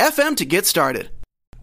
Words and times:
anchor.fm 0.00 0.36
to 0.36 0.44
get 0.44 0.66
started. 0.66 1.10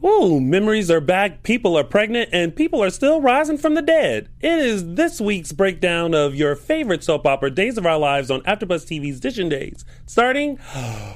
Ooh, 0.03 0.39
memories 0.39 0.89
are 0.89 1.01
back, 1.01 1.43
people 1.43 1.77
are 1.77 1.83
pregnant, 1.83 2.29
and 2.31 2.55
people 2.55 2.81
are 2.81 2.89
still 2.89 3.21
rising 3.21 3.57
from 3.57 3.73
the 3.73 3.81
dead. 3.81 4.29
It 4.39 4.59
is 4.59 4.95
this 4.95 5.19
week's 5.19 5.51
breakdown 5.51 6.13
of 6.13 6.35
your 6.35 6.55
favorite 6.55 7.03
soap 7.03 7.25
opera, 7.25 7.51
Days 7.51 7.77
of 7.77 7.85
Our 7.85 7.97
Lives, 7.97 8.31
on 8.31 8.41
AfterBuzz 8.41 8.85
TV's 8.85 9.19
Dishing 9.19 9.49
Days, 9.49 9.83
starting 10.05 10.57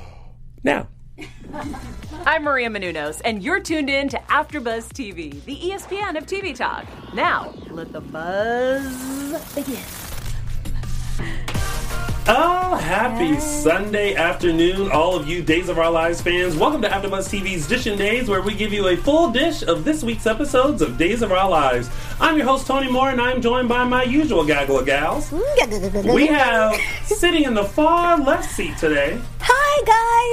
now. 0.64 0.90
I'm 2.26 2.44
Maria 2.44 2.70
Menounos, 2.70 3.22
and 3.24 3.42
you're 3.42 3.62
tuned 3.62 3.90
in 3.90 4.09
to 4.09 4.18
AfterBuzz 4.18 4.90
TV, 4.92 5.42
the 5.46 5.56
ESPN 5.56 6.18
of 6.18 6.26
TV 6.26 6.54
talk. 6.54 6.86
Now, 7.14 7.54
let 7.70 7.94
the 7.94 8.02
buzz 8.02 9.56
begin. 9.56 9.80
Oh, 12.26 12.76
happy 12.76 13.38
Sunday 13.40 14.16
afternoon, 14.16 14.90
all 14.92 15.14
of 15.16 15.28
you 15.28 15.42
Days 15.44 15.68
of 15.68 15.78
Our 15.78 15.92
Lives 15.92 16.22
fans. 16.22 16.56
Welcome 16.56 16.82
to 16.84 16.88
AfterBuzz 16.88 17.28
TV's 17.30 17.68
Dishing 17.68 17.98
Days, 17.98 18.30
where 18.30 18.42
we 18.42 18.54
give 18.56 18.72
you 18.72 18.88
a 18.88 18.96
full 18.96 19.30
dish 19.32 19.62
of 19.64 19.84
this 19.84 20.04
week's 20.06 20.26
episodes 20.26 20.82
of 20.82 20.98
Days 20.98 21.22
of 21.22 21.34
Our 21.34 21.50
Lives. 21.50 21.90
I'm 22.22 22.38
your 22.38 22.46
host, 22.46 22.66
Tony 22.66 22.90
Moore, 22.90 23.10
and 23.10 23.20
I'm 23.20 23.42
joined 23.42 23.68
by 23.68 23.84
my 23.84 24.04
usual 24.04 24.46
gaggle 24.46 24.80
of 24.80 24.86
gals. 24.86 25.34
We 25.34 26.28
have, 26.28 26.80
sitting 27.04 27.44
in 27.44 27.56
the 27.56 27.66
far 27.66 28.18
left 28.18 28.50
seat 28.50 28.78
today, 28.78 29.20
Hi 29.46 29.84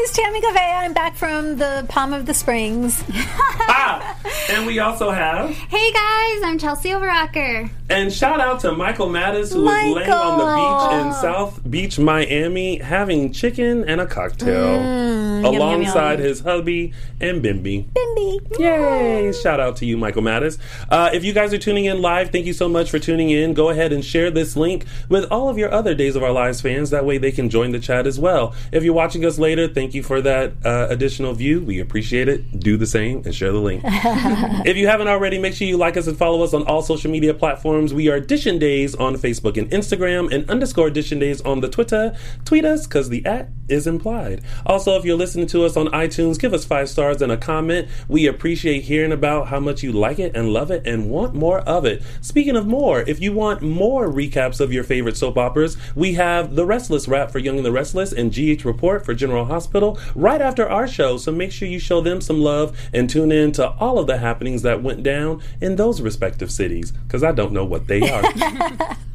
guys, 0.04 0.12
Tammy 0.16 0.41
Gavea. 0.41 0.84
I'm 0.84 0.92
back 0.92 1.16
from 1.16 1.56
the 1.56 1.84
Palm 1.88 2.12
of 2.12 2.27
the 2.27 2.34
Springs. 2.34 3.02
ah, 3.12 4.16
and 4.50 4.66
we 4.66 4.78
also 4.78 5.10
have, 5.10 5.50
Hey 5.50 5.92
guys, 5.92 6.42
I'm 6.44 6.58
Chelsea 6.58 6.91
Overrocker. 6.91 7.70
and 7.88 8.12
shout 8.12 8.38
out 8.38 8.60
to 8.60 8.72
Michael 8.72 9.08
Mattis, 9.08 9.52
who 9.52 9.66
is 9.69 9.94
laying 9.94 10.10
on 10.10 10.38
the 10.38 10.44
beach 10.54 11.06
in 11.06 11.12
South 11.20 11.58
Beach, 11.70 11.79
Miami, 11.98 12.78
having 12.78 13.32
chicken 13.32 13.84
and 13.88 14.00
a 14.00 14.06
cocktail 14.06 14.50
Mm, 14.80 15.42
yum, 15.44 15.52
yum, 15.54 15.62
alongside 15.62 16.18
yum. 16.18 16.28
his 16.28 16.40
hubby 16.40 16.92
and 17.20 17.42
Bimby. 17.42 17.86
Bimby. 17.92 18.58
Yay! 18.58 19.32
Shout 19.32 19.60
out 19.60 19.76
to 19.76 19.86
you, 19.86 19.96
Michael 19.96 20.22
Mattis. 20.22 20.58
Uh, 20.90 21.10
if 21.12 21.24
you 21.24 21.32
guys 21.32 21.54
are 21.54 21.58
tuning 21.58 21.84
in 21.86 22.02
live, 22.02 22.30
thank 22.30 22.46
you 22.46 22.52
so 22.52 22.68
much 22.68 22.90
for 22.90 22.98
tuning 22.98 23.30
in. 23.30 23.54
Go 23.54 23.70
ahead 23.70 23.92
and 23.92 24.04
share 24.04 24.30
this 24.30 24.56
link 24.56 24.84
with 25.08 25.24
all 25.30 25.48
of 25.48 25.56
your 25.56 25.72
other 25.72 25.94
Days 25.94 26.16
of 26.16 26.22
Our 26.22 26.32
Lives 26.32 26.60
fans. 26.60 26.90
That 26.90 27.04
way 27.04 27.16
they 27.19 27.32
can 27.32 27.48
join 27.48 27.72
the 27.72 27.78
chat 27.78 28.06
as 28.06 28.19
well. 28.19 28.54
If 28.72 28.82
you're 28.84 28.92
watching 28.94 29.24
us 29.24 29.38
later, 29.38 29.66
thank 29.69 29.94
you 29.94 30.02
for 30.02 30.20
that 30.20 30.52
uh, 30.64 30.88
additional 30.90 31.32
view. 31.32 31.60
We 31.62 31.80
appreciate 31.80 32.28
it. 32.28 32.60
Do 32.60 32.76
the 32.76 32.86
same 32.86 33.22
and 33.24 33.34
share 33.34 33.52
the 33.52 33.58
link. 33.60 33.82
if 33.86 34.76
you 34.76 34.86
haven't 34.88 35.08
already, 35.08 35.38
make 35.38 35.54
sure 35.54 35.66
you 35.66 35.76
like 35.78 35.96
us 35.96 36.06
and 36.06 36.16
follow 36.19 36.42
us 36.42 36.52
on 36.52 36.64
all 36.64 36.82
social 36.82 37.10
media 37.10 37.32
platforms. 37.32 37.94
We 37.94 38.08
are 38.08 38.20
Dishin 38.20 38.58
Days 38.58 38.94
on 38.94 39.14
Facebook 39.16 39.56
and 39.56 39.70
Instagram 39.70 40.32
and 40.32 40.48
underscore 40.50 40.90
Dishin 40.90 41.20
Days 41.20 41.40
on 41.42 41.60
the 41.60 41.69
Twitter. 41.70 42.16
Tweet 42.44 42.64
us 42.64 42.86
because 42.86 43.08
the 43.08 43.25
at 43.25 43.48
is 43.70 43.86
implied. 43.86 44.42
Also, 44.66 44.98
if 44.98 45.04
you're 45.04 45.16
listening 45.16 45.47
to 45.47 45.64
us 45.64 45.76
on 45.76 45.86
iTunes, 45.88 46.38
give 46.38 46.53
us 46.53 46.64
five 46.64 46.88
stars 46.88 47.22
and 47.22 47.32
a 47.32 47.36
comment. 47.36 47.88
We 48.08 48.26
appreciate 48.26 48.82
hearing 48.82 49.12
about 49.12 49.48
how 49.48 49.60
much 49.60 49.82
you 49.82 49.92
like 49.92 50.19
it 50.19 50.36
and 50.36 50.53
love 50.53 50.70
it 50.70 50.86
and 50.86 51.08
want 51.08 51.34
more 51.34 51.60
of 51.60 51.84
it. 51.84 52.03
Speaking 52.20 52.56
of 52.56 52.66
more, 52.66 53.00
if 53.03 53.20
you 53.20 53.32
want 53.32 53.62
more 53.62 54.08
recaps 54.08 54.60
of 54.60 54.72
your 54.72 54.84
favorite 54.84 55.16
soap 55.16 55.38
operas, 55.38 55.76
we 55.94 56.14
have 56.14 56.56
The 56.56 56.66
Restless 56.66 57.08
Wrap 57.08 57.31
for 57.31 57.38
Young 57.38 57.56
and 57.56 57.66
the 57.66 57.72
Restless 57.72 58.12
and 58.12 58.32
GH 58.32 58.64
Report 58.64 59.04
for 59.04 59.14
General 59.14 59.44
Hospital 59.44 59.98
right 60.14 60.42
after 60.42 60.69
our 60.69 60.88
show. 60.88 61.16
So 61.16 61.32
make 61.32 61.52
sure 61.52 61.69
you 61.69 61.78
show 61.78 62.00
them 62.00 62.20
some 62.20 62.41
love 62.41 62.76
and 62.92 63.08
tune 63.08 63.32
in 63.32 63.52
to 63.52 63.70
all 63.70 63.98
of 63.98 64.06
the 64.06 64.19
happenings 64.19 64.62
that 64.62 64.82
went 64.82 65.02
down 65.02 65.42
in 65.60 65.76
those 65.76 66.00
respective 66.00 66.50
cities 66.50 66.91
because 66.91 67.22
I 67.22 67.32
don't 67.32 67.52
know 67.52 67.64
what 67.64 67.87
they 67.87 68.10
are. 68.10 68.97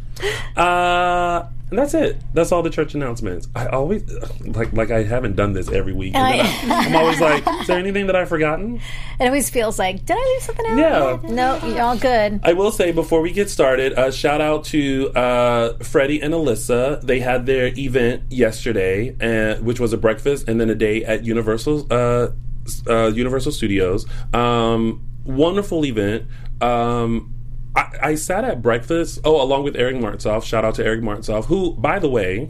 Uh, 0.55 1.49
and 1.69 1.79
that's 1.79 1.95
it. 1.95 2.21
That's 2.33 2.51
all 2.51 2.61
the 2.61 2.69
church 2.69 2.93
announcements. 2.93 3.47
I 3.55 3.65
always 3.67 4.03
like 4.41 4.71
like 4.73 4.91
I 4.91 5.03
haven't 5.03 5.35
done 5.35 5.53
this 5.53 5.69
every 5.69 5.93
week. 5.93 6.13
And 6.13 6.23
I, 6.23 6.85
am 6.85 6.95
always 6.95 7.19
like, 7.19 7.43
is 7.61 7.67
there 7.67 7.79
anything 7.85 8.05
that 8.07 8.15
I've 8.15 8.29
forgotten? 8.29 8.79
It 9.19 9.25
always 9.25 9.49
feels 9.49 9.79
like, 9.79 10.05
did 10.05 10.15
I 10.15 10.33
leave 10.33 10.41
something 10.43 10.65
out? 10.67 10.77
Yeah. 10.77 11.29
No, 11.31 11.67
you're 11.67 11.81
all 11.81 11.97
good. 11.97 12.39
I 12.43 12.53
will 12.53 12.71
say 12.71 12.91
before 12.91 13.21
we 13.21 13.31
get 13.31 13.49
started, 13.49 13.93
uh, 13.93 14.11
shout 14.11 14.41
out 14.41 14.65
to 14.65 15.11
uh, 15.15 15.77
Freddie 15.79 16.21
and 16.21 16.33
Alyssa. 16.33 17.01
They 17.01 17.19
had 17.19 17.47
their 17.47 17.67
event 17.77 18.23
yesterday, 18.29 19.15
uh, 19.19 19.59
which 19.61 19.79
was 19.79 19.91
a 19.91 19.97
breakfast 19.97 20.47
and 20.47 20.61
then 20.61 20.69
a 20.69 20.75
day 20.75 21.03
at 21.03 21.23
Universal 21.23 21.87
uh, 21.91 22.27
uh, 22.87 23.07
Universal 23.07 23.53
Studios. 23.53 24.05
Um, 24.33 25.03
wonderful 25.23 25.83
event. 25.85 26.27
Um, 26.61 27.34
I, 27.75 27.97
I 28.01 28.15
sat 28.15 28.43
at 28.45 28.61
breakfast. 28.61 29.19
Oh, 29.23 29.41
along 29.41 29.63
with 29.63 29.75
Eric 29.75 29.97
Martsolf. 29.97 30.43
Shout 30.43 30.63
out 30.65 30.75
to 30.75 30.85
Eric 30.85 31.01
Martsolf, 31.01 31.45
who, 31.45 31.73
by 31.73 31.99
the 31.99 32.09
way, 32.09 32.49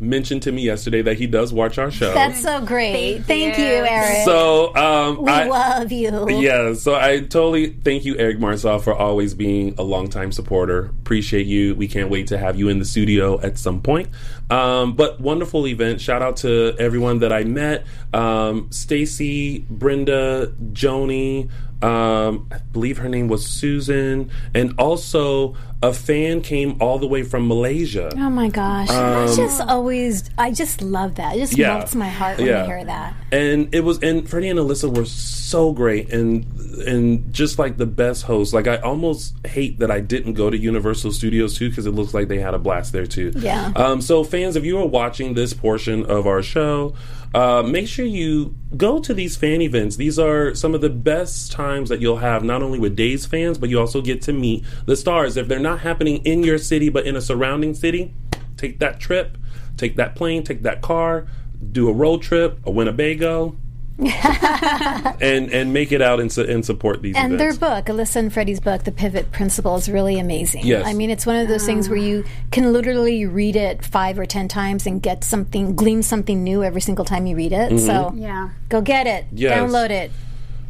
mentioned 0.00 0.42
to 0.42 0.52
me 0.52 0.62
yesterday 0.62 1.02
that 1.02 1.18
he 1.18 1.26
does 1.26 1.52
watch 1.52 1.78
our 1.78 1.90
show. 1.90 2.12
That's 2.14 2.40
so 2.40 2.64
great. 2.64 3.20
Thank, 3.24 3.58
you. 3.58 3.64
Eric. 3.64 4.24
so 4.24 4.74
um, 4.74 5.22
we 5.22 5.30
I, 5.30 5.46
love 5.46 5.92
you. 5.92 6.28
yeah, 6.30 6.72
so 6.74 6.94
I 6.94 7.20
totally 7.20 7.70
thank 7.70 8.04
you, 8.04 8.16
Eric 8.16 8.38
Martsolf, 8.38 8.82
for 8.82 8.94
always 8.94 9.34
being 9.34 9.74
a 9.78 9.82
longtime 9.82 10.32
supporter. 10.32 10.86
Appreciate 10.86 11.46
you. 11.46 11.74
We 11.74 11.88
can't 11.88 12.10
wait 12.10 12.28
to 12.28 12.38
have 12.38 12.56
you 12.56 12.68
in 12.68 12.78
the 12.78 12.84
studio 12.84 13.40
at 13.40 13.58
some 13.58 13.82
point. 13.82 14.08
Um, 14.48 14.94
but 14.94 15.20
wonderful 15.20 15.66
event. 15.66 16.00
Shout 16.00 16.22
out 16.22 16.38
to 16.38 16.74
everyone 16.78 17.20
that 17.20 17.32
I 17.32 17.44
met. 17.44 17.86
Um, 18.12 18.70
Stacy, 18.72 19.60
Brenda, 19.68 20.52
Joni. 20.72 21.50
Um, 21.82 22.48
I 22.52 22.58
believe 22.72 22.98
her 22.98 23.08
name 23.08 23.28
was 23.28 23.46
Susan, 23.46 24.30
and 24.54 24.74
also 24.78 25.56
a 25.82 25.94
fan 25.94 26.42
came 26.42 26.76
all 26.80 26.98
the 26.98 27.06
way 27.06 27.22
from 27.22 27.48
Malaysia. 27.48 28.10
Oh 28.14 28.28
my 28.28 28.48
gosh. 28.50 28.88
That's 28.88 29.36
just 29.36 29.62
always, 29.62 30.28
I 30.36 30.50
just 30.52 30.82
love 30.82 31.14
that. 31.14 31.36
It 31.36 31.38
just 31.40 31.54
Um, 31.54 31.60
Yeah. 31.60 31.78
melts 31.78 31.94
my 31.94 32.08
heart 32.08 32.36
when 32.36 32.48
Yeah. 32.48 32.64
I 32.64 32.66
hear 32.66 32.84
that. 32.84 33.14
and 33.32 33.68
it 33.74 33.82
was 33.82 33.98
and 34.02 34.28
Freddie 34.28 34.48
and 34.50 34.58
Alyssa 34.58 34.94
were 34.94 35.06
so 35.06 35.72
great 35.72 36.12
and 36.12 36.44
and 36.86 37.32
just 37.32 37.58
like 37.58 37.76
the 37.78 37.86
best 37.86 38.24
hosts. 38.24 38.52
Like 38.54 38.66
I 38.68 38.76
almost 38.78 39.34
hate 39.46 39.78
that 39.80 39.90
I 39.90 40.00
didn't 40.00 40.34
go 40.34 40.50
to 40.50 40.56
Universal 40.58 41.12
Studios 41.12 41.56
too 41.56 41.68
because 41.70 41.86
it 41.86 41.92
looks 41.92 42.12
like 42.14 42.28
they 42.28 42.38
had 42.40 42.52
a 42.54 42.58
blast 42.58 42.92
there 42.92 43.06
too. 43.06 43.32
Yeah. 43.36 43.72
Um, 43.74 44.00
so 44.02 44.22
fans, 44.22 44.56
if 44.56 44.64
you 44.66 44.78
are 44.78 44.86
watching 44.86 45.32
this 45.34 45.52
portion 45.54 46.04
of 46.06 46.26
our 46.26 46.42
show, 46.42 46.94
uh, 47.34 47.62
make 47.62 47.86
sure 47.86 48.04
you 48.04 48.56
go 48.76 48.98
to 48.98 49.14
these 49.14 49.36
fan 49.36 49.62
events. 49.62 49.96
These 49.96 50.18
are 50.18 50.54
some 50.54 50.74
of 50.74 50.80
the 50.80 50.90
best 50.90 51.52
times 51.52 51.88
that 51.88 52.00
you'll 52.00 52.16
have, 52.16 52.42
not 52.42 52.62
only 52.62 52.78
with 52.78 52.96
Days 52.96 53.24
fans, 53.24 53.56
but 53.58 53.68
you 53.68 53.78
also 53.78 54.00
get 54.00 54.20
to 54.22 54.32
meet 54.32 54.64
the 54.86 54.96
stars. 54.96 55.36
If 55.36 55.46
they're 55.46 55.60
not 55.60 55.80
happening 55.80 56.24
in 56.24 56.42
your 56.42 56.58
city 56.58 56.88
but 56.88 57.06
in 57.06 57.14
a 57.16 57.20
surrounding 57.20 57.74
city, 57.74 58.12
take 58.56 58.80
that 58.80 58.98
trip, 58.98 59.38
take 59.76 59.96
that 59.96 60.16
plane, 60.16 60.42
take 60.42 60.62
that 60.62 60.82
car, 60.82 61.26
do 61.72 61.88
a 61.88 61.92
road 61.92 62.22
trip, 62.22 62.58
a 62.66 62.70
Winnebago. 62.70 63.56
and 65.20 65.50
and 65.52 65.72
make 65.72 65.92
it 65.92 66.02
out 66.02 66.20
and, 66.20 66.30
su- 66.32 66.44
and 66.44 66.64
support 66.64 67.02
these 67.02 67.16
And 67.16 67.38
their 67.38 67.52
book, 67.54 67.86
Alyssa 67.86 68.16
and 68.16 68.32
Freddie's 68.32 68.60
book, 68.60 68.84
The 68.84 68.92
Pivot 68.92 69.32
Principle, 69.32 69.76
is 69.76 69.88
really 69.90 70.18
amazing. 70.18 70.64
Yes. 70.66 70.86
I 70.86 70.92
mean, 70.94 71.10
it's 71.10 71.26
one 71.26 71.36
of 71.36 71.48
those 71.48 71.64
things 71.66 71.88
where 71.88 71.98
you 71.98 72.24
can 72.50 72.72
literally 72.72 73.26
read 73.26 73.56
it 73.56 73.84
five 73.84 74.18
or 74.18 74.26
ten 74.26 74.48
times 74.48 74.86
and 74.86 75.02
get 75.02 75.24
something, 75.24 75.76
glean 75.76 76.02
something 76.02 76.42
new 76.42 76.62
every 76.62 76.80
single 76.80 77.04
time 77.04 77.26
you 77.26 77.36
read 77.36 77.52
it. 77.52 77.78
So 77.80 77.90
Mm-hmm. 78.10 78.18
Yeah. 78.18 78.50
go 78.68 78.80
get 78.80 79.06
it, 79.06 79.26
Yes. 79.32 79.58
download 79.58 79.90
it. 79.90 80.10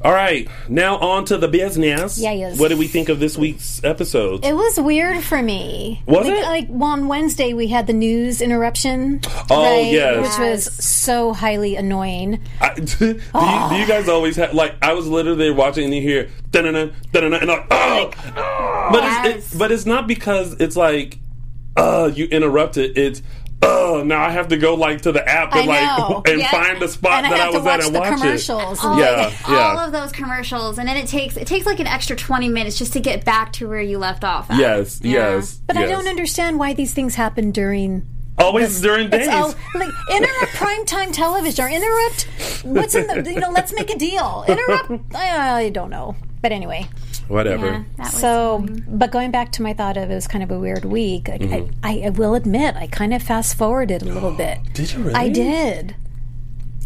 All 0.02 0.12
right, 0.12 0.49
now 0.67 0.97
on 0.97 1.26
to 1.26 1.37
the 1.37 1.47
business. 1.47 2.19
Yeah, 2.19 2.32
yes. 2.32 2.58
What 2.58 2.69
did 2.69 2.79
we 2.79 2.88
think 2.88 3.11
of 3.11 3.20
this 3.20 3.37
week's 3.37 3.85
episode? 3.85 4.47
It 4.47 4.55
was 4.55 4.81
weird 4.81 5.23
for 5.23 5.43
me. 5.43 6.02
Was 6.06 6.26
like, 6.26 6.38
it? 6.38 6.43
Like 6.43 6.67
well, 6.70 6.93
on 6.93 7.06
Wednesday 7.06 7.52
we 7.52 7.67
had 7.67 7.87
the 7.87 7.93
news 7.93 8.41
interruption. 8.41 9.20
Oh, 9.50 9.79
yes. 9.82 10.38
which 10.38 10.49
was 10.49 10.85
so 10.85 11.35
highly 11.35 11.76
annoying. 11.76 12.41
I, 12.62 12.75
do, 12.76 13.06
you, 13.08 13.14
do 13.14 13.75
you 13.76 13.87
guys 13.87 14.08
always 14.08 14.37
have 14.37 14.55
like 14.55 14.75
I 14.81 14.94
was 14.94 15.06
literally 15.06 15.50
watching 15.50 15.85
and 15.85 15.94
you 15.94 16.00
hear 16.00 16.31
da-na-na, 16.50 16.93
da-na-na, 17.12 17.37
and 17.37 17.49
like 17.49 17.67
oh, 17.70 18.11
but 18.91 19.26
it's 19.26 19.55
it, 19.55 19.58
but 19.58 19.70
it's 19.70 19.85
not 19.85 20.06
because 20.06 20.55
it's 20.55 20.76
like 20.76 21.19
uh 21.76 22.11
you 22.14 22.25
interrupted. 22.25 22.97
It's 22.97 23.20
oh 23.62 24.03
now 24.05 24.23
I 24.23 24.31
have 24.31 24.49
to 24.49 24.57
go 24.57 24.75
like 24.75 25.03
to 25.03 25.12
the 25.12 25.27
app 25.29 25.55
and 25.55 25.67
like 25.67 26.27
and 26.29 26.41
Yeah. 26.41 26.51
find 26.51 26.81
the 26.81 26.89
spot 26.89 27.25
and 27.25 27.33
that 27.33 27.41
I, 27.41 27.45
have 27.45 27.53
to 27.53 27.59
was 27.59 27.65
watch 27.67 27.81
at 27.81 27.87
and 27.87 27.95
the 27.95 27.99
watch 28.01 28.19
commercials. 28.21 28.79
it. 28.79 28.85
and 28.85 28.99
Yeah, 28.99 29.11
Like, 29.27 29.49
yeah. 29.49 29.57
all 29.73 29.79
of 29.79 29.93
those 29.93 30.12
commercials, 30.12 30.79
and 30.79 30.89
then 30.89 30.97
it 30.97 31.07
takes 31.09 31.37
it 31.37 31.47
takes 31.47 31.67
like 31.67 31.81
an 31.81 31.87
extra 31.87 32.17
twenty 32.17 32.49
minutes 32.49 32.79
just 32.79 32.93
to 32.95 33.01
get 33.01 33.25
back 33.25 33.53
to 33.55 33.69
where 33.69 33.81
you 33.83 33.99
left 33.99 34.25
off. 34.25 34.51
At. 34.51 34.59
Yes, 34.59 35.01
Yeah. 35.03 35.35
yes. 35.37 35.61
But 35.67 35.77
I 35.77 35.87
don't 35.87 36.09
understand 36.09 36.59
why 36.59 36.73
these 36.75 36.93
things 36.95 37.15
happen 37.15 37.51
during. 37.51 38.07
Always 38.39 38.81
during 38.81 39.11
days. 39.11 39.27
It's 39.27 39.35
all 39.35 39.55
like 39.75 39.91
interrupt 40.11 40.53
primetime 40.55 41.12
television 41.12 41.65
or 41.65 41.69
interrupt. 41.69 42.23
What's 42.65 42.95
in 42.95 43.07
the? 43.07 43.31
You 43.31 43.41
know, 43.41 43.51
let's 43.51 43.75
make 43.75 43.91
a 43.91 43.99
deal. 43.99 44.45
Interrupt. 44.49 45.15
I, 45.15 45.65
I 45.65 45.69
don't 45.69 45.91
know. 45.91 46.17
But 46.41 46.53
anyway, 46.53 46.89
Whatever. 47.31 47.67
Yeah, 47.67 47.82
that 47.97 48.12
was 48.12 48.21
so 48.21 48.67
but 48.88 49.11
going 49.11 49.31
back 49.31 49.53
to 49.53 49.62
my 49.62 49.73
thought 49.73 49.97
of 49.97 50.11
it 50.11 50.15
was 50.15 50.27
kind 50.27 50.43
of 50.44 50.50
a 50.50 50.59
weird 50.59 50.85
week. 50.85 51.29
Like, 51.29 51.41
Mm-hmm. 51.41 51.73
I, 51.82 52.03
I 52.06 52.11
will 52.11 52.35
admit, 52.35 52.75
I 52.77 52.87
kind 52.88 53.15
of 53.15 53.23
fast 53.23 53.56
forwarded 53.56 54.03
a 54.03 54.06
little 54.06 54.32
bit. 54.32 54.59
Did 54.75 54.93
you 54.93 54.99
really? 55.00 55.15
I 55.15 55.29
did. 55.29 55.94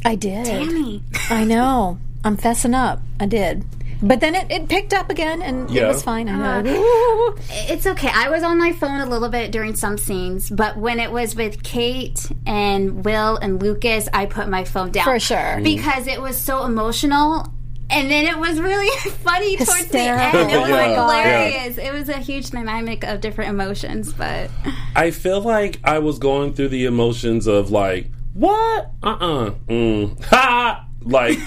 I 0.05 0.15
did. 0.17 0.45
Tammy. 0.47 1.03
I 1.31 1.45
know. 1.45 1.99
I'm 2.25 2.37
fessing 2.37 2.75
up. 2.75 3.01
I 3.19 3.27
did. 3.27 3.65
But 4.03 4.21
then 4.21 4.35
it, 4.35 4.51
it 4.51 4.69
picked 4.69 4.93
up 4.93 5.09
again 5.09 5.41
and 5.41 5.71
it 5.75 5.87
was 5.87 6.03
fine. 6.03 6.29
I 6.29 6.61
know. 6.61 7.35
It's 7.49 7.87
okay. 7.87 8.11
I 8.13 8.29
was 8.29 8.43
on 8.43 8.59
my 8.59 8.73
phone 8.73 9.01
a 9.01 9.07
little 9.07 9.31
bit 9.31 9.51
during 9.51 9.75
some 9.75 9.97
scenes, 9.97 10.51
but 10.51 10.77
when 10.77 11.01
it 11.01 11.11
was 11.11 11.35
with 11.35 11.63
Kate 11.63 12.31
and 12.47 13.03
Will 13.05 13.37
and 13.39 13.63
Lucas, 13.63 14.09
I 14.13 14.27
put 14.27 14.49
my 14.49 14.65
phone 14.65 14.91
down 14.91 15.05
For 15.05 15.19
sure. 15.19 15.61
because 15.63 16.07
it 16.07 16.21
was 16.21 16.37
so 16.37 16.67
emotional. 16.67 17.51
And 17.91 18.11
then 18.11 18.25
it 18.27 18.39
was 18.39 18.61
really 18.61 18.91
funny 19.23 19.57
towards 19.57 19.71
the 19.89 19.99
Hysterical. 19.99 20.41
end. 20.41 20.51
It 20.51 20.59
was 20.59 20.69
Yeah. 20.71 20.95
hilarious. 20.95 21.79
It 21.79 21.93
was 21.93 22.09
a 22.09 22.19
huge 22.19 22.51
dynamic 22.51 23.05
of 23.05 23.21
different 23.21 23.51
emotions, 23.51 24.13
but 24.13 24.51
I 24.97 25.11
feel 25.11 25.41
like 25.41 25.79
I 25.85 25.99
was 26.01 26.19
going 26.19 26.55
through 26.55 26.69
the 26.69 26.87
emotions 26.87 27.47
of 27.47 27.71
like, 27.71 28.11
what? 28.33 28.91
Uh 29.03 29.09
uh 29.21 29.51
Mm. 29.69 30.25
Ha! 30.25 30.87
Like, 31.03 31.39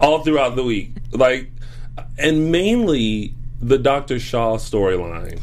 all 0.00 0.22
throughout 0.22 0.54
the 0.56 0.62
week. 0.62 0.92
Like, 1.12 1.50
and 2.18 2.52
mainly 2.52 3.34
the 3.60 3.78
Dr. 3.78 4.20
Shaw 4.20 4.58
storyline. 4.58 5.40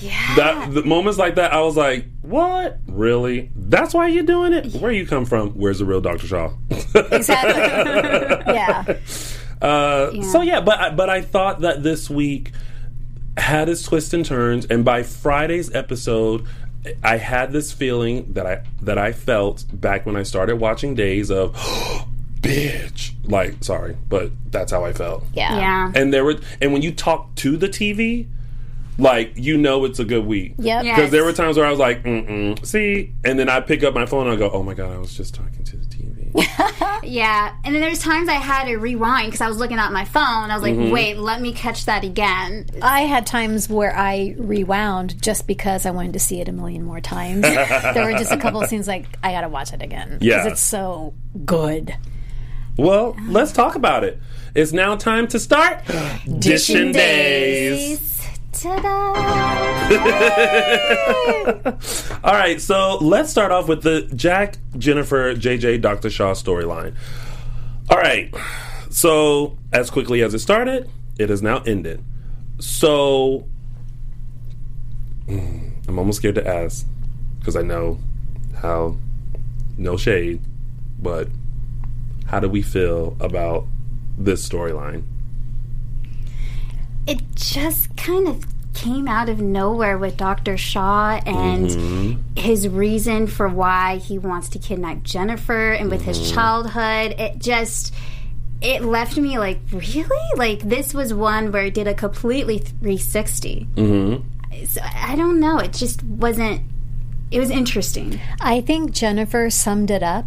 yeah. 0.00 0.34
That 0.36 0.72
the 0.72 0.84
moments 0.84 1.18
like 1.18 1.34
that, 1.34 1.52
I 1.52 1.60
was 1.62 1.76
like, 1.76 2.06
"What? 2.22 2.78
Really? 2.86 3.50
That's 3.56 3.92
why 3.92 4.06
you're 4.06 4.22
doing 4.22 4.52
it? 4.52 4.72
Where 4.74 4.92
you 4.92 5.04
come 5.06 5.24
from? 5.24 5.50
Where's 5.50 5.80
the 5.80 5.84
real 5.84 6.00
Dr. 6.00 6.26
Shaw?" 6.28 6.52
Exactly. 6.94 8.54
yeah. 8.54 8.84
Uh, 9.60 10.22
So 10.22 10.42
yeah, 10.42 10.60
but 10.60 10.78
I, 10.80 10.90
but 10.90 11.08
I 11.10 11.20
thought 11.22 11.60
that 11.60 11.82
this 11.82 12.08
week 12.08 12.52
had 13.36 13.68
its 13.68 13.82
twists 13.82 14.12
and 14.12 14.24
turns, 14.24 14.66
and 14.66 14.84
by 14.84 15.02
Friday's 15.02 15.74
episode, 15.74 16.46
I 17.02 17.16
had 17.18 17.52
this 17.52 17.72
feeling 17.72 18.32
that 18.34 18.46
I 18.46 18.62
that 18.82 18.98
I 18.98 19.12
felt 19.12 19.64
back 19.72 20.06
when 20.06 20.16
I 20.16 20.22
started 20.22 20.56
watching 20.56 20.94
Days 20.94 21.30
of, 21.30 21.54
bitch. 22.40 23.12
Like, 23.24 23.62
sorry, 23.62 23.96
but 24.08 24.30
that's 24.50 24.72
how 24.72 24.84
I 24.84 24.92
felt. 24.92 25.24
Yeah. 25.34 25.58
yeah. 25.58 25.92
And 25.94 26.12
there 26.14 26.24
were, 26.24 26.36
and 26.60 26.72
when 26.72 26.82
you 26.82 26.92
talk 26.92 27.34
to 27.36 27.56
the 27.56 27.68
TV, 27.68 28.26
like 28.98 29.32
you 29.36 29.56
know 29.56 29.84
it's 29.84 29.98
a 29.98 30.04
good 30.04 30.26
week. 30.26 30.54
Yep. 30.58 30.84
Yeah. 30.84 30.96
Because 30.96 31.10
there 31.10 31.24
were 31.24 31.32
times 31.32 31.56
where 31.56 31.66
I 31.66 31.70
was 31.70 31.78
like, 31.78 32.02
mm-mm, 32.04 32.64
see, 32.64 33.12
and 33.24 33.38
then 33.38 33.48
I 33.48 33.60
pick 33.60 33.82
up 33.82 33.94
my 33.94 34.06
phone 34.06 34.26
and 34.26 34.34
I 34.34 34.36
go, 34.36 34.50
oh 34.50 34.62
my 34.62 34.74
god, 34.74 34.92
I 34.92 34.98
was 34.98 35.14
just 35.16 35.34
talking 35.34 35.64
to 35.64 35.76
the 35.76 35.84
TV. 35.84 35.97
Yeah, 37.04 37.54
and 37.64 37.74
then 37.74 37.80
there's 37.80 38.00
times 38.00 38.28
I 38.28 38.34
had 38.34 38.64
to 38.66 38.76
rewind 38.76 39.28
because 39.28 39.40
I 39.40 39.48
was 39.48 39.56
looking 39.56 39.78
at 39.78 39.92
my 39.92 40.04
phone. 40.04 40.50
I 40.50 40.54
was 40.54 40.62
like, 40.62 40.74
Mm-hmm. 40.74 40.90
"Wait, 40.90 41.16
let 41.16 41.40
me 41.40 41.52
catch 41.52 41.86
that 41.86 42.04
again." 42.04 42.66
I 42.82 43.02
had 43.02 43.26
times 43.26 43.68
where 43.68 43.96
I 43.96 44.34
rewound 44.36 45.22
just 45.22 45.46
because 45.46 45.86
I 45.86 45.90
wanted 45.90 46.12
to 46.14 46.18
see 46.20 46.40
it 46.40 46.48
a 46.48 46.52
million 46.52 46.82
more 46.84 47.00
times. 47.00 47.42
there 47.42 48.04
were 48.04 48.18
just 48.18 48.32
a 48.32 48.36
couple 48.36 48.60
of 48.62 48.68
scenes 48.68 48.86
like 48.88 49.06
I 49.22 49.32
gotta 49.32 49.48
watch 49.48 49.72
it 49.72 49.80
again 49.80 50.18
because 50.18 50.26
Yeah. 50.26 50.48
it's 50.48 50.60
so 50.60 51.14
good. 51.46 51.96
Well, 52.76 53.16
let's 53.26 53.52
talk 53.52 53.74
about 53.74 54.04
it. 54.04 54.18
It's 54.54 54.72
now 54.72 54.96
time 54.96 55.28
to 55.28 55.38
start 55.38 55.82
Dishing 56.38 56.92
Days. 56.92 58.17
Ta-da! 58.17 58.17
All 62.24 62.32
right, 62.32 62.60
so 62.60 62.98
let's 63.00 63.30
start 63.30 63.52
off 63.52 63.68
with 63.68 63.82
the 63.82 64.10
Jack, 64.14 64.56
Jennifer, 64.76 65.34
JJ, 65.34 65.80
Dr. 65.80 66.10
Shaw 66.10 66.32
storyline. 66.32 66.94
All 67.90 67.98
right, 67.98 68.34
so 68.90 69.56
as 69.72 69.90
quickly 69.90 70.22
as 70.22 70.34
it 70.34 70.40
started, 70.40 70.90
it 71.18 71.30
has 71.30 71.42
now 71.42 71.62
ended. 71.66 72.02
So 72.58 73.46
mm, 75.26 75.70
I'm 75.86 75.98
almost 75.98 76.18
scared 76.18 76.34
to 76.36 76.46
ask 76.46 76.86
because 77.38 77.54
I 77.54 77.62
know 77.62 77.98
how 78.56 78.96
no 79.76 79.96
shade, 79.96 80.40
but 80.98 81.28
how 82.26 82.40
do 82.40 82.48
we 82.48 82.62
feel 82.62 83.16
about 83.20 83.66
this 84.18 84.46
storyline? 84.46 85.04
It 87.08 87.20
just 87.34 87.96
kind 87.96 88.28
of 88.28 88.44
came 88.74 89.08
out 89.08 89.28
of 89.28 89.40
nowhere 89.40 89.98
with 89.98 90.16
Dr. 90.16 90.56
Shaw 90.56 91.20
and 91.26 91.66
Mm-hmm. 91.68 92.36
his 92.36 92.68
reason 92.68 93.26
for 93.26 93.48
why 93.48 93.96
he 93.96 94.18
wants 94.18 94.48
to 94.50 94.58
kidnap 94.60 95.02
Jennifer 95.02 95.72
and 95.72 95.90
with 95.90 96.00
Mm-hmm. 96.02 96.08
his 96.08 96.30
childhood. 96.32 97.14
It 97.18 97.38
just 97.38 97.92
it 98.60 98.82
left 98.82 99.16
me 99.16 99.38
like, 99.38 99.60
really? 99.72 100.34
Like 100.36 100.60
this 100.60 100.92
was 100.94 101.12
one 101.14 101.50
where 101.52 101.64
it 101.64 101.74
did 101.74 101.86
a 101.88 101.94
completely 101.94 102.58
360. 102.58 103.66
Mm-hmm. 103.74 104.64
So 104.66 104.80
I 104.82 105.14
don't 105.16 105.40
know. 105.40 105.58
It 105.58 105.72
just 105.72 106.02
wasn't. 106.04 106.62
It 107.30 107.38
was 107.40 107.50
interesting. 107.50 108.20
I 108.40 108.60
think 108.60 108.92
Jennifer 108.92 109.50
summed 109.50 109.90
it 109.90 110.02
up 110.02 110.26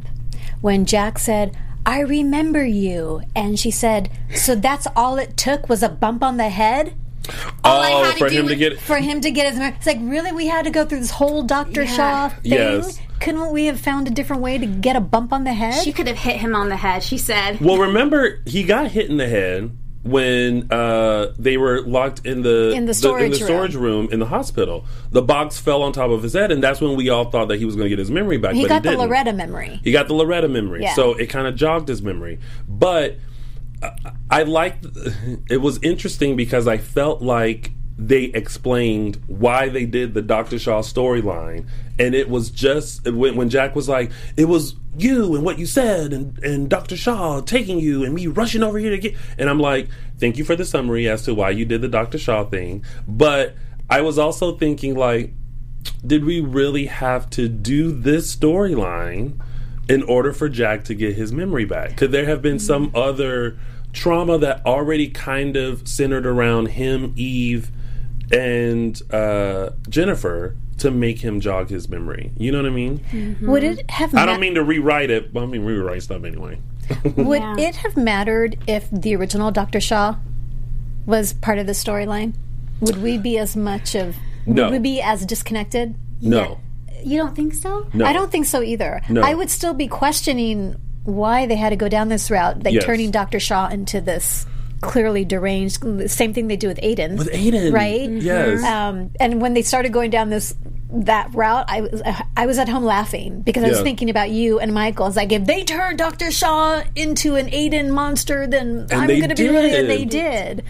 when 0.62 0.86
Jack 0.86 1.18
said, 1.20 1.58
I 1.86 2.02
remember 2.02 2.64
you. 2.64 3.22
And 3.36 3.60
she 3.60 3.72
said, 3.72 4.10
So 4.36 4.56
that's 4.56 4.88
all 4.96 5.18
it 5.18 5.38
took 5.38 5.70
was 5.70 5.84
a 5.84 5.90
bump 5.90 6.24
on 6.24 6.38
the 6.38 6.50
head? 6.50 6.94
All 7.64 7.82
I 7.82 7.94
oh, 7.94 8.04
had 8.04 8.14
to 8.14 8.18
for 8.20 8.30
do 8.30 8.40
him 8.40 8.48
to 8.48 8.56
get 8.56 8.80
For 8.80 8.98
him 8.98 9.22
to 9.22 9.32
get 9.32 9.48
his 9.48 9.60
memory. 9.60 9.76
It's 9.78 9.86
like, 9.86 10.00
really? 10.02 10.32
We 10.32 10.48
had 10.48 10.66
to 10.66 10.72
go 10.72 10.86
through 10.86 11.00
this 11.00 11.12
whole 11.12 11.44
Dr. 11.44 11.84
Yeah. 11.84 11.96
Shaw 11.96 12.30
thing? 12.30 12.52
Yes. 12.52 13.00
Couldn't 13.20 13.52
we 13.52 13.66
have 13.66 13.80
found 13.80 14.08
a 14.08 14.12
different 14.12 14.42
way 14.42 14.58
to 14.58 14.66
get 14.66 14.96
a 14.96 15.02
bump 15.02 15.32
on 15.32 15.44
the 15.44 15.54
head? 15.54 15.84
She 15.84 15.94
could 15.94 16.08
have 16.08 16.18
hit 16.18 16.38
him 16.38 16.56
on 16.56 16.70
the 16.70 16.76
head. 16.76 17.04
She 17.04 17.20
said. 17.20 17.62
Well, 17.62 17.78
remember 17.78 18.42
he 18.48 18.64
got 18.64 18.90
hit 18.90 19.10
in 19.10 19.18
the 19.18 19.28
head 19.28 19.78
when 20.04 20.72
uh, 20.72 21.34
they 21.38 21.58
were 21.58 21.82
locked 21.82 22.26
in 22.26 22.42
the 22.42 22.72
In 22.72 22.86
the 22.86 22.94
storage 22.94 23.26
in 23.26 23.32
the 23.32 23.38
room. 23.38 23.46
storage 23.48 23.76
room 23.76 24.10
in 24.12 24.20
the 24.20 24.26
hospital. 24.26 24.86
The 25.12 25.22
box 25.22 25.60
fell 25.60 25.84
on 25.84 25.94
top 25.94 26.10
of 26.10 26.24
his 26.24 26.34
head, 26.34 26.52
and 26.52 26.64
that's 26.64 26.82
when 26.82 26.96
we 26.96 27.10
all 27.10 27.30
thought 27.30 27.50
that 27.50 27.58
he 27.60 27.66
was 27.66 27.76
going 27.76 27.86
to 27.86 27.90
get 27.90 28.00
his 28.00 28.10
memory 28.10 28.38
back. 28.38 28.56
he 28.56 28.68
got 28.68 28.84
he 28.84 28.90
the. 28.92 28.98
Loretta 28.98 29.34
memory. 29.34 29.80
He 29.84 29.92
got 29.92 30.08
the 30.08 30.14
Loretta 30.16 30.48
memory, 30.48 30.82
Yeah. 30.84 30.94
so 30.96 31.14
it 31.14 31.28
kind 31.28 31.46
of 31.48 31.56
jogged 31.56 31.88
his 31.88 32.02
memory. 32.02 32.40
But 32.68 33.18
uh, 33.84 33.92
I 34.30 34.44
liked. 34.44 34.86
It 35.50 35.58
was 35.58 35.78
interesting 35.84 36.36
because 36.36 36.68
I 36.68 36.78
felt 36.78 37.22
like 37.22 37.72
they 38.08 38.26
explained 38.26 39.22
why 39.28 39.70
they 39.70 39.86
did 39.86 40.14
the 40.14 40.22
Dr. 40.22 40.58
Shaw 40.58 40.82
storyline, 40.82 41.68
and 42.00 42.16
it 42.16 42.30
was 42.30 42.50
just 42.50 43.08
when, 43.08 43.36
when 43.36 43.50
Jack 43.50 43.76
was 43.76 43.88
like, 43.88 44.12
"It 44.36 44.46
was 44.46 44.76
you 44.98 45.36
and 45.36 45.44
what 45.44 45.60
you 45.60 45.66
said, 45.66 46.14
and 46.14 46.38
and 46.44 46.70
Dr. 46.70 46.98
Shaw 46.98 47.42
taking 47.42 47.80
you, 47.80 48.04
and 48.04 48.14
me 48.14 48.28
rushing 48.28 48.64
over 48.64 48.80
here 48.80 48.92
to 48.92 48.98
get," 48.98 49.16
and 49.38 49.50
I'm 49.50 49.60
like, 49.60 49.88
"Thank 50.18 50.38
you 50.38 50.44
for 50.44 50.56
the 50.56 50.66
summary 50.66 51.08
as 51.08 51.24
to 51.24 51.36
why 51.36 51.52
you 51.52 51.66
did 51.66 51.82
the 51.82 51.88
Dr. 51.88 52.18
Shaw 52.18 52.44
thing," 52.46 52.84
but 53.08 53.56
I 53.90 54.02
was 54.02 54.18
also 54.18 54.58
thinking 54.58 54.96
like 54.96 55.34
did 56.06 56.24
we 56.26 56.40
really 56.40 56.86
have 56.88 57.30
to 57.32 57.48
do 57.48 57.92
this 57.92 58.36
storyline 58.36 59.40
in 59.90 60.04
order 60.04 60.32
for 60.32 60.50
Jack 60.50 60.84
to 60.86 60.96
get 60.96 61.16
his 61.16 61.32
memory 61.32 61.66
back? 61.66 61.98
Could 61.98 62.12
there 62.12 62.26
have 62.26 62.42
been 62.42 62.60
some 62.60 62.88
mm-hmm. 62.88 62.98
other 62.98 63.58
trauma 63.94 64.38
that 64.38 64.66
already 64.66 65.10
kind 65.10 65.56
of 65.56 65.88
centered 65.88 66.26
around 66.26 66.68
him, 66.68 67.14
Eve, 67.16 67.72
and 68.32 69.02
uh, 69.14 69.72
Jennifer 69.90 70.56
to 70.80 70.92
make 70.92 71.20
him 71.20 71.40
jog 71.40 71.70
his 71.70 71.90
memory? 71.90 72.32
You 72.38 72.52
know 72.52 72.60
what 72.60 72.66
I 72.68 72.74
mean? 72.74 73.38
Would 73.42 73.64
it 73.64 73.90
have 73.92 74.14
I 74.16 74.26
don't 74.26 74.40
mean 74.40 74.56
to 74.56 74.64
rewrite 74.64 75.10
it, 75.10 75.34
but 75.34 75.44
I 75.44 75.46
mean 75.46 75.64
rewrite 75.64 76.04
stuff 76.04 76.24
anyway. 76.24 76.60
Would 77.16 77.42
Yeah. 77.42 77.56
it 77.58 77.76
have 77.78 77.96
mattered 77.96 78.58
if 78.68 78.90
the 78.92 79.16
original 79.16 79.52
Dr. 79.52 79.80
Shaw 79.80 80.16
was 81.06 81.34
part 81.34 81.60
of 81.60 81.68
the 81.68 81.74
storyline? 81.74 82.34
Would 82.82 83.02
we 83.02 83.18
be 83.18 83.38
as 83.38 83.56
much 83.56 83.96
of 83.96 84.16
No. 84.46 84.64
would 84.66 84.72
we 84.74 84.80
be 84.80 85.02
as 85.02 85.26
disconnected? 85.26 85.96
No. 86.22 86.60
You 87.04 87.18
don't 87.18 87.36
think 87.36 87.54
so? 87.54 87.88
No. 87.94 88.06
I 88.06 88.14
don't 88.14 88.32
think 88.32 88.46
so 88.46 88.62
either. 88.62 89.02
No. 89.10 89.22
I 89.22 89.34
would 89.34 89.50
still 89.50 89.74
be 89.74 89.88
questioning 89.88 90.76
why 91.04 91.46
they 91.48 91.56
had 91.56 91.70
to 91.70 91.76
go 91.76 91.88
down 91.90 92.10
this 92.10 92.30
route, 92.30 92.64
like 92.64 92.74
Yes. 92.76 92.84
turning 92.86 93.10
Dr. 93.12 93.40
Shaw 93.40 93.68
into 93.70 94.02
this 94.02 94.46
clearly 94.82 95.24
deranged. 95.26 95.84
Same 96.10 96.34
thing 96.34 96.48
they 96.48 96.58
do 96.58 96.68
with 96.68 96.80
Aiden. 96.82 97.18
With 97.18 97.32
Aiden, 97.32 97.74
right? 97.74 98.10
Yes. 98.10 98.64
Um, 98.64 99.12
and 99.20 99.42
when 99.42 99.54
they 99.54 99.62
started 99.62 99.94
going 99.94 100.10
down 100.10 100.30
this 100.30 100.54
that 100.94 101.34
route, 101.34 101.66
I 101.70 101.82
was 101.82 102.02
I 102.36 102.46
was 102.46 102.58
at 102.58 102.68
home 102.68 102.84
laughing 102.84 103.42
because 103.42 103.64
I 103.64 103.70
was 103.70 103.78
Yeah. 103.78 103.84
thinking 103.84 104.10
about 104.10 104.30
you 104.30 104.60
and 104.60 104.74
Michael. 104.74 105.08
It's 105.08 105.16
like 105.16 105.32
if 105.32 105.46
they 105.46 105.64
turn 105.64 105.96
Doctor 105.96 106.32
Shaw 106.32 106.84
into 106.96 107.36
an 107.36 107.48
Aiden 107.48 107.92
monster, 107.92 108.46
then 108.48 108.88
I'm 108.92 109.08
going 109.08 109.30
to 109.30 109.36
be 109.36 109.48
really. 109.48 109.74
And 109.76 109.90
they 109.90 110.04
did. 110.06 110.58
did 110.58 110.66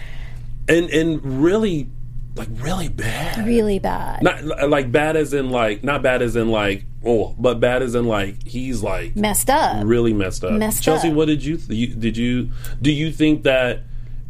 and 0.70 0.90
and 0.92 1.44
really, 1.44 1.90
like 2.36 2.50
really 2.52 2.88
bad. 2.88 3.46
really 3.48 3.80
bad, 3.80 4.22
Not 4.22 4.70
like 4.70 4.92
bad 4.92 5.16
as 5.18 5.34
in 5.34 5.50
like 5.50 5.84
not 5.84 6.04
bad 6.04 6.22
as 6.22 6.36
in 6.36 6.50
like 6.50 6.86
oh, 7.04 7.36
but 7.40 7.60
bad 7.60 7.82
as 7.82 7.96
in 7.96 8.06
like 8.06 8.48
he's 8.48 8.84
like 8.84 9.16
messed 9.16 9.50
up. 9.50 9.84
really 9.86 10.14
messed 10.14 10.44
up. 10.44 10.54
Messed 10.54 10.84
Chelsea, 10.84 11.10
up. 11.10 11.16
what 11.16 11.26
did 11.26 11.44
you, 11.44 11.58
th- 11.58 11.70
you 11.72 11.88
did 11.96 12.16
you 12.16 12.52
do 12.80 12.92
you 12.92 13.12
think 13.12 13.42
that 13.44 13.82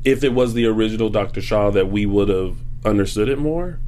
if 0.03 0.23
it 0.23 0.33
was 0.33 0.53
the 0.53 0.65
original 0.65 1.09
Doctor 1.09 1.41
Shaw 1.41 1.69
that 1.71 1.89
we 1.91 2.05
would 2.05 2.29
have 2.29 2.57
understood 2.85 3.29
it 3.29 3.37
more? 3.39 3.79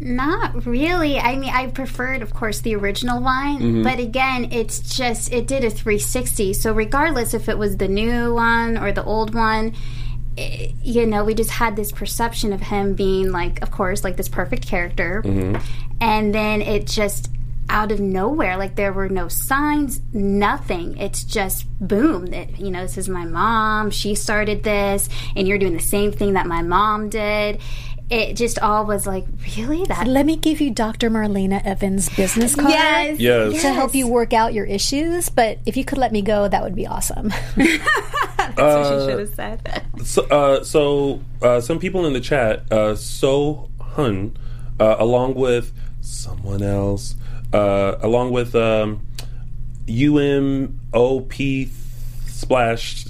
Not 0.00 0.66
really. 0.66 1.18
I 1.18 1.36
mean, 1.36 1.50
I 1.50 1.66
preferred, 1.68 2.22
of 2.22 2.32
course, 2.32 2.60
the 2.60 2.74
original 2.76 3.20
one, 3.20 3.58
Mm-hmm. 3.60 3.82
but 3.82 3.98
again, 3.98 4.48
it's 4.52 4.96
just 4.96 5.32
it 5.32 5.46
did 5.46 5.64
a 5.64 5.70
360. 5.70 6.52
So 6.54 6.72
regardless 6.72 7.34
if 7.34 7.48
it 7.48 7.58
was 7.58 7.76
the 7.76 7.88
new 7.88 8.34
one 8.34 8.78
or 8.78 8.92
the 8.92 9.02
old 9.04 9.34
one, 9.34 9.74
it, 10.36 10.72
you 10.82 11.06
know, 11.06 11.24
we 11.24 11.34
just 11.34 11.50
had 11.50 11.76
this 11.76 11.90
perception 11.92 12.52
of 12.52 12.60
him 12.60 12.94
being 12.94 13.32
like, 13.32 13.60
of 13.62 13.70
course, 13.70 14.04
like 14.04 14.16
this 14.16 14.28
perfect 14.28 14.66
character, 14.66 15.22
Mm-hmm. 15.24 15.56
and 16.00 16.34
then 16.34 16.62
it 16.62 16.86
just 16.86 17.28
out 17.72 17.90
of 17.90 17.98
nowhere 17.98 18.56
like 18.58 18.74
there 18.76 18.92
were 18.92 19.08
no 19.08 19.28
signs 19.28 20.00
nothing 20.12 20.96
it's 20.98 21.24
just 21.24 21.66
boom 21.80 22.32
it, 22.32 22.58
you 22.58 22.70
know 22.70 22.82
this 22.82 22.98
is 22.98 23.08
my 23.08 23.24
mom 23.24 23.90
she 23.90 24.14
started 24.14 24.62
this 24.62 25.08
and 25.34 25.48
you're 25.48 25.56
doing 25.58 25.72
the 25.72 25.80
same 25.80 26.12
thing 26.12 26.34
that 26.34 26.46
my 26.46 26.60
mom 26.60 27.08
did 27.08 27.58
it 28.10 28.34
just 28.36 28.58
all 28.58 28.84
was 28.84 29.06
like 29.06 29.24
really 29.56 29.86
that 29.86 30.06
Let 30.06 30.26
me 30.26 30.36
give 30.36 30.60
you 30.60 30.70
Dr. 30.70 31.08
Marlena 31.08 31.64
Evans' 31.64 32.10
business 32.10 32.54
card. 32.54 32.68
yes 32.68 33.18
Yes. 33.18 33.62
To 33.62 33.72
help 33.72 33.94
you 33.94 34.06
work 34.06 34.34
out 34.34 34.52
your 34.52 34.66
issues, 34.66 35.30
but 35.30 35.58
if 35.64 35.78
you 35.78 35.84
could 35.86 35.96
let 35.96 36.12
me 36.12 36.20
go, 36.20 36.46
that 36.46 36.62
would 36.62 36.74
be 36.74 36.86
awesome. 36.86 37.28
that's 37.56 38.58
what 38.58 38.86
she 38.86 39.10
should 39.10 39.18
have 39.18 39.34
said 39.34 39.86
So, 40.04 40.22
uh, 40.24 40.62
so 40.62 41.22
uh, 41.40 41.62
some 41.62 41.78
people 41.78 42.04
in 42.04 42.12
the 42.12 42.20
chat, 42.20 42.70
uh, 42.70 42.96
So 42.96 43.70
Hun, 43.80 44.36
uh, 44.78 44.96
along 44.98 45.34
with 45.36 45.72
someone 46.02 46.62
else, 46.62 47.14
uh, 47.52 47.96
along 48.02 48.30
with 48.32 48.54
um, 48.54 49.06
UMOP 49.86 51.70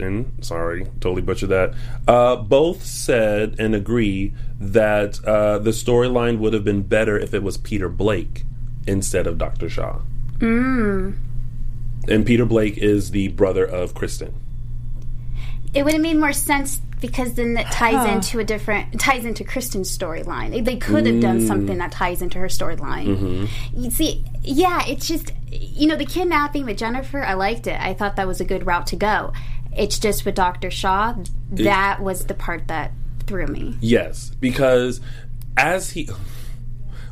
and 0.01 0.33
sorry, 0.45 0.85
totally 1.01 1.23
butchered 1.23 1.49
that, 1.49 1.75
uh, 2.07 2.37
both 2.37 2.85
said 2.85 3.57
and 3.59 3.75
agree 3.75 4.33
that 4.61 5.25
uh, 5.25 5.59
the 5.59 5.71
storyline 5.71 6.39
would 6.39 6.53
have 6.53 6.65
been 6.65 6.83
better 6.83 7.19
if 7.19 7.33
it 7.35 7.43
was 7.43 7.57
Peter 7.57 7.89
Blake 7.89 8.45
instead 8.87 9.27
of 9.27 9.39
Dr. 9.39 9.69
Shaw. 9.69 10.01
Mm. 10.39 11.17
And 12.09 12.27
Peter 12.27 12.45
Blake 12.45 12.77
is 12.79 13.11
the 13.13 13.29
brother 13.29 13.65
of 13.65 13.95
Kristen. 13.95 14.35
it 15.75 15.83
would 15.85 15.95
have 15.95 16.03
made 16.03 16.19
more 16.19 16.33
sense 16.35 16.83
because 17.01 17.35
then 17.35 17.55
that 17.55 17.73
ties 17.73 18.07
into 18.15 18.39
a 18.39 18.45
different 18.45 19.01
ties 19.01 19.25
into 19.25 19.43
Kristen's 19.45 19.97
storyline. 19.97 20.51
They- 20.51 20.61
They 20.61 20.77
could 20.77 21.07
have 21.07 21.21
done 21.21 21.41
something 21.47 21.79
that 21.79 21.91
ties 21.91 22.21
into 22.23 22.39
her 22.39 22.47
storyline. 22.49 23.49
You 23.77 23.91
see, 23.91 24.23
yeah, 24.43 24.83
it's 24.87 25.07
just 25.07 25.33
you 25.51 25.87
know 25.87 25.97
the 25.97 26.05
kidnapping 26.05 26.65
with 26.65 26.79
Jennifer. 26.79 27.23
I 27.23 27.35
liked 27.35 27.67
it. 27.67 27.81
I 27.81 27.95
thought 27.95 28.17
that 28.17 28.27
was 28.27 28.41
a 28.41 28.45
good 28.45 28.67
route 28.67 28.87
to 28.89 28.97
go. 28.97 29.33
It's 29.75 29.99
just 29.99 30.25
with 30.25 30.35
Doctor 30.35 30.71
Shaw, 30.71 31.15
that 31.53 32.03
was 32.03 32.27
the 32.27 32.35
part 32.35 32.69
that 32.69 32.93
threw 33.27 33.47
me. 33.47 33.77
Yes, 33.81 34.33
because 34.41 35.01
as 35.57 35.91
he 35.91 36.09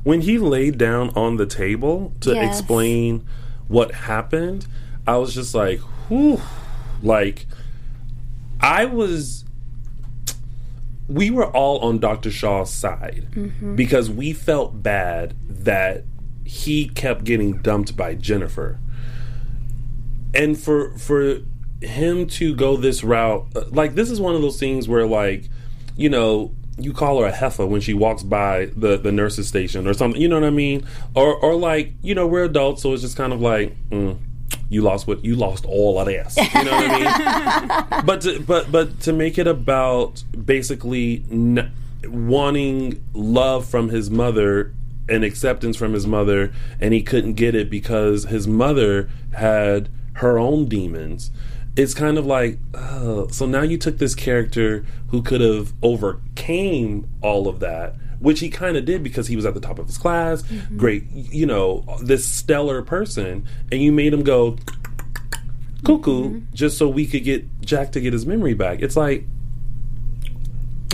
when 0.03 0.23
he 0.23 0.39
laid 0.39 0.79
down 0.79 1.11
on 1.11 1.37
the 1.37 1.47
table 1.47 2.13
to 2.21 2.35
Yes. 2.35 2.59
explain 2.59 3.25
what 3.69 3.93
happened, 3.93 4.67
I 5.07 5.17
was 5.17 5.35
just 5.35 5.55
like, 5.55 5.81
whew. 6.09 6.41
Like 7.03 7.47
I 8.61 8.85
was 8.85 9.45
we 11.09 11.31
were 11.31 11.47
all 11.47 11.81
on 11.81 11.99
Dr. 11.99 12.31
Shaw's 12.31 12.73
side 12.73 13.27
mm-hmm. 13.33 13.75
because 13.75 14.09
we 14.09 14.33
felt 14.33 14.81
bad 14.81 15.35
that 15.49 16.05
he 16.45 16.89
kept 16.89 17.25
getting 17.25 17.59
dumped 17.59 17.97
by 17.97 18.15
Jennifer. 18.15 18.79
And 20.35 20.59
for 20.59 20.97
for 20.99 21.39
him 21.81 22.27
to 22.27 22.55
go 22.55 22.77
this 22.77 23.03
route, 23.03 23.47
uh, 23.57 23.65
like 23.71 23.95
this 23.95 24.11
is 24.11 24.21
one 24.21 24.35
of 24.35 24.43
those 24.43 24.59
things 24.59 24.89
where 24.89 25.07
like, 25.07 25.49
you 25.97 26.09
know, 26.09 26.53
you 26.79 26.93
call 26.93 27.21
her 27.21 27.27
a 27.27 27.33
heifer 27.33 27.67
when 27.67 27.81
she 27.81 27.95
walks 27.95 28.23
by 28.23 28.67
the 28.77 28.97
the 28.97 29.13
nurse's 29.13 29.49
station 29.49 29.87
or 29.87 29.95
something. 29.95 30.21
You 30.21 30.29
know 30.29 30.41
what 30.41 30.47
I 30.47 30.51
mean? 30.51 30.87
Or 31.15 31.35
or 31.35 31.55
like, 31.55 31.93
you 32.03 32.15
know, 32.15 32.27
we're 32.27 32.45
adults, 32.45 32.83
so 32.83 32.93
it's 32.93 33.03
just 33.03 33.17
kind 33.17 33.33
of 33.33 33.41
like. 33.41 33.77
Mm, 33.91 34.19
you 34.69 34.83
lost 34.83 35.07
what 35.07 35.25
you 35.25 35.35
lost 35.35 35.65
all 35.67 35.99
of 35.99 36.07
this. 36.07 36.37
You 36.37 36.65
know 36.65 36.71
what 36.71 36.91
I 36.91 37.91
mean? 37.91 38.03
but 38.07 38.21
to, 38.23 38.41
but 38.41 38.71
but 38.71 39.01
to 39.01 39.13
make 39.13 39.37
it 39.37 39.47
about 39.47 40.23
basically 40.45 41.25
n- 41.31 41.73
wanting 42.05 43.05
love 43.13 43.67
from 43.67 43.89
his 43.89 44.11
mother 44.11 44.73
and 45.11 45.25
acceptance 45.25 45.77
from 45.77 45.93
his 45.93 46.07
mother, 46.07 46.53
and 46.81 46.95
he 46.95 47.03
couldn't 47.03 47.35
get 47.35 47.55
it 47.55 47.69
because 47.69 48.25
his 48.25 48.47
mother 48.47 49.11
had 49.35 49.89
her 50.15 50.39
own 50.39 50.67
demons. 50.67 51.31
It's 51.77 51.95
kind 51.95 52.19
of 52.19 52.27
like, 52.27 52.59
oh, 52.75 53.29
so 53.29 53.47
now 53.47 53.63
you 53.63 53.79
took 53.79 53.99
this 53.99 54.15
character 54.15 54.85
who 55.09 55.23
could 55.23 55.41
have 55.41 55.73
overcame 55.83 57.09
all 57.23 57.49
of 57.49 57.61
that, 57.61 57.95
which 58.19 58.41
he 58.41 58.51
kind 58.51 58.77
of 58.77 58.85
did 58.85 59.03
because 59.03 59.29
he 59.29 59.37
was 59.37 59.47
at 59.47 59.55
the 59.55 59.61
top 59.61 59.79
of 59.79 59.87
his 59.87 59.99
class, 59.99 60.43
mm-hmm. 60.43 60.77
great, 60.77 61.05
you 61.11 61.47
know, 61.47 61.85
this 62.03 62.27
stellar 62.27 62.83
person, 62.83 63.47
and 63.71 63.83
you 63.83 63.93
made 63.93 64.13
him 64.13 64.23
go 64.23 64.57
cuckoo 65.85 66.25
mm-hmm. 66.25 66.55
just 66.55 66.77
so 66.77 66.89
we 66.89 67.07
could 67.07 67.25
get 67.25 67.45
Jack 67.63 67.93
to 67.93 68.01
get 68.01 68.13
his 68.13 68.27
memory 68.27 68.55
back. 68.55 68.81
It's 68.83 68.97
like, 68.97 69.25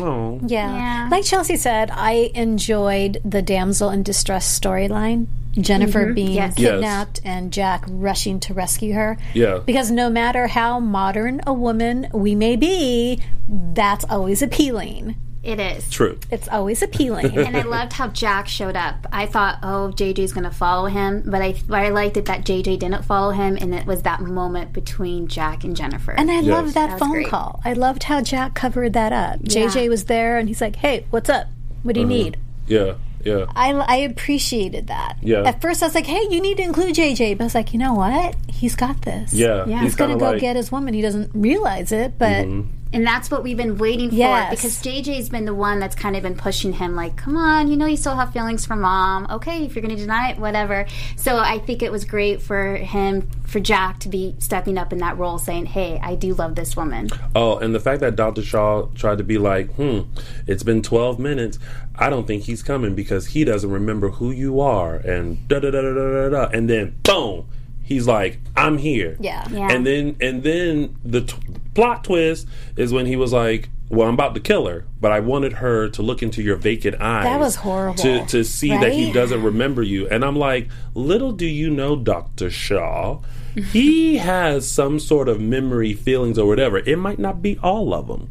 oh, 0.01 0.41
Yeah. 0.47 0.75
Yeah. 0.75 1.09
Like 1.11 1.25
Chelsea 1.25 1.57
said, 1.57 1.91
I 1.93 2.31
enjoyed 2.35 3.21
the 3.25 3.43
damsel 3.43 3.91
in 3.91 4.03
distress 4.03 4.59
storyline. 4.59 5.27
Jennifer 5.53 6.05
mm-hmm. 6.05 6.15
being 6.15 6.33
Yes. 6.33 6.55
Yes. 6.59 6.73
kidnapped 6.73 7.21
and 7.25 7.53
Jack 7.53 7.85
rushing 7.89 8.41
to 8.41 8.55
rescue 8.55 8.93
her. 8.95 9.17
Yeah. 9.33 9.61
Because 9.65 9.91
no 9.91 10.11
matter 10.11 10.49
how 10.49 10.81
modern 10.81 11.41
a 11.47 11.53
woman 11.53 12.09
we 12.13 12.35
may 12.35 12.57
be, 12.57 13.23
that's 13.49 14.05
always 14.11 14.43
appealing. 14.43 15.17
It 15.47 15.61
is. 15.61 15.89
true. 15.91 16.19
It's 16.31 16.49
always 16.49 16.83
appealing. 16.83 17.39
and 17.39 17.57
I 17.57 17.63
loved 17.63 17.93
how 17.93 18.09
Jack 18.09 18.49
showed 18.49 18.77
up. 18.77 19.07
I 19.13 19.27
thought, 19.27 19.59
oh, 19.63 19.93
JJ's 19.95 20.33
going 20.33 20.45
to 20.45 20.51
follow 20.51 20.87
him, 20.87 21.23
but 21.25 21.41
I, 21.41 21.55
but 21.69 21.79
I 21.79 21.91
liked 21.91 22.17
it 22.17 22.25
that 22.25 22.45
JJ 22.45 22.81
didn't 22.81 23.05
follow 23.05 23.31
him, 23.31 23.57
and 23.61 23.75
it 23.75 23.87
was 23.87 24.03
that 24.03 24.21
moment 24.21 24.73
between 24.73 25.29
Jack 25.29 25.63
and 25.65 25.77
Jennifer. 25.77 26.13
And 26.13 26.31
I 26.31 26.41
loved 26.41 26.75
that, 26.75 26.91
That 26.91 26.99
phone 26.99 27.11
great. 27.11 27.29
call. 27.29 27.61
I 27.65 27.73
loved 27.75 28.05
how 28.05 28.21
Jack 28.23 28.55
covered 28.55 28.93
that 28.95 29.13
up. 29.13 29.41
JJ 29.41 29.89
was 29.89 30.05
there 30.07 30.39
and 30.39 30.49
he's 30.49 30.61
like, 30.61 30.77
hey, 30.77 31.07
what's 31.11 31.29
up? 31.31 31.47
What 31.83 31.95
do 31.95 32.01
you 32.01 32.07
mm-hmm. 32.07 32.17
need? 32.17 32.39
Yeah, 32.67 32.95
yeah. 33.23 33.47
I, 33.55 33.73
I 33.73 33.97
appreciated 33.97 34.89
that. 34.89 35.19
Yeah. 35.23 35.43
At 35.43 35.61
first, 35.61 35.83
I 35.83 35.87
was 35.87 35.95
like, 35.95 36.07
"Hey, 36.07 36.27
you 36.31 36.41
need 36.41 36.57
to 36.57 36.65
include 36.65 36.97
JJ," 36.97 37.39
but 37.39 37.45
I 37.45 37.47
was 37.47 37.55
like, 37.55 37.73
"You 37.73 37.79
know 37.79 37.95
what? 37.95 38.35
He's 38.49 38.75
got 38.75 39.03
this. 39.03 39.33
Yeah, 39.33 39.65
Yeah. 39.67 39.83
he's 39.83 39.95
gonna 39.95 40.17
go 40.17 40.31
like- 40.31 40.41
get 40.41 40.57
his 40.57 40.73
woman. 40.73 40.95
He 40.95 41.03
doesn't 41.03 41.31
realize 41.33 41.93
it, 41.93 42.19
but 42.19 42.45
mm-hmm. 42.47 42.71
And 42.97 43.07
that's 43.07 43.31
what 43.31 43.43
we've 43.43 43.59
been 43.59 43.77
waiting 43.77 44.09
for 44.09 44.17
Yes. 44.17 44.49
because 44.51 44.83
JJ's 44.83 45.29
been 45.29 45.45
the 45.45 45.55
one 45.55 45.81
that's 45.81 45.95
kind 45.95 46.17
of 46.17 46.23
been 46.23 46.35
pushing 46.35 46.73
him, 46.73 46.97
like, 46.97 47.15
come 47.15 47.37
on, 47.37 47.69
you 47.69 47.77
know, 47.77 47.85
you 47.85 47.99
still 47.99 48.17
have 48.17 48.33
feelings 48.33 48.65
for 48.65 48.75
mom. 48.75 49.27
Okay, 49.31 49.67
if 49.67 49.75
you're 49.77 49.83
going 49.83 49.95
to 49.95 50.01
deny 50.01 50.31
it, 50.31 50.39
whatever. 50.39 50.87
So 51.17 51.37
I 51.37 51.59
think 51.59 51.83
it 51.83 51.93
was 51.93 52.07
great 52.07 52.41
for 52.41 52.77
him, 52.77 53.29
for 53.45 53.61
Jack 53.61 53.99
to 54.01 54.09
be 54.09 54.35
stepping 54.39 54.79
up 54.79 54.95
in 54.95 54.99
that 55.01 55.19
role, 55.19 55.37
saying, 55.37 55.67
hey, 55.67 56.01
I 56.03 56.15
do 56.15 56.33
love 56.33 56.55
this 56.55 56.75
woman. 56.75 57.11
Oh, 57.35 57.59
and 57.59 57.75
the 57.75 57.81
fact 57.81 58.01
that 58.01 58.17
Dr. 58.17 58.41
Shaw 58.43 58.87
tried 58.95 59.19
to 59.19 59.25
be 59.25 59.37
like, 59.37 59.75
hmm, 59.75 60.01
it's 60.47 60.63
been 60.63 60.81
12 60.81 61.19
minutes. 61.19 61.59
I 61.97 62.09
don't 62.09 62.27
think 62.27 62.45
he's 62.45 62.63
coming 62.63 62.95
because 62.95 63.27
he 63.27 63.45
doesn't 63.45 63.71
remember 63.71 64.09
who 64.09 64.31
you 64.31 64.59
are. 64.61 64.95
And 64.97 65.47
da 65.49 65.59
da 65.59 65.71
da 65.71 65.83
da 65.83 65.93
da 65.93 66.13
da 66.13 66.29
da. 66.31 66.45
And 66.51 66.71
then, 66.71 66.97
boom, 67.03 67.47
he's 67.83 68.07
like, 68.07 68.39
I'm 68.57 68.79
here. 68.79 69.17
Yeah. 69.21 69.47
Yeah. 69.51 69.69
And 69.71 69.87
then, 69.87 70.17
and 70.21 70.43
then 70.43 70.97
the 71.05 71.21
t- 71.23 71.37
plot 71.77 72.05
twist 72.05 72.49
is 72.77 72.93
when 72.93 73.07
he 73.07 73.17
was 73.17 73.33
like, 73.33 73.69
well, 73.89 74.09
I'm 74.09 74.15
about 74.15 74.35
to 74.35 74.41
kill 74.41 74.67
her, 74.67 74.85
but 75.01 75.13
I 75.13 75.21
wanted 75.21 75.55
her 75.55 75.89
to 75.91 76.03
look 76.03 76.23
into 76.23 76.43
your 76.43 76.57
vacant 76.57 77.01
eyes. 77.01 77.25
That 77.25 77.39
was 77.39 77.57
horrible, 77.57 78.03
To, 78.03 78.27
to 78.27 78.45
see 78.45 78.71
that 78.71 78.93
he 78.93 79.13
doesn't 79.13 79.43
remember 79.43 79.83
you. 79.83 80.09
And 80.09 80.25
I'm 80.25 80.37
like, 80.37 80.69
little 80.95 81.33
do 81.33 81.47
you 81.47 81.71
know, 81.71 81.95
Dr. 81.95 82.51
Shaw, 82.51 83.21
he 83.55 84.17
has 84.31 84.69
some 84.69 84.99
sort 84.99 85.29
of 85.29 85.41
memory, 85.41 85.93
feelings, 85.93 86.39
or 86.39 86.49
whatever. 86.49 86.79
It 86.79 86.99
might 86.99 87.19
not 87.19 87.43
be 87.43 87.59
all 87.63 87.95
of 87.95 88.09
them, 88.09 88.31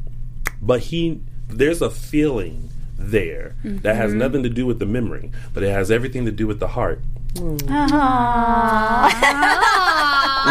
but 0.61 0.81
he, 0.81 1.21
there's 1.47 1.81
a 1.81 1.89
feeling 1.89 2.69
there 2.97 3.55
that 3.63 3.95
has 3.95 4.09
mm-hmm. 4.09 4.19
nothing 4.19 4.43
to 4.43 4.49
do 4.49 4.65
with 4.65 4.79
the 4.79 4.85
memory, 4.85 5.31
but 5.53 5.63
it 5.63 5.69
has 5.69 5.91
everything 5.91 6.25
to 6.25 6.31
do 6.31 6.47
with 6.47 6.59
the 6.59 6.69
heart. 6.69 6.99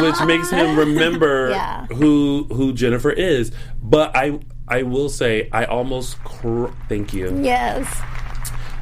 Which 0.02 0.20
makes 0.26 0.50
him 0.50 0.76
remember 0.78 1.50
Yeah. 1.50 1.86
who 1.86 2.44
who 2.52 2.72
Jennifer 2.72 3.10
is. 3.10 3.52
But 3.82 4.14
I 4.16 4.38
I 4.68 4.82
will 4.82 5.08
say 5.08 5.48
I 5.52 5.64
almost 5.64 6.22
cr- 6.24 6.68
thank 6.88 7.12
you. 7.12 7.38
Yes. 7.42 7.86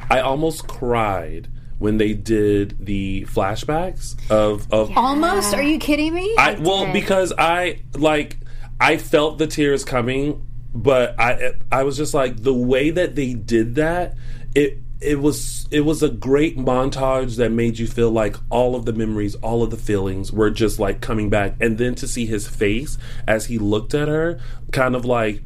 I 0.09 0.19
almost 0.19 0.67
cried 0.67 1.49
when 1.79 1.97
they 1.97 2.13
did 2.13 2.77
the 2.85 3.25
flashbacks 3.29 4.15
of 4.31 4.71
of 4.71 4.95
Almost? 4.97 5.53
Are 5.53 5.63
you 5.63 5.79
kidding 5.79 6.13
me? 6.13 6.33
I 6.37 6.55
well 6.59 6.91
because 6.91 7.33
I 7.37 7.79
like 7.95 8.37
I 8.79 8.97
felt 8.97 9.37
the 9.37 9.47
tears 9.47 9.85
coming, 9.85 10.45
but 10.73 11.15
I 11.19 11.53
I 11.71 11.83
was 11.83 11.97
just 11.97 12.13
like 12.13 12.41
the 12.43 12.53
way 12.53 12.89
that 12.89 13.15
they 13.15 13.33
did 13.33 13.75
that 13.75 14.15
it 14.55 14.77
it 15.03 15.19
was 15.19 15.67
it 15.71 15.81
was 15.81 16.01
a 16.03 16.09
great 16.09 16.57
montage 16.57 17.37
that 17.37 17.51
made 17.51 17.77
you 17.79 17.87
feel 17.87 18.11
like 18.11 18.35
all 18.49 18.75
of 18.75 18.85
the 18.85 18.93
memories, 18.93 19.35
all 19.35 19.63
of 19.63 19.69
the 19.71 19.77
feelings 19.77 20.31
were 20.31 20.49
just 20.49 20.79
like 20.79 21.01
coming 21.01 21.29
back, 21.29 21.55
and 21.59 21.77
then 21.77 21.95
to 21.95 22.07
see 22.07 22.25
his 22.25 22.47
face 22.47 22.97
as 23.27 23.45
he 23.47 23.57
looked 23.57 23.93
at 23.93 24.07
her, 24.07 24.39
kind 24.71 24.95
of 24.95 25.05
like. 25.05 25.41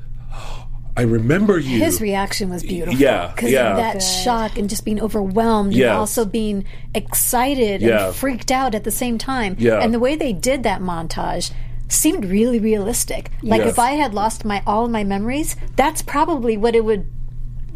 I 0.95 1.03
remember 1.03 1.59
you. 1.59 1.77
His 1.77 2.01
reaction 2.01 2.49
was 2.49 2.63
beautiful. 2.63 2.99
Yeah, 2.99 3.27
Because 3.35 3.51
yeah. 3.51 3.69
of 3.69 3.77
that 3.77 3.99
shock 4.01 4.57
and 4.57 4.67
just 4.67 4.83
being 4.83 4.99
overwhelmed 4.99 5.73
Yes. 5.73 5.89
and 5.89 5.97
also 5.99 6.25
being 6.25 6.65
excited 6.95 7.81
Yeah. 7.81 8.07
and 8.07 8.15
freaked 8.15 8.51
out 8.51 8.73
at 8.73 8.83
the 8.83 8.89
same 8.89 9.19
time. 9.19 9.55
Yeah. 9.59 9.79
And 9.79 9.93
the 9.93 9.99
way 9.99 10.15
they 10.15 10.33
did 10.33 10.63
that 10.63 10.81
montage 10.81 11.51
seemed 11.87 12.25
really 12.25 12.57
realistic. 12.59 13.29
Like 13.43 13.61
Yes. 13.61 13.69
if 13.73 13.79
I 13.79 13.91
had 13.91 14.15
lost 14.15 14.43
my 14.43 14.63
all 14.65 14.85
of 14.85 14.91
my 14.91 15.03
memories, 15.03 15.55
that's 15.75 16.01
probably 16.01 16.57
what 16.57 16.75
it 16.75 16.83
would 16.83 17.05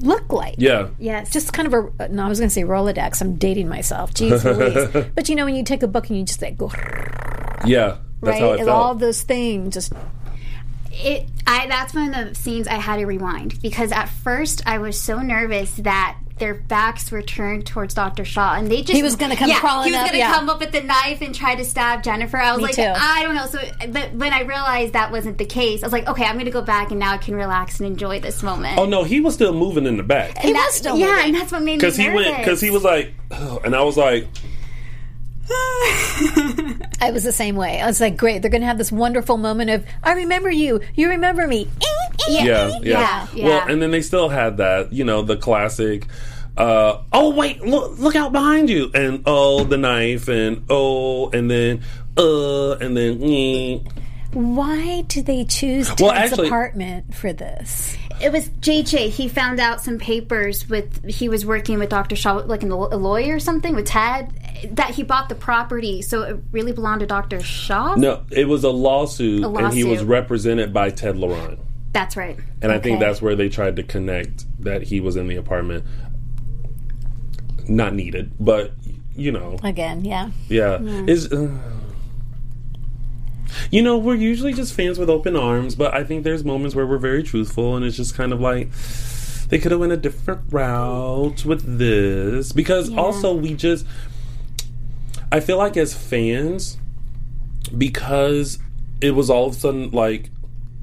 look 0.01 0.31
like. 0.31 0.55
yeah, 0.57 0.89
Yes. 0.99 1.31
Just 1.31 1.53
kind 1.53 1.71
of 1.73 1.91
a 1.99 2.09
no, 2.09 2.25
I 2.25 2.29
was 2.29 2.39
going 2.39 2.49
to 2.49 2.53
say 2.53 2.63
Rolodex. 2.63 3.21
I'm 3.21 3.35
dating 3.35 3.67
myself. 3.69 4.13
Jeez 4.13 4.43
Louise. 4.93 5.07
But 5.15 5.29
you 5.29 5.35
know 5.35 5.45
when 5.45 5.55
you 5.55 5.63
take 5.63 5.83
a 5.83 5.87
book 5.87 6.09
and 6.09 6.17
you 6.17 6.23
just 6.25 6.41
like 6.41 6.57
go 6.57 6.71
yeah. 7.65 7.97
That's 8.21 8.33
right, 8.33 8.41
how 8.41 8.51
it 8.51 8.59
and 8.59 8.67
felt. 8.67 8.69
all 8.69 8.95
those 8.95 9.21
things 9.23 9.73
just 9.73 9.93
it 10.91 11.27
I 11.47 11.67
that's 11.67 11.93
one 11.93 12.13
of 12.13 12.29
the 12.29 12.35
scenes 12.35 12.67
I 12.67 12.75
had 12.75 12.97
to 12.97 13.05
rewind 13.05 13.61
because 13.61 13.91
at 13.91 14.05
first 14.09 14.61
I 14.65 14.77
was 14.77 14.99
so 14.99 15.19
nervous 15.19 15.73
that 15.77 16.17
their 16.39 16.53
backs 16.53 17.11
were 17.11 17.21
turned 17.21 17.65
towards 17.67 17.93
Dr. 17.93 18.25
Shaw 18.25 18.55
and 18.55 18.67
they 18.69 18.81
just 18.81 18.93
He 18.93 19.03
was 19.03 19.15
gonna 19.15 19.35
come 19.35 19.49
yeah, 19.49 19.59
crawling 19.59 19.87
he 19.89 19.91
was 19.91 19.99
up, 20.01 20.05
gonna 20.07 20.17
yeah. 20.17 20.33
come 20.33 20.49
up 20.49 20.59
with 20.59 20.71
the 20.71 20.81
knife 20.81 21.21
and 21.21 21.33
try 21.35 21.55
to 21.55 21.63
stab 21.63 22.03
Jennifer. 22.03 22.37
I 22.37 22.51
was 22.51 22.57
Me 22.59 22.63
like, 22.65 22.75
too. 22.75 22.93
I 22.95 23.23
don't 23.23 23.35
know. 23.35 23.45
So, 23.45 23.59
but 23.89 24.13
when 24.13 24.33
I 24.33 24.41
realized 24.41 24.93
that 24.93 25.11
wasn't 25.11 25.37
the 25.37 25.45
case, 25.45 25.83
I 25.83 25.85
was 25.85 25.93
like, 25.93 26.07
okay, 26.07 26.25
I'm 26.25 26.37
gonna 26.37 26.51
go 26.51 26.61
back 26.61 26.91
and 26.91 26.99
now 26.99 27.11
I 27.11 27.17
can 27.17 27.35
relax 27.35 27.79
and 27.79 27.87
enjoy 27.87 28.19
this 28.19 28.41
moment. 28.43 28.77
oh 28.77 28.85
no, 28.85 29.03
he 29.03 29.19
was 29.19 29.33
still 29.33 29.53
moving 29.53 29.85
in 29.85 29.97
the 29.97 30.03
back. 30.03 30.37
he 30.39 30.49
And 30.49 30.57
was 30.57 30.73
still 30.73 30.97
yeah, 30.97 31.07
moving. 31.07 31.25
and 31.25 31.35
that's 31.35 31.51
what 31.51 31.61
made 31.61 31.73
me 31.73 31.77
because 31.77 31.95
he 31.97 32.09
went 32.09 32.37
because 32.37 32.61
he 32.61 32.69
was 32.71 32.83
like 32.83 33.11
and 33.31 33.75
i 33.75 33.81
was 33.81 33.97
like 33.97 34.27
I 35.49 37.09
was 37.11 37.23
the 37.23 37.31
same 37.31 37.55
way. 37.55 37.81
I 37.81 37.87
was 37.87 37.99
like, 37.99 38.15
great, 38.17 38.41
they're 38.41 38.51
going 38.51 38.61
to 38.61 38.67
have 38.67 38.77
this 38.77 38.91
wonderful 38.91 39.37
moment 39.37 39.69
of, 39.69 39.85
I 40.03 40.13
remember 40.13 40.49
you, 40.51 40.81
you 40.95 41.09
remember 41.09 41.47
me. 41.47 41.67
yeah 42.29 42.45
yeah, 42.45 42.79
Yeah, 42.81 43.27
yeah. 43.33 43.45
well 43.47 43.67
and 43.67 43.81
then 43.81 43.89
they 43.91 44.01
still 44.03 44.29
had 44.29 44.57
that 44.57 44.93
you 44.93 45.03
know 45.03 45.23
the 45.23 45.35
classic 45.37 46.05
uh 46.55 47.01
oh 47.11 47.33
wait 47.33 47.61
look 47.61 47.97
look 47.97 48.15
out 48.15 48.31
behind 48.31 48.69
you 48.69 48.91
and 48.93 49.23
oh 49.25 49.63
the 49.63 49.77
knife 49.77 50.27
and 50.27 50.63
oh 50.69 51.31
and 51.31 51.49
then 51.49 51.81
uh 52.17 52.73
and 52.73 52.95
then 52.95 53.17
mm. 53.19 53.91
Why 54.33 55.01
do 55.07 55.21
they 55.23 55.43
choose 55.45 55.87
Ted's 55.89 56.01
Well, 56.01 56.11
actually- 56.11 56.47
apartment 56.47 57.13
for 57.15 57.33
this? 57.33 57.97
It 58.23 58.31
was 58.31 58.49
JJ. 58.49 59.09
He 59.09 59.27
found 59.27 59.59
out 59.59 59.81
some 59.81 59.97
papers 59.97 60.69
with 60.69 61.09
he 61.09 61.27
was 61.29 61.45
working 61.45 61.79
with 61.79 61.89
Dr. 61.89 62.15
Shaw, 62.15 62.35
like 62.35 62.63
an, 62.63 62.71
a 62.71 62.75
lawyer 62.75 63.35
or 63.35 63.39
something 63.39 63.75
with 63.75 63.85
Ted, 63.85 64.33
that 64.71 64.91
he 64.91 65.03
bought 65.03 65.29
the 65.29 65.35
property, 65.35 66.01
so 66.01 66.21
it 66.23 66.37
really 66.51 66.71
belonged 66.71 66.99
to 67.01 67.07
Dr. 67.07 67.41
Shaw. 67.41 67.95
no 67.95 68.23
it 68.31 68.47
was 68.47 68.63
a 68.63 68.69
lawsuit, 68.69 69.43
A 69.43 69.49
and 69.49 69.73
he 69.73 69.83
was 69.83 70.03
represented 70.03 70.73
by 70.73 70.89
ted 70.91 71.17
laurent 71.17 71.59
That's 71.93 72.15
right. 72.15 72.37
and 72.61 72.71
i 72.71 72.79
think 72.79 72.99
that's 72.99 73.21
where 73.21 73.35
they 73.35 73.49
tried 73.49 73.75
to 73.77 73.83
connect 73.83 74.45
that 74.63 74.83
he 74.83 74.99
was 74.99 75.15
in 75.15 75.27
the 75.27 75.35
apartment 75.35 75.85
not 77.67 77.93
needed 77.93 78.33
but 78.39 78.73
you 79.15 79.31
know 79.31 79.57
Again, 79.63 80.05
yeah. 80.05 80.29
Yeah. 80.47 80.79
Is 80.79 81.31
uh, 81.31 81.49
you 83.69 83.81
know, 83.81 83.97
we're 83.97 84.15
usually 84.15 84.53
just 84.53 84.73
fans 84.73 84.99
with 84.99 85.09
open 85.09 85.35
arms, 85.35 85.75
but 85.75 85.93
I 85.93 86.03
think 86.03 86.23
there's 86.23 86.43
moments 86.43 86.75
where 86.75 86.85
we're 86.85 86.97
very 86.97 87.23
truthful 87.23 87.75
and 87.75 87.85
it's 87.85 87.97
just 87.97 88.15
kind 88.15 88.31
of 88.33 88.39
like 88.39 88.69
they 89.49 89.59
could 89.59 89.71
have 89.71 89.81
went 89.81 89.91
a 89.91 89.97
different 89.97 90.41
route 90.49 91.45
with 91.45 91.77
this 91.77 92.51
because 92.53 92.89
also 92.95 93.35
we 93.35 93.53
just 93.53 93.85
I 95.31 95.39
feel 95.39 95.57
like 95.57 95.77
as 95.77 95.93
fans 95.93 96.77
because 97.77 98.59
it 99.01 99.11
was 99.11 99.29
all 99.29 99.47
of 99.47 99.53
a 99.53 99.59
sudden 99.59 99.91
like 99.91 100.29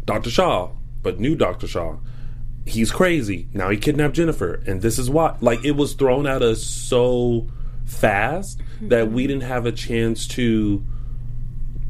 Dr. 0.05 0.31
Shaw, 0.31 0.71
but 1.03 1.21
new 1.21 1.35
Dr. 1.35 1.67
Shaw. 1.67 1.97
He's 2.67 2.91
crazy. 2.91 3.49
Now 3.55 3.71
he 3.71 3.79
kidnapped 3.79 4.15
Jennifer, 4.15 4.63
and 4.67 4.83
this 4.83 4.99
is 4.99 5.09
why. 5.09 5.37
Like 5.41 5.65
it 5.65 5.73
was 5.73 5.95
thrown 5.95 6.27
at 6.27 6.43
us 6.43 6.63
so 6.63 7.49
fast 7.87 8.61
that 8.83 9.11
we 9.11 9.23
mm-hmm. 9.23 9.29
didn't 9.29 9.43
have 9.45 9.67
a 9.67 9.73
chance 9.73 10.27
to 10.29 10.85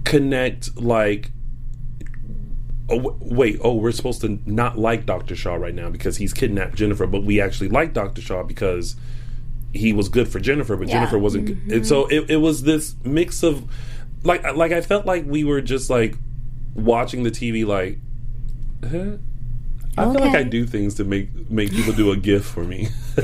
connect. 0.09 0.81
Like, 0.81 1.31
oh 2.88 3.16
wait, 3.21 3.59
oh, 3.62 3.75
we're 3.75 3.92
supposed 3.92 4.21
to 4.23 4.38
not 4.47 4.79
like 4.79 5.07
Dr. 5.07 5.37
Shaw 5.37 5.55
right 5.55 5.75
now 5.75 5.90
because 5.90 6.16
he's 6.16 6.33
kidnapped 6.33 6.75
Jennifer, 6.75 7.07
but 7.07 7.23
we 7.23 7.40
actually 7.40 7.68
like 7.68 7.92
Dr. 7.92 8.21
Shaw 8.21 8.42
because 8.42 8.97
he 9.73 9.92
was 9.92 10.09
good 10.09 10.29
for 10.29 10.40
Jennifer, 10.40 10.77
but 10.77 10.88
Jennifer 10.88 11.18
wasn't. 11.18 11.47
good. 11.47 11.73
And 11.73 11.87
so 11.87 12.07
it, 12.07 12.31
it 12.31 12.37
was 12.38 12.62
this 12.62 12.97
mix 13.05 13.42
of 13.42 13.71
like 14.25 14.42
like 14.57 14.73
I 14.73 14.81
felt 14.81 15.07
like 15.07 15.25
we 15.27 15.44
were 15.44 15.61
just 15.61 15.90
like 15.90 16.16
watching 16.75 17.23
the 17.23 17.31
TV 17.31 17.66
like. 17.66 17.99
Huh? 18.83 19.18
I 19.97 20.05
feel 20.12 20.21
like 20.21 20.37
I 20.37 20.44
do 20.44 20.64
things 20.64 20.94
to 20.94 21.05
make 21.05 21.51
make 21.51 21.73
people 21.73 21.92
do 21.92 22.12
a 22.12 22.16
gift 22.16 22.47
for 22.47 22.62
me. 22.62 22.88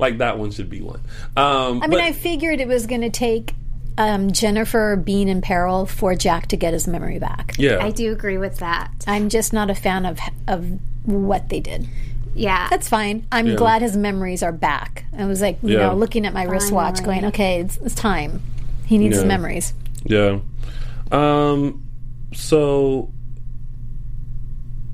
like 0.00 0.18
that 0.18 0.34
one 0.36 0.50
should 0.50 0.68
be 0.68 0.80
one. 0.80 1.00
Um, 1.36 1.80
I 1.80 1.86
mean, 1.86 1.90
but- 1.90 2.00
I 2.00 2.12
figured 2.12 2.60
it 2.60 2.66
was 2.66 2.86
going 2.86 3.02
to 3.02 3.10
take 3.10 3.54
um, 3.98 4.32
Jennifer 4.32 4.96
being 4.96 5.28
in 5.28 5.40
peril 5.40 5.86
for 5.86 6.14
Jack 6.14 6.46
to 6.48 6.56
get 6.56 6.72
his 6.72 6.86
memory 6.88 7.18
back. 7.18 7.54
yeah, 7.58 7.78
I 7.84 7.90
do 7.90 8.12
agree 8.12 8.38
with 8.38 8.58
that. 8.58 8.90
I'm 9.06 9.28
just 9.28 9.52
not 9.52 9.70
a 9.70 9.74
fan 9.74 10.06
of 10.06 10.18
of 10.48 10.78
what 11.04 11.48
they 11.48 11.60
did. 11.60 11.88
Yeah. 12.34 12.68
That's 12.70 12.88
fine. 12.88 13.26
I'm 13.30 13.46
Yeah. 13.48 13.54
glad 13.56 13.82
his 13.82 13.94
memories 13.96 14.42
are 14.42 14.52
back. 14.52 15.04
I 15.18 15.26
was 15.26 15.42
like, 15.42 15.58
you 15.62 15.74
Yeah. 15.76 15.88
know, 15.88 15.94
looking 15.94 16.24
at 16.24 16.32
my 16.32 16.44
wristwatch, 16.44 17.02
going, 17.04 17.26
okay, 17.26 17.60
it's, 17.60 17.76
it's 17.78 17.94
time. 17.94 18.40
He 18.86 18.96
needs 18.96 19.16
his 19.16 19.24
memories. 19.26 19.74
Yeah. 20.04 20.38
Um. 21.10 21.82
So. 22.32 23.10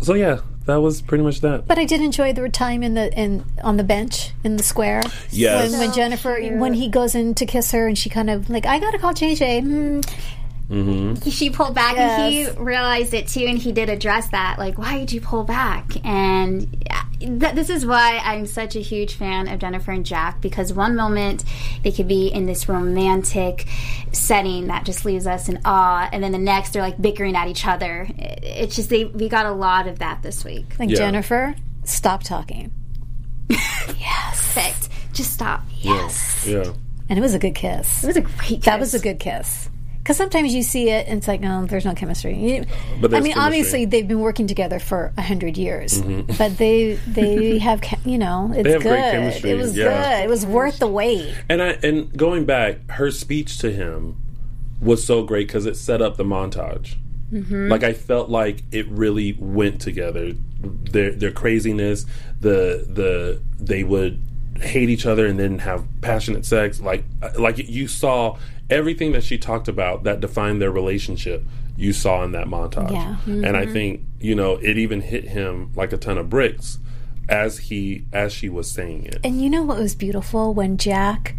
So 0.00 0.14
yeah, 0.14 0.38
that 0.68 0.82
was 0.82 1.00
pretty 1.00 1.24
much 1.24 1.40
that. 1.40 1.66
But 1.66 1.78
I 1.78 1.86
did 1.86 2.02
enjoy 2.02 2.34
the 2.34 2.46
time 2.50 2.82
in 2.82 2.92
the 2.92 3.10
in 3.18 3.42
on 3.64 3.78
the 3.78 3.84
bench 3.84 4.32
in 4.44 4.58
the 4.58 4.62
square. 4.62 5.02
Yes. 5.30 5.70
When, 5.70 5.80
when 5.80 5.92
Jennifer, 5.94 6.38
when 6.56 6.74
he 6.74 6.88
goes 6.88 7.14
in 7.14 7.34
to 7.36 7.46
kiss 7.46 7.72
her, 7.72 7.88
and 7.88 7.96
she 7.96 8.10
kind 8.10 8.28
of 8.28 8.50
like, 8.50 8.66
I 8.66 8.78
gotta 8.78 8.98
call 8.98 9.14
JJ. 9.14 10.06
Hmm. 10.68 11.14
she 11.14 11.48
pulled 11.48 11.74
back 11.74 11.96
and 11.96 12.30
he 12.30 12.50
realized 12.50 13.14
it 13.14 13.26
too 13.26 13.46
and 13.46 13.56
he 13.56 13.72
did 13.72 13.88
address 13.88 14.28
that 14.28 14.58
like 14.58 14.76
why 14.76 14.98
did 14.98 15.12
you 15.12 15.20
pull 15.22 15.42
back 15.44 16.04
and 16.04 16.70
th- 17.20 17.54
this 17.54 17.70
is 17.70 17.86
why 17.86 18.20
i'm 18.22 18.44
such 18.44 18.76
a 18.76 18.80
huge 18.80 19.14
fan 19.14 19.48
of 19.48 19.60
jennifer 19.60 19.92
and 19.92 20.04
jack 20.04 20.42
because 20.42 20.70
one 20.70 20.94
moment 20.94 21.42
they 21.82 21.90
could 21.90 22.06
be 22.06 22.26
in 22.28 22.44
this 22.44 22.68
romantic 22.68 23.66
setting 24.12 24.66
that 24.66 24.84
just 24.84 25.06
leaves 25.06 25.26
us 25.26 25.48
in 25.48 25.58
awe 25.64 26.06
and 26.12 26.22
then 26.22 26.32
the 26.32 26.38
next 26.38 26.74
they're 26.74 26.82
like 26.82 27.00
bickering 27.00 27.34
at 27.34 27.48
each 27.48 27.66
other 27.66 28.06
It- 28.18 28.40
it's 28.44 28.76
just 28.76 28.90
they 28.90 29.06
we 29.06 29.30
got 29.30 29.46
a 29.46 29.52
lot 29.52 29.86
of 29.86 30.00
that 30.00 30.22
this 30.22 30.44
week 30.44 30.66
Like 30.78 30.90
Yeah. 30.90 30.96
Jennifer, 30.96 31.54
stop 31.84 32.22
talking. 32.24 32.70
Yes, 33.50 34.52
perfect 34.54 34.88
just 35.14 35.32
stop 35.32 35.62
Yes. 35.80 36.44
Yeah. 36.46 36.72
And 37.08 37.18
it 37.18 37.22
was 37.22 37.32
a 37.34 37.38
good 37.38 37.54
kiss. 37.54 38.04
it 38.04 38.08
was 38.08 38.16
a 38.18 38.20
great 38.20 38.62
That 38.64 38.78
was 38.78 38.92
a 38.92 38.98
good 38.98 39.18
kiss. 39.18 39.70
Because 40.08 40.16
sometimes 40.16 40.54
you 40.54 40.62
see 40.62 40.88
it 40.88 41.06
and 41.06 41.18
it's 41.18 41.28
like, 41.28 41.42
no, 41.42 41.66
there's 41.66 41.84
no 41.84 41.92
chemistry. 41.92 42.34
You- 42.34 42.62
uh, 42.62 42.64
But 43.02 43.12
I 43.12 43.20
mean, 43.20 43.34
chemistry. 43.34 43.42
obviously 43.42 43.84
they've 43.84 44.08
been 44.08 44.20
working 44.20 44.46
together 44.46 44.78
for 44.78 45.12
a 45.18 45.20
hundred 45.20 45.58
years, 45.58 46.00
mm-hmm. 46.00 46.32
but 46.38 46.56
they 46.56 46.94
they 47.06 47.58
have, 47.68 47.82
you 48.06 48.16
know, 48.16 48.50
it's 48.56 48.82
good. 48.82 49.44
It 49.44 49.58
was 49.58 49.76
yeah. 49.76 49.84
good. 50.16 50.24
It 50.24 50.30
was 50.30 50.46
worth 50.46 50.78
the 50.78 50.86
wait. 50.86 51.34
And 51.50 51.62
I 51.62 51.72
and 51.82 52.10
going 52.16 52.46
back, 52.46 52.90
her 52.92 53.10
speech 53.10 53.58
to 53.58 53.70
him 53.70 54.16
was 54.80 55.04
so 55.04 55.24
great 55.24 55.46
because 55.46 55.66
it 55.66 55.76
set 55.76 56.00
up 56.00 56.16
the 56.16 56.24
montage. 56.24 56.96
Mm-hmm. 57.30 57.68
Like 57.68 57.82
I 57.82 57.92
felt 57.92 58.30
like 58.30 58.62
it 58.72 58.88
really 58.88 59.36
went 59.38 59.78
together. 59.78 60.32
Their 60.90 61.10
their 61.10 61.32
craziness, 61.32 62.06
the 62.40 62.86
the 62.88 63.42
they 63.60 63.84
would 63.84 64.22
hate 64.58 64.88
each 64.88 65.04
other 65.04 65.26
and 65.26 65.38
then 65.38 65.58
have 65.58 65.86
passionate 66.00 66.46
sex. 66.46 66.80
Like 66.80 67.04
uh, 67.20 67.32
like 67.38 67.58
you 67.58 67.86
saw 67.86 68.38
everything 68.70 69.12
that 69.12 69.24
she 69.24 69.38
talked 69.38 69.68
about 69.68 70.04
that 70.04 70.20
defined 70.20 70.60
their 70.60 70.70
relationship. 70.70 71.44
You 71.76 71.92
saw 71.92 72.24
in 72.24 72.32
that 72.32 72.46
montage, 72.48 72.90
Yeah. 72.90 73.16
and 73.26 73.56
I 73.56 73.64
mm-hmm. 73.64 73.72
think 73.72 74.00
you 74.20 74.34
know 74.34 74.54
it 74.56 74.76
even 74.78 75.00
hit 75.00 75.28
him 75.28 75.72
like 75.76 75.92
a 75.92 75.96
ton 75.96 76.18
of 76.18 76.28
bricks 76.28 76.78
as 77.28 77.58
he 77.58 78.04
as 78.12 78.32
she 78.32 78.48
was 78.48 78.70
saying 78.70 79.04
it. 79.04 79.18
And 79.22 79.40
you 79.40 79.48
know 79.48 79.62
what 79.62 79.78
was 79.78 79.94
beautiful 79.94 80.54
when 80.54 80.76
Jack 80.76 81.36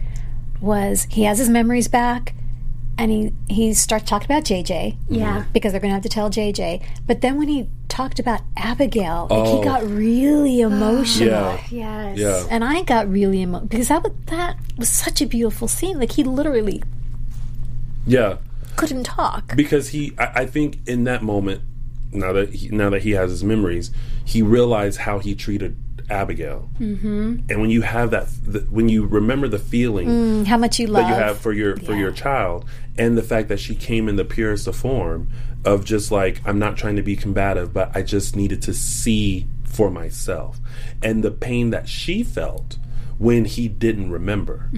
was 0.61 1.07
he 1.09 1.23
has 1.23 1.39
his 1.39 1.49
memories 1.49 1.87
back, 1.89 2.35
and 2.97 3.11
he 3.11 3.33
he 3.49 3.73
starts 3.73 4.09
talking 4.09 4.25
about 4.25 4.43
JJ. 4.43 4.95
Yeah. 5.09 5.41
Mm-hmm. 5.41 5.51
because 5.51 5.73
they're 5.73 5.81
going 5.81 5.91
to 5.91 5.95
have 5.95 6.03
to 6.03 6.09
tell 6.09 6.29
JJ. 6.29 6.83
But 7.05 7.21
then 7.21 7.37
when 7.37 7.47
he 7.49 7.69
talked 7.89 8.19
about 8.19 8.41
Abigail, 8.55 9.27
like 9.29 9.39
Oh. 9.45 9.57
he 9.57 9.63
got 9.63 9.85
really 9.85 10.63
ah. 10.63 10.67
emotional. 10.67 11.27
Yeah. 11.27 11.59
Yes. 11.69 12.17
Yeah. 12.17 12.47
And 12.49 12.63
I 12.63 12.83
got 12.83 13.09
really 13.11 13.41
emotional 13.41 13.67
because 13.67 13.89
that 13.89 14.03
was, 14.03 14.13
that 14.27 14.57
was 14.77 14.89
such 14.89 15.21
a 15.21 15.25
beautiful 15.25 15.67
scene. 15.67 15.99
Like 15.99 16.13
he 16.13 16.23
literally 16.23 16.81
Yeah. 18.09 18.37
couldn't 18.75 19.03
talk. 19.03 19.55
because 19.55 19.89
he 19.89 20.13
I, 20.17 20.41
I 20.41 20.45
think 20.45 20.79
in 20.87 21.03
that 21.03 21.21
moment 21.21 21.61
now 22.11 22.33
that 22.33 22.53
he, 22.53 22.69
now 22.69 22.89
that 22.89 23.03
he 23.03 23.11
has 23.11 23.29
his 23.29 23.43
memories 23.43 23.91
he 24.25 24.41
realized 24.41 24.99
how 24.99 25.19
he 25.19 25.35
treated 25.35 25.77
abigail 26.09 26.69
mm-hmm. 26.79 27.37
and 27.49 27.61
when 27.61 27.69
you 27.69 27.81
have 27.81 28.09
that 28.11 28.27
the, 28.43 28.59
when 28.71 28.89
you 28.89 29.05
remember 29.05 29.47
the 29.47 29.59
feeling 29.59 30.43
How 30.45 30.57
much 30.57 30.79
you 30.79 30.87
love. 30.87 31.03
that 31.03 31.09
you 31.09 31.15
have 31.15 31.37
for 31.37 31.53
your 31.53 31.77
for 31.77 31.93
your 31.93 32.11
child 32.11 32.65
and 32.97 33.15
the 33.17 33.21
fact 33.21 33.47
that 33.49 33.59
she 33.59 33.75
came 33.75 34.09
in 34.09 34.15
the 34.15 34.25
purest 34.25 34.65
of 34.67 34.75
form 34.75 35.29
of 35.63 35.85
just 35.85 36.11
like 36.11 36.41
i'm 36.45 36.57
not 36.57 36.77
trying 36.77 36.95
to 36.95 37.03
be 37.03 37.15
combative 37.15 37.73
but 37.73 37.95
i 37.95 38.01
just 38.01 38.35
needed 38.35 38.61
to 38.63 38.73
see 38.73 39.45
for 39.65 39.91
myself 39.91 40.57
and 41.03 41.23
the 41.23 41.31
pain 41.31 41.69
that 41.69 41.87
she 41.87 42.23
felt 42.23 42.77
when 43.19 43.45
he 43.45 43.67
didn't 43.67 44.09
remember 44.11 44.71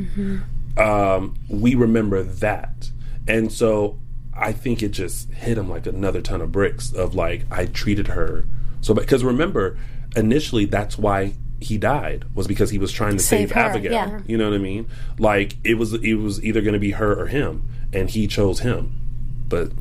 um, 0.77 1.35
we 1.47 1.75
remember 1.75 2.23
that 2.23 2.90
and 3.27 3.51
so 3.51 3.99
i 4.33 4.51
think 4.51 4.81
it 4.81 4.89
just 4.89 5.29
hit 5.31 5.57
him 5.57 5.69
like 5.69 5.85
another 5.85 6.21
ton 6.21 6.41
of 6.41 6.51
bricks 6.51 6.93
of 6.93 7.15
like 7.15 7.45
i 7.51 7.65
treated 7.65 8.07
her 8.07 8.45
so 8.81 8.93
because 8.93 9.23
remember 9.23 9.77
initially 10.15 10.65
that's 10.65 10.97
why 10.97 11.33
he 11.61 11.77
died 11.77 12.25
was 12.33 12.47
because 12.47 12.71
he 12.71 12.79
was 12.79 12.91
trying 12.91 13.13
to 13.13 13.23
Save 13.23 13.49
save, 13.49 13.51
her, 13.51 13.61
abigail 13.61 13.91
yeah. 13.91 14.19
you 14.25 14.37
know 14.37 14.49
what 14.49 14.55
I 14.55 14.59
mean? 14.59 14.87
Like 15.19 15.55
it 15.63 15.75
was 15.75 15.93
it 15.93 16.15
was 16.15 16.43
either 16.43 16.61
going 16.61 16.73
to 16.73 16.79
be 16.79 16.91
her 16.91 17.17
or 17.17 17.27
him, 17.27 17.69
and 17.93 18.09
he 18.09 18.27
chose 18.27 18.61
him. 18.61 18.99
But 19.47 19.71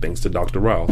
thanks 0.00 0.20
to 0.20 0.28
Dr. 0.28 0.58
Rolf. 0.58 0.90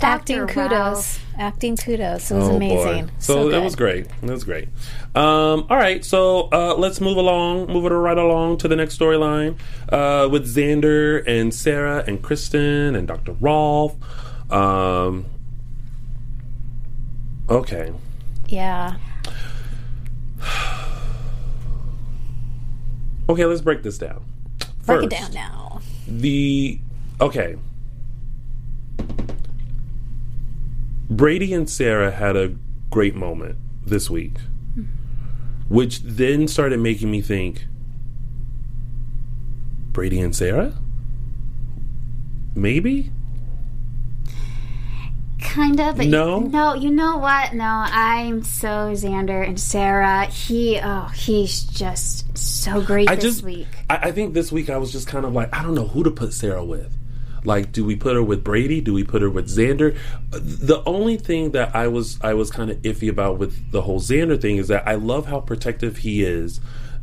Acting 0.00 0.38
Dr. 0.46 0.52
kudos. 0.52 0.70
Rolf. 0.70 1.24
Acting 1.38 1.76
kudos. 1.76 2.30
It 2.30 2.34
was 2.36 2.48
Oh, 2.48 2.56
amazing. 2.56 3.06
boy. 3.06 3.12
So, 3.18 3.50
it 3.50 3.62
was 3.62 3.74
great. 3.74 4.06
It 4.22 4.30
was 4.30 4.44
great. 4.44 4.68
Um, 5.14 5.66
all 5.68 5.76
right, 5.76 6.04
so 6.04 6.48
uh, 6.52 6.74
let's 6.76 7.00
move 7.00 7.16
along, 7.16 7.66
move 7.66 7.84
it 7.84 7.88
right 7.90 8.16
along 8.18 8.58
to 8.58 8.68
the 8.68 8.76
next 8.76 8.98
storyline 8.98 9.56
uh, 9.88 10.28
with 10.28 10.46
Xander 10.46 11.22
and 11.26 11.52
Sarah 11.52 12.04
and 12.06 12.22
Kristen 12.22 12.94
and 12.94 13.08
Dr. 13.08 13.32
Rolf. 13.40 13.96
Um, 14.52 15.26
okay. 17.50 17.92
Yeah. 18.48 18.94
Okay, 23.30 23.44
let's 23.44 23.60
break 23.60 23.82
this 23.82 23.98
down. 23.98 24.24
Break 24.86 25.02
it 25.04 25.10
down 25.10 25.32
now. 25.34 25.82
the 26.06 26.78
okay 27.20 27.56
brady 31.10 31.52
and 31.52 31.68
sarah 31.68 32.10
had 32.10 32.36
a 32.36 32.54
great 32.90 33.14
moment 33.14 33.56
this 33.84 34.08
week 34.10 34.36
which 35.68 36.00
then 36.00 36.48
started 36.48 36.78
making 36.80 37.10
me 37.10 37.20
think 37.20 37.66
brady 39.92 40.20
and 40.20 40.34
sarah 40.34 40.74
maybe 42.54 43.10
Kind 45.40 45.80
of, 45.80 45.96
but 45.96 46.06
No? 46.06 46.40
no. 46.40 46.74
You 46.74 46.90
know 46.90 47.16
what? 47.16 47.54
No, 47.54 47.64
I'm 47.64 48.42
so 48.42 48.92
Xander 48.92 49.46
and 49.46 49.58
Sarah. 49.58 50.26
He, 50.26 50.78
oh, 50.82 51.06
he's 51.14 51.62
just 51.62 52.36
so 52.36 52.80
great 52.82 53.08
i 53.08 53.14
this 53.14 53.24
just 53.24 53.44
week. 53.44 53.66
I, 53.88 53.96
I 53.96 54.12
think 54.12 54.34
this 54.34 54.50
week 54.52 54.68
i 54.70 54.76
was 54.76 54.92
just 54.92 55.06
kind 55.06 55.24
of 55.24 55.32
like 55.32 55.54
i 55.54 55.62
don't 55.62 55.74
know 55.74 55.86
who 55.86 56.02
to 56.04 56.10
put 56.10 56.32
sarah 56.32 56.64
with 56.64 56.96
like 57.44 57.72
do 57.72 57.84
we 57.84 57.96
put 57.96 58.14
her 58.14 58.22
with 58.22 58.44
brady? 58.44 58.80
Do 58.80 58.92
we 58.92 59.04
put 59.04 59.22
her 59.22 59.30
with 59.30 59.48
xander? 59.48 59.96
The 60.30 60.82
only 60.86 61.16
thing 61.16 61.52
that 61.52 61.74
i 61.74 61.86
was 61.88 62.18
i 62.22 62.34
was 62.34 62.50
kind 62.50 62.70
of 62.70 62.78
iffy 62.82 63.08
about 63.08 63.38
with 63.38 63.70
the 63.72 63.82
whole 63.82 64.00
xander 64.00 64.40
thing 64.40 64.56
is 64.56 64.68
that 64.68 64.86
i 64.86 64.94
love 64.94 65.26
how 65.26 65.40
protective 65.40 65.98
he 65.98 66.22
is 66.22 66.60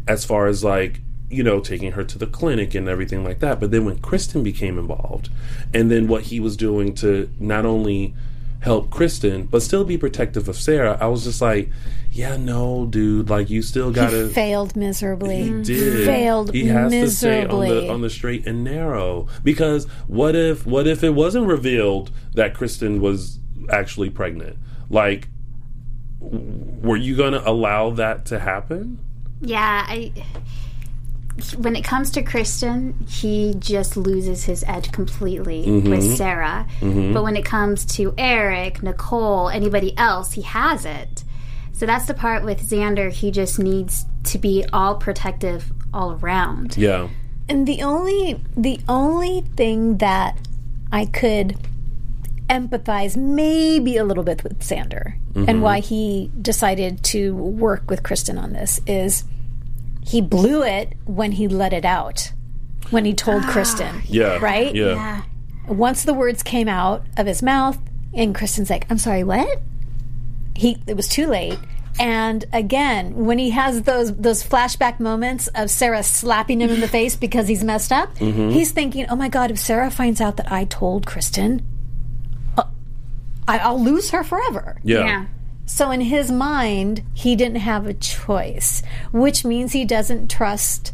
as 0.08 0.26
far 0.26 0.48
as 0.48 0.64
like 0.64 1.02
you 1.30 1.44
know 1.44 1.60
taking 1.60 1.94
her 1.94 2.04
to 2.04 2.18
the 2.18 2.28
clinic 2.28 2.76
and 2.76 2.88
everything 2.88 3.24
like 3.24 3.40
that. 3.40 3.60
But 3.60 3.72
then 3.72 3.86
when 3.86 4.00
kristen 4.00 4.44
became 4.44 4.78
involved 4.78 5.30
and 5.74 5.90
then 5.90 6.08
what 6.08 6.24
he 6.24 6.40
was 6.40 6.56
doing 6.56 6.94
to 6.96 7.30
not 7.40 7.66
only 7.66 8.14
help 8.62 8.90
kristen 8.90 9.44
but 9.46 9.62
still 9.62 9.84
be 9.84 9.98
protective 9.98 10.48
of 10.48 10.56
sarah 10.56 10.98
i 11.00 11.06
was 11.06 11.24
just 11.24 11.42
like 11.42 11.70
yeah 12.12 12.38
no 12.38 12.86
dude 12.86 13.30
like 13.30 13.50
you 13.50 13.62
still 13.62 13.92
gotta 13.92 14.28
He 14.28 14.34
failed 14.34 14.76
miserably. 14.76 15.44
he 15.44 15.50
mm-hmm. 15.50 15.62
did. 15.64 16.06
Failed 16.06 16.54
he 16.54 16.68
has 16.68 16.92
to 16.92 17.10
stay 17.10 17.46
on 17.46 17.68
the 17.68 17.90
on 17.90 18.02
the 18.02 18.10
straight 18.10 18.48
and 18.48 18.64
narrow 18.64 19.28
because 19.44 19.86
what 20.08 20.36
if 20.36 20.66
what 20.66 20.88
if 20.88 21.04
it 21.04 21.12
wasn't 21.12 21.46
revealed 21.46 22.12
that 22.34 22.54
Kristen 22.54 23.02
was 23.02 23.40
actually 23.70 24.10
pregnant? 24.10 24.58
Like, 24.90 25.28
w- 26.20 26.80
were 26.82 26.98
you 26.98 27.16
going 27.16 27.34
to 27.34 27.48
allow 27.48 27.90
that 27.92 28.26
to 28.28 28.40
happen? 28.40 29.00
Yeah, 29.42 29.86
I. 29.88 30.12
When 31.58 31.76
it 31.76 31.84
comes 31.84 32.12
to 32.12 32.22
Kristen, 32.24 33.06
he 33.10 33.56
just 33.60 33.98
loses 33.98 34.46
his 34.46 34.64
edge 34.68 34.92
completely 34.92 35.66
Mm-hmm. 35.66 35.90
with 35.90 36.16
Sarah. 36.18 36.66
But 36.82 37.24
when 37.24 37.36
it 37.36 37.44
comes 37.46 37.84
to 37.98 38.14
Eric, 38.18 38.82
Nicole, 38.82 39.50
anybody 39.50 39.98
else, 39.98 40.32
he 40.34 40.44
has 40.44 40.86
it. 40.86 41.24
So 41.74 41.86
that's 41.86 42.06
the 42.06 42.14
part 42.14 42.46
with 42.46 42.62
Xander. 42.70 43.12
He 43.12 43.32
just 43.32 43.60
needs 43.60 44.06
to 44.26 44.38
be 44.38 44.64
all 44.72 44.96
protective 44.96 45.74
all 45.94 46.14
around. 46.14 46.78
Yeah, 46.78 47.10
And 47.50 47.68
the 47.68 47.82
only 47.84 48.40
the 48.56 48.80
only 48.88 49.42
thing 49.58 49.98
that 49.98 50.38
I 50.92 51.06
could 51.06 51.58
empathize 52.50 53.18
maybe 53.18 53.98
a 53.98 54.04
little 54.06 54.24
bit 54.24 54.44
with 54.44 54.60
Xander 54.60 55.16
Mm-hmm. 55.34 55.50
and 55.50 55.62
why 55.62 55.82
he 55.82 56.32
decided 56.42 57.04
to 57.12 57.36
work 57.36 57.90
with 57.90 58.04
Kristen 58.04 58.38
on 58.38 58.54
this 58.54 58.80
is 58.88 59.26
he 60.06 60.22
blew 60.22 60.64
it 60.64 60.94
when 61.06 61.34
he 61.34 61.48
let 61.48 61.74
it 61.74 61.86
out. 61.86 62.32
When 62.92 63.06
he 63.06 63.14
told 63.14 63.44
Kristen. 63.44 64.04
yeah, 64.06 64.38
Right? 64.38 64.74
Yeah, 64.76 65.24
Once 65.68 66.04
the 66.04 66.14
words 66.14 66.44
came 66.44 66.68
out 66.68 67.04
of 67.18 67.26
his 67.26 67.42
mouth 67.42 67.80
and 68.14 68.36
Kristen's 68.36 68.70
like, 68.70 68.86
I'm 68.92 69.00
sorry, 69.00 69.24
what? 69.24 69.60
He 70.56 70.78
it 70.86 70.96
was 70.96 71.08
too 71.08 71.26
late. 71.28 71.58
And 72.00 72.46
again, 72.54 73.26
when 73.26 73.40
he 73.40 73.50
has 73.52 73.84
those 73.84 74.16
those 74.16 74.44
flashback 74.44 75.00
moments 75.00 75.48
of 75.56 75.70
Sarah 75.72 76.04
slapping 76.04 76.60
him 76.62 76.70
in 76.70 76.82
the 76.82 76.88
face 76.88 77.16
because 77.16 77.48
he's 77.48 77.64
messed 77.64 77.92
up, 77.92 78.16
he's 78.18 78.72
thinking, 78.72 79.06
"Oh 79.10 79.16
my 79.16 79.30
God! 79.30 79.50
If 79.50 79.58
Sarah 79.60 79.90
finds 79.90 80.20
out 80.22 80.36
that 80.38 80.52
I 80.52 80.66
told 80.66 81.06
Kristen, 81.06 81.66
uh, 82.58 82.64
I, 83.48 83.60
I'll 83.60 83.82
lose 83.82 84.12
her 84.12 84.24
forever." 84.24 84.78
yeah, 84.84 85.06
Yeah. 85.06 85.26
So 85.66 85.92
in 85.92 86.02
his 86.02 86.32
mind, 86.32 87.04
he 87.14 87.36
didn't 87.36 87.58
have 87.58 87.88
a 87.88 87.94
choice, 87.94 88.84
which 89.12 89.44
means 89.44 89.72
he 89.74 89.84
doesn't 89.86 90.30
trust 90.30 90.94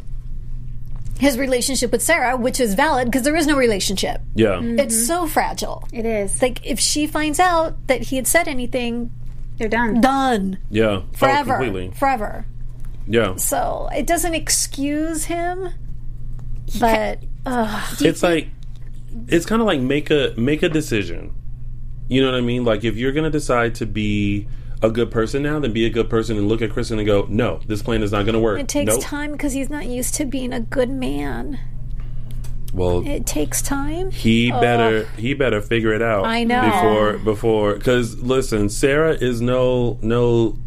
his 1.20 1.38
relationship 1.38 1.92
with 1.92 2.02
Sarah, 2.02 2.36
which 2.36 2.60
is 2.60 2.74
valid 2.74 3.06
because 3.06 3.22
there 3.24 3.36
is 3.36 3.46
no 3.46 3.56
relationship. 3.58 4.22
yeah. 4.34 4.56
Mm-hmm. 4.56 4.80
It's 4.80 5.06
so 5.06 5.28
fragile. 5.28 5.88
It 5.94 6.06
is. 6.06 6.42
Like 6.42 6.66
if 6.66 6.80
she 6.80 7.06
finds 7.06 7.40
out 7.40 7.76
that 7.88 8.02
he 8.04 8.16
had 8.16 8.26
said 8.28 8.48
anything, 8.48 9.12
They're 9.58 9.68
done. 9.68 10.02
done 10.02 10.58
yeah. 10.72 10.84
Oh, 10.86 11.04
forever, 11.14 11.54
Oh, 11.56 11.58
completely. 11.60 11.92
forever. 11.96 12.46
Yeah. 13.08 13.36
So 13.36 13.90
it 13.94 14.08
doesn't 14.08 14.34
excuse 14.34 15.26
him, 15.26 15.70
but 16.80 17.20
ugh, 17.46 18.02
it's 18.02 18.24
like 18.24 18.48
it's 19.28 19.46
kind 19.46 19.62
of 19.62 19.68
like 19.68 19.82
make 19.82 20.10
a 20.10 20.34
make 20.38 20.64
a 20.64 20.70
decision. 20.70 21.34
You 22.08 22.22
know 22.22 22.32
what 22.32 22.38
I 22.38 22.42
mean? 22.42 22.64
Like 22.64 22.84
if 22.84 22.96
you're 22.96 23.12
gonna 23.12 23.30
decide 23.30 23.76
to 23.76 23.86
be 23.86 24.48
a 24.84 24.89
good 24.89 25.12
person 25.12 25.44
now, 25.44 25.60
then 25.60 25.74
be 25.74 25.86
a 25.86 25.89
good 25.89 26.10
person 26.10 26.38
and 26.38 26.48
look 26.48 26.62
at 26.62 26.72
Kristen 26.72 26.98
and 26.98 27.06
go, 27.06 27.26
no, 27.30 27.60
this 27.67 27.82
plan 27.84 28.02
is 28.04 28.12
not 28.12 28.26
gonna 28.26 28.39
work. 28.39 28.60
it 28.60 28.67
takes 28.67 28.94
Nope. 28.94 29.04
time 29.04 29.32
because 29.34 29.54
he's 29.54 29.70
not 29.70 29.86
used 29.86 30.15
to 30.15 30.26
being 30.26 30.52
a 30.54 30.60
good 30.60 30.89
man. 30.89 31.60
Well, 32.74 33.06
It 33.06 33.26
takes 33.26 33.62
time. 33.62 34.12
he 34.12 34.50
better 34.50 35.06
he 35.17 35.34
better 35.34 35.60
figure 35.62 35.94
it 35.94 36.02
out. 36.02 36.26
I 36.26 36.44
know. 36.46 36.62
before 36.63 37.17
before 37.17 37.74
because 37.76 38.22
listen, 38.22 38.70
Sarah 38.70 39.13
is 39.13 39.41
no 39.41 40.00
no 40.02 40.58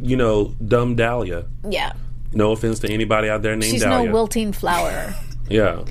you 0.00 0.16
know 0.16 0.54
dumb 0.66 0.96
Dahlia. 0.96 1.44
Yeah, 1.68 1.92
No 2.32 2.52
offense 2.52 2.78
to 2.80 2.90
anybody 2.90 3.28
out 3.28 3.42
there 3.42 3.54
named 3.56 3.70
she's 3.72 3.82
Dahlia. 3.82 4.06
no 4.08 4.12
wilting 4.12 4.52
flower. 4.52 5.14
yeah, 5.50 5.84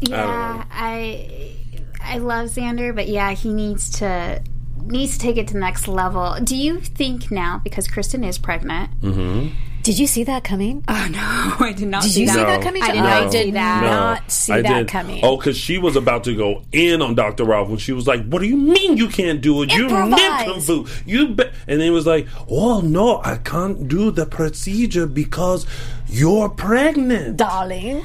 Yeah, 0.00 0.64
I 0.70 1.54
I 2.00 2.18
love 2.18 2.50
Xander, 2.50 2.94
but 2.94 3.08
yeah, 3.08 3.32
he 3.32 3.52
needs 3.52 3.90
to 3.98 4.42
needs 4.90 5.12
to 5.12 5.18
take 5.18 5.36
it 5.36 5.46
to 5.48 5.54
the 5.54 5.60
next 5.60 5.88
level. 5.88 6.36
Do 6.42 6.56
you 6.56 6.80
think 6.80 7.30
now 7.30 7.60
because 7.64 7.86
Kristen 7.88 8.24
is 8.24 8.38
pregnant? 8.38 8.90
Mm-hmm. 9.00 9.54
Did 9.84 9.98
you 9.98 10.06
see 10.06 10.24
that 10.24 10.44
coming? 10.44 10.84
Oh 10.88 11.08
no, 11.10 11.18
I 11.66 11.72
did 11.72 11.88
not 11.88 12.02
Did 12.02 12.12
see 12.12 12.20
you 12.22 12.26
that. 12.26 12.34
see 12.34 12.40
No. 12.40 12.46
that 12.46 12.62
coming? 12.62 12.82
I 12.82 12.90
did 12.92 12.98
I 13.00 13.20
not 13.22 13.32
did 13.32 13.44
see 13.44 13.50
that. 13.52 13.82
not 13.82 14.30
see 14.30 14.52
I 14.52 14.62
that 14.62 14.78
did. 14.78 14.88
coming. 14.88 15.20
Oh, 15.24 15.36
because 15.36 15.56
she 15.56 15.78
was 15.78 15.96
about 15.96 16.24
to 16.24 16.34
go 16.36 16.62
in 16.72 17.00
on 17.00 17.14
Dr. 17.14 17.44
Rolf 17.44 17.68
when 17.68 17.78
she 17.78 17.92
was 17.92 18.06
like, 18.06 18.26
"What 18.26 18.42
do 18.42 18.48
you 18.48 18.56
mean 18.56 18.96
you 18.98 19.08
can't 19.08 19.40
do 19.40 19.62
it? 19.62 19.72
You 19.72 19.84
Improvise. 19.84 20.46
nincompoop! 20.46 20.88
You 21.06 21.28
be-. 21.28 21.44
and 21.66 21.80
then 21.80 21.88
it 21.88 21.90
was 21.90 22.06
like, 22.06 22.26
"Oh 22.50 22.80
no, 22.80 23.22
I 23.24 23.36
can't 23.36 23.88
do 23.88 24.10
the 24.10 24.26
procedure 24.26 25.06
because 25.06 25.64
you're 26.08 26.48
pregnant." 26.50 27.36
darling. 27.38 28.04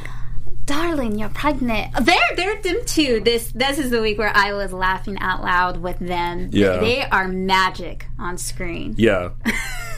Darling, 0.65 1.17
you're 1.19 1.29
pregnant. 1.29 1.93
They're 2.01 2.15
they're 2.35 2.61
them 2.61 2.85
too. 2.85 3.19
This 3.19 3.51
this 3.53 3.77
is 3.77 3.89
the 3.89 4.01
week 4.01 4.17
where 4.17 4.31
I 4.35 4.53
was 4.53 4.71
laughing 4.73 5.17
out 5.19 5.41
loud 5.43 5.77
with 5.77 5.99
them. 5.99 6.49
Yeah. 6.51 6.77
They 6.79 7.01
are 7.03 7.27
magic 7.27 8.05
on 8.19 8.37
screen. 8.37 8.95
Yeah. 8.97 9.29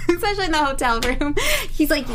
Especially 0.07 0.45
in 0.45 0.51
the 0.51 0.63
hotel 0.63 0.99
room. 1.01 1.35
He's 1.71 1.89
like, 1.89 2.05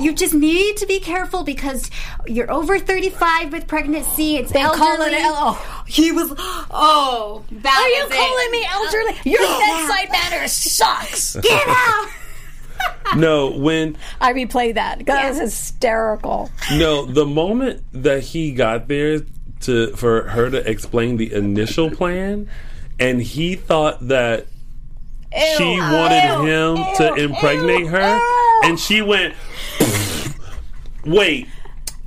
you 0.00 0.12
just 0.12 0.34
need 0.34 0.76
to 0.78 0.86
be 0.86 0.98
careful 0.98 1.44
because 1.44 1.90
you're 2.26 2.50
over 2.50 2.76
35 2.78 3.52
with 3.52 3.68
pregnancy. 3.68 4.36
It's 4.36 4.50
They 4.50 4.62
call 4.62 4.74
elderly. 5.00 5.12
it 5.14 5.20
oh. 5.22 5.84
He 5.86 6.10
was, 6.10 6.32
oh, 6.38 7.44
that 7.52 7.78
Are 7.78 7.88
you 7.88 8.04
was 8.04 8.12
it. 8.12 8.16
calling 8.16 8.50
me 8.50 8.66
elderly? 8.68 9.30
Your 9.30 9.42
uh, 9.42 9.58
bedside 9.60 10.10
manner 10.10 10.48
sucks. 10.48 11.36
Get 11.36 11.62
out! 11.68 12.08
No, 13.16 13.50
when 13.50 13.96
I 14.20 14.32
replay 14.32 14.74
that. 14.74 15.06
That 15.06 15.28
was 15.28 15.38
hysterical. 15.38 16.50
no, 16.72 17.06
the 17.06 17.24
moment 17.24 17.82
that 17.92 18.22
he 18.22 18.52
got 18.52 18.88
there 18.88 19.20
to 19.60 19.94
for 19.96 20.28
her 20.28 20.50
to 20.50 20.68
explain 20.68 21.16
the 21.16 21.32
initial 21.32 21.90
plan, 21.90 22.50
and 22.98 23.22
he 23.22 23.54
thought 23.54 24.08
that 24.08 24.46
she 25.56 25.78
wanted 25.80 26.46
him 26.46 26.76
to 26.96 27.14
impregnate 27.14 27.86
her, 27.86 28.20
and 28.64 28.78
she 28.78 29.02
went, 29.02 29.34
"Wait, 31.04 31.48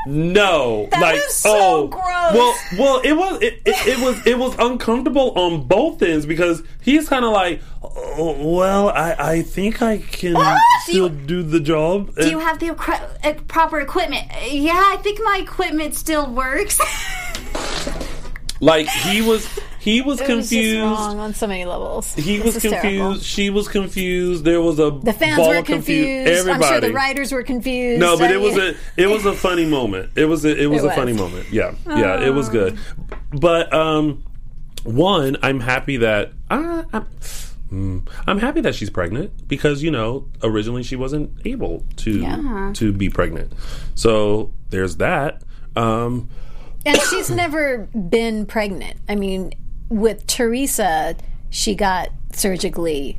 no!" 0.06 0.90
like, 0.92 1.18
is 1.18 1.36
so 1.36 1.52
oh, 1.54 1.88
gross. 1.88 2.04
well, 2.34 2.56
well, 2.78 3.00
it 3.02 3.14
was 3.14 3.42
it, 3.42 3.62
it, 3.66 3.88
it 3.88 4.00
was 4.00 4.26
it 4.26 4.38
was 4.38 4.56
uncomfortable 4.60 5.32
on 5.38 5.68
both 5.68 6.02
ends 6.02 6.26
because 6.26 6.64
he's 6.82 7.08
kind 7.10 7.26
of 7.26 7.32
like, 7.32 7.62
oh, 7.84 8.56
"Well, 8.56 8.90
I 8.90 9.16
I 9.18 9.42
think 9.42 9.82
I 9.82 10.00
can 10.00 10.36
still 10.84 11.10
do 11.10 11.44
the 11.44 11.60
job." 11.60 12.16
Do 12.16 12.30
you 12.30 12.40
have 12.40 12.60
the 12.60 12.72
uh, 12.72 13.34
proper 13.48 13.80
equipment? 13.80 14.28
Yeah, 14.50 14.74
I 14.74 14.98
think 14.98 15.20
my 15.24 15.40
equipment 15.42 15.96
still 15.96 16.32
works. 16.32 16.80
like 18.60 18.88
he 18.88 19.22
was 19.22 19.48
he 19.80 20.02
was 20.02 20.20
It 20.20 20.28
was 20.28 20.50
just 20.50 20.52
confused. 20.52 20.82
wrong 20.82 21.20
on 21.20 21.34
so 21.34 21.48
many 21.48 21.66
levels. 21.66 22.14
He 22.14 22.36
It's 22.36 22.46
was 22.46 22.54
hysterical. 22.56 22.82
confused. 22.90 23.26
She 23.26 23.50
was 23.50 23.68
confused. 23.68 24.44
There 24.44 24.62
was 24.62 24.78
a 24.80 24.92
The 24.92 25.14
fans 25.14 25.38
ball 25.38 25.50
were 25.50 25.58
of 25.58 25.66
confu- 25.66 25.94
confused. 25.94 26.28
Everybody. 26.30 26.64
I'm 26.66 26.72
sure 26.72 26.82
the 26.82 26.94
writers 26.94 27.32
were 27.32 27.44
confused. 27.44 28.00
no, 28.00 28.18
but 28.18 28.30
I 28.32 28.34
it 28.34 28.42
was 28.42 28.58
a 28.58 28.76
it 28.98 29.08
was 29.08 29.26
a 29.26 29.34
funny 29.34 29.66
moment. 29.66 30.12
It 30.16 30.26
was 30.26 30.46
a, 30.46 30.56
it 30.56 30.68
was 30.68 30.84
It 30.84 30.88
a 30.88 30.92
funny 30.92 31.14
moment. 31.14 31.48
Yeah, 31.52 31.74
yeah, 31.88 32.22
it 32.22 32.34
was 32.34 32.50
good. 32.50 32.78
But 33.32 33.74
um, 33.74 34.24
one, 34.84 35.38
I'm 35.42 35.60
happy 35.60 35.98
that 35.98 36.32
uh, 36.50 36.84
I'm, 36.94 37.06
mm, 37.72 38.08
I'm 38.28 38.40
happy 38.40 38.62
that 38.62 38.76
she's 38.76 38.90
pregnant 38.90 39.48
because 39.48 39.84
you 39.84 39.92
know 39.92 40.28
originally 40.44 40.84
she 40.84 40.96
wasn't 40.96 41.32
able 41.46 41.84
to 41.98 42.20
Yeah. 42.20 42.72
to 42.76 42.92
be 42.94 43.10
pregnant. 43.10 43.54
So 43.96 44.52
there's 44.70 44.98
that. 44.98 45.42
Um, 45.76 46.30
And 46.86 46.98
she's 47.10 47.30
never 47.30 47.88
been 47.94 48.46
pregnant. 48.46 48.98
I 49.08 49.16
mean, 49.16 49.54
with 49.90 50.26
Theresa, 50.28 51.16
she 51.50 51.76
got 51.76 52.10
surgically 52.34 53.18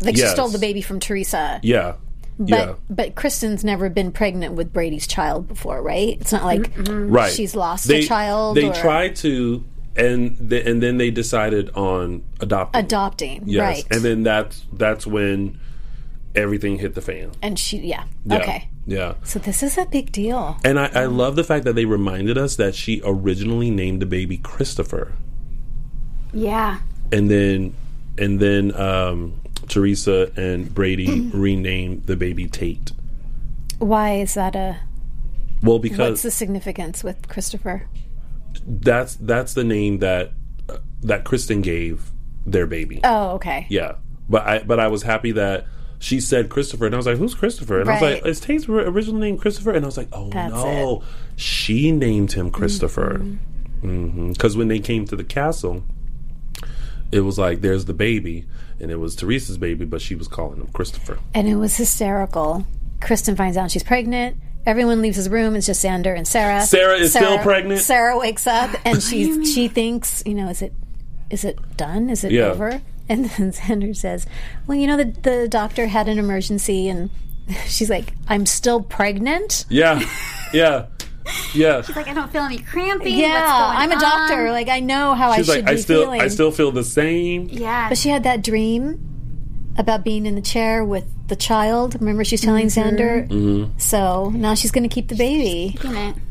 like 0.00 0.16
she 0.16 0.26
stole 0.26 0.48
the 0.48 0.58
baby 0.58 0.82
from 0.82 1.00
Theresa. 1.00 1.60
yeah, 1.62 1.94
But 2.38 2.48
yeah, 2.48 2.74
but 2.90 3.14
Kristen's 3.14 3.64
never 3.64 3.88
been 3.88 4.12
pregnant 4.12 4.54
with 4.54 4.72
Brady's 4.72 5.06
child 5.06 5.48
before, 5.48 5.82
right? 5.82 6.18
It's 6.20 6.32
not 6.32 6.44
like 6.44 6.74
mm-hmm. 6.74 7.10
right. 7.10 7.32
she's 7.32 7.56
lost 7.56 7.88
they, 7.88 8.00
a 8.00 8.06
child. 8.06 8.56
They 8.56 8.68
or 8.68 8.74
tried 8.74 9.16
to, 9.16 9.64
and 9.96 10.50
th- 10.50 10.66
and 10.66 10.82
then 10.82 10.98
they 10.98 11.10
decided 11.10 11.70
on 11.70 12.22
adopting. 12.40 12.84
adopting, 12.84 13.42
Yes, 13.46 13.60
right? 13.60 13.86
and 13.90 14.02
then 14.02 14.22
that's 14.22 14.64
that's 14.72 15.06
when 15.06 15.58
everything 16.34 16.78
hit 16.78 16.94
the 16.94 17.00
fan. 17.00 17.32
and 17.42 17.58
she, 17.58 17.78
yeah, 17.78 18.04
Yeah. 18.24 18.36
okay. 18.36 18.68
Yeah. 18.86 19.14
So 19.22 19.38
this 19.38 19.62
is 19.62 19.76
a 19.76 19.84
big 19.84 20.12
deal. 20.12 20.56
And 20.64 20.78
I, 20.78 20.90
I 20.94 21.04
love 21.06 21.36
the 21.36 21.44
fact 21.44 21.64
that 21.66 21.74
they 21.74 21.84
reminded 21.84 22.38
us 22.38 22.56
that 22.56 22.74
she 22.74 23.02
originally 23.04 23.70
named 23.70 24.00
the 24.00 24.06
baby 24.06 24.38
Christopher, 24.38 25.12
yeah. 26.32 26.80
and 27.12 27.30
then 27.30 27.74
and 28.18 28.40
then 28.40 28.74
um, 28.74 29.40
Theresa 29.68 30.30
and 30.36 30.72
Brady 30.74 31.28
renamed 31.32 32.06
the 32.06 32.16
baby 32.16 32.48
Tate. 32.48 32.92
Why 33.78 34.14
is 34.16 34.34
that 34.34 34.56
a? 34.56 34.80
Well, 35.62 35.78
Because 35.78 35.98
What's 36.10 36.22
the 36.22 36.30
significance 36.30 37.02
with 37.04 37.28
Christopher? 37.28 37.88
that's 38.66 39.14
that's 39.16 39.54
the 39.54 39.64
name 39.64 39.98
that 39.98 40.32
uh, 40.68 40.78
that 41.02 41.24
Kristen 41.24 41.62
gave 41.62 42.10
their 42.46 42.66
baby. 42.66 43.00
Oh, 43.04 43.30
okay. 43.32 43.66
Yeah, 43.68 43.96
but 44.28 44.46
I 44.46 44.58
but 44.60 44.80
I 44.80 44.88
was 44.88 45.02
happy 45.02 45.32
that 45.32 45.66
she 46.00 46.20
said 46.20 46.48
Christopher, 46.48 46.86
and 46.86 46.94
I 46.94 46.98
was 46.98 47.06
like, 47.06 47.18
"Who's 47.18 47.34
Christopher?" 47.34 47.80
And 47.80 47.88
I 47.90 47.94
was 47.94 48.02
like, 48.02 48.26
"Is 48.26 48.40
Tate's 48.40 48.68
ri- 48.68 48.84
original 48.84 49.20
name 49.20 49.36
Christopher?" 49.38 49.72
And 49.72 49.84
I 49.84 49.86
was 49.86 49.96
like, 49.96 50.08
"Oh 50.12 50.30
That's 50.30 50.52
no, 50.52 51.02
she 51.36 51.92
named 51.92 52.32
him 52.32 52.50
Christopher." 52.50 53.18
Because 53.80 54.56
when 54.56 54.68
they 54.68 54.80
came 54.80 55.04
to 55.06 55.14
the 55.16 55.24
castle, 55.24 55.84
it 57.12 57.20
was 57.20 57.38
like, 57.38 57.60
"There's 57.60 57.84
the 57.86 57.94
baby," 57.94 58.44
and 58.80 58.90
it 58.90 58.96
was 58.96 59.16
Theresa's 59.16 59.58
baby, 59.58 59.84
but 59.84 60.00
she 60.00 60.14
was 60.14 60.28
calling 60.28 60.60
him 60.60 60.68
Christopher. 60.72 61.18
And 61.34 61.48
it 61.48 61.56
was 61.56 61.76
hysterical. 61.76 62.66
Kristen 63.00 63.36
finds 63.36 63.56
out 63.56 63.70
she's 63.70 63.82
pregnant. 63.82 64.36
Everyone 64.66 65.00
leaves 65.00 65.16
his 65.16 65.28
room. 65.30 65.54
It's 65.56 65.66
just 65.66 65.82
Xander 65.84 66.14
and 66.16 66.26
Sarah. 66.28 66.62
Sarah 66.62 66.96
is 66.96 67.12
still 67.14 67.38
pregnant? 67.38 67.80
Sarah 67.80 68.18
wakes 68.18 68.46
up 68.46 68.70
and 68.84 69.02
she 69.02 69.44
she 69.44 69.68
thinks, 69.68 70.22
you 70.26 70.34
know, 70.34 70.48
is 70.48 70.62
it 70.62 70.72
is 71.30 71.44
it 71.44 71.58
done? 71.76 72.10
Is 72.10 72.24
it 72.24 72.32
Yeah. 72.32 72.46
over? 72.46 72.82
And 73.08 73.26
then 73.26 73.52
Xander 73.52 73.96
says, 73.96 74.26
"Well, 74.66 74.76
you 74.76 74.86
know, 74.86 74.96
the 74.96 75.04
the 75.22 75.48
doctor 75.48 75.86
had 75.86 76.08
an 76.08 76.18
emergency." 76.18 76.88
And 76.88 77.08
she's 77.66 77.88
like, 77.88 78.12
"I'm 78.28 78.44
still 78.44 78.82
pregnant." 78.82 79.64
Yeah, 79.70 80.02
yeah, 80.52 80.86
yeah. 81.54 81.82
She's 81.82 81.96
like, 81.96 82.08
I 82.08 82.14
don't 82.14 82.30
feel 82.30 82.42
any 82.42 82.58
cramping. 82.58 83.16
Yeah, 83.16 83.28
What's 83.28 83.52
going 83.52 83.90
I'm 83.92 83.92
a 83.92 84.00
doctor. 84.00 84.46
on? 84.46 84.52
Like 84.52 84.68
I 84.68 84.80
know 84.80 85.14
how 85.14 85.34
She's 85.34 85.48
I 85.48 85.54
should 85.54 85.64
like, 85.64 85.70
I 85.72 85.74
be 85.76 85.80
still, 85.82 86.02
feeling. 86.02 86.20
I 86.20 86.28
still 86.28 86.50
feel 86.50 86.72
the 86.72 86.84
same. 86.84 87.48
Yeah. 87.50 87.88
But 87.88 87.98
she 87.98 88.08
had 88.08 88.24
that 88.24 88.42
dream 88.42 89.04
about 89.76 90.04
being 90.04 90.26
in 90.26 90.34
the 90.34 90.42
chair 90.42 90.84
with 90.84 91.04
the 91.28 91.36
child. 91.36 91.94
Remember, 92.00 92.24
she's 92.24 92.40
telling 92.40 92.66
Xander. 92.66 93.28
Mm-hmm. 93.28 93.78
So 93.78 94.30
now 94.30 94.54
she's 94.54 94.72
going 94.72 94.88
to 94.88 94.92
keep 94.92 95.08
the 95.08 95.14
baby. 95.14 95.78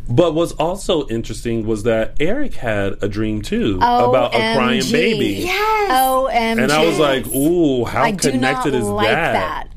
But 0.10 0.34
what's 0.34 0.52
also 0.54 1.08
interesting 1.08 1.66
was 1.66 1.84
that 1.84 2.16
Eric 2.20 2.56
had 2.56 3.02
a 3.02 3.08
dream 3.08 3.42
too 3.42 3.78
about 3.78 4.36
a 4.36 4.38
crying 4.56 4.84
baby. 4.92 5.44
Yes. 5.46 5.92
OMG. 5.92 6.34
And 6.34 6.72
I 6.72 6.86
was 6.86 7.00
like, 7.00 7.28
"Ooh, 7.28 7.86
how 7.86 8.04
I 8.04 8.12
do 8.12 8.32
not 8.34 8.64
connected 8.64 8.76
is 8.76 8.84
like 8.86 9.08
that? 9.08 9.34
that. 9.34 9.68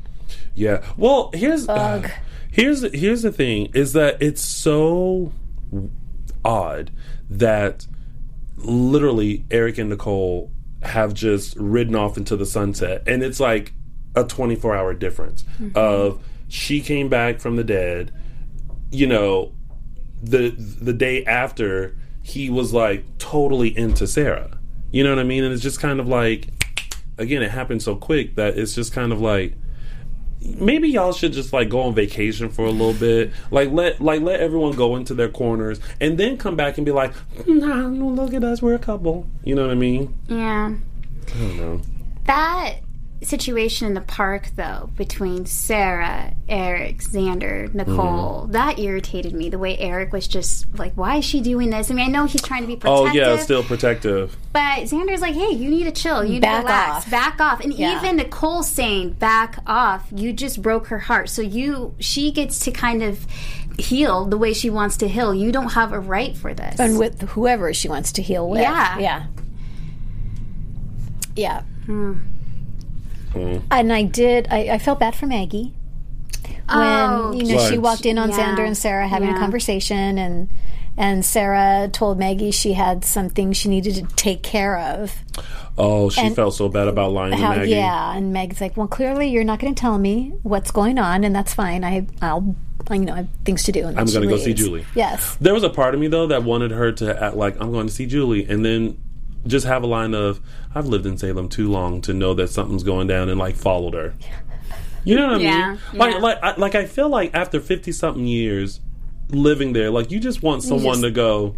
Yeah. 0.53 0.85
Well, 0.97 1.31
here's 1.33 1.67
Ugh. 1.69 2.09
Here's 2.51 2.83
here's 2.93 3.23
the 3.23 3.31
thing 3.31 3.69
is 3.73 3.93
that 3.93 4.21
it's 4.21 4.41
so 4.41 5.31
odd 6.45 6.91
that 7.29 7.87
literally 8.57 9.45
Eric 9.49 9.77
and 9.77 9.89
Nicole 9.89 10.51
have 10.83 11.13
just 11.13 11.55
ridden 11.57 11.95
off 11.95 12.17
into 12.17 12.35
the 12.35 12.45
sunset, 12.45 13.03
and 13.07 13.23
it's 13.23 13.39
like 13.39 13.73
a 14.15 14.23
24 14.23 14.75
hour 14.75 14.93
difference 14.93 15.43
mm-hmm. 15.59 15.77
of 15.77 16.23
she 16.47 16.81
came 16.81 17.07
back 17.07 17.39
from 17.39 17.55
the 17.55 17.63
dead, 17.63 18.13
you 18.91 19.07
know, 19.07 19.53
the 20.21 20.49
the 20.49 20.93
day 20.93 21.23
after 21.25 21.95
he 22.21 22.49
was 22.49 22.73
like 22.73 23.05
totally 23.17 23.75
into 23.75 24.05
Sarah. 24.05 24.57
You 24.91 25.03
know 25.03 25.09
what 25.09 25.19
I 25.19 25.23
mean? 25.23 25.43
And 25.43 25.53
it's 25.53 25.63
just 25.63 25.79
kind 25.79 25.99
of 25.99 26.07
like 26.07 26.49
again, 27.17 27.41
it 27.41 27.51
happened 27.51 27.81
so 27.81 27.95
quick 27.95 28.35
that 28.35 28.57
it's 28.57 28.75
just 28.75 28.93
kind 28.93 29.11
of 29.11 29.21
like 29.21 29.53
maybe 30.41 30.89
y'all 30.89 31.13
should 31.13 31.33
just 31.33 31.53
like 31.53 31.69
go 31.69 31.81
on 31.81 31.93
vacation 31.93 32.49
for 32.49 32.65
a 32.65 32.71
little 32.71 32.93
bit. 32.93 33.31
Like 33.51 33.71
let 33.71 34.01
like 34.01 34.21
let 34.21 34.39
everyone 34.39 34.73
go 34.73 34.95
into 34.95 35.13
their 35.13 35.29
corners 35.29 35.79
and 35.99 36.17
then 36.17 36.37
come 36.37 36.55
back 36.55 36.77
and 36.77 36.85
be 36.85 36.91
like, 36.91 37.13
hmm, 37.13 37.59
nah, 37.59 37.87
look 37.87 38.33
at 38.33 38.43
us, 38.43 38.61
we're 38.61 38.75
a 38.75 38.79
couple. 38.79 39.27
You 39.43 39.55
know 39.55 39.63
what 39.63 39.71
I 39.71 39.75
mean? 39.75 40.13
Yeah. 40.27 40.75
I 41.27 41.39
don't 41.39 41.57
know. 41.57 41.81
That 42.25 42.79
situation 43.21 43.87
in 43.87 43.93
the 43.93 44.01
park, 44.01 44.49
though, 44.55 44.89
between 44.95 45.45
Sarah, 45.45 46.33
Eric, 46.49 46.97
Xander, 46.99 47.71
Nicole, 47.73 48.41
Mm-hmm. 48.43 48.51
that 48.53 48.79
irritated 48.79 49.33
me. 49.33 49.49
The 49.49 49.59
way 49.59 49.77
Eric 49.77 50.11
was 50.11 50.27
just 50.27 50.65
like, 50.77 50.93
why 50.93 51.17
is 51.17 51.25
she 51.25 51.39
doing 51.41 51.69
this? 51.69 51.91
I 51.91 51.93
mean, 51.93 52.05
I 52.05 52.11
know 52.11 52.25
he's 52.25 52.41
trying 52.41 52.61
to 52.61 52.67
be 52.67 52.75
protective. 52.75 53.11
Oh 53.11 53.13
yeah, 53.13 53.37
still 53.37 53.63
protective. 53.63 54.35
But 54.53 54.79
Xander's 54.85 55.21
like, 55.21 55.35
hey, 55.35 55.51
you 55.51 55.69
need 55.69 55.83
to 55.83 55.91
chill. 55.91 56.23
You 56.25 56.33
need 56.33 56.41
Back 56.41 56.61
to 56.61 56.67
relax. 56.67 57.05
off. 57.05 57.11
Back 57.11 57.39
off. 57.41 57.59
And 57.61 57.73
Yeah. 57.73 57.97
even 57.97 58.15
Nicole 58.17 58.63
saying, 58.63 59.11
back 59.13 59.59
off, 59.67 60.07
you 60.13 60.33
just 60.33 60.61
broke 60.61 60.87
her 60.87 60.99
heart. 60.99 61.29
So 61.29 61.41
you, 61.41 61.95
she 61.99 62.31
gets 62.31 62.59
to 62.65 62.71
kind 62.71 63.03
of 63.03 63.25
heal 63.79 64.25
the 64.25 64.37
way 64.37 64.53
she 64.53 64.69
wants 64.69 64.97
to 64.97 65.07
heal. 65.07 65.33
You 65.33 65.51
don't 65.51 65.73
have 65.73 65.93
a 65.93 65.99
right 65.99 66.35
for 66.35 66.53
this. 66.53 66.79
And 66.79 66.97
with 66.99 67.21
whoever 67.29 67.73
she 67.73 67.87
wants 67.87 68.11
to 68.13 68.21
heal 68.21 68.49
with. 68.49 68.61
Yeah. 68.61 68.97
Yeah. 68.99 69.25
Yeah. 71.35 71.61
Hmm. 71.85 72.13
Mm-hmm. 73.33 73.65
And 73.71 73.93
I 73.93 74.03
did, 74.03 74.47
I, 74.51 74.69
I 74.73 74.77
felt 74.79 74.99
bad 74.99 75.15
for 75.15 75.25
Maggie. 75.27 75.73
When, 76.43 76.57
Oh, 76.69 77.33
you 77.35 77.43
know, 77.55 77.69
she 77.69 77.77
walked 77.77 78.05
in 78.05 78.17
on 78.17 78.29
Yeah. 78.29 78.37
Xander 78.55 78.65
and 78.65 78.77
Sarah 78.77 79.07
having 79.07 79.29
a 79.29 79.37
conversation 79.37 80.17
and 80.17 80.49
and 80.97 81.23
Sarah 81.25 81.89
told 81.91 82.19
Maggie 82.19 82.51
she 82.51 82.73
had 82.73 83.05
something 83.05 83.53
she 83.53 83.69
needed 83.69 83.95
to 83.95 84.03
take 84.15 84.43
care 84.43 84.77
of. 84.77 85.15
Oh, 85.77 86.09
she 86.09 86.19
And 86.21 86.35
felt 86.35 86.53
so 86.53 86.67
bad 86.67 86.87
about 86.89 87.13
lying 87.13 87.31
to 87.31 87.37
Maggie. 87.41 87.71
yeah, 87.71 88.13
and 88.15 88.33
Meg's 88.33 88.59
like, 88.59 88.75
"Well, 88.75 88.87
clearly 88.89 89.29
you're 89.29 89.45
not 89.45 89.59
going 89.59 89.73
to 89.73 89.79
tell 89.79 89.97
me 89.97 90.33
what's 90.43 90.69
going 90.69 90.99
on, 90.99 91.23
and 91.23 91.33
that's 91.33 91.53
fine. 91.53 91.85
I, 91.85 92.07
I'll, 92.21 92.55
I, 92.89 92.95
you 92.95 93.05
know, 93.05 93.13
I 93.13 93.17
have 93.17 93.27
things 93.45 93.63
to 93.63 93.71
do." 93.71 93.87
And 93.87 93.97
I'm 93.97 94.05
gonna 94.05 94.27
go 94.27 94.35
see. 94.37 94.53
Julie. 94.53 94.85
Yes, 94.93 95.37
There 95.39 95.53
was 95.53 95.63
a 95.63 95.69
part 95.69 95.93
of 95.93 95.99
me 96.01 96.07
though 96.07 96.27
that 96.27 96.43
wanted 96.43 96.71
her 96.71 96.91
to 96.91 97.23
act 97.23 97.35
like 97.37 97.55
I'm 97.61 97.71
going 97.71 97.87
to 97.87 97.93
see 97.93 98.05
Julie, 98.05 98.45
and 98.45 98.63
then 98.65 99.01
just 99.47 99.65
have 99.65 99.83
a 99.83 99.87
line 99.87 100.13
of 100.13 100.39
"I've 100.75 100.85
lived 100.87 101.05
in 101.05 101.17
Salem 101.17 101.49
too 101.49 101.69
long 101.69 102.01
to 102.01 102.13
know 102.13 102.33
that 102.35 102.49
something's 102.49 102.83
going 102.83 103.07
down," 103.07 103.29
and 103.29 103.39
like 103.39 103.55
followed 103.55 103.93
her. 103.93 104.13
You 105.03 105.15
know 105.15 105.29
what 105.31 105.37
I 105.37 105.43
Yeah, 105.43 105.69
mean? 105.71 105.79
Like, 105.99 106.13
yeah. 106.13 106.19
like, 106.19 106.37
I, 106.43 106.55
like 106.57 106.75
I 106.75 106.85
feel 106.85 107.09
like 107.09 107.31
after 107.33 107.59
fifty 107.59 107.91
something 107.91 108.27
years 108.27 108.81
living 109.29 109.73
there, 109.73 109.89
like 109.89 110.11
you 110.11 110.19
just 110.19 110.43
want 110.43 110.61
someone 110.61 110.93
just- 110.93 111.01
to 111.05 111.09
go. 111.09 111.55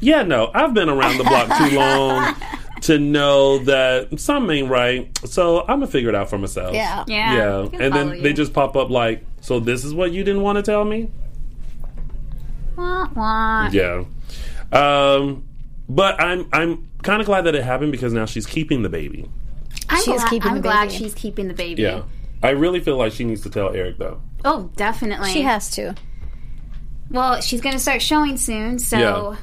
Yeah, 0.00 0.22
no, 0.22 0.50
I've 0.54 0.72
been 0.72 0.88
around 0.88 1.18
the 1.18 1.24
block 1.24 1.48
too 1.58 1.76
long 1.78 2.34
to 2.82 2.98
know 2.98 3.58
that 3.64 4.18
something 4.18 4.56
ain't 4.56 4.70
right. 4.70 5.10
So 5.28 5.60
I'm 5.60 5.80
gonna 5.80 5.86
figure 5.88 6.08
it 6.08 6.14
out 6.14 6.30
for 6.30 6.38
myself. 6.38 6.74
Yeah. 6.74 7.04
Yeah, 7.06 7.36
yeah. 7.36 7.58
And 7.78 7.92
follow 7.92 8.08
then 8.08 8.22
they 8.22 8.32
just 8.32 8.54
pop 8.54 8.74
up 8.74 8.88
like, 8.88 9.22
"So 9.42 9.60
this 9.60 9.84
is 9.84 9.92
what 9.92 10.10
you 10.12 10.24
didn't 10.24 10.40
want 10.40 10.56
to 10.56 10.62
tell 10.62 10.86
me." 10.86 11.10
Wah, 12.76 13.08
wah. 13.14 13.68
Yeah. 13.70 14.04
Um, 14.72 15.44
but 15.94 16.20
I'm 16.20 16.48
I'm 16.52 16.88
kind 17.02 17.20
of 17.20 17.26
glad 17.26 17.42
that 17.42 17.54
it 17.54 17.62
happened 17.64 17.92
because 17.92 18.12
now 18.12 18.24
she's 18.26 18.46
keeping 18.46 18.82
the 18.82 18.88
baby. 18.88 19.28
I'm 19.88 20.02
She 20.02 20.12
is 20.12 20.20
glad, 20.22 20.30
keeping 20.30 20.48
I'm 20.50 20.56
the 20.56 20.62
glad 20.62 20.88
baby. 20.88 20.98
she's 20.98 21.14
keeping 21.14 21.48
the 21.48 21.54
baby. 21.54 21.82
Yeah. 21.82 22.02
I 22.42 22.50
really 22.50 22.80
feel 22.80 22.96
like 22.96 23.12
she 23.12 23.24
needs 23.24 23.42
to 23.42 23.50
tell 23.50 23.74
Eric 23.74 23.98
though. 23.98 24.20
Oh, 24.44 24.70
definitely. 24.76 25.30
she 25.32 25.42
has 25.42 25.70
to. 25.72 25.94
Well, 27.10 27.40
she's 27.40 27.60
going 27.60 27.72
to 27.74 27.78
start 27.80 28.00
showing 28.02 28.36
soon, 28.36 28.78
so 28.78 28.98
Yeah. 28.98 29.36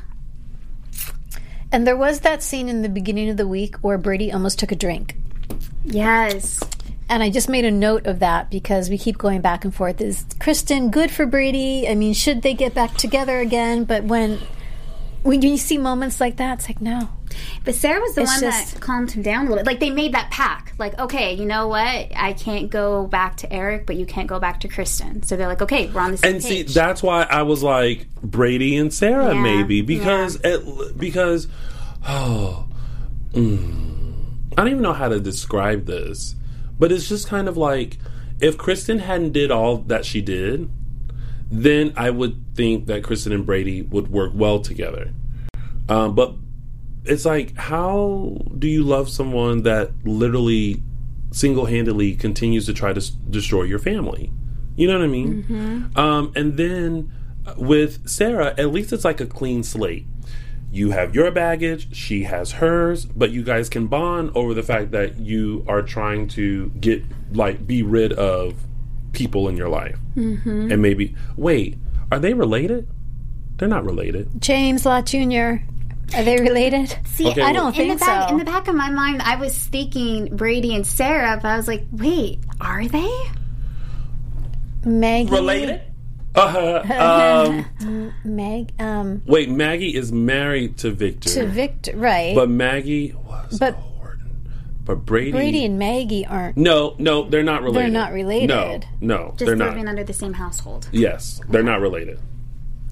And 1.71 1.85
there 1.85 1.97
was 1.97 2.21
that 2.21 2.41
scene 2.41 2.69
in 2.69 2.81
the 2.81 2.89
beginning 2.89 3.29
of 3.29 3.37
the 3.37 3.47
week 3.47 3.75
where 3.77 3.97
Brady 3.97 4.31
almost 4.31 4.57
took 4.59 4.71
a 4.71 4.75
drink. 4.75 5.15
yes. 5.83 6.59
And 7.09 7.23
I 7.23 7.29
just 7.29 7.47
made 7.47 7.63
a 7.63 7.71
note 7.71 8.05
of 8.05 8.19
that 8.19 8.49
because 8.51 8.89
we 8.89 8.97
keep 8.97 9.17
going 9.17 9.39
back 9.39 9.63
and 9.63 9.73
forth. 9.73 10.01
Is 10.01 10.25
Kristen 10.41 10.91
good 10.91 11.09
for 11.09 11.25
Brady? 11.25 11.87
I 11.87 11.95
mean, 11.95 12.13
should 12.13 12.41
they 12.41 12.53
get 12.53 12.73
back 12.73 12.95
together 12.97 13.39
again? 13.39 13.85
But 13.85 14.03
when 14.03 14.39
when 15.23 15.41
you 15.41 15.57
see 15.57 15.77
moments 15.77 16.19
like 16.19 16.37
that, 16.37 16.59
it's 16.59 16.69
like 16.69 16.81
no. 16.81 17.09
But 17.65 17.75
Sarah 17.75 17.99
was 17.99 18.15
the 18.15 18.21
It's 18.21 18.31
one 18.31 18.39
just- 18.41 18.73
that 18.73 18.81
calmed 18.81 19.11
him 19.11 19.21
down 19.21 19.45
a 19.45 19.49
little 19.49 19.57
bit. 19.57 19.65
Like 19.67 19.79
they 19.79 19.89
made 19.89 20.13
that 20.13 20.31
pack. 20.31 20.73
Like, 20.77 20.97
okay, 20.97 21.33
you 21.33 21.45
know 21.45 21.67
what? 21.67 22.11
I 22.15 22.33
can't 22.33 22.69
go 22.69 23.05
back 23.07 23.37
to 23.37 23.51
Eric, 23.53 23.85
but 23.85 23.95
you 23.95 24.05
can't 24.05 24.27
go 24.27 24.39
back 24.39 24.61
to 24.61 24.67
Kristen. 24.67 25.23
So 25.23 25.35
they're 25.35 25.47
like, 25.47 25.61
okay, 25.61 25.87
we're 25.87 26.01
on 26.01 26.11
the 26.11 26.17
same 26.17 26.35
And 26.35 26.43
see, 26.43 26.63
that's 26.63 27.03
why 27.03 27.23
I 27.23 27.43
was 27.43 27.61
like 27.63 28.07
Brady 28.23 28.77
and 28.77 28.93
Sarah 28.93 29.33
Yeah, 29.35 29.41
maybe 29.41 29.81
because 29.81 30.39
it, 30.43 30.97
because 30.97 31.47
oh, 32.07 32.65
mm, 33.33 34.25
I 34.53 34.55
don't 34.55 34.69
even 34.69 34.81
know 34.83 34.93
how 34.93 35.09
to 35.09 35.19
describe 35.19 35.85
this, 35.85 36.35
but 36.79 36.91
it's 36.91 37.07
just 37.09 37.27
kind 37.27 37.47
of 37.47 37.57
like 37.57 37.97
if 38.39 38.57
Kristen 38.57 38.99
hadn't 38.99 39.33
did 39.33 39.51
all 39.51 39.77
that 39.77 40.05
she 40.05 40.21
did, 40.21 40.69
then 41.51 41.93
I 41.95 42.09
would 42.09 42.43
think 42.55 42.87
that 42.87 43.03
Kristen 43.03 43.31
and 43.31 43.45
Brady 43.45 43.81
would 43.81 44.09
work 44.09 44.31
well 44.35 44.59
together. 44.59 45.13
Um, 45.89 46.15
but 46.15 46.33
it's 47.05 47.23
like, 47.25 47.55
how 47.55 48.37
do 48.57 48.67
you 48.67 48.83
love 48.83 49.09
someone 49.09 49.63
that 49.63 49.91
literally 50.03 50.81
single 51.31 51.65
handedly 51.65 52.15
continues 52.15 52.65
to 52.65 52.73
try 52.73 52.91
to 52.93 52.99
s- 52.99 53.09
destroy 53.09 53.63
your 53.63 53.79
family? 53.79 54.31
You 54.75 54.87
know 54.87 54.99
what 54.99 55.05
I 55.05 55.07
mean? 55.07 55.89
Um, 55.95 56.33
and 56.35 56.57
then 56.57 57.11
uh, 57.45 57.53
with 57.57 58.07
Sarah, 58.09 58.53
at 58.57 58.71
least 58.71 58.91
it's 58.91 59.05
like 59.05 59.21
a 59.21 59.25
clean 59.25 59.63
slate. 59.63 60.05
You 60.69 60.91
have 60.91 61.15
your 61.15 61.31
baggage, 61.31 61.95
she 61.95 62.23
has 62.23 62.51
hers, 62.53 63.05
but 63.05 63.31
you 63.31 63.41
guys 63.41 63.69
can 63.69 63.87
bond 63.87 64.31
over 64.35 64.53
the 64.53 64.63
fact 64.63 64.91
that 64.91 65.17
you 65.17 65.63
are 65.65 65.81
trying 65.81 66.27
to 66.29 66.69
get, 66.81 67.03
like, 67.31 67.65
be 67.65 67.81
rid 67.83 68.11
of 68.11 68.66
people 69.17 69.49
in 69.49 69.57
your 69.57 69.67
life. 69.69 69.97
Mm-hmm. 70.15 70.71
And 70.71 70.81
maybe, 70.81 71.15
wait, 71.35 71.77
are 72.11 72.19
they 72.19 72.33
related? 72.33 72.87
They're 73.57 73.67
not 73.67 73.83
related. 73.83 74.29
James 74.39 74.85
Lott 74.85 75.07
Jr. 75.07 75.55
Are 76.15 76.23
they 76.23 76.37
related? 76.39 76.95
See, 77.05 77.27
Okay, 77.27 77.41
I 77.41 77.51
don't 77.51 77.75
in 77.77 77.87
the 77.89 77.95
think 77.95 77.99
back 77.99 78.29
so. 78.29 78.33
in 78.33 78.37
the 78.39 78.45
back 78.45 78.67
of 78.67 78.75
my 78.75 78.89
mind, 78.91 79.21
I 79.23 79.35
was 79.35 79.57
thinking 79.57 80.33
Brady 80.35 80.73
and 80.75 80.85
Sarah, 80.85 81.37
but 81.41 81.47
I 81.49 81.57
was 81.57 81.67
like, 81.67 81.83
wait, 81.91 82.39
are 82.61 82.87
they? 82.87 83.11
Maggie. 84.85 85.31
Related? 85.31 85.81
Uh, 86.35 87.65
um, 87.83 88.13
Meg. 88.23 88.71
Um. 88.79 89.23
wait, 89.25 89.49
Maggie 89.49 89.95
is 89.95 90.11
married 90.11 90.77
to 90.77 90.91
Victor. 90.91 91.29
To 91.29 91.47
Victor. 91.47 91.97
Right. 91.97 92.35
But 92.35 92.49
Maggie 92.49 93.13
was 93.25 93.57
But- 93.59 93.73
Horton. 93.73 93.86
But 94.87 95.05
Brady. 95.05 95.31
Brady 95.33 95.65
and 95.65 95.77
Maggie 95.77 96.25
aren't. 96.25 96.55
no, 96.55 96.95
no, 96.97 97.27
they're 97.29 97.43
not 97.43 97.61
related. 97.61 97.93
They're 97.93 98.01
not 98.01 98.13
related. 98.13 98.47
No, 98.47 98.79
no, 99.01 99.27
Just 99.31 99.45
they're 99.45 99.55
not. 99.57 99.71
living 99.71 99.89
under 99.89 100.05
the 100.05 100.13
same 100.13 100.31
household. 100.31 100.87
Yes, 100.93 101.41
they're 101.49 101.61
not 101.61 101.81
related. 101.81 102.19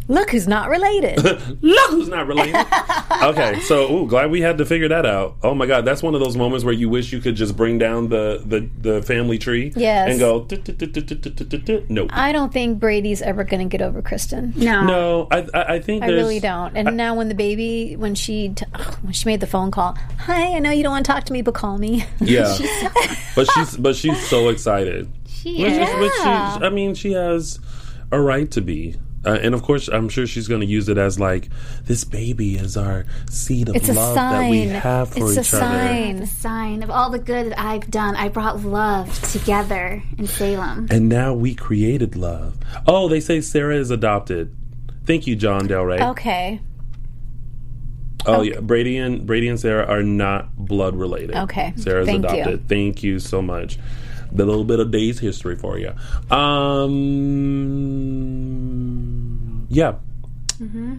Look 0.07 0.29
who's 0.29 0.47
not 0.47 0.69
related. 0.69 1.17
Look 1.63 1.89
who's 1.89 2.09
not 2.09 2.27
related. 2.27 2.55
okay, 3.23 3.59
so 3.61 3.91
ooh, 3.91 4.07
glad 4.07 4.29
we 4.29 4.39
had 4.41 4.59
to 4.59 4.65
figure 4.65 4.87
that 4.89 5.05
out. 5.05 5.35
Oh 5.41 5.55
my 5.55 5.65
god, 5.65 5.83
that's 5.85 6.03
one 6.03 6.13
of 6.13 6.21
those 6.21 6.37
moments 6.37 6.63
where 6.63 6.73
you 6.73 6.89
wish 6.89 7.11
you 7.11 7.19
could 7.19 7.35
just 7.35 7.57
bring 7.57 7.77
down 7.79 8.09
the 8.09 8.41
the, 8.45 8.69
the 8.81 9.01
family 9.01 9.37
tree 9.39 9.73
Yes. 9.75 10.11
and 10.11 10.19
go. 10.19 10.47
Nope. 11.89 12.09
I 12.13 12.31
don't 12.31 12.53
think 12.53 12.79
Brady's 12.79 13.21
ever 13.21 13.43
going 13.43 13.67
to 13.67 13.77
get 13.77 13.81
over 13.85 14.01
Kristen. 14.01 14.53
No. 14.55 14.83
No, 14.85 15.27
I 15.31 15.47
I, 15.53 15.63
I 15.75 15.79
think 15.79 16.03
I 16.03 16.07
really 16.09 16.39
don't. 16.39 16.75
And 16.77 16.95
now 16.97 17.15
when 17.15 17.27
the 17.29 17.35
baby, 17.35 17.95
when 17.95 18.13
she 18.15 18.49
when 19.01 19.13
she 19.13 19.25
made 19.27 19.39
the 19.39 19.47
phone 19.47 19.71
call, 19.71 19.97
hi, 20.19 20.55
I 20.55 20.59
know 20.59 20.71
you 20.71 20.83
don't 20.83 20.91
want 20.91 21.05
to 21.05 21.11
talk 21.11 21.23
to 21.25 21.33
me, 21.33 21.41
but 21.41 21.53
call 21.55 21.77
me. 21.77 22.05
Yeah, 22.19 22.57
but 23.35 23.49
she's 23.51 23.77
but 23.77 23.95
she's 23.95 24.19
so 24.27 24.49
excited. 24.49 25.09
She 25.27 25.63
is. 25.63 25.73
is, 25.77 25.99
which 25.99 26.13
she, 26.13 26.19
Yeah. 26.23 26.57
I 26.61 26.69
mean, 26.69 26.95
she 26.95 27.11
has 27.13 27.59
a 28.11 28.19
right 28.19 28.49
to 28.51 28.61
be. 28.61 28.95
Uh, 29.25 29.39
and 29.41 29.55
of 29.55 29.63
course, 29.63 29.87
I'm 29.87 30.07
sure 30.09 30.27
she's 30.27 30.47
going 30.47 30.61
to 30.61 30.67
use 30.67 30.87
it 30.87 30.97
as 30.97 31.19
like 31.19 31.49
this 31.85 32.03
baby 32.03 32.55
is 32.57 32.77
our 32.77 33.05
seed 33.29 33.69
of 33.69 33.75
It's 33.75 33.89
a 33.89 33.93
love 33.93 34.15
that 34.15 34.49
we 34.49 34.67
sign. 34.67 34.75
have 34.81 35.09
for 35.09 35.27
It's 35.31 35.37
a 35.37 35.41
each 35.41 35.53
other. 35.53 35.65
sign. 35.65 36.19
The 36.19 36.27
sign 36.27 36.83
of 36.83 36.89
all 36.91 37.09
the 37.09 37.19
good 37.19 37.47
that 37.51 37.59
I've 37.59 37.89
done. 37.89 38.15
I 38.15 38.29
brought 38.29 38.61
love 38.63 39.19
together 39.31 40.03
in 40.17 40.27
Salem. 40.27 40.87
And 40.91 41.09
now 41.09 41.33
we 41.33 41.55
created 41.55 42.15
love. 42.15 42.57
Oh, 42.87 43.07
they 43.09 43.19
say 43.19 43.41
Sarah 43.41 43.75
is 43.77 43.89
adopted. 43.91 44.55
Thank 45.05 45.25
you, 45.27 45.35
John 45.35 45.67
Del 45.67 45.83
Rey. 45.83 46.01
okay, 46.01 46.61
Oh 48.27 48.41
yeah, 48.41 48.59
Brady 48.59 48.97
and 48.97 49.25
Brady 49.27 49.47
and 49.49 49.59
Sarah 49.59 49.85
are 49.85 50.01
not 50.01 50.55
blood 50.57 50.95
related. 50.95 51.35
Okay. 51.35 51.73
Sarah's 51.77 52.07
Thank 52.07 52.23
you. 52.23 52.29
adopted. 52.29 52.67
Thank 52.67 53.03
you 53.03 53.19
so 53.19 53.39
much. 53.39 53.77
The 54.31 54.43
little 54.47 54.63
bit 54.63 54.79
of 54.79 54.89
day's 54.89 55.19
history 55.19 55.55
for 55.55 55.77
you. 55.77 55.93
Um, 56.35 56.91
yeah. 59.69 59.95
Mm-hmm. 60.59 60.97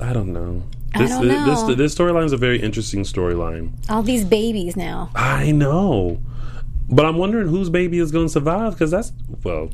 I 0.00 0.12
don't 0.12 0.32
know. 0.32 0.62
This 0.96 1.10
don't 1.10 1.26
know. 1.26 1.66
this 1.66 1.76
this 1.76 1.94
storyline 1.94 2.24
is 2.26 2.32
a 2.32 2.36
very 2.36 2.60
interesting 2.62 3.02
storyline. 3.02 3.72
all 3.90 4.02
these 4.02 4.24
babies 4.24 4.76
now. 4.76 5.10
I 5.14 5.50
know, 5.50 6.20
but 6.88 7.04
I'm 7.04 7.16
wondering 7.16 7.48
whose 7.48 7.68
baby 7.70 7.98
is 7.98 8.12
going 8.12 8.26
to 8.26 8.32
survive 8.32 8.72
because 8.74 8.90
that's 8.92 9.12
well. 9.42 9.70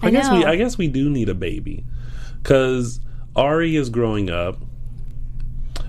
I, 0.00 0.08
I 0.08 0.10
guess 0.10 0.30
we. 0.30 0.44
I 0.44 0.56
guess 0.56 0.78
we 0.78 0.86
do 0.88 1.10
need 1.10 1.28
a 1.28 1.34
baby 1.34 1.84
because 2.42 3.00
Ari 3.34 3.74
is 3.76 3.88
growing 3.90 4.30
up, 4.30 4.58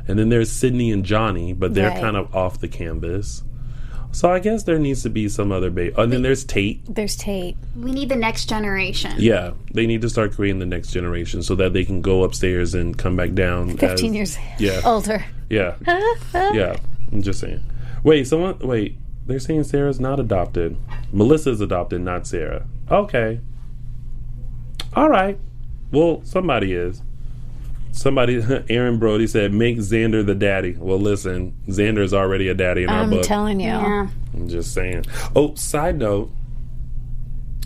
and 0.08 0.18
then 0.18 0.30
there's 0.30 0.52
Sydney 0.52 0.92
and 0.92 1.04
Johnny, 1.06 1.54
but 1.54 1.74
they're 1.74 1.90
Right. 1.90 2.02
kind 2.02 2.18
of 2.18 2.34
off 2.36 2.60
the 2.60 2.68
canvas. 2.68 3.44
So 4.14 4.32
I 4.32 4.38
guess 4.40 4.64
there 4.64 4.78
needs 4.78 5.02
to 5.04 5.10
be 5.10 5.28
some 5.28 5.52
other 5.52 5.70
baby. 5.72 5.94
And 5.98 6.14
then 6.14 6.22
there's 6.22 6.44
Tate. 6.44 6.86
There's 6.94 7.16
Tate. 7.16 7.58
We 7.76 7.92
need 7.92 8.10
the 8.10 8.16
next 8.16 8.48
generation. 8.48 9.14
Yeah, 9.18 9.54
they 9.74 9.88
need 9.88 10.02
to 10.04 10.10
start 10.10 10.34
creating 10.34 10.60
the 10.60 10.68
next 10.68 10.92
generation 10.92 11.42
so 11.42 11.56
that 11.56 11.74
they 11.74 11.84
can 11.84 12.02
go 12.02 12.24
upstairs 12.24 12.76
and 12.76 12.96
come 12.98 13.16
back 13.16 13.34
down. 13.34 13.76
Fifteen 13.76 14.12
as- 14.12 14.38
years 14.38 14.38
Yeah. 14.60 14.82
older. 14.86 15.26
Yeah. 15.50 15.76
yeah. 16.34 16.78
I'm 17.12 17.24
just 17.24 17.40
saying. 17.40 17.62
Wait, 18.04 18.28
someone 18.28 18.60
wait. 18.60 18.98
They're 19.26 19.40
saying 19.40 19.64
Sarah's 19.64 20.00
not 20.00 20.20
adopted. 20.20 20.78
Melissa's 21.12 21.60
adopted, 21.62 22.02
not 22.02 22.28
Sarah. 22.28 22.66
Okay. 22.92 23.40
All 24.96 25.10
right. 25.10 25.40
Well, 25.92 26.22
somebody 26.24 26.74
is. 26.74 27.02
Somebody, 27.94 28.44
Aaron 28.70 28.98
Brody 28.98 29.28
said, 29.28 29.54
make 29.54 29.78
Xander 29.78 30.26
the 30.26 30.36
daddy. 30.36 30.76
Well, 30.78 31.00
listen, 31.00 31.56
Xander 31.68 32.00
is 32.00 32.14
already 32.14 32.50
a 32.50 32.54
daddy 32.54 32.84
in 32.84 32.90
our 32.90 33.04
I'm 33.04 33.12
book. 33.12 33.24
telling 33.24 33.60
you. 33.60 33.68
Yeah. 33.68 34.08
I'm 34.34 34.50
just 34.50 34.74
saying. 34.74 35.06
Oh, 35.36 35.54
side 35.54 35.98
note, 36.00 36.32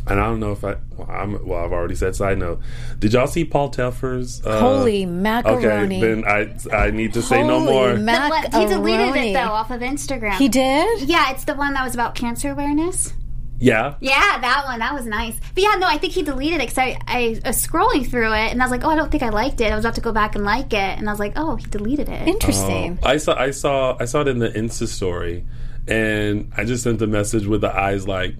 and 0.05 0.19
I 0.19 0.25
don't 0.25 0.39
know 0.41 0.51
if 0.51 0.63
I, 0.65 0.75
well, 0.97 1.09
I'm, 1.09 1.45
well 1.47 1.63
I've 1.63 1.71
already 1.71 1.95
said 1.95 2.15
side 2.15 2.37
note. 2.37 2.59
Did 2.99 3.13
y'all 3.13 3.27
see 3.27 3.45
Paul 3.45 3.69
Telfer's? 3.69 4.45
Uh, 4.45 4.59
Holy 4.59 5.03
Okay, 5.03 5.05
macaroni. 5.05 6.01
then 6.01 6.23
I 6.25 6.53
I 6.73 6.91
need 6.91 7.13
to 7.13 7.21
say 7.21 7.41
no 7.45 7.59
more. 7.59 7.93
But 7.93 8.01
macaroni. 8.01 8.65
he 8.67 8.73
deleted 8.73 9.15
it 9.15 9.33
though 9.33 9.51
off 9.51 9.71
of 9.71 9.81
Instagram. 9.81 10.33
He 10.35 10.49
did? 10.49 11.01
Yeah, 11.01 11.31
it's 11.31 11.45
the 11.45 11.55
one 11.55 11.73
that 11.73 11.83
was 11.83 11.93
about 11.93 12.15
cancer 12.15 12.51
awareness. 12.51 13.13
Yeah. 13.59 13.95
Yeah, 13.99 14.39
that 14.39 14.63
one. 14.65 14.79
That 14.79 14.93
was 14.93 15.05
nice. 15.05 15.35
But 15.55 15.63
yeah, 15.63 15.75
no, 15.79 15.87
I 15.87 15.97
think 15.97 16.13
he 16.13 16.21
deleted 16.23 16.59
it 16.61 16.69
because 16.69 16.77
I, 16.77 16.99
I 17.07 17.39
was 17.45 17.57
scrolling 17.65 18.07
through 18.09 18.31
it 18.33 18.51
and 18.51 18.61
I 18.61 18.65
was 18.65 18.71
like, 18.71 18.83
oh, 18.83 18.89
I 18.89 18.95
don't 18.95 19.09
think 19.11 19.23
I 19.23 19.29
liked 19.29 19.59
it. 19.61 19.71
I 19.71 19.75
was 19.75 19.83
about 19.83 19.95
to 19.95 20.01
go 20.01 20.11
back 20.11 20.35
and 20.35 20.43
like 20.45 20.73
it. 20.73 20.97
And 20.99 21.09
I 21.09 21.11
was 21.11 21.19
like, 21.19 21.33
oh, 21.35 21.55
he 21.55 21.65
deleted 21.65 22.07
it. 22.09 22.27
Interesting. 22.27 22.99
Oh, 23.01 23.07
I 23.07 23.17
saw 23.17 23.35
I 23.35 23.51
saw 23.51 23.97
I 23.99 24.05
saw 24.05 24.21
it 24.21 24.27
in 24.27 24.39
the 24.39 24.49
Insta 24.49 24.87
story, 24.87 25.45
and 25.87 26.51
I 26.55 26.65
just 26.65 26.83
sent 26.83 27.01
a 27.01 27.07
message 27.07 27.47
with 27.47 27.61
the 27.61 27.75
eyes 27.75 28.07
like 28.07 28.35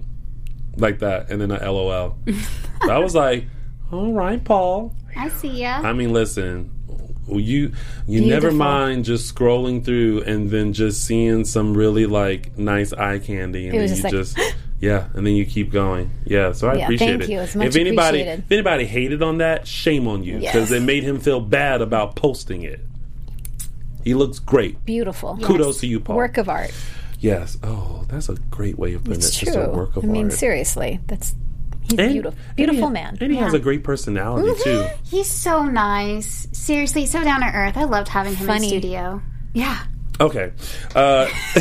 like 0.76 1.00
that, 1.00 1.30
and 1.30 1.40
then 1.40 1.50
a 1.50 1.72
LOL. 1.72 2.16
I 2.82 2.98
was 3.00 3.14
like, 3.14 3.46
all 3.90 4.12
right, 4.12 4.42
Paul. 4.44 4.94
I 5.16 5.28
see 5.30 5.62
ya. 5.62 5.80
I 5.82 5.92
mean, 5.94 6.12
listen, 6.12 6.70
you 7.26 7.36
you 7.36 7.72
Beautiful. 8.06 8.28
never 8.28 8.50
mind 8.52 9.04
just 9.04 9.34
scrolling 9.34 9.84
through 9.84 10.22
and 10.22 10.48
then 10.50 10.72
just 10.72 11.04
seeing 11.04 11.44
some 11.44 11.74
really 11.76 12.06
like 12.06 12.56
nice 12.56 12.92
eye 12.92 13.18
candy, 13.18 13.66
and 13.66 13.76
It 13.76 13.80
was 13.80 13.90
then 13.90 14.12
you 14.12 14.18
like- 14.18 14.26
just. 14.28 14.38
Yeah, 14.80 15.08
and 15.14 15.26
then 15.26 15.34
you 15.34 15.44
keep 15.44 15.72
going. 15.72 16.10
Yeah, 16.24 16.52
so 16.52 16.68
I 16.68 16.74
Yeah, 16.76 16.84
appreciate 16.84 17.08
thank 17.08 17.22
it. 17.24 17.30
you. 17.30 17.40
It's 17.40 17.56
much 17.56 17.66
if 17.68 17.76
anybody, 17.76 18.20
appreciated. 18.20 18.44
if 18.44 18.52
anybody 18.52 18.84
hated 18.86 19.22
on 19.24 19.38
that, 19.38 19.66
shame 19.66 20.06
on 20.06 20.22
you 20.22 20.34
because 20.38 20.70
Yes. 20.70 20.70
it 20.70 20.82
made 20.82 21.02
him 21.02 21.18
feel 21.18 21.40
bad 21.40 21.82
about 21.82 22.14
posting 22.14 22.62
it. 22.62 22.80
He 24.04 24.14
looks 24.14 24.38
great. 24.38 24.84
Beautiful. 24.84 25.36
Kudos 25.42 25.80
to 25.80 25.86
you, 25.86 25.98
Paul. 26.00 26.16
Work 26.16 26.38
of 26.38 26.48
art. 26.48 26.72
Yes. 27.20 27.58
Oh, 27.64 28.04
that's 28.08 28.28
a 28.28 28.36
great 28.50 28.78
way 28.78 28.94
of 28.94 29.02
putting 29.02 29.18
It's 29.18 29.30
it. 29.42 29.46
true. 29.46 29.54
Just 29.54 29.58
a 29.58 29.70
work 29.70 29.90
of 29.96 30.04
art. 30.04 30.04
I 30.04 30.08
mean, 30.08 30.24
art. 30.26 30.32
seriously, 30.34 31.00
that's 31.08 31.34
he's 31.82 31.98
And- 31.98 32.12
beautiful. 32.12 32.38
and 32.46 32.56
Beautiful 32.56 32.86
he- 32.88 32.92
man. 32.94 33.18
And 33.20 33.32
he 33.32 33.38
has 33.38 33.54
a 33.54 33.58
great 33.58 33.82
personality 33.82 34.48
mm-hmm. 34.50 34.62
too. 34.62 34.86
He's 35.10 35.26
so 35.26 35.64
nice. 35.64 36.46
Seriously, 36.52 37.04
so 37.06 37.24
down 37.24 37.40
to 37.40 37.48
earth. 37.52 37.76
I 37.76 37.84
loved 37.84 38.08
having 38.08 38.36
him 38.36 38.46
Funny. 38.46 38.68
in 38.68 38.72
the 38.74 38.78
studio. 38.80 39.22
Yeah. 39.54 39.78
Okay. 40.20 40.52
Uh, 40.94 41.26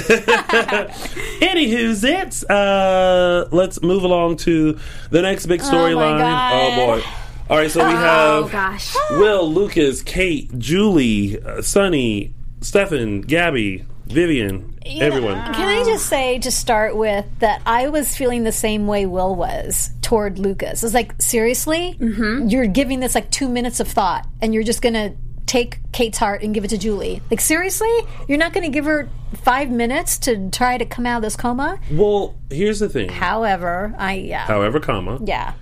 anywho's 1.41 2.03
it. 2.03 2.49
Uh, 2.49 3.47
let's 3.51 3.81
move 3.81 4.03
along 4.03 4.37
to 4.37 4.79
the 5.11 5.21
next 5.21 5.45
big 5.45 5.61
storyline. 5.61 6.17
God. 6.17 6.53
Oh, 6.53 6.75
boy. 6.75 7.03
All 7.49 7.57
right, 7.57 7.71
so 7.71 7.79
we 7.85 7.93
Oh 7.93 7.95
have 7.95 8.51
gosh. 8.51 8.93
Will, 9.11 9.49
Lucas, 9.49 10.01
Kate, 10.01 10.57
Julie, 10.59 11.41
uh, 11.41 11.61
Sonny, 11.61 12.33
Stefan, 12.59 13.21
Gabby, 13.21 13.85
Vivian, 14.05 14.77
everyone. 14.85 15.35
Can 15.53 15.67
I 15.67 15.83
just 15.85 16.07
say 16.07 16.39
to 16.39 16.51
start 16.51 16.97
with 16.97 17.25
that 17.39 17.61
I 17.65 17.87
was 17.87 18.17
feeling 18.17 18.43
the 18.43 18.51
same 18.51 18.85
way 18.87 19.05
Will 19.05 19.35
was 19.35 19.91
toward 20.01 20.39
Lucas. 20.39 20.83
It's 20.83 20.93
like 20.93 21.21
seriously, 21.21 21.95
mm-hmm. 21.99 22.47
you're 22.47 22.67
giving 22.67 22.99
this 22.99 23.15
like 23.15 23.31
two 23.31 23.47
minutes 23.47 23.79
of 23.79 23.87
thought, 23.87 24.27
and 24.41 24.53
you're 24.53 24.63
just 24.63 24.81
gonna 24.81 25.15
take 25.47 25.79
Kate's 25.91 26.19
heart 26.19 26.43
and 26.43 26.53
give 26.53 26.63
it 26.63 26.67
to 26.69 26.77
Julie. 26.77 27.21
Like 27.31 27.41
seriously, 27.41 27.89
you're 28.27 28.37
not 28.37 28.53
gonna 28.53 28.69
give 28.69 28.85
her 28.85 29.09
five 29.41 29.71
minutes 29.71 30.19
to 30.19 30.49
try 30.51 30.77
to 30.77 30.85
come 30.85 31.05
out 31.07 31.17
of 31.17 31.23
this 31.23 31.35
coma. 31.35 31.79
Well, 31.91 32.35
here's 32.51 32.79
the 32.79 32.89
thing. 32.89 33.09
However, 33.09 33.95
I 33.97 34.13
yeah 34.15 34.45
However, 34.45 34.79
comma. 34.79 35.19
yeah 35.25 35.53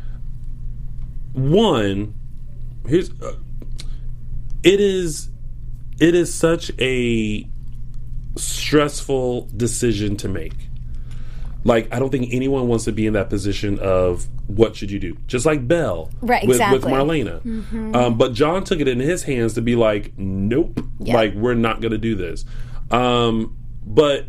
one 1.33 2.13
here's 2.87 3.09
uh, 3.21 3.35
it 4.63 4.79
is 4.79 5.29
it 5.99 6.15
is 6.15 6.33
such 6.33 6.71
a 6.79 7.45
stressful 8.37 9.49
decision 9.57 10.15
to 10.15 10.29
make 10.29 10.53
like 11.65 11.93
i 11.93 11.99
don't 11.99 12.09
think 12.09 12.29
anyone 12.31 12.67
wants 12.69 12.85
to 12.85 12.91
be 12.93 13.05
in 13.05 13.13
that 13.13 13.29
position 13.29 13.77
of 13.79 14.27
what 14.47 14.75
should 14.75 14.91
you 14.91 14.99
do? 14.99 15.17
Just 15.27 15.45
like 15.45 15.67
belle 15.67 16.11
Right, 16.21 16.47
with, 16.47 16.59
with 16.59 16.85
exactly. 16.85 16.91
marlena. 16.91 17.95
Um, 17.95 18.17
but 18.17 18.33
john 18.33 18.63
took 18.63 18.79
it 18.79 18.87
in 18.87 18.99
his 18.99 19.23
hands 19.23 19.53
to 19.55 19.61
be 19.61 19.75
like 19.75 20.17
nope 20.17 20.79
like 20.99 21.33
we're 21.33 21.55
not 21.55 21.81
gonna 21.81 21.97
do 21.97 22.15
this. 22.15 22.45
Um, 22.91 23.57
but 23.85 24.25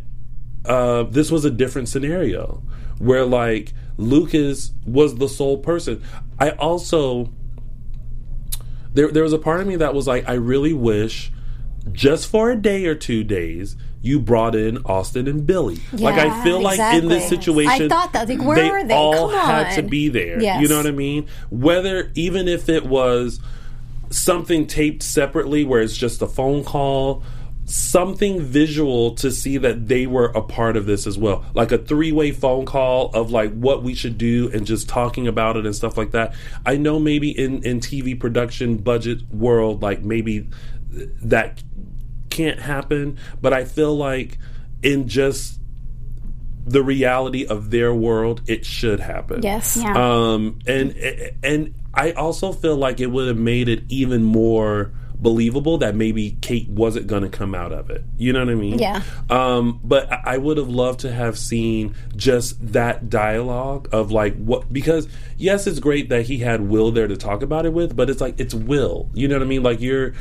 uh, 0.64 1.04
this 1.04 1.30
was 1.30 1.44
a 1.44 1.50
different 1.50 1.88
scenario 1.88 2.62
where 2.98 3.24
like 3.24 3.72
Lucas 3.98 4.72
was 4.84 5.16
the 5.16 5.28
sole 5.28 5.58
person. 5.58 6.02
I 6.38 6.50
also 6.50 7.32
there 8.92 9.10
there 9.10 9.22
was 9.22 9.32
a 9.32 9.38
part 9.38 9.60
of 9.60 9.66
me 9.66 9.76
that 9.76 9.94
was 9.94 10.06
like 10.06 10.28
I 10.28 10.34
really 10.34 10.72
wish 10.72 11.30
just 11.92 12.26
for 12.28 12.50
a 12.50 12.56
day 12.56 12.86
or 12.86 12.94
two 12.94 13.22
days 13.22 13.76
you 14.06 14.20
brought 14.20 14.54
in 14.54 14.78
Austin 14.84 15.26
and 15.28 15.46
Billy. 15.46 15.78
like 15.92 16.14
I 16.14 16.26
Yeah, 16.26 16.42
feel 16.44 16.60
like 16.60 16.78
in 16.94 17.08
this 17.08 17.28
situation 17.28 17.82
I 17.84 17.88
thought 17.88 18.12
that, 18.12 18.28
like, 18.28 18.40
where 18.40 18.56
they 18.56 18.70
were 18.70 18.84
they? 18.84 18.94
all 18.94 19.30
Come 19.30 19.38
had 19.40 19.74
to 19.76 19.82
be 19.82 20.08
there. 20.08 20.40
Yes. 20.40 20.62
You 20.62 20.68
know 20.68 20.76
what 20.76 20.86
I 20.86 20.92
mean? 20.92 21.26
Whether 21.50 22.10
even 22.14 22.48
if 22.48 22.68
it 22.68 22.86
was 22.86 23.40
something 24.10 24.66
taped 24.66 25.02
separately 25.02 25.64
where 25.64 25.80
it's 25.82 25.96
just 25.96 26.22
a 26.22 26.26
phone 26.26 26.62
call 26.64 27.22
something 27.68 28.40
visual 28.40 29.16
to 29.16 29.28
see 29.32 29.58
that 29.58 29.88
they 29.88 30.06
were 30.06 30.26
a 30.26 30.40
part 30.40 30.76
of 30.76 30.86
this 30.86 31.04
as 31.04 31.18
well 31.18 31.44
like 31.54 31.72
a 31.72 31.78
three-way 31.78 32.30
phone 32.30 32.64
call 32.64 33.10
of 33.12 33.32
like 33.32 33.52
what 33.52 33.82
we 33.82 33.92
should 33.92 34.16
do 34.16 34.48
and 34.54 34.64
just 34.64 34.88
talking 34.88 35.26
about 35.26 35.56
it 35.56 35.66
and 35.66 35.74
stuff 35.74 35.96
like 35.96 36.12
that 36.12 36.32
i 36.64 36.76
know 36.76 37.00
maybe 37.00 37.28
in 37.36 37.60
in 37.64 37.80
tv 37.80 38.18
production 38.18 38.76
budget 38.76 39.18
world 39.32 39.82
like 39.82 40.00
maybe 40.02 40.48
that 41.20 41.60
can't 42.36 42.60
happen 42.60 43.16
but 43.40 43.52
i 43.52 43.64
feel 43.64 43.96
like 43.96 44.38
in 44.82 45.08
just 45.08 45.58
the 46.66 46.82
reality 46.82 47.46
of 47.46 47.70
their 47.70 47.94
world 47.94 48.42
it 48.48 48.66
should 48.66 48.98
happen. 49.00 49.40
Yes. 49.42 49.76
Yeah. 49.80 49.94
um 49.96 50.58
and 50.66 50.94
and 51.42 51.74
i 51.94 52.10
also 52.12 52.52
feel 52.52 52.76
like 52.76 52.98
it 53.00 53.06
would 53.06 53.28
have 53.28 53.38
made 53.38 53.68
it 53.68 53.84
even 53.88 54.22
more 54.24 54.92
believable 55.18 55.78
that 55.78 55.94
maybe 55.94 56.36
kate 56.42 56.68
wasn't 56.68 57.06
going 57.06 57.22
to 57.22 57.28
come 57.30 57.54
out 57.54 57.72
of 57.72 57.88
it. 57.88 58.02
You 58.18 58.32
know 58.32 58.40
what 58.40 58.50
i 58.50 58.54
mean? 58.54 58.78
Yeah. 58.80 59.00
um 59.30 59.80
but 59.84 60.12
I- 60.12 60.22
i 60.34 60.36
would 60.38 60.56
have 60.58 60.68
loved 60.68 61.00
to 61.00 61.12
have 61.12 61.38
seen 61.38 61.94
just 62.16 62.72
that 62.72 63.08
dialogue 63.08 63.88
of 63.92 64.10
like 64.10 64.36
what 64.36 64.70
because 64.72 65.08
yes 65.38 65.66
it's 65.68 65.78
great 65.78 66.08
that 66.10 66.26
he 66.26 66.38
had 66.38 66.60
will 66.62 66.90
there 66.90 67.06
to 67.08 67.16
talk 67.16 67.42
about 67.42 67.64
it 67.64 67.72
with 67.72 67.94
but 67.96 68.10
it's 68.10 68.20
like 68.20 68.40
it's 68.40 68.54
will. 68.54 69.08
You 69.14 69.28
know 69.28 69.36
what 69.36 69.42
i 69.42 69.46
mean? 69.46 69.62
Like 69.62 69.80
you're 69.80 70.14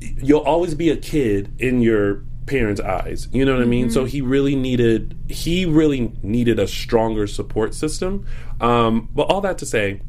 you'll 0.00 0.40
always 0.40 0.74
be 0.74 0.90
a 0.90 0.96
kid 0.96 1.54
in 1.58 1.80
your 1.82 2.24
parents' 2.46 2.80
eyes. 2.80 3.28
You 3.32 3.44
know 3.44 3.54
what 3.54 3.62
I 3.62 3.66
mean? 3.66 3.90
So 3.90 4.04
he 4.04 4.20
really 4.20 4.56
needed 4.56 5.16
he 5.28 5.66
really 5.66 6.12
needed 6.22 6.58
a 6.58 6.66
stronger 6.66 7.26
support 7.26 7.74
system. 7.74 8.26
Um, 8.60 9.08
but 9.14 9.24
all 9.24 9.40
that 9.42 9.58
to 9.58 9.66
say, 9.66 10.00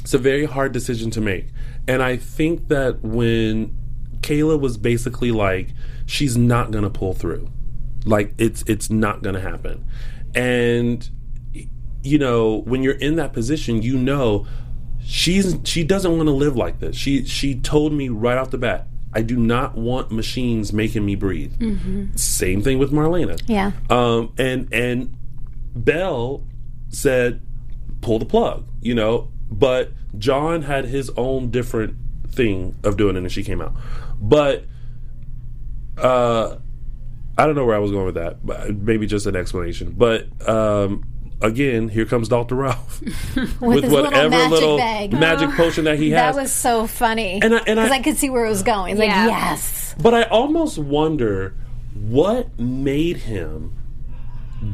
it's 0.00 0.14
a 0.14 0.18
very 0.18 0.44
hard 0.44 0.72
decision 0.72 1.10
to 1.12 1.20
make. 1.20 1.48
And 1.86 2.02
I 2.02 2.16
think 2.16 2.68
that 2.68 3.02
when 3.02 3.76
Kayla 4.20 4.58
was 4.58 4.76
basically 4.76 5.32
like, 5.32 5.68
she's 6.06 6.36
not 6.36 6.70
gonna 6.70 6.90
pull 6.90 7.14
through. 7.14 7.50
Like 8.04 8.34
it's 8.38 8.62
it's 8.66 8.90
not 8.90 9.22
gonna 9.22 9.40
happen. 9.40 9.84
And 10.34 11.08
you 12.02 12.18
know, 12.18 12.62
when 12.64 12.82
you're 12.82 12.94
in 12.94 13.16
that 13.16 13.32
position, 13.32 13.82
you 13.82 13.96
know 13.96 14.46
she's 15.04 15.56
she 15.64 15.84
doesn't 15.84 16.16
want 16.16 16.26
to 16.26 16.32
live 16.32 16.56
like 16.56 16.80
this. 16.80 16.96
She 16.96 17.24
she 17.24 17.54
told 17.54 17.92
me 17.92 18.08
right 18.08 18.38
off 18.38 18.50
the 18.50 18.58
bat, 18.58 18.88
I 19.14 19.22
do 19.22 19.36
not 19.36 19.76
want 19.76 20.10
machines 20.10 20.72
making 20.72 21.04
me 21.04 21.14
breathe. 21.14 21.52
Same 22.16 22.62
thing 22.62 22.78
with 22.78 22.92
Marlena. 22.92 23.40
Yeah. 23.46 23.72
Um 23.90 24.32
and 24.38 24.72
and 24.72 25.14
Bell 25.74 26.44
said 26.88 27.40
pull 28.00 28.18
the 28.18 28.24
plug, 28.26 28.66
you 28.80 28.94
know, 28.94 29.28
but 29.50 29.92
John 30.18 30.62
had 30.62 30.86
his 30.86 31.10
own 31.16 31.50
different 31.50 31.96
thing 32.28 32.74
of 32.84 32.96
doing 32.96 33.16
it 33.16 33.20
and 33.20 33.32
she 33.32 33.42
came 33.44 33.60
out. 33.60 33.74
But 34.20 34.64
uh 35.98 36.56
I 37.36 37.46
don't 37.46 37.54
know 37.54 37.64
where 37.64 37.76
I 37.76 37.78
was 37.80 37.90
going 37.90 38.06
with 38.06 38.16
that, 38.16 38.44
but 38.44 38.74
maybe 38.76 39.06
just 39.06 39.26
an 39.26 39.36
explanation. 39.36 39.94
But 39.96 40.26
um 40.48 41.04
again, 41.42 41.88
here 41.88 42.04
comes 42.04 42.28
Dr. 42.28 42.54
Rolf 42.56 43.00
with, 43.60 43.84
his 43.84 43.92
whatever 43.92 43.92
little 43.92 44.30
magic 44.30 44.50
little 44.50 44.76
bag. 44.78 45.12
magic 45.12 45.50
potion 45.56 45.84
that 45.84 45.98
he 45.98 46.10
has. 46.10 46.34
That 46.36 46.40
was 46.42 46.52
so 46.52 46.86
funny. 46.86 47.40
And 47.42 47.54
I- 47.54 47.58
and 47.66 47.80
I- 47.80 47.84
Because 47.84 47.90
I, 47.98 48.02
could 48.02 48.16
see 48.18 48.30
where 48.30 48.44
it 48.44 48.48
was 48.48 48.62
going. 48.62 48.96
It's 48.96 49.04
Yeah. 49.06 49.26
Like, 49.26 49.30
yes. 49.34 49.94
But 50.00 50.14
I 50.14 50.22
almost 50.24 50.78
wonder 50.78 51.54
what 51.94 52.58
made 52.58 53.18
him 53.18 53.74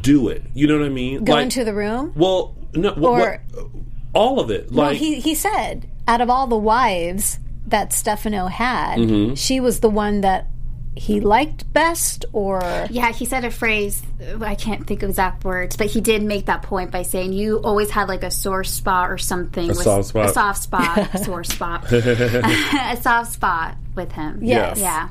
do 0.01 0.27
it. 0.29 0.43
You 0.53 0.67
know 0.67 0.77
what 0.77 0.85
I 0.85 0.89
mean? 0.89 1.23
Go 1.23 1.33
Like- 1.33 1.43
into 1.43 1.63
the 1.63 1.73
room. 1.73 2.13
Well, 2.15 2.55
no, 2.73 2.91
wh- 2.91 3.01
Or- 3.03 3.19
what, 3.53 3.65
all 4.13 4.39
of 4.39 4.49
it. 4.51 4.71
Well, 4.71 4.91
he, 4.91 5.19
he 5.19 5.35
said, 5.35 5.89
out 6.07 6.21
of 6.21 6.29
all 6.29 6.47
the 6.47 6.57
wives 6.57 7.39
that 7.67 7.93
Stefano 7.93 8.47
had, 8.47 8.97
Mm-hmm. 8.99 9.33
she 9.35 9.59
was 9.59 9.79
the 9.81 9.89
one 9.89 10.21
that 10.21 10.47
he 10.95 11.21
liked 11.21 11.71
best, 11.71 12.25
or 12.33 12.61
Yeah, 12.89 13.11
he 13.11 13.25
said 13.25 13.45
a 13.45 13.51
phrase. 13.51 14.01
I 14.41 14.55
can't 14.55 14.85
think 14.85 15.03
of 15.03 15.09
exact 15.09 15.45
words, 15.45 15.77
but 15.77 15.87
he 15.87 16.01
did 16.01 16.23
make 16.23 16.47
that 16.47 16.63
point 16.63 16.91
by 16.91 17.03
saying 17.03 17.33
you 17.33 17.57
always 17.57 17.89
had 17.89 18.09
like 18.09 18.23
a 18.23 18.31
sore 18.31 18.63
spot 18.63 19.09
or 19.09 19.17
something. 19.17 19.69
A 19.69 19.75
soft 19.75 20.09
spot. 20.09 20.29
A 20.29 20.33
soft 20.33 20.61
spot. 20.61 21.19
sore 21.23 21.43
spot. 21.43 21.85
a 21.93 22.97
soft 23.01 23.33
spot 23.33 23.75
with 23.95 24.11
him. 24.11 24.39
Yes. 24.43 24.79
Yeah. 24.79 25.09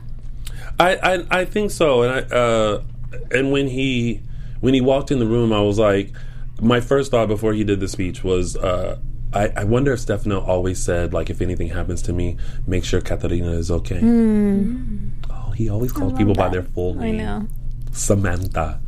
I, 0.81 0.97
I 0.97 1.41
I 1.41 1.45
think 1.45 1.71
so, 1.71 2.03
and 2.03 2.13
I 2.13 2.37
uh, 2.37 2.83
and 3.31 3.51
when 3.53 3.67
he 3.69 4.23
when 4.61 4.75
he 4.75 4.81
walked 4.81 5.11
in 5.11 5.19
the 5.19 5.27
room, 5.27 5.53
I 5.53 5.61
was 5.61 5.79
like, 5.79 6.13
my 6.61 6.81
first 6.81 7.11
thought 7.11 7.29
before 7.29 7.53
he 7.53 7.65
did 7.65 7.81
the 7.81 7.89
speech 7.89 8.25
was, 8.25 8.57
uh, 8.57 8.99
I, 9.33 9.49
I 9.57 9.65
wonder 9.65 9.93
if 9.93 10.01
Stefano 10.01 10.41
always 10.41 10.83
said 10.83 11.13
like, 11.13 11.31
if 11.31 11.41
anything 11.41 11.69
happens 11.69 12.03
to 12.03 12.13
me, 12.13 12.37
make 12.67 12.85
sure 12.85 13.01
Katarina 13.01 13.53
is 13.53 13.71
okay. 13.71 14.01
Oh, 14.03 15.18
he 15.59 15.69
always 15.69 15.91
calls 15.93 16.13
people 16.13 16.35
by 16.35 16.49
their 16.49 16.63
full 16.63 16.95
Hmm. 16.95 17.01
I 17.01 17.05
name. 17.11 17.17
know. 17.19 17.47
Samantha, 17.93 18.81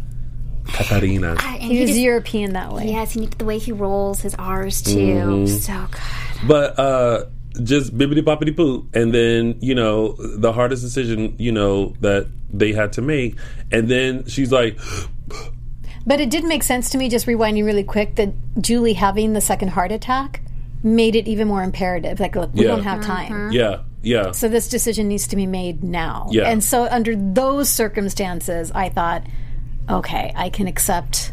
Katarina. 0.66 1.36
And 1.44 1.62
He 1.62 1.80
was 1.80 1.98
European 1.98 2.52
that 2.52 2.72
way. 2.72 2.88
Yes, 2.90 3.16
and 3.16 3.28
the 3.32 3.44
way 3.44 3.58
he 3.58 3.72
rolls 3.72 4.20
his 4.20 4.34
R's 4.36 4.80
too. 4.82 4.96
Mm-hmm. 4.96 5.46
So 5.46 5.86
good. 5.90 6.48
But 6.48 6.78
uh 6.78 7.24
just 7.64 7.96
bibbity 7.98 8.22
boppity 8.22 8.56
poo. 8.56 8.86
And 8.94 9.12
then, 9.12 9.56
you 9.60 9.74
know, 9.74 10.14
the 10.18 10.52
hardest 10.52 10.82
decision, 10.82 11.34
you 11.38 11.50
know, 11.50 11.94
that 12.00 12.28
they 12.52 12.72
had 12.72 12.92
to 12.94 13.02
make. 13.02 13.36
And 13.72 13.88
then 13.88 14.24
she's 14.26 14.52
like, 14.52 14.78
But 16.06 16.20
it 16.20 16.30
did 16.30 16.44
make 16.44 16.62
sense 16.62 16.88
to 16.90 16.98
me, 16.98 17.08
just 17.08 17.26
rewinding 17.26 17.64
really 17.64 17.84
quick, 17.84 18.14
that 18.14 18.32
Julie 18.60 18.94
having 18.94 19.32
the 19.34 19.40
second 19.40 19.68
heart 19.68 19.90
attack 19.92 20.40
made 20.82 21.14
it 21.16 21.26
even 21.28 21.46
more 21.48 21.62
imperative. 21.62 22.20
Like, 22.20 22.36
look, 22.36 22.54
we 22.54 22.62
Yeah. 22.62 22.68
don't 22.68 22.84
have 22.84 23.02
time. 23.04 23.52
Yeah, 23.52 23.80
yeah. 24.02 24.32
So 24.32 24.48
this 24.48 24.68
decision 24.68 25.08
needs 25.08 25.28
to 25.28 25.36
be 25.36 25.46
made 25.46 25.82
now. 25.84 26.28
Yeah. 26.30 26.48
And 26.48 26.62
so 26.64 26.84
under 26.84 27.14
those 27.16 27.68
circumstances, 27.68 28.70
I 28.74 28.88
thought, 28.88 29.24
okay, 29.88 30.32
I 30.34 30.50
can 30.50 30.66
accept. 30.66 31.32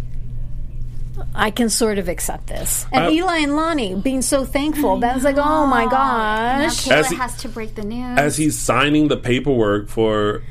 I 1.33 1.49
can 1.49 1.69
sort 1.69 1.97
of 1.97 2.07
accept 2.09 2.45
this. 2.47 2.85
And 2.91 3.05
I- 3.05 3.09
Eli 3.11 3.37
and 3.39 3.55
Lani 3.55 3.95
being 3.95 4.21
so 4.21 4.45
thankful. 4.45 4.97
That 4.99 5.15
was 5.15 5.23
like, 5.23 5.37
oh 5.37 5.65
my 5.65 5.85
Now 5.85 5.89
gosh. 5.89 6.85
Taylor 6.85 6.97
As 6.99 7.09
he- 7.09 7.15
has 7.15 7.37
to 7.37 7.49
break 7.49 7.73
the 7.73 7.81
news. 7.83 8.19
As 8.19 8.37
he's 8.37 8.57
signing 8.57 9.07
the 9.07 9.17
paperwork 9.17 9.89
for 9.89 10.43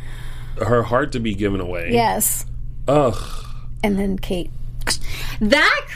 her 0.58 0.82
heart 0.82 1.12
to 1.12 1.20
be 1.20 1.34
given 1.34 1.60
away. 1.60 1.90
Yes. 1.92 2.46
Ugh. 2.88 3.16
And 3.84 3.96
then 3.98 4.18
Kate. 4.18 4.50
that 5.40 5.86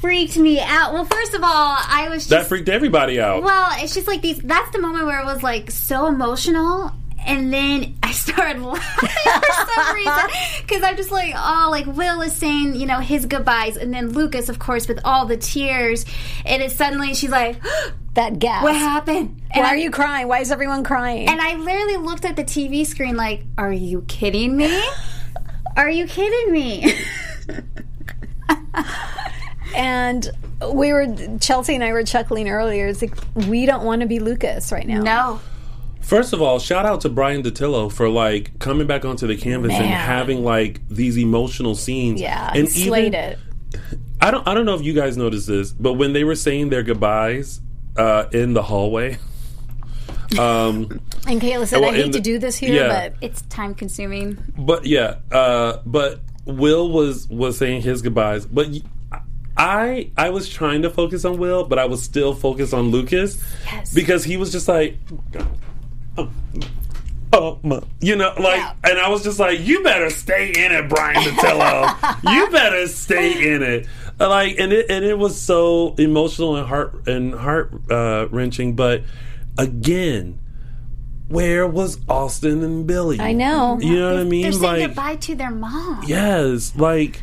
freaked 0.00 0.36
me 0.36 0.60
out. 0.60 0.92
Well, 0.92 1.04
first 1.04 1.34
of 1.34 1.42
all, 1.42 1.76
I 1.78 2.08
was 2.10 2.22
just 2.26 2.30
That 2.30 2.46
freaked 2.46 2.68
everybody 2.68 3.20
out. 3.20 3.42
Well, 3.42 3.68
it's 3.82 3.94
just 3.94 4.06
like 4.06 4.22
these. 4.22 4.38
That's 4.38 4.70
the 4.70 4.80
moment 4.80 5.06
where 5.06 5.20
it 5.20 5.24
was 5.26 5.42
like 5.42 5.70
so 5.70 6.06
emotional, 6.06 6.92
and 7.26 7.52
then 7.52 7.96
I 8.02 8.12
started 8.12 8.62
laughing 8.62 9.08
for 9.08 9.72
some 9.74 9.94
reason 9.94 10.30
because 10.62 10.82
I'm 10.82 10.96
just 10.96 11.10
like, 11.10 11.34
oh, 11.36 11.68
like 11.70 11.86
Will 11.86 12.20
is 12.22 12.32
saying, 12.32 12.76
you 12.76 12.86
know, 12.86 13.00
his 13.00 13.26
goodbyes, 13.26 13.76
and 13.76 13.92
then 13.92 14.10
Lucas, 14.10 14.48
of 14.48 14.58
course, 14.58 14.86
with 14.88 15.00
all 15.04 15.26
the 15.26 15.36
tears, 15.36 16.04
and 16.44 16.62
it 16.62 16.72
suddenly 16.72 17.14
she's 17.14 17.30
like, 17.30 17.60
That 18.14 18.38
gasp. 18.38 18.64
what 18.64 18.74
happened? 18.74 19.42
And 19.50 19.62
Why 19.62 19.68
I- 19.68 19.74
are 19.74 19.76
you 19.76 19.90
crying? 19.90 20.26
Why 20.28 20.38
is 20.40 20.50
everyone 20.50 20.84
crying? 20.84 21.28
And 21.28 21.38
I 21.38 21.56
literally 21.56 21.98
looked 21.98 22.24
at 22.24 22.34
the 22.36 22.44
TV 22.44 22.86
screen 22.86 23.14
like, 23.16 23.42
are 23.58 23.72
you 23.72 24.02
kidding 24.08 24.56
me? 24.56 24.82
Are 25.76 25.90
you 25.90 26.06
kidding 26.06 26.52
me? 26.52 26.90
And 29.74 30.30
we 30.72 30.92
were 30.92 31.06
Chelsea 31.40 31.74
and 31.74 31.82
I 31.84 31.92
were 31.92 32.04
chuckling 32.04 32.48
earlier. 32.48 32.86
It's 32.86 33.02
like 33.02 33.14
we 33.48 33.66
don't 33.66 33.84
want 33.84 34.00
to 34.02 34.06
be 34.06 34.18
Lucas 34.20 34.70
right 34.72 34.86
now. 34.86 35.00
no. 35.02 35.40
First 36.00 36.32
of 36.32 36.40
all, 36.40 36.60
shout 36.60 36.86
out 36.86 37.00
to 37.00 37.08
Bryan 37.08 37.42
Dattilo 37.42 37.90
for 37.92 38.08
like 38.08 38.56
coming 38.60 38.86
back 38.86 39.04
onto 39.04 39.26
the 39.26 39.36
canvas 39.36 39.72
and 39.72 39.84
having 39.86 40.44
like 40.44 40.80
these 40.88 41.18
emotional 41.18 41.74
scenes. 41.74 42.20
Yeah, 42.20 42.52
and 42.54 42.68
he 42.68 42.86
slayed 42.86 43.06
even- 43.14 43.14
it. 43.20 43.38
I 44.20 44.30
don't 44.30 44.46
I 44.46 44.54
don't 44.54 44.66
know 44.66 44.76
if 44.76 44.82
you 44.82 44.92
guys 44.94 45.16
noticed 45.16 45.48
this, 45.48 45.72
but 45.72 45.94
when 45.94 46.12
they 46.12 46.22
were 46.22 46.36
saying 46.36 46.68
their 46.70 46.84
goodbyes 46.84 47.60
uh, 47.96 48.26
in 48.32 48.54
the 48.54 48.62
hallway, 48.62 49.18
um, 50.38 51.00
And 51.26 51.40
Kayla 51.40 51.66
said, 51.66 51.80
Well, 51.80 51.90
"I 51.90 51.96
hate 51.96 52.06
in 52.06 52.12
to 52.12 52.20
do 52.20 52.38
this 52.38 52.56
here, 52.56 52.72
yeah. 52.84 52.88
but 53.10 53.14
It's 53.20 53.42
time 53.42 53.74
consuming. 53.74 54.38
but 54.56 54.86
yeah, 54.86 55.16
uh, 55.32 55.78
but 55.84 56.20
Will 56.44 56.88
was 56.90 57.28
was 57.28 57.58
saying 57.58 57.82
his 57.82 58.00
goodbyes, 58.02 58.46
but. 58.46 58.68
I 59.56 60.10
I 60.16 60.30
was 60.30 60.48
trying 60.48 60.82
to 60.82 60.90
focus 60.90 61.24
on 61.24 61.38
Will, 61.38 61.64
but 61.64 61.78
I 61.78 61.86
was 61.86 62.02
still 62.02 62.34
focused 62.34 62.74
on 62.74 62.90
Lucas 62.90 63.42
Yes. 63.64 63.94
because 63.94 64.24
he 64.24 64.36
was 64.36 64.52
just 64.52 64.68
like, 64.68 64.98
oh, 66.18 66.30
oh 67.32 67.58
my, 67.62 67.80
you 68.00 68.16
know, 68.16 68.32
like, 68.38 68.60
and 68.84 68.98
I 68.98 69.08
was 69.08 69.22
just 69.24 69.38
like, 69.38 69.60
you 69.60 69.82
better 69.82 70.10
stay 70.10 70.48
in 70.48 70.72
it, 70.72 70.88
Bryan 70.88 71.22
Dattilo. 71.22 72.22
you 72.34 72.50
better 72.50 72.86
stay 72.86 73.54
in 73.54 73.62
it. 73.62 73.86
Like, 74.18 74.58
and 74.58 74.72
it 74.72 74.86
and 74.90 75.04
it 75.04 75.18
was 75.18 75.40
so 75.40 75.94
emotional 75.98 76.56
and 76.56 76.66
heart 76.66 77.06
and 77.06 77.34
heart 77.34 77.72
uh, 77.90 78.28
wrenching. 78.30 78.74
But 78.74 79.02
again, 79.58 80.38
where 81.28 81.66
was 81.66 81.98
Austin 82.08 82.62
and 82.62 82.86
Billy? 82.86 83.20
I 83.20 83.32
know 83.32 83.78
You 83.80 83.98
know 84.00 84.12
what 84.12 84.20
I 84.20 84.24
mean? 84.24 84.42
They're 84.42 84.52
saying 84.52 84.62
like, 84.62 84.86
goodbye 84.88 85.16
to 85.16 85.34
their 85.34 85.50
mom. 85.50 86.04
yes, 86.06 86.74
like. 86.76 87.22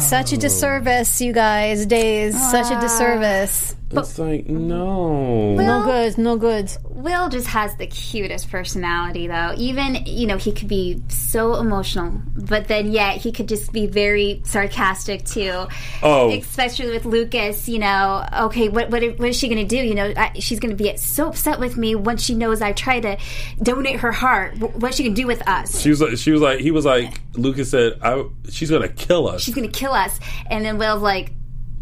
Such 0.00 0.32
a 0.32 0.36
disservice, 0.36 1.20
you 1.20 1.32
guys. 1.32 1.86
Days, 1.86 2.34
such 2.50 2.70
a 2.70 2.76
ah. 2.76 2.80
disservice. 2.80 3.76
It's 3.92 4.18
like 4.18 4.46
no. 4.46 5.54
No 5.56 5.84
goods, 5.84 6.16
no 6.16 6.36
goods. 6.36 6.78
Will 6.84 7.28
just 7.28 7.48
has 7.48 7.74
the 7.76 7.86
cutest 7.86 8.50
personality, 8.50 9.26
though. 9.26 9.54
Even, 9.56 10.06
you 10.06 10.26
know, 10.26 10.36
he 10.36 10.52
could 10.52 10.68
be 10.68 11.02
so 11.08 11.54
emotional, 11.54 12.20
but 12.36 12.68
then 12.68 12.92
yet 12.92 13.16
he 13.16 13.32
could 13.32 13.48
just 13.48 13.72
be 13.72 13.86
very 13.86 14.42
sarcastic, 14.44 15.24
too. 15.24 15.66
Oh. 16.02 16.30
Especially 16.30 16.90
with 16.90 17.04
Lucas, 17.04 17.68
you 17.68 17.78
know, 17.78 18.24
okay, 18.42 18.68
what, 18.68 18.90
what, 18.90 19.02
what 19.18 19.28
is 19.30 19.36
she 19.36 19.48
going 19.48 19.66
to 19.66 19.76
do? 19.76 19.82
You 19.82 19.94
know, 19.94 20.12
I, 20.16 20.38
she's 20.38 20.60
going 20.60 20.76
to 20.76 20.82
be 20.82 20.96
so 20.96 21.28
upset 21.28 21.58
with 21.58 21.76
me 21.76 21.94
once 21.94 22.22
she 22.22 22.34
knows 22.34 22.62
I 22.62 22.72
tried 22.72 23.00
to 23.00 23.16
donate 23.62 24.00
her 24.00 24.12
heart. 24.12 24.56
Wh- 24.58 24.76
What's 24.80 24.96
she 24.96 25.04
going 25.04 25.14
to 25.14 25.20
do 25.20 25.26
with 25.26 25.46
us? 25.48 25.80
She 25.80 25.90
was 25.90 26.00
like, 26.00 26.16
she 26.18 26.30
was 26.30 26.42
like, 26.42 26.60
he 26.60 26.70
was 26.70 26.84
like, 26.84 27.20
Lucas 27.34 27.70
said, 27.70 27.98
I, 28.02 28.24
she's 28.50 28.70
gonna 28.70 28.88
kill 28.88 29.28
us. 29.28 29.42
She's 29.42 29.54
going 29.54 29.70
to 29.70 29.78
kill 29.78 29.92
us. 29.92 30.20
And 30.50 30.64
then 30.64 30.78
Will's 30.78 31.02
like, 31.02 31.32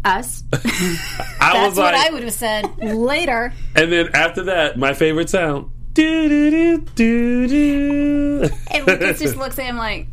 us? 0.05 0.43
I 0.53 0.57
That's 1.53 1.69
was 1.69 1.77
what 1.77 1.93
like, 1.93 2.09
I 2.09 2.13
would 2.13 2.23
have 2.23 2.33
said 2.33 2.77
later. 2.79 3.53
and 3.75 3.91
then 3.91 4.09
after 4.13 4.43
that, 4.45 4.77
my 4.77 4.93
favorite 4.93 5.29
sound, 5.29 5.71
do 5.93 6.29
do 6.29 6.51
do 6.51 6.85
do 6.95 7.47
do. 7.47 8.49
and 8.71 8.87
Lucas 8.87 9.19
just 9.19 9.35
looks 9.35 9.59
at 9.59 9.65
him 9.65 9.77
like, 9.77 10.07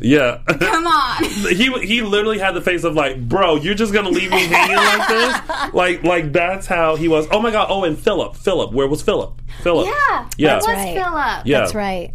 Yeah, 0.00 0.38
come 0.46 0.86
on. 0.86 1.24
he 1.50 1.72
he 1.86 2.02
literally 2.02 2.38
had 2.38 2.52
the 2.54 2.60
face 2.60 2.84
of 2.84 2.94
like, 2.94 3.28
bro, 3.28 3.56
you're 3.56 3.74
just 3.74 3.92
gonna 3.92 4.10
leave 4.10 4.30
me 4.30 4.44
hanging 4.46 4.76
like 4.76 5.08
this, 5.08 5.72
like 5.74 6.02
like 6.04 6.32
that's 6.32 6.66
how 6.66 6.96
he 6.96 7.08
was. 7.08 7.26
Oh 7.30 7.40
my 7.40 7.50
god. 7.50 7.66
Oh, 7.70 7.84
and 7.84 7.98
Philip, 7.98 8.36
Philip, 8.36 8.72
where 8.72 8.86
was 8.86 9.02
Philip? 9.02 9.40
Philip. 9.62 9.86
Yeah. 9.88 10.28
Yeah. 10.36 10.48
That 10.50 10.56
was 10.58 10.66
right. 10.68 10.94
Philip. 10.94 11.46
Yeah. 11.46 11.58
That's 11.60 11.74
right. 11.74 12.12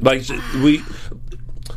Like 0.00 0.22
sh- 0.24 0.32
we. 0.62 0.80
Ah. 0.80 1.72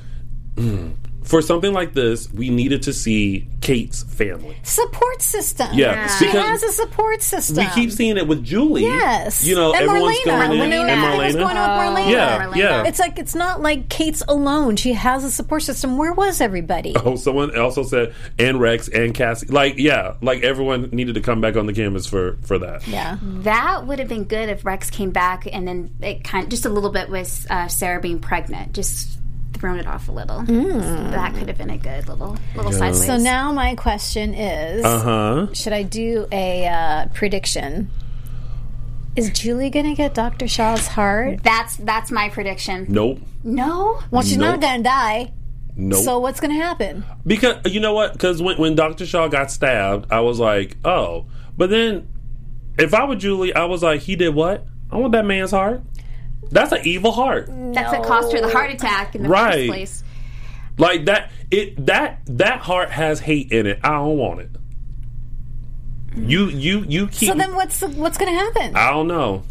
Hmm. 0.58 0.90
For 1.30 1.44
something 1.44 1.74
like 1.74 1.94
this, 1.94 2.32
we 2.34 2.50
needed 2.50 2.82
to 2.84 2.94
see 2.94 3.48
Kate's 3.62 4.02
family. 4.02 4.58
Support 4.64 5.22
system. 5.22 5.68
Yeah, 5.74 6.08
She 6.18 6.26
has 6.26 6.64
a 6.64 6.72
support 6.72 7.22
system. 7.22 7.58
We 7.66 7.70
keep 7.72 7.92
seeing 7.92 8.18
it 8.18 8.28
with 8.28 8.44
Julie. 8.44 8.82
Yes. 8.82 9.46
You 9.46 9.54
know, 9.54 9.72
and 9.72 9.84
everyone's 9.84 10.18
Marlena. 10.18 10.26
going 10.26 10.52
in. 10.54 10.60
When 10.60 10.74
And 10.74 10.90
everything 10.90 11.18
was 11.20 11.36
going 11.36 11.56
Marlena. 11.56 11.68
on 11.68 11.94
with 11.94 12.04
Marlena. 12.04 12.12
Yeah, 12.12 12.40
Marlena. 12.48 12.56
yeah. 12.56 12.88
It's 12.88 12.98
like 12.98 13.20
it's 13.20 13.36
not 13.36 13.62
like 13.62 13.90
Kate's 13.90 14.24
alone. 14.28 14.76
She 14.76 14.94
has 14.94 15.24
a 15.24 15.30
support 15.30 15.62
system. 15.62 15.98
Where 15.98 16.14
was 16.14 16.42
everybody? 16.42 16.96
Oh, 16.96 17.16
someone 17.16 17.56
also 17.56 17.84
said, 17.84 18.16
and 18.40 18.60
Rex 18.60 18.88
and 18.88 19.14
Cassie. 19.14 19.46
Like, 19.48 19.78
yeah, 19.78 20.16
like 20.24 20.42
everyone 20.42 20.90
needed 20.92 21.14
to 21.14 21.22
come 21.22 21.42
back 21.42 21.56
on 21.56 21.68
the 21.68 21.74
canvas 21.74 22.08
for 22.08 22.38
for 22.42 22.58
that. 22.58 22.88
Yeah. 22.88 23.20
That 23.22 23.86
would 23.86 24.00
have 24.00 24.08
been 24.08 24.24
good 24.24 24.50
if 24.50 24.66
Rex 24.66 24.90
came 24.90 25.12
back 25.12 25.48
and 25.52 25.68
then 25.68 25.94
it 26.02 26.24
kind 26.24 26.50
just 26.50 26.66
a 26.66 26.70
little 26.70 26.90
bit 26.92 27.08
with 27.12 27.46
uh, 27.52 27.68
Sarah 27.68 28.02
being 28.02 28.18
pregnant, 28.18 28.74
just 28.74 29.19
thrown 29.54 29.78
it 29.80 29.88
off 29.88 30.08
a 30.08 30.12
little. 30.12 30.42
That 30.44 31.34
could 31.36 31.48
have 31.48 31.58
been 31.58 31.70
a 31.70 31.78
good 31.78 32.08
little 32.08 32.38
little 32.56 32.72
sideways. 32.72 33.06
So 33.06 33.18
now 33.18 33.52
my 33.52 33.76
question 33.76 34.34
is: 34.34 34.86
Uh 34.86 35.00
huh. 35.00 35.54
Should 35.54 35.74
I 35.74 35.84
do 35.84 36.28
a 36.32 36.68
uh, 36.68 37.06
prediction? 37.14 37.90
Is 39.16 39.32
Julie 39.32 39.70
going 39.70 39.86
to 39.86 39.96
get 39.96 40.14
Dr. 40.14 40.48
Shaw's 40.48 40.88
heart? 40.88 41.44
that's 41.44 41.76
that's 41.78 42.10
my 42.12 42.30
prediction. 42.30 42.86
Nope. 42.88 43.20
No, 43.44 44.00
Well, 44.12 44.22
she's 44.22 44.38
not 44.38 44.62
going 44.62 44.78
to 44.78 44.84
die. 44.84 45.34
Nope. 45.76 46.04
So 46.04 46.20
what's 46.20 46.40
going 46.40 46.54
to 46.58 46.62
happen? 46.64 47.04
because 47.26 47.56
you 47.66 47.80
know 47.80 47.94
what? 47.94 48.14
Because 48.14 48.42
when 48.42 48.58
when 48.58 48.76
Doctor 48.76 49.06
Shaw 49.06 49.28
got 49.28 49.50
stabbed, 49.52 50.12
I 50.12 50.20
was 50.22 50.40
like, 50.40 50.78
oh. 50.86 51.26
But 51.58 51.70
then, 51.70 52.08
if 52.78 52.94
I 52.94 53.06
were 53.06 53.16
Julie, 53.16 53.54
I 53.54 53.66
was 53.66 53.84
like, 53.84 54.02
he 54.02 54.16
did 54.16 54.36
what? 54.36 54.66
I 54.92 54.98
want 54.98 55.12
that 55.14 55.26
man's 55.26 55.52
heart. 55.52 55.82
That's 56.50 56.72
an 56.72 56.82
evil 56.84 57.12
heart. 57.12 57.48
that's 57.74 57.92
what 57.92 58.06
cost 58.08 58.32
her 58.34 58.42
the 58.42 58.50
heart 58.50 58.72
attack 58.72 59.16
in 59.16 59.24
the 59.24 59.30
Right. 59.30 59.68
first 59.68 59.68
place. 59.70 60.04
Like 60.78 61.06
that. 61.06 61.32
It 61.52 61.86
that 61.88 62.20
that 62.28 62.60
heart 62.60 62.90
has 62.92 63.20
hate 63.20 63.52
in 63.52 63.66
it. 63.66 63.80
I 63.84 63.90
don't 63.94 64.18
want 64.18 64.42
it. 64.42 64.50
You 66.16 66.48
you 66.48 66.86
you 66.88 67.08
keep. 67.08 67.30
So 67.30 67.36
then 67.36 67.56
what's 67.56 67.82
what's 67.82 68.18
going 68.18 68.32
to 68.34 68.40
happen? 68.40 68.76
I 68.76 68.90
don't 68.92 69.08
know. 69.08 69.44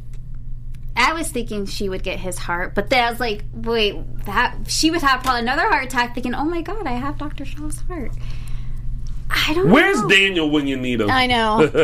I 0.97 1.13
was 1.13 1.29
thinking 1.31 1.67
she 1.67 1.89
would 1.89 2.03
get 2.03 2.19
his 2.19 2.39
heart, 2.39 2.75
but 2.75 2.91
then 2.91 3.05
I 3.05 3.11
was 3.11 3.21
like, 3.21 3.45
wait, 3.55 3.95
that 4.27 4.57
she 4.67 4.91
would 4.91 5.01
have 5.03 5.23
probably 5.23 5.43
another 5.43 5.69
heart 5.69 5.85
attack, 5.85 6.13
thinking, 6.15 6.35
oh 6.35 6.45
my 6.45 6.61
god, 6.61 6.87
I 6.89 6.93
have 6.93 7.19
Dr. 7.19 7.45
Shaw's 7.45 7.81
heart. 7.83 8.11
I 9.31 9.53
don't 9.55 9.71
Where's 9.71 10.01
know. 10.01 10.09
Daniel 10.09 10.51
when 10.51 10.67
you 10.67 10.77
need 10.77 11.01
him? 11.01 11.11
I 11.11 11.27
know. 11.27 11.59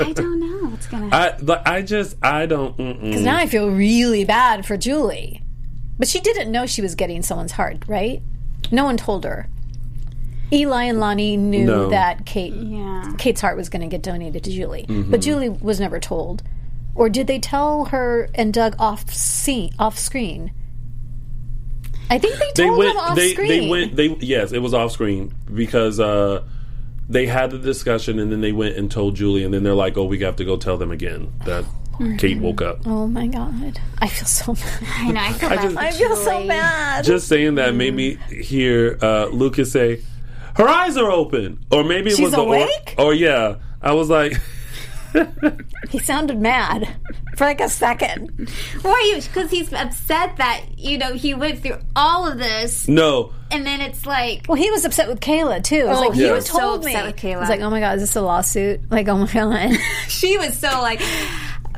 I 0.00 0.12
don't 0.12 0.40
know 0.40 0.68
what's 0.70 0.86
gonna 0.86 1.08
happen. 1.08 1.50
I 1.50 1.54
like, 1.54 1.66
I 1.68 1.82
just 1.82 2.16
I 2.22 2.46
don't. 2.46 2.76
Because 2.76 3.22
now 3.22 3.36
I 3.36 3.46
feel 3.46 3.70
really 3.70 4.24
bad 4.24 4.66
for 4.66 4.76
Julie. 4.76 5.42
But 5.98 6.08
she 6.08 6.20
didn't 6.20 6.50
know 6.52 6.66
she 6.66 6.82
was 6.82 6.94
getting 6.94 7.22
someone's 7.22 7.52
heart, 7.52 7.84
right? 7.86 8.22
No 8.70 8.84
one 8.84 8.96
told 8.96 9.24
her. 9.24 9.48
Eli 10.52 10.84
and 10.84 10.98
Lani 10.98 11.36
knew 11.36 11.64
No. 11.64 11.90
that 11.90 12.26
Kate 12.26 12.52
Yeah. 12.54 13.12
Kate's 13.18 13.40
heart 13.40 13.56
was 13.56 13.68
going 13.68 13.82
to 13.82 13.88
get 13.88 14.02
donated 14.02 14.42
to 14.44 14.50
Julie, 14.50 14.84
Mm-hmm. 14.88 15.10
but 15.10 15.20
Julie 15.20 15.48
was 15.48 15.78
never 15.78 16.00
told. 16.00 16.42
Or 16.94 17.08
did 17.08 17.26
they 17.28 17.38
tell 17.38 17.84
her 17.86 18.28
and 18.34 18.52
Doug 18.52 18.74
off 18.78 19.10
scene, 19.12 19.72
off 19.78 19.96
screen? 19.98 20.52
I 22.10 22.18
think 22.18 22.34
they 22.38 22.50
they 22.56 22.66
told 22.66 22.78
went 22.78 22.90
him 22.90 22.96
off 22.98 23.16
they 23.16 23.32
screen. 23.32 23.48
they 23.48 23.68
went 23.68 23.94
they 23.96 24.08
yes 24.20 24.50
it 24.52 24.58
was 24.58 24.74
off 24.74 24.90
screen 24.90 25.32
because 25.54 26.00
uh 26.00 26.42
they 27.10 27.26
had 27.26 27.50
the 27.50 27.58
discussion 27.58 28.18
and 28.18 28.30
then 28.32 28.40
they 28.40 28.52
went 28.52 28.76
and 28.76 28.90
told 28.90 29.16
Julie 29.16 29.42
and 29.44 29.52
then 29.52 29.62
they're 29.64 29.74
like 29.74 29.98
oh 29.98 30.04
we 30.04 30.18
have 30.20 30.36
to 30.36 30.44
go 30.44 30.56
tell 30.56 30.76
them 30.78 30.90
again 30.90 31.32
that 31.44 31.64
Kate 32.16 32.38
woke 32.38 32.62
up 32.62 32.78
Oh 32.86 33.06
my 33.06 33.26
god, 33.26 33.78
I 33.98 34.08
feel 34.08 34.24
so 34.24 34.54
bad. 34.54 34.82
I 34.88 35.10
know. 35.10 35.20
I 35.20 35.32
feel 35.34 35.48
I 35.50 35.56
bad 35.56 35.62
just- 35.62 35.74
for 35.74 35.80
I 35.80 35.90
feel 35.90 36.16
so 36.16 36.30
Julie. 36.32 36.48
bad. 36.48 37.04
just 37.04 37.28
saying 37.28 37.54
that 37.56 37.74
made 37.74 37.94
me 37.94 38.14
hear 38.30 38.96
uh 39.02 39.26
Lucas 39.26 39.72
say 39.72 40.00
her 40.56 40.66
eyes 40.68 40.96
are 40.96 41.10
open 41.10 41.58
or 41.70 41.84
maybe 41.84 42.10
it 42.10 42.16
She's 42.16 42.24
was 42.24 42.32
the 42.32 42.40
awake? 42.40 42.94
or, 42.96 43.06
or 43.06 43.14
yeah 43.14 43.56
I 43.82 43.92
was 43.92 44.08
like 44.08 44.32
he 45.90 45.98
sounded 45.98 46.38
mad 46.38 46.88
for 47.36 47.44
like 47.44 47.60
a 47.60 47.68
second. 47.68 48.48
Why? 48.82 49.12
You? 49.14 49.22
Because 49.22 49.50
he's 49.50 49.72
upset 49.72 50.36
that 50.36 50.62
you 50.76 50.98
know 50.98 51.14
he 51.14 51.34
went 51.34 51.62
through 51.62 51.78
all 51.96 52.26
of 52.26 52.38
this, 52.38 52.88
no 52.88 53.32
and 53.50 53.66
then 53.66 53.80
it's 53.80 54.06
like, 54.06 54.46
Well, 54.48 54.56
he 54.56 54.70
was 54.70 54.84
upset 54.84 55.08
with 55.08 55.20
Kayla 55.20 55.62
too. 55.62 55.82
Oh, 55.86 56.00
like 56.00 56.14
he 56.14 56.26
you 56.26 56.32
was 56.32 56.46
so 56.46 56.58
told 56.58 56.84
me. 56.84 56.92
upset 56.92 57.06
with 57.06 57.16
Kayla. 57.16 57.40
He's 57.40 57.48
like, 57.48 57.60
oh 57.60 57.70
my 57.70 57.80
god, 57.80 57.96
is 57.96 58.02
this 58.02 58.16
a 58.16 58.22
lawsuit? 58.22 58.80
Like, 58.90 59.08
oh 59.08 59.16
my 59.18 59.26
god. 59.32 59.72
she 60.08 60.38
was 60.38 60.56
so 60.56 60.68
like, 60.80 61.00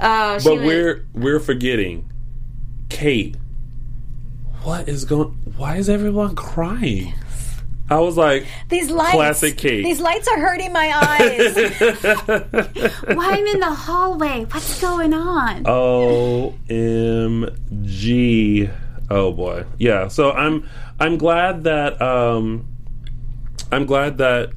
oh, 0.01 0.39
she 0.39 0.49
but 0.49 0.59
was, 0.59 0.67
we're 0.67 1.07
we're 1.15 1.41
forgetting 1.41 2.11
Kate 2.89 3.37
what 4.63 4.89
is 4.89 5.05
going 5.05 5.29
why 5.57 5.77
is 5.77 5.89
everyone 5.89 6.37
crying 6.37 7.15
I 7.93 8.01
was 8.01 8.17
like 8.17 8.47
These 8.69 8.91
lights, 8.91 9.13
Classic 9.13 9.57
Kate. 9.57 9.85
These 9.85 10.01
lights 10.01 10.27
are 10.29 10.39
hurting 10.39 10.73
my 10.73 10.93
eyes. 10.95 11.55
why 13.17 13.31
I'm 13.33 13.47
in 13.47 13.61
the 13.61 13.73
hallway? 13.73 14.47
What's 14.51 14.81
going 14.81 15.13
on? 15.13 15.65
O 15.67 16.55
M 16.71 17.49
G. 17.83 18.71
Oh 19.11 19.33
boy. 19.33 19.65
Yeah. 19.79 20.09
So 20.09 20.33
I'm 20.33 20.69
I'm 20.99 21.19
glad 21.19 21.65
that 21.65 22.01
um 22.01 22.67
I'm 23.71 23.87
glad 23.87 24.19
that 24.19 24.53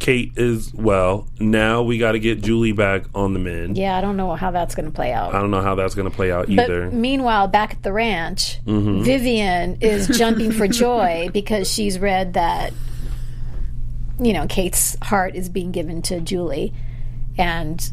Kate 0.00 0.32
is 0.36 0.72
well. 0.74 1.28
Now 1.38 1.82
we 1.82 1.98
got 1.98 2.12
to 2.12 2.18
get 2.18 2.40
Julie 2.42 2.72
back 2.72 3.04
on 3.14 3.34
the 3.34 3.38
men. 3.38 3.76
yeah, 3.76 3.96
I 3.96 4.00
don't 4.00 4.16
know 4.16 4.34
how 4.34 4.50
that's 4.50 4.74
going 4.74 4.86
to 4.86 4.90
play 4.92 5.12
out. 5.12 5.34
I 5.34 5.40
don't 5.40 5.50
know 5.50 5.60
how 5.60 5.74
that's 5.76 5.94
going 5.94 6.10
to 6.10 6.14
play 6.14 6.32
out 6.32 6.46
But 6.46 6.64
either. 6.64 6.86
Mm-hmm. 6.88 7.00
meanwhile, 7.00 7.46
back 7.48 7.74
at 7.74 7.82
the 7.82 7.92
ranch, 7.92 8.58
Vivian 8.64 9.76
is 9.80 10.08
jumping 10.18 10.50
for 10.52 10.66
joy 10.66 11.28
because 11.32 11.70
she's 11.70 11.98
read 11.98 12.32
that, 12.34 12.72
you 14.18 14.32
know, 14.32 14.46
Kate's 14.48 14.96
heart 15.02 15.34
is 15.36 15.48
being 15.48 15.70
given 15.70 16.02
to 16.02 16.20
Julie. 16.20 16.72
And 17.38 17.90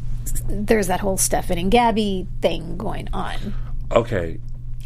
there's 0.49 0.87
that 0.87 0.99
whole 1.01 1.17
Stefan 1.17 1.57
and 1.57 1.69
Gabby 1.71 2.27
thing 2.41 2.77
going 2.77 3.09
on. 3.13 3.53
okay. 3.91 4.39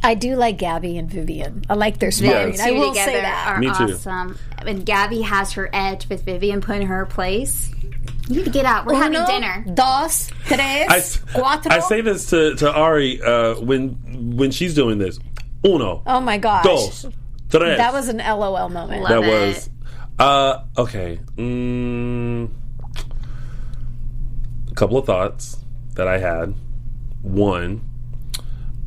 I 0.03 0.15
do 0.15 0.35
like 0.35 0.57
Gabby 0.57 0.97
and 0.97 1.09
Vivian. 1.09 1.63
I 1.69 1.75
like 1.75 1.99
their 1.99 2.11
sparring. 2.11 2.53
Yes. 2.53 2.61
I 2.61 2.71
will 2.71 2.93
say 2.93 3.21
that. 3.21 3.47
are 3.49 3.59
Me 3.59 3.67
too. 3.67 3.93
awesome. 3.93 4.37
And 4.65 4.85
Gabby 4.85 5.21
has 5.21 5.53
her 5.53 5.69
edge 5.73 6.09
with 6.09 6.23
Vivian 6.23 6.59
putting 6.61 6.87
her 6.87 7.05
place. 7.05 7.69
You 8.27 8.37
need 8.37 8.45
to 8.45 8.49
get 8.51 8.65
out. 8.65 8.85
We're 8.85 8.95
having 8.95 9.23
dinner. 9.25 9.65
Dos, 9.73 10.29
tres, 10.45 10.87
I, 10.89 10.97
s- 10.97 11.17
cuatro. 11.33 11.71
I 11.71 11.79
say 11.81 12.01
this 12.01 12.29
to, 12.31 12.55
to 12.55 12.71
Ari 12.71 13.21
uh, 13.21 13.59
when 13.59 14.35
when 14.37 14.51
she's 14.51 14.73
doing 14.73 14.97
this. 14.97 15.19
Uno, 15.63 16.01
oh 16.07 16.19
my 16.21 16.37
gosh. 16.39 16.63
dos, 16.63 17.05
tres. 17.49 17.77
That 17.77 17.93
was 17.93 18.07
an 18.07 18.17
LOL 18.17 18.69
moment. 18.69 19.07
that 19.07 19.19
Love 19.21 19.25
was 19.27 19.69
uh 20.19 20.63
okay 20.77 21.19
mm, 21.35 22.47
a 24.69 24.75
couple 24.75 24.97
of 24.97 25.05
thoughts 25.05 25.57
that 25.95 26.07
i 26.07 26.17
had 26.19 26.53
one 27.23 27.81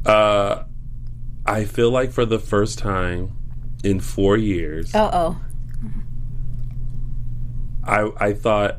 uh 0.06 0.62
i 1.46 1.64
feel 1.64 1.90
like 1.90 2.10
for 2.12 2.24
the 2.24 2.38
first 2.38 2.78
time 2.78 3.30
in 3.82 4.00
four 4.00 4.36
years 4.36 4.94
Uh 4.94 5.10
oh. 5.12 5.40
i 7.84 8.10
i 8.18 8.32
thought 8.32 8.78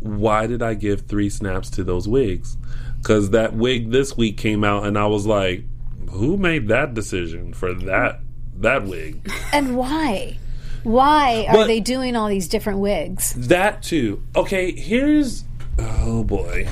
why 0.00 0.46
did 0.46 0.62
i 0.62 0.74
give 0.74 1.02
three 1.02 1.28
snaps 1.28 1.68
to 1.70 1.84
those 1.84 2.06
wigs 2.08 2.56
because 2.98 3.30
that 3.30 3.54
wig 3.54 3.90
this 3.90 4.16
week 4.16 4.36
came 4.36 4.62
out 4.64 4.84
and 4.86 4.96
i 4.98 5.06
was 5.06 5.26
like 5.26 5.64
who 6.10 6.36
made 6.36 6.68
that 6.68 6.94
decision 6.94 7.52
for 7.52 7.72
that 7.74 8.20
that 8.56 8.84
wig 8.84 9.26
And 9.52 9.74
why? 9.76 10.36
Why 10.82 11.46
are 11.48 11.54
But- 11.54 11.66
they 11.66 11.80
doing 11.80 12.14
all 12.16 12.28
these 12.28 12.46
different 12.48 12.78
wigs? 12.78 13.32
That 13.34 13.82
too. 13.82 14.22
Okay, 14.36 14.72
here's 14.72 15.44
oh 15.78 16.24
boy. 16.24 16.66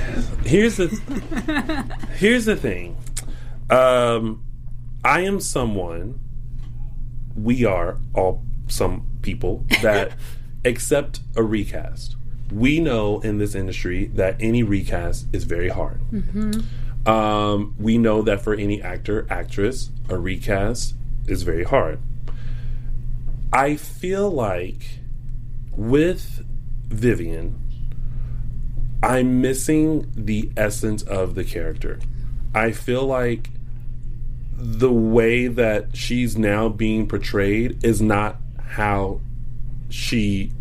Here's 0.45 0.77
the 0.77 0.89
here's 2.19 2.45
the 2.47 2.57
thing. 2.57 2.97
Um 3.71 4.43
I 5.09 5.21
am 5.21 5.41
someone 5.41 6.21
we 7.35 7.65
are 7.65 7.99
all 8.15 8.45
some 8.67 9.07
people 9.23 9.65
that 9.81 10.13
accept 10.67 11.21
a 11.35 11.43
recast. 11.43 12.15
We 12.53 12.79
know 12.79 13.21
in 13.21 13.39
this 13.39 13.55
industry 13.55 14.09
that 14.09 14.37
any 14.39 14.63
recast 14.63 15.27
is 15.33 15.45
very 15.45 15.71
hard. 15.71 16.03
Um, 17.07 17.75
we 17.79 17.97
know 17.97 18.21
that 18.21 18.43
for 18.43 18.53
any 18.53 18.83
actor, 18.83 19.27
actress, 19.31 19.89
a 20.11 20.19
recast 20.19 20.95
is 21.27 21.43
very 21.43 21.65
hard. 21.65 22.01
I 23.51 23.77
feel 23.77 24.31
like 24.31 24.99
with 25.75 26.45
Vivian, 26.89 27.59
I'm 29.03 29.41
missing 29.41 30.13
the 30.15 30.51
essence 30.55 31.03
of 31.03 31.35
the 31.35 31.45
character. 31.45 31.99
I 32.55 32.73
feel 32.73 33.07
like 33.07 33.49
the 34.59 34.93
way 34.93 35.47
that 35.47 35.97
she's 35.97 36.37
now 36.37 36.69
being 36.69 37.07
portrayed 37.07 37.83
is 37.85 38.03
not 38.03 38.37
how 38.61 39.21
she 39.89 40.53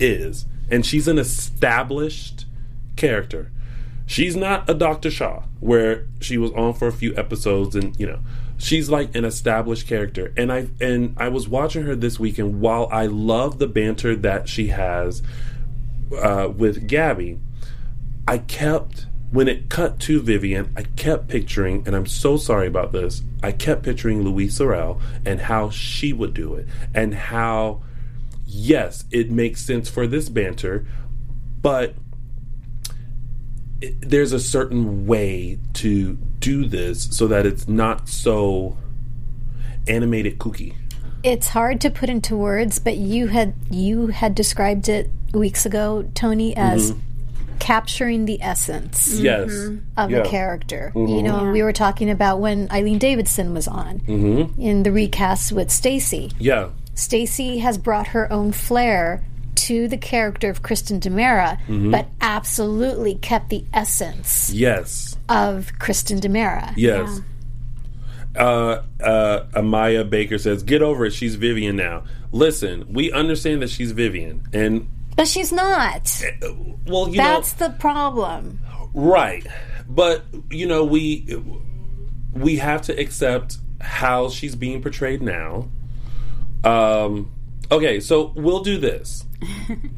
is. 0.00 0.44
And 0.70 0.84
she's 0.84 1.06
an 1.06 1.18
established 1.18 2.46
character. 2.96 3.52
She's 4.06 4.34
not 4.34 4.68
a 4.68 4.74
Dr. 4.74 5.10
Shaw, 5.10 5.44
where 5.60 6.06
she 6.20 6.36
was 6.36 6.50
on 6.52 6.74
for 6.74 6.88
a 6.88 6.92
few 6.92 7.16
episodes 7.16 7.76
and, 7.76 7.98
you 7.98 8.06
know, 8.06 8.18
she's 8.58 8.90
like 8.90 9.14
an 9.14 9.24
established 9.24 9.86
character. 9.86 10.32
And 10.36 10.52
I 10.52 10.68
and 10.80 11.14
I 11.16 11.28
was 11.28 11.48
watching 11.48 11.84
her 11.84 11.94
this 11.94 12.18
weekend 12.18 12.60
while 12.60 12.88
I 12.90 13.06
love 13.06 13.58
the 13.58 13.68
banter 13.68 14.16
that 14.16 14.48
she 14.48 14.68
has 14.68 15.22
uh, 16.20 16.52
with 16.54 16.86
Gabby, 16.88 17.38
I 18.26 18.38
kept 18.38 19.06
when 19.30 19.48
it 19.48 19.68
cut 19.68 19.98
to 20.00 20.20
Vivian, 20.20 20.72
I 20.76 20.82
kept 20.82 21.28
picturing, 21.28 21.82
and 21.86 21.96
I'm 21.96 22.06
so 22.06 22.36
sorry 22.36 22.66
about 22.66 22.92
this. 22.92 23.22
I 23.42 23.52
kept 23.52 23.82
picturing 23.82 24.22
Louise 24.22 24.56
Sorel 24.56 25.00
and 25.24 25.40
how 25.40 25.70
she 25.70 26.12
would 26.12 26.34
do 26.34 26.54
it, 26.54 26.66
and 26.94 27.14
how 27.14 27.82
yes, 28.46 29.04
it 29.10 29.30
makes 29.30 29.60
sense 29.60 29.88
for 29.88 30.06
this 30.06 30.28
banter, 30.28 30.86
but 31.60 31.94
it, 33.80 34.00
there's 34.00 34.32
a 34.32 34.40
certain 34.40 35.06
way 35.06 35.58
to 35.74 36.14
do 36.38 36.66
this 36.66 37.08
so 37.16 37.26
that 37.26 37.46
it's 37.46 37.66
not 37.66 38.08
so 38.08 38.76
animated 39.88 40.38
kooky. 40.38 40.74
It's 41.22 41.48
hard 41.48 41.80
to 41.80 41.90
put 41.90 42.10
into 42.10 42.36
words, 42.36 42.78
but 42.78 42.96
you 42.96 43.28
had 43.28 43.54
you 43.70 44.08
had 44.08 44.34
described 44.34 44.88
it 44.88 45.10
weeks 45.32 45.64
ago, 45.66 46.08
Tony, 46.14 46.54
as 46.54 46.92
mm-hmm. 46.92 47.00
Capturing 47.58 48.24
the 48.24 48.40
essence 48.42 49.14
mm-hmm. 49.14 49.24
Yes, 49.24 49.50
mm-hmm. 49.50 49.78
of 49.96 50.10
Yeah. 50.10 50.22
the 50.22 50.28
character. 50.28 50.92
You 50.94 51.00
mm-hmm. 51.00 51.26
know, 51.26 51.50
we 51.50 51.62
were 51.62 51.72
talking 51.72 52.10
about 52.10 52.40
when 52.40 52.70
Eileen 52.70 52.98
Davidson 52.98 53.54
was 53.54 53.68
on 53.68 54.00
in 54.58 54.82
the 54.82 54.92
recast 54.92 55.52
with 55.52 55.70
Stacy. 55.70 56.32
yeah, 56.38 56.68
Stacy 56.94 57.58
has 57.58 57.78
brought 57.78 58.08
her 58.08 58.32
own 58.32 58.52
flair 58.52 59.24
to 59.54 59.88
the 59.88 59.96
character 59.96 60.50
of 60.50 60.62
Kristen 60.62 61.00
DiMera, 61.00 61.58
but 61.90 62.06
absolutely 62.20 63.14
kept 63.14 63.48
the 63.48 63.64
essence 63.72 64.50
yes. 64.52 65.16
of 65.28 65.72
Kristen 65.78 66.20
DiMera. 66.20 66.74
Yes. 66.76 67.20
Uh, 68.36 68.82
uh, 69.00 69.44
Amaya 69.54 70.08
Baker 70.08 70.38
says, 70.38 70.62
"Get 70.64 70.82
over 70.82 71.06
it. 71.06 71.12
She's 71.12 71.36
Vivian 71.36 71.76
now. 71.76 72.02
Listen, 72.32 72.92
we 72.92 73.12
understand 73.12 73.62
that 73.62 73.70
she's 73.70 73.92
Vivian, 73.92 74.42
and 74.52 74.88
But 75.16 75.28
she's 75.28 75.52
not. 75.52 76.22
well, 76.86 77.08
you 77.08 77.16
That's 77.16 77.58
know, 77.60 77.68
the 77.68 77.74
problem. 77.74 78.60
right. 78.94 79.46
But 79.88 80.24
you 80.50 80.66
know, 80.66 80.84
we 80.84 81.36
we 82.32 82.56
have 82.56 82.82
to 82.82 82.98
accept 82.98 83.58
how 83.80 84.28
she's 84.28 84.56
being 84.56 84.82
portrayed 84.82 85.22
now. 85.22 85.68
Um, 86.64 87.30
okay, 87.70 88.00
so 88.00 88.32
we'll 88.34 88.62
do 88.62 88.78
this. 88.78 89.24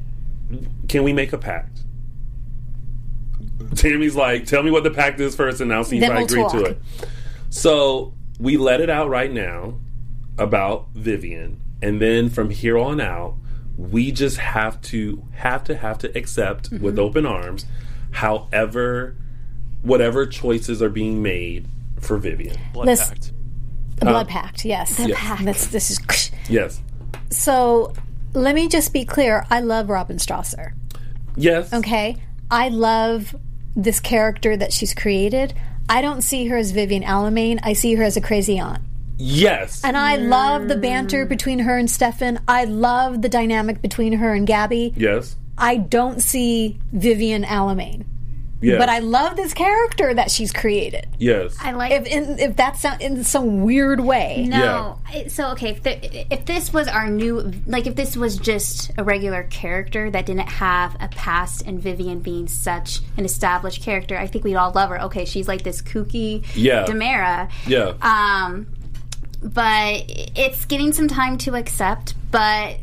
Can 0.88 1.02
we 1.02 1.12
make 1.12 1.32
a 1.32 1.38
pact? 1.38 1.80
Tammy's 3.74 4.14
like, 4.16 4.46
tell 4.46 4.62
me 4.62 4.70
what 4.70 4.84
the 4.84 4.90
pact 4.90 5.20
is 5.20 5.34
first, 5.34 5.60
and 5.60 5.72
I'll 5.72 5.84
see 5.84 6.00
Then 6.00 6.10
if 6.12 6.16
I 6.16 6.20
we'll 6.34 6.46
agree 6.46 6.60
to 6.62 6.70
it. 6.70 6.82
So 7.50 8.12
we 8.38 8.56
let 8.56 8.80
it 8.80 8.90
out 8.90 9.08
right 9.08 9.32
now 9.32 9.78
about 10.38 10.88
Vivian, 10.94 11.60
and 11.82 12.00
then 12.00 12.28
from 12.28 12.50
here 12.50 12.76
on 12.78 13.00
out, 13.00 13.34
we 13.76 14.10
just 14.12 14.38
have 14.38 14.80
to 14.82 15.22
have 15.32 15.64
to 15.64 15.76
have 15.76 15.98
to 15.98 16.16
accept 16.18 16.70
Mm-hmm. 16.70 16.84
with 16.84 16.98
open 16.98 17.26
arms, 17.26 17.64
however, 18.12 19.14
whatever 19.82 20.26
choices 20.26 20.82
are 20.82 20.88
being 20.88 21.22
made 21.22 21.68
for 22.00 22.16
Vivian. 22.18 22.56
Blood 22.72 22.86
Listen- 22.86 23.08
pact. 23.14 23.32
The 23.96 24.04
Blood 24.06 24.28
Pact, 24.28 24.64
yes. 24.66 24.94
The 24.98 25.14
Pact. 25.14 25.44
That's, 25.46 25.66
this 25.68 25.90
is. 25.90 26.30
Yes. 26.50 26.82
So 27.30 27.94
let 28.34 28.54
me 28.54 28.68
just 28.68 28.92
be 28.92 29.06
clear. 29.06 29.46
I 29.48 29.60
love 29.60 29.88
Robin 29.88 30.18
Strasser. 30.18 30.74
Yes. 31.34 31.72
Okay. 31.72 32.18
I 32.50 32.68
love 32.68 33.34
this 33.74 33.98
character 33.98 34.54
that 34.54 34.70
she's 34.74 34.92
created. 34.92 35.54
I 35.88 36.02
don't 36.02 36.20
see 36.20 36.46
her 36.48 36.58
as 36.58 36.72
Vivian 36.72 37.04
Alamain. 37.04 37.58
I 37.62 37.72
see 37.72 37.94
her 37.94 38.02
as 38.04 38.18
a 38.18 38.20
crazy 38.20 38.58
aunt. 38.58 38.82
Yes. 39.18 39.82
And 39.84 39.96
I 39.96 40.16
love 40.16 40.68
the 40.68 40.76
banter 40.76 41.24
between 41.26 41.60
her 41.60 41.76
and 41.78 41.90
Stefan. 41.90 42.40
I 42.46 42.64
love 42.64 43.22
the 43.22 43.28
dynamic 43.28 43.80
between 43.82 44.14
her 44.14 44.32
and 44.34 44.46
Gabby. 44.46 44.92
yes. 44.96 45.36
I 45.58 45.78
don't 45.78 46.20
see 46.20 46.78
Vivian 46.92 47.42
Alamain. 47.42 48.04
Yes. 48.60 48.78
But 48.78 48.88
I 48.88 48.98
love 49.00 49.36
this 49.36 49.52
character 49.54 50.12
that 50.14 50.30
she's 50.30 50.50
created. 50.52 51.06
Yes. 51.18 51.56
I 51.60 51.72
like 51.72 51.92
If 51.92 52.06
in, 52.06 52.38
if 52.38 52.56
that's 52.56 52.82
not 52.82 53.00
in 53.02 53.22
some 53.22 53.62
weird 53.62 54.00
way. 54.00 54.46
No. 54.48 54.98
I- 55.06 55.26
So 55.28 55.50
okay, 55.52 55.70
if, 55.70 55.82
the, 55.82 56.32
if 56.32 56.46
this 56.46 56.72
was 56.72 56.88
our 56.88 57.08
new, 57.08 57.52
like 57.66 57.86
if 57.86 57.94
this 57.96 58.16
was 58.16 58.36
just 58.38 58.90
a 58.98 59.04
regular 59.04 59.44
character 59.44 60.10
that 60.10 60.24
didn't 60.26 60.48
have 60.48 60.96
a 61.00 61.08
past, 61.08 61.62
and 61.66 61.80
Vivian 61.80 62.20
being 62.20 62.48
such 62.48 63.00
an 63.18 63.24
established 63.26 63.82
character, 63.82 64.16
I 64.16 64.26
think 64.26 64.42
we'd 64.44 64.56
all 64.56 64.72
love 64.72 64.88
her. 64.90 65.00
Okay, 65.02 65.26
she's 65.26 65.48
like 65.48 65.62
this 65.62 65.80
kooky 65.82 66.44
Yeah. 66.54 66.84
DiMera. 66.86 67.50
Yeah. 67.66 67.92
Um, 68.00 68.66
but 69.42 70.04
it's 70.08 70.64
getting 70.64 70.92
some 70.92 71.08
time 71.08 71.38
to 71.38 71.54
accept. 71.54 72.14
But 72.30 72.78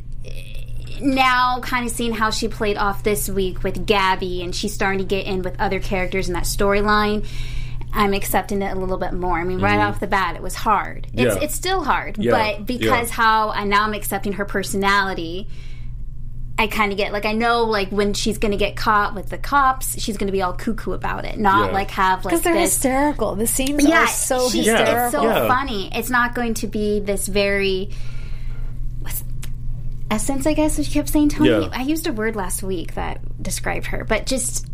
now, 1.02 1.60
kind 1.62 1.86
of 1.86 1.92
seeing 1.92 2.14
how 2.14 2.30
she 2.30 2.48
played 2.48 2.78
off 2.78 3.04
this 3.04 3.30
week 3.30 3.64
with 3.64 3.86
Gabby, 3.86 4.42
and 4.44 4.56
she's 4.56 4.74
starting 4.74 5.00
to 5.00 5.06
get 5.06 5.26
in 5.26 5.42
with 5.42 5.60
other 5.60 5.80
characters 5.80 6.28
in 6.28 6.34
that 6.34 6.44
storyline. 6.44 7.26
I'm 7.96 8.14
accepting 8.14 8.62
it 8.62 8.76
a 8.76 8.80
little 8.80 8.98
bit 8.98 9.14
more. 9.14 9.38
I 9.38 9.44
mean, 9.44 9.60
right 9.60 9.78
off 9.80 10.00
the 10.00 10.08
bat, 10.08 10.36
it 10.36 10.42
was 10.42 10.56
hard. 10.56 11.06
It's, 11.14 11.22
Mm-hmm. 11.22 11.38
Yeah. 11.38 11.44
it's 11.44 11.54
still 11.56 11.84
hard, 11.84 12.18
Yeah. 12.18 12.32
but 12.58 12.66
because 12.66 13.10
Yeah. 13.10 13.16
how 13.16 13.50
I 13.52 13.66
now 13.66 13.84
I'm 13.84 13.94
accepting 13.94 14.34
her 14.34 14.46
personality, 14.46 15.48
I 16.58 16.68
kind 16.68 16.92
of 16.92 16.98
get 16.98 17.12
like 17.12 17.26
I 17.26 17.32
know 17.34 17.64
like 17.64 17.90
when 17.90 18.14
she's 18.14 18.38
going 18.38 18.52
to 18.52 18.58
get 18.58 18.76
caught 18.76 19.16
with 19.16 19.30
the 19.30 19.38
cops, 19.40 20.00
she's 20.00 20.18
going 20.18 20.28
to 20.28 20.32
be 20.32 20.42
all 20.44 20.54
cuckoo 20.54 20.92
about 20.92 21.26
it, 21.26 21.38
not 21.40 21.68
Yeah. 21.68 21.74
like 21.74 21.90
have 21.92 22.24
like 22.24 22.32
Because 22.32 22.42
they're 22.44 22.54
this 22.54 22.74
hysterical. 22.76 23.36
The 23.36 23.48
scenes 23.48 23.86
yeah, 23.88 24.04
are 24.04 24.08
so 24.08 24.50
she- 24.50 24.60
hysterical. 24.60 25.04
It's 25.04 25.12
so 25.14 25.24
Yeah. 25.24 25.48
funny. 25.48 25.90
It's 25.94 26.10
not 26.12 26.36
going 26.36 26.54
to 26.56 26.68
be 26.68 27.00
this 27.00 27.28
very 27.28 27.90
essence, 30.12 30.46
I 30.46 30.54
guess. 30.54 30.78
As 30.80 30.88
you 30.88 30.94
kept 30.94 31.10
saying, 31.10 31.30
Tony. 31.30 31.50
Yeah. 31.50 31.70
I 31.72 31.82
used 31.82 32.06
a 32.08 32.14
word 32.14 32.36
last 32.36 32.64
week 32.64 32.96
that 32.96 33.20
described 33.42 33.88
her, 33.88 34.04
but 34.04 34.26
just 34.26 34.68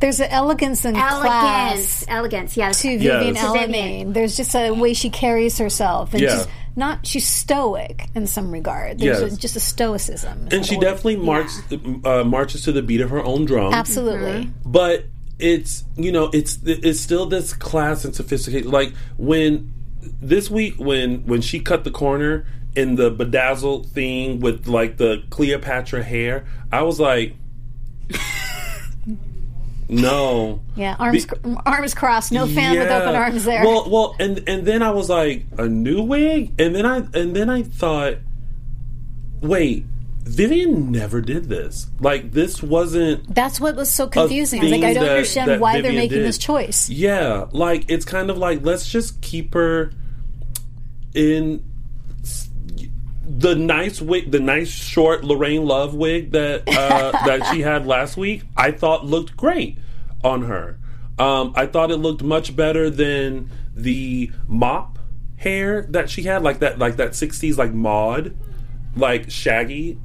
There's 0.00 0.20
an 0.20 0.28
elegance 0.30 0.84
and 0.84 0.96
elegance, 0.96 1.22
class 1.22 2.04
elegance. 2.08 2.56
Yeah, 2.56 2.72
to 2.72 2.88
Yes. 2.90 3.00
Vivian 3.00 3.34
To 3.36 3.40
Alamain. 3.40 4.12
There's 4.12 4.36
just 4.36 4.54
a 4.54 4.70
way 4.72 4.92
she 4.92 5.08
carries 5.08 5.56
herself, 5.58 6.12
and 6.12 6.22
Yeah. 6.22 6.36
she's 6.38 6.46
not 6.76 7.06
she's 7.06 7.26
stoic 7.26 8.08
in 8.14 8.26
some 8.26 8.50
regard. 8.50 8.98
There's 8.98 9.20
Yes. 9.20 9.34
a, 9.34 9.36
just 9.38 9.56
a 9.56 9.60
stoicism, 9.60 10.48
and 10.50 10.64
she 10.66 10.78
definitely 10.78 11.16
marches 11.16 11.62
uh, 12.04 12.24
marches 12.24 12.62
to 12.62 12.72
the 12.72 12.82
beat 12.82 13.00
of 13.00 13.10
her 13.10 13.22
own 13.22 13.44
drum. 13.44 13.72
absolutely. 13.72 14.50
but 14.64 15.04
it's 15.38 15.84
you 15.96 16.12
know 16.12 16.30
it's 16.32 16.58
it's 16.64 17.00
still 17.00 17.26
this 17.26 17.52
class 17.52 18.04
and 18.04 18.14
sophisticated 18.14 18.66
like 18.70 18.92
when 19.18 19.72
this 20.20 20.48
week 20.50 20.74
when 20.78 21.26
when 21.26 21.40
she 21.40 21.58
cut 21.58 21.82
the 21.84 21.90
corner 21.90 22.46
in 22.76 22.94
the 22.96 23.10
bedazzled 23.10 23.86
thing 23.86 24.38
with 24.40 24.66
like 24.68 24.96
the 24.96 25.22
cleopatra 25.30 26.02
hair 26.04 26.44
i 26.70 26.82
was 26.82 27.00
like 27.00 27.34
no 30.00 30.60
Yeah, 30.76 30.96
arms 30.98 31.26
Be- 31.26 31.56
arms 31.66 31.94
crossed. 31.94 32.32
No 32.32 32.46
fan 32.46 32.78
with 32.78 32.88
open 32.90 33.14
arms 33.14 33.44
there. 33.44 33.64
well 33.64 33.88
well 33.90 34.16
and 34.18 34.42
and 34.48 34.66
then 34.66 34.82
i 34.82 34.90
was 34.90 35.08
like 35.08 35.44
a 35.58 35.68
new 35.68 36.02
wig 36.02 36.52
and 36.58 36.74
then 36.74 36.84
i 36.86 36.98
and 37.14 37.34
then 37.34 37.48
i 37.50 37.62
thought 37.62 38.14
wait 39.40 39.84
vivian 40.22 40.90
never 40.90 41.20
did 41.20 41.48
this 41.50 41.88
like 42.00 42.32
this 42.32 42.62
wasn't 42.62 43.34
That's 43.34 43.60
what 43.60 43.76
was 43.76 43.90
so 43.90 44.06
confusing. 44.08 44.60
I 44.60 44.62
was 44.64 44.72
like, 44.72 44.82
I 44.84 44.94
don't 44.94 45.04
that- 45.04 45.10
understand 45.12 45.50
that 45.50 45.60
why 45.60 45.80
they're 45.82 45.92
making 45.92 46.18
did. 46.18 46.26
this 46.26 46.38
choice. 46.38 46.88
Yeah, 46.88 47.46
like 47.52 47.84
it's 47.90 48.06
kind 48.06 48.30
of 48.30 48.38
like 48.38 48.64
let's 48.64 48.88
just 48.88 49.20
keep 49.20 49.52
her 49.54 49.92
in 51.14 51.62
the 53.26 53.54
nice 53.54 54.00
wig, 54.00 54.30
the 54.30 54.40
nice 54.40 54.68
short 54.68 55.24
Lorraine 55.24 55.64
Love 55.64 55.94
wig 55.94 56.32
that 56.32 56.62
uh, 56.68 57.10
that 57.26 57.46
she 57.52 57.60
had 57.60 57.86
last 57.86 58.16
week. 58.16 58.42
I 58.56 58.70
thought 58.70 59.04
looked 59.04 59.36
great 59.36 59.78
on 60.24 60.42
her. 60.42 60.78
Um, 61.18 61.52
I 61.54 61.66
thought 61.66 61.90
it 61.90 61.98
looked 61.98 62.22
much 62.22 62.56
better 62.56 62.90
than 62.90 63.50
the 63.74 64.32
mop 64.48 64.98
hair 65.36 65.82
that 65.90 66.10
she 66.10 66.22
had, 66.22 66.42
like 66.42 66.58
that, 66.60 66.78
like 66.78 66.96
that 66.96 67.10
'60s 67.12 67.56
like 67.56 67.72
mod, 67.72 68.36
like 68.96 69.30
shaggy. 69.30 69.98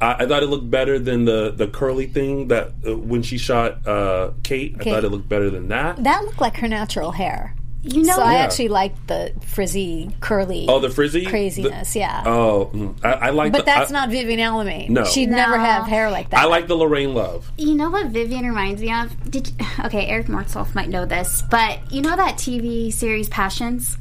I, 0.00 0.24
I 0.24 0.26
thought 0.26 0.42
it 0.42 0.46
looked 0.46 0.70
better 0.70 0.98
than 0.98 1.24
the 1.24 1.50
the 1.50 1.66
curly 1.66 2.06
thing 2.06 2.48
that 2.48 2.72
uh, 2.86 2.96
when 2.96 3.22
she 3.22 3.38
shot 3.38 3.86
uh, 3.86 4.32
Kate. 4.44 4.76
I 4.78 4.84
Kate. 4.84 4.92
thought 4.92 5.04
it 5.04 5.08
looked 5.08 5.28
better 5.28 5.50
than 5.50 5.68
that. 5.68 6.02
That 6.04 6.24
looked 6.24 6.40
like 6.40 6.56
her 6.58 6.68
natural 6.68 7.12
hair. 7.12 7.54
You 7.86 8.02
know. 8.02 8.14
So 8.16 8.22
I 8.22 8.32
Yeah. 8.34 8.38
actually 8.40 8.68
like 8.68 9.06
the 9.06 9.32
frizzy, 9.46 10.10
curly. 10.20 10.66
Oh, 10.68 10.80
the 10.80 10.88
frizzy 10.90 11.26
craziness. 11.26 11.92
The- 11.92 11.98
yeah. 12.00 12.22
Oh, 12.24 12.70
mm, 12.72 12.94
I, 13.04 13.12
I 13.12 13.30
like. 13.30 13.52
but 13.52 13.58
the, 13.58 13.64
that's 13.66 13.90
I, 13.90 13.92
not 13.92 14.08
Vivian 14.08 14.40
Alamain. 14.40 14.88
No. 14.88 15.04
she'd 15.04 15.28
No. 15.28 15.36
never 15.36 15.58
have 15.58 15.86
hair 15.86 16.10
like 16.10 16.30
that. 16.30 16.40
I 16.40 16.44
like 16.46 16.66
the 16.66 16.76
Lorraine 16.76 17.12
Love. 17.14 17.50
You 17.58 17.74
know 17.74 17.90
what 17.90 18.06
Vivian 18.06 18.46
reminds 18.46 18.80
me 18.80 18.92
of? 18.92 19.30
Did 19.30 19.52
okay? 19.84 20.06
Eric 20.06 20.26
Martsolf 20.26 20.74
might 20.74 20.88
know 20.88 21.04
this, 21.04 21.42
but 21.50 21.92
you 21.92 22.00
know 22.02 22.16
that 22.16 22.36
TV 22.36 22.92
series 22.92 23.28
Passions 23.28 23.98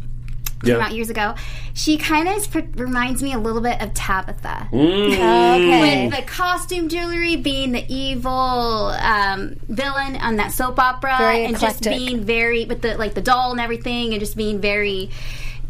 came 0.63 0.77
Yeah. 0.77 0.85
out 0.85 0.93
years 0.93 1.09
ago. 1.09 1.35
She 1.73 1.97
kind 1.97 2.27
of 2.27 2.55
reminds 2.79 3.21
me 3.21 3.33
a 3.33 3.37
little 3.39 3.61
bit 3.61 3.81
of 3.81 3.93
Tabitha. 3.93 4.69
Mm. 4.71 5.13
Okay. 5.13 6.07
with 6.07 6.15
the 6.15 6.21
costume 6.23 6.89
jewelry 6.89 7.35
being 7.35 7.71
the 7.71 7.85
evil 7.93 8.31
um, 8.31 9.55
villain 9.67 10.15
on 10.17 10.37
that 10.37 10.51
soap 10.51 10.79
opera 10.79 11.15
Very 11.17 11.45
and 11.45 11.59
just 11.59 11.83
being 11.83 12.23
very 12.23 12.65
with 12.65 12.81
the 12.81 12.97
like 12.97 13.13
the 13.13 13.21
doll 13.21 13.51
and 13.51 13.59
everything 13.59 14.11
and 14.13 14.19
just 14.19 14.35
being 14.37 14.59
very 14.61 15.09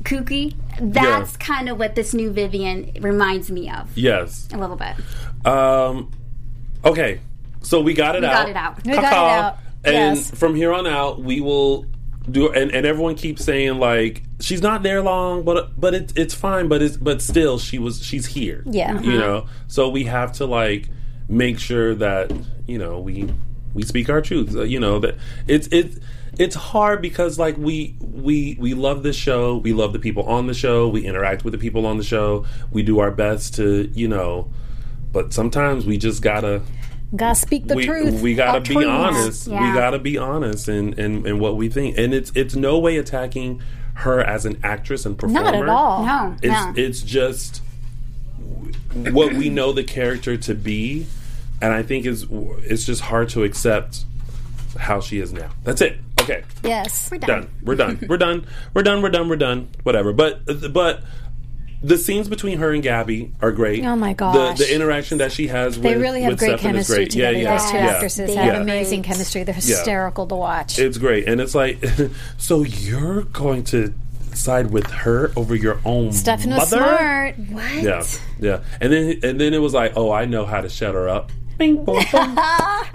kooky 0.03 0.53
that's 0.81 1.37
kind 1.37 1.69
of 1.69 1.77
what 1.79 1.95
this 1.95 2.13
new 2.13 2.29
vivian 2.31 2.91
reminds 2.99 3.49
me 3.49 3.69
of 3.69 3.89
Yes. 3.97 4.47
a 4.53 4.57
little 4.57 4.75
bit 4.75 4.95
Um. 5.45 6.11
Okay. 6.85 7.19
So 7.61 7.79
we 7.81 7.93
got 7.93 8.15
it 8.15 8.21
We 8.21 8.27
out. 8.27 8.33
got 8.33 8.49
it 8.49 8.55
out. 8.57 8.85
We 8.85 8.91
got 8.91 9.03
it 9.03 9.09
Caw-caw. 9.09 9.29
out. 9.47 9.57
And 9.85 10.17
Yes. 10.17 10.31
from 10.31 10.55
here 10.55 10.73
on 10.73 10.85
out, 10.87 11.21
we 11.21 11.39
will 11.41 11.85
do. 12.29 12.51
And, 12.51 12.71
and 12.71 12.85
everyone 12.85 13.15
keeps 13.15 13.43
saying 13.45 13.79
like 13.79 14.23
she's 14.43 14.61
not 14.61 14.83
there 14.83 15.01
long, 15.01 15.43
but 15.43 15.79
but 15.79 15.93
it's 15.93 16.13
it's 16.15 16.33
fine. 16.33 16.67
But 16.67 16.81
it's 16.81 16.97
but 16.97 17.21
still 17.21 17.57
she 17.57 17.79
was 17.79 18.03
she's 18.03 18.27
here. 18.27 18.63
Yeah. 18.65 18.99
You 18.99 19.17
know. 19.17 19.47
So 19.67 19.89
we 19.89 20.03
have 20.03 20.33
to 20.33 20.45
like 20.45 20.89
make 21.29 21.57
sure 21.59 21.95
that 21.95 22.31
you 22.67 22.77
know 22.77 22.99
we 22.99 23.29
we 23.73 23.83
speak 23.83 24.09
our 24.09 24.21
truths. 24.21 24.55
Uh, 24.55 24.63
you 24.63 24.79
know 24.79 24.99
that 24.99 25.15
it's 25.47 25.67
it's 25.71 25.97
it's 26.37 26.55
hard 26.55 27.01
because 27.01 27.39
like 27.39 27.57
we 27.57 27.95
we 28.01 28.57
we 28.59 28.73
love 28.73 29.03
this 29.03 29.15
show. 29.15 29.57
We 29.57 29.73
love 29.73 29.93
the 29.93 29.99
people 29.99 30.23
on 30.23 30.47
the 30.47 30.53
show. 30.53 30.87
We 30.87 31.05
interact 31.05 31.43
with 31.43 31.53
the 31.53 31.57
people 31.59 31.85
on 31.85 31.97
the 31.97 32.03
show. 32.03 32.45
We 32.71 32.83
do 32.83 32.99
our 32.99 33.11
best 33.11 33.55
to 33.55 33.89
you 33.93 34.07
know. 34.07 34.51
But 35.11 35.31
sometimes 35.31 35.85
we 35.85 35.97
just 35.97 36.21
gotta 36.21 36.61
Gotta 37.15 37.35
speak 37.35 37.67
the 37.67 37.75
we, 37.75 37.85
truth. 37.85 38.21
we 38.21 38.33
gotta 38.33 38.61
be 38.61 38.73
truths. 38.73 38.87
honest. 38.89 39.47
Yeah. 39.47 39.67
We 39.69 39.75
gotta 39.77 39.99
be 39.99 40.17
honest 40.17 40.67
in, 40.67 40.93
in, 40.93 41.27
in 41.27 41.37
what 41.37 41.55
we 41.55 41.69
think. 41.69 41.95
And 41.95 42.11
it's 42.11 42.31
it's 42.33 42.55
no 42.55 42.79
way 42.79 42.97
attacking 42.97 43.61
her 43.95 44.19
as 44.21 44.45
an 44.45 44.59
actress 44.63 45.05
and 45.05 45.17
performer. 45.17 45.43
Not 45.51 45.55
at 45.55 45.69
all. 45.69 46.05
no 46.05 46.35
It's 46.41 46.45
no 46.45 46.73
it's 46.75 47.01
just 47.01 47.61
what 49.11 49.33
we 49.33 49.49
know 49.49 49.71
the 49.73 49.83
character 49.83 50.37
to 50.37 50.55
be, 50.55 51.07
and 51.61 51.73
I 51.73 51.83
think 51.83 52.05
is 52.05 52.25
it's 52.31 52.85
just 52.85 53.01
hard 53.01 53.29
to 53.29 53.43
accept 53.43 54.05
how 54.77 54.99
she 54.99 55.19
is 55.19 55.33
now. 55.33 55.49
That's 55.63 55.81
it. 55.81 55.97
Okay 56.21 56.43
Yes. 56.63 57.09
we're 57.11 57.17
done, 57.17 57.27
done. 57.27 57.49
We're 57.63 57.75
done. 57.75 57.99
We're 58.07 58.17
done. 58.17 58.47
We're 58.73 58.83
done. 58.83 59.01
We're 59.01 59.09
done. 59.09 59.29
We're 59.29 59.35
done. 59.35 59.69
Whatever. 59.83 60.13
But 60.13 60.73
but 60.73 61.03
the 61.84 61.97
scenes 61.97 62.29
between 62.29 62.57
her 62.59 62.71
and 62.71 62.81
Gabby 62.81 63.34
are 63.41 63.51
great. 63.51 63.84
Oh 63.84 63.95
my 63.95 64.13
The, 64.13 64.15
gosh. 64.15 64.57
the 64.57 64.73
interaction 64.73 65.17
that 65.19 65.31
she 65.31 65.47
has 65.49 65.79
They 65.79 65.93
with 65.93 66.01
really 66.01 66.21
have 66.21 66.31
with 66.31 66.39
great 66.39 66.49
Stefan 66.59 66.71
chemistry 66.71 66.95
great. 66.95 67.11
together. 67.11 67.38
Yeah, 67.38 67.43
yeah, 67.43 67.57
Those 67.57 67.71
two 67.71 67.77
yeah. 67.77 67.86
actresses 67.88 68.27
They 68.29 68.36
have 68.36 68.55
are 68.55 68.61
amazing 68.61 69.01
great. 69.01 69.11
chemistry. 69.11 69.43
They're 69.43 69.53
hysterical 69.53 70.25
to 70.27 70.36
watch. 70.36 70.79
It's 70.79 70.97
great, 70.97 71.27
and 71.27 71.41
it's 71.41 71.53
like, 71.53 71.84
so 72.38 72.63
you're 72.63 73.23
going 73.23 73.63
to 73.65 73.93
side 74.34 74.71
with 74.71 74.88
her 74.89 75.31
over 75.36 75.53
your 75.55 75.79
own 75.86 76.11
Stefan 76.11 76.49
was 76.55 76.69
smart. 76.69 77.38
what 77.38 77.71
Yeah, 77.84 78.03
yeah, 78.39 78.63
and 78.81 78.91
then 78.91 79.19
and 79.21 79.39
then 79.39 79.53
it 79.53 79.59
was 79.59 79.73
like, 79.75 79.93
oh, 79.95 80.11
I 80.11 80.25
know 80.25 80.45
how 80.45 80.61
to 80.61 80.69
shut 80.69 80.95
her 80.95 81.07
up. 81.07 81.31
Bing, 81.58 81.86
boom, 81.86 81.95
boom. 82.12 82.36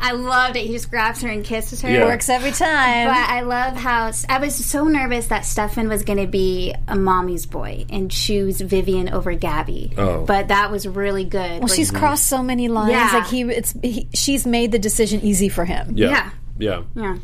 i 0.00 0.12
loved 0.14 0.56
it 0.56 0.66
he 0.66 0.72
just 0.72 0.90
grabs 0.90 1.22
her 1.22 1.28
and 1.28 1.44
kisses 1.44 1.80
her 1.82 1.90
Yeah. 1.90 2.04
Works 2.04 2.28
every 2.28 2.50
time. 2.50 3.08
But 3.08 3.28
I 3.30 3.42
love 3.42 3.76
how 3.76 4.10
I 4.28 4.38
was 4.38 4.54
so 4.54 4.84
nervous 4.84 5.28
that 5.28 5.44
Stefan 5.44 5.88
was 5.88 6.02
going 6.02 6.18
to 6.18 6.26
be 6.26 6.74
a 6.86 6.96
mommy's 6.96 7.46
boy 7.46 7.86
and 7.90 8.10
choose 8.10 8.60
Vivian 8.60 9.08
over 9.08 9.34
Gabby. 9.34 9.92
Oh. 9.96 10.24
But 10.24 10.48
that 10.48 10.70
was 10.70 10.86
really 10.86 11.24
good. 11.24 11.60
well, 11.60 11.68
she's 11.68 11.88
mm-hmm. 11.88 11.98
crossed 11.98 12.26
so 12.26 12.42
many 12.42 12.68
lines. 12.68 12.92
Yeah. 12.92 13.10
Like 13.12 13.26
he, 13.26 13.42
it's 13.42 13.74
he, 13.82 14.08
she's 14.14 14.46
made 14.46 14.72
the 14.72 14.78
decision 14.78 15.20
easy 15.20 15.48
for 15.48 15.64
him. 15.64 15.92
Yeah, 15.96 16.30
Yeah. 16.58 16.82
yeah. 16.94 17.02
yeah. 17.02 17.16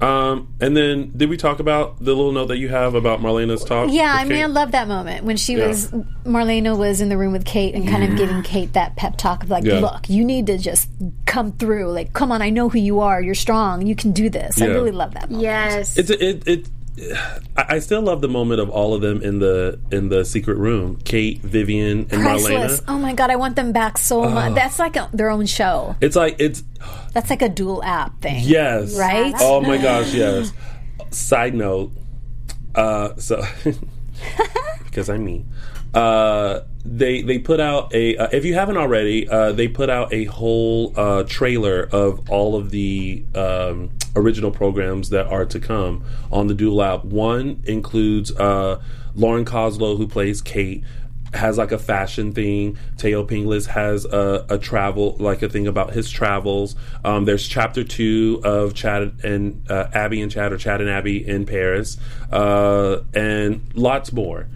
Um, 0.00 0.54
and 0.60 0.76
then 0.76 1.12
did 1.16 1.28
we 1.28 1.36
talk 1.36 1.58
about 1.60 1.98
the 1.98 2.14
little 2.14 2.32
note 2.32 2.46
that 2.46 2.58
you 2.58 2.68
have 2.68 2.94
about 2.94 3.20
Marlena's 3.20 3.64
talk? 3.64 3.90
Yeah, 3.90 4.12
I 4.14 4.24
mean, 4.24 4.32
Kate? 4.38 4.42
I 4.44 4.46
love 4.46 4.70
that 4.72 4.86
moment 4.86 5.24
when 5.24 5.36
she 5.36 5.54
Yeah. 5.56 5.66
was 5.68 5.90
Marlena 6.24 6.76
was 6.76 7.00
in 7.00 7.08
the 7.08 7.16
room 7.16 7.32
with 7.32 7.44
Kate 7.44 7.74
and 7.74 7.88
kind 7.88 8.04
of 8.04 8.16
giving 8.16 8.42
Kate 8.42 8.72
that 8.74 8.96
pep 8.96 9.16
talk 9.16 9.42
of 9.42 9.50
like, 9.50 9.64
Yeah. 9.64 9.80
look, 9.80 10.08
you 10.08 10.24
need 10.24 10.46
to 10.46 10.58
just 10.58 10.88
come 11.26 11.52
through. 11.52 11.90
Like, 11.92 12.12
come 12.12 12.30
on, 12.30 12.42
I 12.42 12.50
know 12.50 12.68
who 12.68 12.78
you 12.78 13.00
are. 13.00 13.20
You're 13.20 13.34
strong. 13.34 13.86
You 13.86 13.96
can 13.96 14.12
do 14.12 14.30
this. 14.30 14.60
I 14.62 14.66
really 14.66 14.92
love 14.92 15.14
that. 15.14 15.30
Moment. 15.30 15.42
Yes. 15.42 15.96
It's 15.96 16.10
it 16.10 16.46
it. 16.46 16.68
I 17.56 17.76
I 17.76 17.78
still 17.80 18.02
love 18.02 18.20
the 18.20 18.28
moment 18.28 18.60
of 18.60 18.70
all 18.70 18.94
of 18.94 19.02
them 19.02 19.22
in 19.22 19.38
the 19.38 19.78
in 19.90 20.08
the 20.08 20.24
secret 20.24 20.56
room. 20.58 20.96
Kate, 21.04 21.40
Vivian, 21.42 22.00
and 22.10 22.22
Priceless. 22.22 22.80
Marlena. 22.80 22.84
Oh 22.88 22.98
my 22.98 23.14
god, 23.14 23.30
I 23.30 23.36
want 23.36 23.56
them 23.56 23.72
back 23.72 23.98
so 23.98 24.28
much. 24.28 24.54
That's 24.54 24.78
like 24.78 24.96
a, 24.96 25.08
their 25.12 25.30
own 25.30 25.46
show. 25.46 25.96
It's 26.00 26.16
like 26.16 26.36
it's 26.40 26.62
That's 27.12 27.30
like 27.30 27.42
a 27.42 27.48
dual 27.48 27.82
app 27.84 28.20
thing. 28.20 28.42
yes, 28.44 28.96
Right? 28.98 29.34
Oh 29.40 29.60
my 29.60 29.78
gosh, 29.78 30.12
yes. 30.14 30.52
Side 31.10 31.54
note, 31.54 31.92
uh, 32.74 33.14
so 33.16 33.42
because 34.84 35.08
I'm 35.08 35.24
me. 35.24 35.44
Uh, 35.94 36.60
they 36.84 37.22
they 37.22 37.38
put 37.38 37.60
out 37.60 37.94
a 37.94 38.16
uh, 38.16 38.28
if 38.32 38.44
you 38.44 38.54
haven't 38.54 38.76
already 38.76 39.28
uh, 39.28 39.52
they 39.52 39.68
put 39.68 39.90
out 39.90 40.12
a 40.12 40.24
whole 40.24 40.92
uh, 40.96 41.22
trailer 41.24 41.88
of 41.92 42.28
all 42.30 42.56
of 42.56 42.70
the 42.70 43.24
um, 43.34 43.90
original 44.16 44.50
programs 44.50 45.10
that 45.10 45.26
are 45.26 45.44
to 45.44 45.60
come 45.60 46.04
on 46.30 46.46
the 46.46 46.54
Dual 46.54 46.82
app. 46.82 47.04
One 47.04 47.62
includes 47.64 48.30
uh, 48.36 48.80
Lauren 49.14 49.44
Koslow 49.44 49.96
who 49.96 50.06
plays 50.06 50.40
Kate 50.40 50.84
has 51.34 51.58
like 51.58 51.72
a 51.72 51.78
fashion 51.78 52.32
thing. 52.32 52.78
Thaao 52.96 53.28
Penghlis 53.28 53.66
has 53.66 54.04
a, 54.04 54.46
a 54.48 54.58
travel 54.58 55.16
like 55.18 55.42
a 55.42 55.48
thing 55.48 55.66
about 55.66 55.92
his 55.92 56.10
travels. 56.10 56.74
Um, 57.04 57.24
there's 57.24 57.46
chapter 57.46 57.84
two 57.84 58.40
of 58.44 58.74
Chad 58.74 59.20
and 59.22 59.70
uh, 59.70 59.88
Abby 59.92 60.22
and 60.22 60.30
Chad 60.30 60.52
or 60.52 60.58
Chad 60.58 60.80
and 60.80 60.88
Abby 60.88 61.26
in 61.26 61.44
Paris, 61.44 61.98
uh, 62.32 63.02
and 63.14 63.60
lots 63.74 64.12
more. 64.12 64.46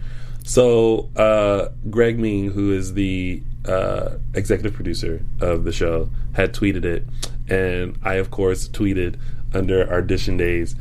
So 0.43 1.09
uh, 1.15 1.69
Greg 1.89 2.19
Meng, 2.19 2.51
who 2.51 2.71
is 2.73 2.93
the 2.93 3.41
uh, 3.65 4.17
executive 4.33 4.73
producer 4.73 5.23
of 5.39 5.63
the 5.63 5.71
show, 5.71 6.09
had 6.33 6.53
tweeted 6.53 6.85
it, 6.85 7.05
and 7.49 7.97
I 8.03 8.15
of 8.15 8.29
course 8.29 8.67
tweeted 8.67 9.15
under 9.53 9.91
audition 9.91 10.37
days, 10.37 10.75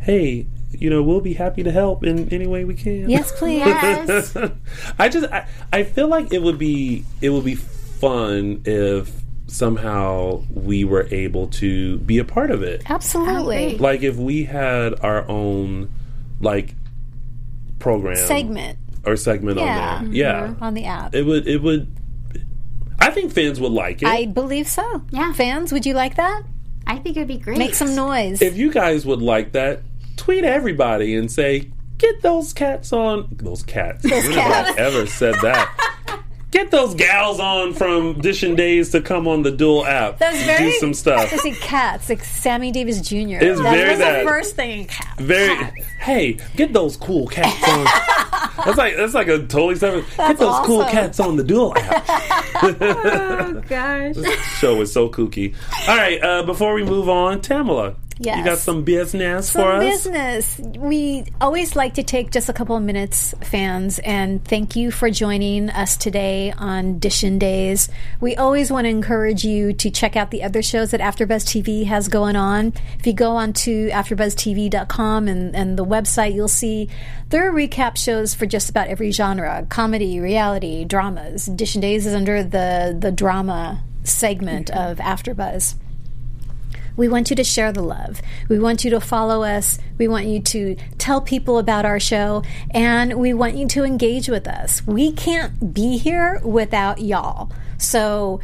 "Hey, 0.00 0.46
you 0.70 0.88
know 0.88 1.02
we'll 1.02 1.20
be 1.20 1.34
happy 1.34 1.62
to 1.62 1.70
help 1.70 2.04
in 2.04 2.32
any 2.32 2.46
way 2.46 2.64
we 2.64 2.74
can." 2.74 3.08
Yes, 3.08 3.32
please. 3.32 3.58
yes. 3.58 4.36
I 4.98 5.08
just 5.08 5.30
I, 5.30 5.46
I 5.72 5.82
feel 5.82 6.08
like 6.08 6.32
it 6.32 6.42
would 6.42 6.58
be 6.58 7.04
it 7.20 7.30
would 7.30 7.44
be 7.44 7.54
fun 7.54 8.62
if 8.64 9.12
somehow 9.46 10.42
we 10.50 10.84
were 10.84 11.06
able 11.10 11.48
to 11.48 11.98
be 11.98 12.18
a 12.18 12.24
part 12.24 12.50
of 12.50 12.62
it. 12.62 12.82
Absolutely. 12.88 13.76
Like 13.76 14.02
if 14.02 14.16
we 14.16 14.44
had 14.44 14.98
our 15.00 15.28
own 15.28 15.92
like 16.40 16.74
program 17.78 18.16
Segment 18.16 18.78
or 19.04 19.16
segment 19.16 19.58
Yeah. 19.58 19.64
on 19.64 20.04
there. 20.04 20.08
Mm-hmm. 20.08 20.14
Yeah. 20.14 20.66
on 20.66 20.74
the 20.74 20.84
app. 20.84 21.14
It 21.14 21.22
would 21.24 21.46
it 21.46 21.62
would 21.62 21.88
I 22.98 23.10
think 23.10 23.32
fans 23.32 23.58
would 23.60 23.72
like 23.72 24.02
it. 24.02 24.08
I 24.08 24.26
believe 24.26 24.68
so. 24.68 25.02
Yeah. 25.10 25.32
Fans, 25.32 25.72
would 25.72 25.84
you 25.86 25.94
like 25.94 26.16
that? 26.16 26.42
I 26.86 26.98
think 26.98 27.16
it'd 27.16 27.28
be 27.28 27.38
great. 27.38 27.58
Make 27.58 27.74
some 27.74 27.94
noise. 27.96 28.40
if 28.42 28.56
you 28.56 28.70
guys 28.72 29.04
would 29.06 29.22
like 29.22 29.52
that, 29.52 29.80
tweet 30.16 30.44
everybody 30.44 31.14
and 31.16 31.30
say, 31.30 31.70
"Get 31.98 32.22
those 32.22 32.52
cats 32.52 32.92
on 32.92 33.28
those 33.32 33.62
cats." 33.62 34.02
Those 34.08 34.28
cats. 34.28 34.76
ever 34.78 35.06
said 35.06 35.34
that? 35.42 35.90
Get 36.52 36.70
those 36.70 36.94
gals 36.94 37.40
on 37.40 37.72
from 37.72 38.16
Dishin 38.16 38.58
Days 38.58 38.90
to 38.90 39.00
come 39.00 39.26
on 39.26 39.42
the 39.42 39.50
Dual 39.50 39.86
app. 39.86 40.18
That's 40.18 40.42
very 40.42 40.70
do 40.70 40.72
some 40.72 40.92
stuff. 40.92 41.32
I 41.32 41.36
see 41.38 41.52
cats 41.52 42.10
like 42.10 42.22
Sammy 42.22 42.70
Davis 42.70 43.00
Jr. 43.00 43.38
It's 43.40 43.58
that 43.58 43.74
very 43.74 43.90
was 43.90 43.98
that. 44.00 44.18
the 44.18 44.28
first 44.28 44.54
thing. 44.54 44.80
In 44.80 44.84
cats. 44.86 45.18
Very. 45.22 45.56
Hey, 45.98 46.38
get 46.54 46.74
those 46.74 46.98
cool 46.98 47.26
cats 47.26 47.66
on. 47.66 47.84
that's 48.66 48.76
like 48.76 48.96
that's 48.96 49.14
like 49.14 49.28
a 49.28 49.38
totally 49.38 49.76
separate. 49.76 50.04
Get 50.08 50.16
That's 50.18 50.40
those 50.40 50.66
cool 50.66 50.84
cats 50.84 51.18
on 51.20 51.36
the 51.36 51.44
Dual 51.44 51.74
app. 51.78 52.04
oh 52.62 53.62
gosh. 53.66 54.16
Show 54.58 54.78
is 54.82 54.92
so 54.92 55.08
kooky. 55.08 55.54
All 55.88 55.96
right, 55.96 56.22
uh, 56.22 56.42
before 56.42 56.74
we 56.74 56.84
move 56.84 57.08
on, 57.08 57.40
Tamala, 57.40 57.96
you 58.26 58.32
Yes. 58.32 58.44
got 58.44 58.58
some 58.58 58.82
business 58.84 59.50
Some 59.50 59.62
for 59.62 59.72
us. 59.72 59.82
business. 59.84 60.58
We 60.78 61.24
always 61.40 61.76
like 61.76 61.94
to 61.94 62.02
take 62.02 62.30
just 62.30 62.48
a 62.48 62.52
couple 62.52 62.76
of 62.76 62.82
minutes, 62.82 63.34
fans, 63.42 63.98
and 64.00 64.44
thank 64.44 64.76
you 64.76 64.90
for 64.90 65.10
joining 65.10 65.70
us 65.70 65.96
today 65.96 66.52
on 66.56 66.98
Dishin 67.00 67.38
Days. 67.38 67.88
We 68.20 68.36
always 68.36 68.70
want 68.70 68.84
to 68.84 68.88
encourage 68.90 69.44
you 69.44 69.72
to 69.74 69.90
check 69.90 70.16
out 70.16 70.30
the 70.30 70.42
other 70.42 70.62
shows 70.62 70.90
that 70.92 71.00
AfterBuzz 71.00 71.44
TV 71.44 71.84
has 71.86 72.08
going 72.08 72.36
on. 72.36 72.72
If 72.98 73.06
you 73.06 73.12
go 73.12 73.32
on 73.32 73.52
to 73.54 73.88
AfterBuzzTV.com 73.90 75.28
and, 75.28 75.54
and 75.54 75.78
the 75.78 75.84
website, 75.84 76.34
you'll 76.34 76.48
see 76.48 76.88
there 77.30 77.48
are 77.48 77.52
recap 77.52 77.96
shows 77.96 78.34
for 78.34 78.46
just 78.46 78.68
about 78.70 78.88
every 78.88 79.10
genre: 79.10 79.66
comedy, 79.68 80.20
reality, 80.20 80.84
dramas. 80.84 81.48
Dishin 81.48 81.80
Days 81.80 82.06
is 82.06 82.14
under 82.14 82.42
the 82.42 82.96
the 82.98 83.10
drama 83.12 83.82
segment 84.04 84.70
of 84.70 84.98
AfterBuzz. 84.98 85.74
We 86.96 87.08
want 87.08 87.30
you 87.30 87.36
to 87.36 87.44
share 87.44 87.72
the 87.72 87.82
love. 87.82 88.20
We 88.48 88.58
want 88.58 88.84
you 88.84 88.90
to 88.90 89.00
follow 89.00 89.42
us. 89.42 89.78
We 89.98 90.08
want 90.08 90.26
you 90.26 90.40
to 90.40 90.76
tell 90.98 91.20
people 91.20 91.58
about 91.58 91.84
our 91.84 92.00
show. 92.00 92.42
And 92.70 93.14
we 93.14 93.34
want 93.34 93.56
you 93.56 93.66
to 93.68 93.84
engage 93.84 94.28
with 94.28 94.46
us. 94.46 94.86
We 94.86 95.12
can't 95.12 95.74
be 95.74 95.98
here 95.98 96.40
without 96.44 97.00
y'all. 97.00 97.50
So 97.78 98.40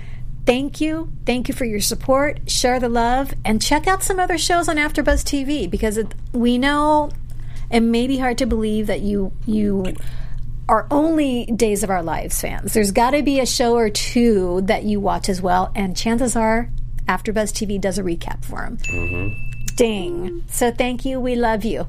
thank 0.47 0.81
you. 0.81 1.13
Thank 1.27 1.49
you 1.49 1.55
for 1.55 1.65
your 1.65 1.81
support. 1.81 2.51
Share 2.51 2.81
the 2.81 2.89
love. 2.89 3.35
And 3.45 3.61
check 3.61 3.87
out 3.87 4.03
some 4.03 4.19
other 4.19 4.39
shows 4.39 4.69
on 4.69 4.77
AfterBuzz 4.77 5.25
TV 5.25 5.71
because 5.71 5.97
it, 5.97 6.15
we 6.33 6.59
know 6.59 7.11
it 7.71 7.81
may 7.81 8.07
be 8.07 8.19
hard 8.19 8.39
to 8.39 8.47
believe 8.47 8.87
that 8.87 9.01
you 9.01 9.33
you 9.47 9.95
are 10.69 10.87
only 10.91 11.47
Days 11.47 11.83
of 11.83 11.91
Our 11.91 12.03
Lives 12.03 12.41
fans. 12.41 12.75
There's 12.75 12.91
got 12.91 13.13
to 13.13 13.23
be 13.23 13.41
a 13.41 13.47
show 13.47 13.75
or 13.75 13.89
two 13.89 14.61
that 14.63 14.85
you 14.85 15.01
watch 15.01 15.29
as 15.29 15.41
well, 15.41 15.73
and 15.75 15.97
chances 15.97 16.37
are 16.37 16.71
AfterBuzz 17.09 17.53
TV 17.53 17.81
does 17.81 17.99
a 17.99 18.03
recap 18.03 18.45
for 18.45 18.61
them. 18.63 18.77
Mm-hmm. 18.79 19.75
Ding! 19.77 20.45
So 20.49 20.71
thank 20.71 21.05
you. 21.05 21.21
We 21.21 21.35
love 21.35 21.65
you. 21.65 21.87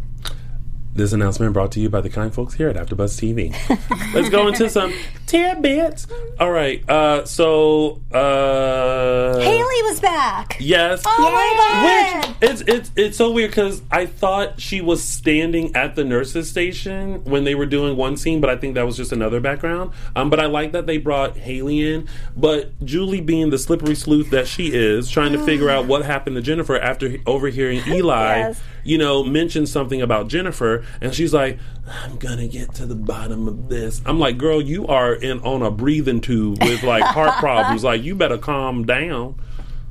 This 0.94 1.14
announcement 1.14 1.54
brought 1.54 1.72
to 1.74 1.80
you 1.80 1.90
by 1.90 2.02
the 2.02 2.10
kind 2.10 2.34
folks 2.34 2.56
here 2.56 2.68
at 2.68 2.76
AfterBuzz 2.76 3.16
TV. 3.22 3.56
Let's 4.14 4.30
go 4.30 4.48
into 4.48 4.70
some 4.70 4.94
tidbits. 5.28 6.08
All 6.40 6.52
right, 6.52 6.88
uh, 6.90 7.26
so 7.26 8.02
uh, 8.12 9.40
Haley 9.40 9.84
was 9.84 10.00
back. 10.02 10.58
Yes. 10.60 11.04
Oh 11.06 11.32
my 11.32 11.56
god! 11.58 12.36
Which 12.42 12.50
it's 12.50 12.62
it's 12.62 12.92
it's 12.96 13.18
so 13.18 13.32
weird 13.32 13.52
because 13.52 13.82
I 13.92 14.08
thought 14.08 14.60
she 14.60 14.82
was 14.82 15.02
standing 15.04 15.76
at 15.76 15.96
the 15.96 16.04
nurses 16.04 16.50
station 16.50 17.24
when 17.24 17.44
they 17.44 17.56
were 17.56 17.68
doing 17.68 17.96
one 17.96 18.18
scene, 18.18 18.42
but 18.42 18.50
I 18.50 18.58
think 18.58 18.76
that 18.76 18.86
was 18.86 18.98
just 18.98 19.12
another 19.12 19.40
background. 19.40 19.92
Um, 20.16 20.30
but 20.30 20.40
I 20.40 20.48
like 20.48 20.72
that 20.74 20.86
they 20.88 20.98
brought 20.98 21.38
Haley 21.38 21.94
in. 21.94 22.08
But 22.36 22.84
Julie, 22.84 23.22
being 23.22 23.52
the 23.52 23.58
slippery 23.60 23.96
sleuth 23.96 24.32
that 24.32 24.48
she 24.48 24.74
is, 24.74 25.10
trying 25.10 25.32
to 25.34 25.46
figure 25.46 25.70
out 25.70 25.86
what 25.88 26.04
happened 26.04 26.36
to 26.36 26.42
Jennifer 26.42 26.78
after 26.78 27.18
overhearing 27.26 27.84
Eli, 27.88 28.38
Yes. 28.40 28.62
You 28.84 28.98
know, 28.98 29.24
mention 29.24 29.66
something 29.66 30.02
about 30.02 30.28
Jennifer, 30.28 30.86
and 31.02 31.14
she's 31.14 31.34
like, 31.34 31.60
"I'm 32.04 32.18
gonna 32.18 32.48
get 32.48 32.74
to 32.76 32.86
the 32.86 32.96
bottom 32.96 33.48
of 33.48 33.70
this." 33.70 34.02
I'm 34.06 34.20
like, 34.20 34.38
"Girl, 34.38 34.62
you 34.62 34.88
are 34.88 35.14
in 35.14 35.40
on 35.42 35.62
a 35.62 35.72
breathing 35.72 36.22
tube 36.22 36.62
with 36.64 36.84
like 36.84 37.04
heart 37.04 37.34
problems. 37.40 37.84
Like, 37.84 38.04
you 38.04 38.16
better 38.16 38.38
calm 38.38 38.86
down." 38.86 39.36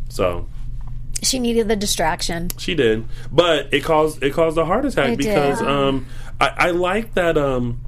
So 0.09 0.49
She 1.23 1.39
needed 1.39 1.69
the 1.69 1.77
distraction. 1.77 2.51
she 2.59 2.75
did, 2.75 3.05
but 3.33 3.73
it 3.75 3.85
caused 3.85 4.23
it 4.23 4.33
caused 4.33 4.57
a 4.59 4.65
heart 4.65 4.85
attack 4.85 5.11
It 5.11 5.19
because 5.19 5.59
did. 5.59 5.69
um, 5.69 6.07
I, 6.41 6.49
I 6.57 6.71
like 6.71 7.15
that 7.15 7.37
um, 7.37 7.81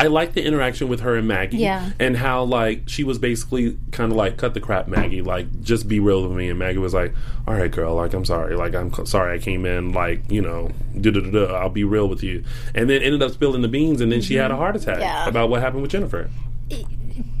I 0.00 0.06
like 0.08 0.32
the 0.32 0.44
interaction 0.44 0.88
with 0.88 1.00
her 1.00 1.14
and 1.16 1.28
Maggie, 1.28 1.58
Yeah. 1.58 1.90
and 1.98 2.16
how 2.16 2.44
like 2.44 2.82
she 2.88 3.04
was 3.04 3.18
basically 3.18 3.76
kind 3.92 4.10
of 4.10 4.16
like 4.16 4.36
cut 4.36 4.54
the 4.54 4.60
crap, 4.60 4.88
Maggie, 4.88 5.22
like 5.22 5.62
just 5.62 5.88
be 5.88 6.00
real 6.00 6.22
with 6.26 6.32
me, 6.36 6.48
and 6.48 6.58
Maggie 6.58 6.78
was 6.78 6.94
like, 6.94 7.14
"All 7.46 7.54
right, 7.54 7.70
girl, 7.70 7.94
like 7.94 8.14
I'm 8.14 8.24
sorry, 8.24 8.56
like 8.56 8.74
I'm 8.74 8.92
sorry 9.06 9.34
I 9.34 9.38
came 9.38 9.64
in, 9.66 9.92
like 9.92 10.22
you 10.30 10.40
know, 10.42 10.70
I'll 11.50 11.68
be 11.70 11.84
real 11.84 12.08
with 12.08 12.22
you," 12.22 12.42
and 12.74 12.88
then 12.88 13.02
ended 13.02 13.22
up 13.22 13.32
spilling 13.32 13.62
the 13.62 13.68
beans, 13.68 14.00
and 14.00 14.10
then 14.10 14.20
she 14.20 14.34
had 14.34 14.50
a 14.50 14.56
heart 14.56 14.76
attack 14.76 14.94
Mm-hmm. 14.96 15.02
Yeah. 15.02 15.28
about 15.28 15.50
what 15.50 15.60
happened 15.60 15.82
with 15.82 15.90
Jennifer. 15.90 16.28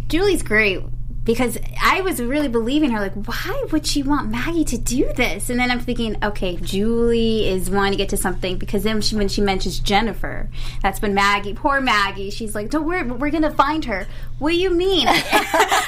Julie's 0.08 0.42
great 0.42 0.82
because 1.24 1.58
I 1.82 2.00
was 2.00 2.20
really 2.20 2.48
believing 2.48 2.90
her. 2.90 3.00
Like, 3.00 3.14
why 3.14 3.64
would 3.72 3.86
she 3.86 4.02
want 4.02 4.30
Maggie 4.30 4.64
to 4.64 4.78
do 4.78 5.12
this? 5.14 5.50
And 5.50 5.58
then 5.58 5.70
I'm 5.70 5.80
thinking, 5.80 6.16
okay, 6.22 6.56
Julie 6.56 7.48
is 7.48 7.70
wanting 7.70 7.92
to 7.92 7.98
get 7.98 8.08
to 8.10 8.16
something 8.16 8.56
because 8.58 8.82
then 8.82 9.00
she, 9.00 9.16
when 9.16 9.28
she 9.28 9.40
mentions 9.40 9.78
Jennifer, 9.78 10.48
that's 10.82 11.02
when 11.02 11.14
Maggie, 11.14 11.54
poor 11.54 11.80
Maggie, 11.80 12.30
she's 12.30 12.54
like, 12.54 12.70
"Don't 12.70 12.86
worry, 12.86 13.02
we're 13.02 13.30
gonna 13.30 13.50
find 13.50 13.84
her." 13.84 14.06
What 14.38 14.52
do 14.52 14.56
you 14.56 14.70
mean? 14.70 15.06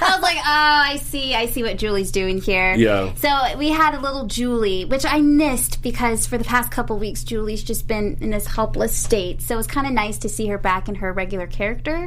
I 0.03 0.11
was 0.15 0.23
like, 0.23 0.37
oh, 0.37 0.43
I 0.45 0.99
see, 0.99 1.35
I 1.35 1.47
see 1.47 1.63
what 1.63 1.79
Julie's 1.79 2.13
doing 2.13 2.39
here. 2.39 2.75
Yeah. 2.75 3.15
So 3.15 3.57
we 3.57 3.71
had 3.71 3.95
a 3.95 4.01
little 4.01 4.27
Julie, 4.27 4.85
which 4.85 5.07
I 5.07 5.23
missed 5.23 5.83
because 5.83 6.27
for 6.27 6.37
the 6.37 6.45
past 6.45 6.71
couple 6.71 6.99
weeks, 6.99 7.25
Julie's 7.25 7.63
just 7.63 7.89
been 7.89 8.19
in 8.21 8.29
this 8.29 8.47
helpless 8.47 8.95
state. 8.95 9.41
So 9.41 9.55
it 9.55 9.57
was 9.57 9.67
kind 9.67 9.87
of 9.87 9.95
nice 9.95 10.19
to 10.19 10.29
see 10.29 10.49
her 10.49 10.59
back 10.59 10.91
in 10.91 10.97
her 10.97 11.15
regular 11.15 11.47
character. 11.47 12.07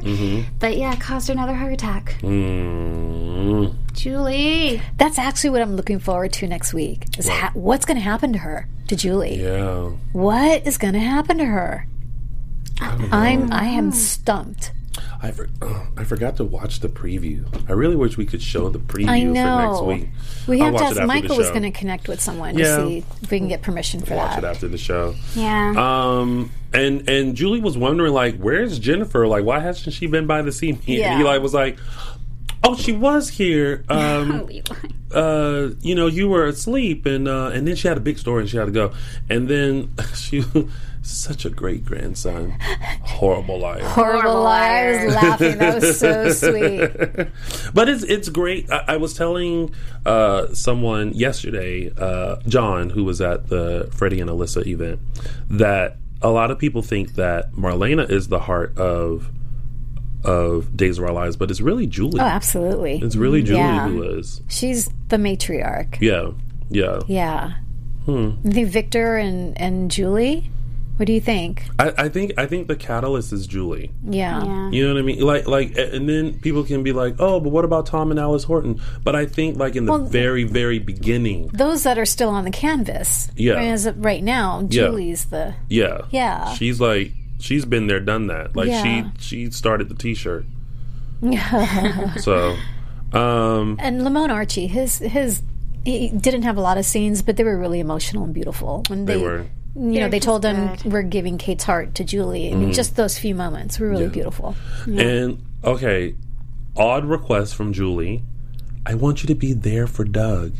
But 0.60 0.78
yeah, 0.78 0.94
it 0.94 1.00
caused 1.00 1.30
her 1.30 1.34
another 1.34 1.56
heart 1.56 1.74
attack. 1.74 2.18
Mm. 2.22 3.15
Julie. 3.94 4.82
That's 4.98 5.18
actually 5.18 5.52
what 5.52 5.62
I'm 5.62 5.76
looking 5.76 6.00
forward 6.00 6.34
to 6.34 6.48
next 6.48 6.74
week. 6.74 7.06
Is 7.18 7.28
ha- 7.28 7.52
what's 7.54 7.86
going 7.86 7.98
to 7.98 8.04
happen 8.04 8.34
to 8.34 8.40
her, 8.40 8.68
to 8.88 8.96
Julie? 8.96 9.42
Yeah. 9.42 9.90
What 10.14 10.66
is 10.68 10.78
going 10.78 10.94
to 10.94 11.00
happen 11.00 11.38
to 11.38 11.46
her? 11.46 11.88
I'm 12.80 13.52
I 13.54 13.66
am 13.68 13.92
stumped. 13.92 14.72
I, 15.22 15.32
for, 15.32 15.50
oh, 15.62 15.88
I 15.98 16.04
forgot 16.04 16.36
to 16.38 16.44
watch 16.44 16.82
the 16.82 16.88
preview. 16.90 17.46
I 17.70 17.74
really 17.74 17.96
wish 17.96 18.18
we 18.18 18.26
could 18.26 18.42
show 18.42 18.70
the 18.70 18.80
preview 18.80 19.08
I 19.10 19.22
for 19.22 19.26
next 19.28 19.80
know. 19.80 19.84
week. 19.86 20.10
We 20.48 20.62
I'll 20.62 20.78
have 20.78 20.94
to 20.96 21.02
ask. 21.02 21.08
Michael 21.08 21.38
was 21.38 21.50
going 21.50 21.64
to 21.64 21.72
connect 21.72 22.08
with 22.08 22.22
someone 22.22 22.58
Yeah. 22.58 22.78
to 22.78 22.88
see 22.88 23.04
if 23.22 23.32
we 23.32 23.40
can 23.40 23.48
get 23.48 23.62
permission 23.62 24.02
for 24.02 24.16
watch 24.16 24.36
that. 24.36 24.44
Watch 24.44 24.52
it 24.52 24.56
after 24.56 24.68
the 24.68 24.78
show. 24.78 25.16
Yeah. 25.36 25.74
Um, 26.20 26.52
and 26.74 27.10
and 27.10 27.36
Julie 27.36 27.62
was 27.62 27.78
wondering 27.78 28.14
like, 28.14 28.38
where's 28.38 28.78
Jennifer? 28.78 29.26
Like, 29.26 29.46
why 29.46 29.60
hasn't 29.60 29.94
she 29.96 30.08
been 30.08 30.28
by 30.28 30.42
to 30.42 30.52
see 30.52 30.74
me? 30.74 30.80
Yeah. 30.86 31.14
And 31.14 31.22
Eli 31.22 31.38
was 31.38 31.54
like, 31.54 31.78
oh, 32.66 32.76
she 32.76 32.92
was 32.92 33.30
here. 33.30 33.84
Um, 33.96 34.50
uh, 35.14 35.70
you 35.82 35.96
know, 35.96 36.08
you 36.08 36.28
were 36.28 36.46
asleep, 36.46 37.06
and 37.06 37.28
uh, 37.28 37.52
and 37.54 37.68
then 37.68 37.76
she 37.76 37.88
had 37.88 37.98
a 37.98 38.02
big 38.02 38.18
story, 38.18 38.42
and 38.42 38.50
she 38.50 38.58
had 38.58 38.66
to 38.66 38.72
go. 38.72 38.94
And 39.30 39.48
then 39.48 39.94
she, 40.16 40.44
such 41.02 41.46
a 41.46 41.50
great 41.50 41.86
grandson, 41.86 42.52
horrible 43.02 43.60
liar. 43.60 43.84
Horrible 43.84 44.44
liar. 44.44 45.00
I 45.00 45.06
was 45.06 45.16
laughing. 45.16 45.58
That 45.60 45.82
was 45.82 46.00
so 46.00 46.30
sweet. 46.34 47.30
but 47.74 47.88
it's 47.88 48.04
it's 48.04 48.28
great. 48.30 48.70
I, 48.70 48.84
I 48.90 48.98
was 48.98 49.14
telling 49.14 49.74
uh, 50.06 50.54
someone 50.54 51.14
yesterday, 51.14 51.92
uh, 51.98 52.38
John, 52.48 52.90
who 52.90 53.06
was 53.06 53.22
at 53.22 53.48
the 53.48 53.90
Freddie 53.94 54.20
and 54.20 54.30
Alyssa 54.30 54.66
event, 54.68 55.00
that 55.50 55.98
a 56.22 56.30
lot 56.30 56.52
of 56.52 56.60
people 56.60 56.82
think 56.82 57.16
that 57.16 57.54
Marlena 57.54 58.10
is 58.10 58.28
the 58.28 58.40
heart 58.40 58.78
of 58.78 59.30
of 60.26 60.76
Days 60.76 60.98
of 60.98 61.06
Our 61.06 61.12
Lives, 61.14 61.36
but 61.36 61.50
it's 61.52 61.62
really 61.62 61.88
Julie. 61.88 62.20
Oh, 62.20 62.24
absolutely. 62.24 63.00
It's 63.02 63.16
really 63.16 63.44
Julie 63.44 63.60
Yeah. 63.60 63.88
who 63.88 64.04
is. 64.04 64.42
She's 64.48 64.90
the 65.10 65.18
matriarch. 65.18 66.00
Yeah, 66.02 66.32
yeah. 66.70 67.00
Yeah. 67.08 67.54
Hmm. 68.06 68.32
I 68.46 68.50
think 68.52 68.70
Victor 68.70 69.18
and 69.18 69.60
and 69.60 69.90
Julie. 69.90 70.50
What 70.98 71.08
do 71.08 71.12
you 71.14 71.20
think? 71.20 71.66
I, 71.78 71.92
I 71.98 72.08
think 72.10 72.32
I 72.38 72.46
think 72.46 72.70
the 72.70 72.76
catalyst 72.78 73.34
is 73.34 73.48
Julie. 73.48 73.92
Yeah. 74.08 74.70
You 74.70 74.88
know 74.88 74.94
what 74.94 75.00
I 75.00 75.04
mean? 75.04 75.20
Like, 75.20 75.46
like, 75.46 75.78
and 75.78 76.08
then 76.08 76.40
people 76.40 76.64
can 76.64 76.84
be 76.84 76.94
like, 76.94 77.16
"Oh, 77.20 77.42
but 77.42 77.50
what 77.50 77.66
about 77.66 77.86
Tom 77.86 78.12
and 78.12 78.20
Alice 78.20 78.46
Horton?" 78.46 78.80
But 79.04 79.14
I 79.14 79.26
think, 79.26 79.58
like, 79.58 79.76
in 79.76 79.86
the 79.88 79.92
Well- 79.92 80.06
very, 80.06 80.46
very 80.46 80.80
beginning, 80.80 81.50
Those 81.54 81.84
that 81.84 81.98
are 81.98 82.06
still 82.06 82.30
on 82.30 82.46
the 82.46 82.52
canvas. 82.52 83.30
Yeah. 83.36 83.56
As 83.56 83.86
of 83.88 84.06
right 84.06 84.24
now, 84.24 84.62
Yeah. 84.70 84.84
Julie's 84.88 85.26
the. 85.26 85.56
Yeah. 85.70 86.04
Yeah. 86.12 86.54
She's 86.54 86.80
like 86.80 87.12
she's 87.46 87.64
been 87.66 87.88
there, 87.88 88.00
done 88.00 88.28
that. 88.28 88.56
Like 88.56 88.68
Yeah. 88.68 88.84
she 88.84 89.46
she 89.46 89.52
started 89.52 89.88
the 89.90 89.96
t-shirt. 89.96 90.46
Yeah. 91.22 92.16
so 92.28 92.58
um 93.14 93.78
And 93.80 94.04
Lamon 94.04 94.30
Archey, 94.30 94.68
his 94.68 94.98
his 94.98 95.42
he 95.86 96.10
didn't 96.10 96.42
have 96.44 96.58
a 96.58 96.62
lot 96.62 96.78
of 96.80 96.86
scenes, 96.86 97.22
but 97.22 97.38
they 97.38 97.44
were 97.44 97.58
really 97.58 97.80
emotional 97.80 98.24
and 98.24 98.34
beautiful. 98.34 98.84
When 98.90 99.06
they 99.06 99.16
they, 99.16 99.22
were 99.22 99.38
you 99.38 99.82
know, 99.82 99.94
They're 99.94 100.10
they 100.10 100.20
told 100.20 100.44
him 100.46 100.76
good. 100.76 100.86
we're 100.92 101.02
giving 101.04 101.38
Kate's 101.38 101.66
heart 101.66 101.96
to 101.96 102.04
Julie. 102.04 102.52
I 102.52 102.56
mean, 102.56 102.72
just 102.74 102.96
those 102.96 103.20
few 103.20 103.36
moments 103.36 103.78
were 103.80 103.90
really 103.90 104.08
beautiful. 104.08 104.56
and 104.88 105.44
okay, 105.64 106.16
odd 106.78 107.06
request 107.06 107.56
from 107.56 107.74
Julie. 107.74 108.24
I 108.86 108.94
want 108.96 109.22
you 109.24 109.28
to 109.28 109.36
be 109.36 109.52
there 109.54 109.86
for 109.88 110.04
Doug. 110.06 110.54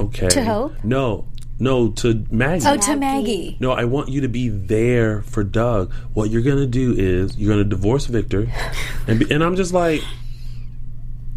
Okay. 0.00 0.28
To 0.28 0.44
Hope? 0.44 0.72
No. 0.84 1.26
No, 1.58 1.90
to 1.92 2.26
Maggie. 2.30 2.66
Oh, 2.66 2.76
to 2.76 2.96
Maggie. 2.96 3.56
No, 3.60 3.70
I 3.70 3.84
want 3.84 4.08
you 4.08 4.22
to 4.22 4.28
be 4.28 4.48
there 4.48 5.22
for 5.22 5.44
Doug. 5.44 5.92
What 6.12 6.30
you're 6.30 6.42
gonna 6.42 6.66
do 6.66 6.94
is 6.96 7.36
you're 7.36 7.52
gonna 7.52 7.64
divorce 7.64 8.06
Victor, 8.06 8.48
and 9.06 9.20
be, 9.20 9.32
and 9.32 9.42
I'm 9.42 9.54
just 9.54 9.72
like, 9.72 10.02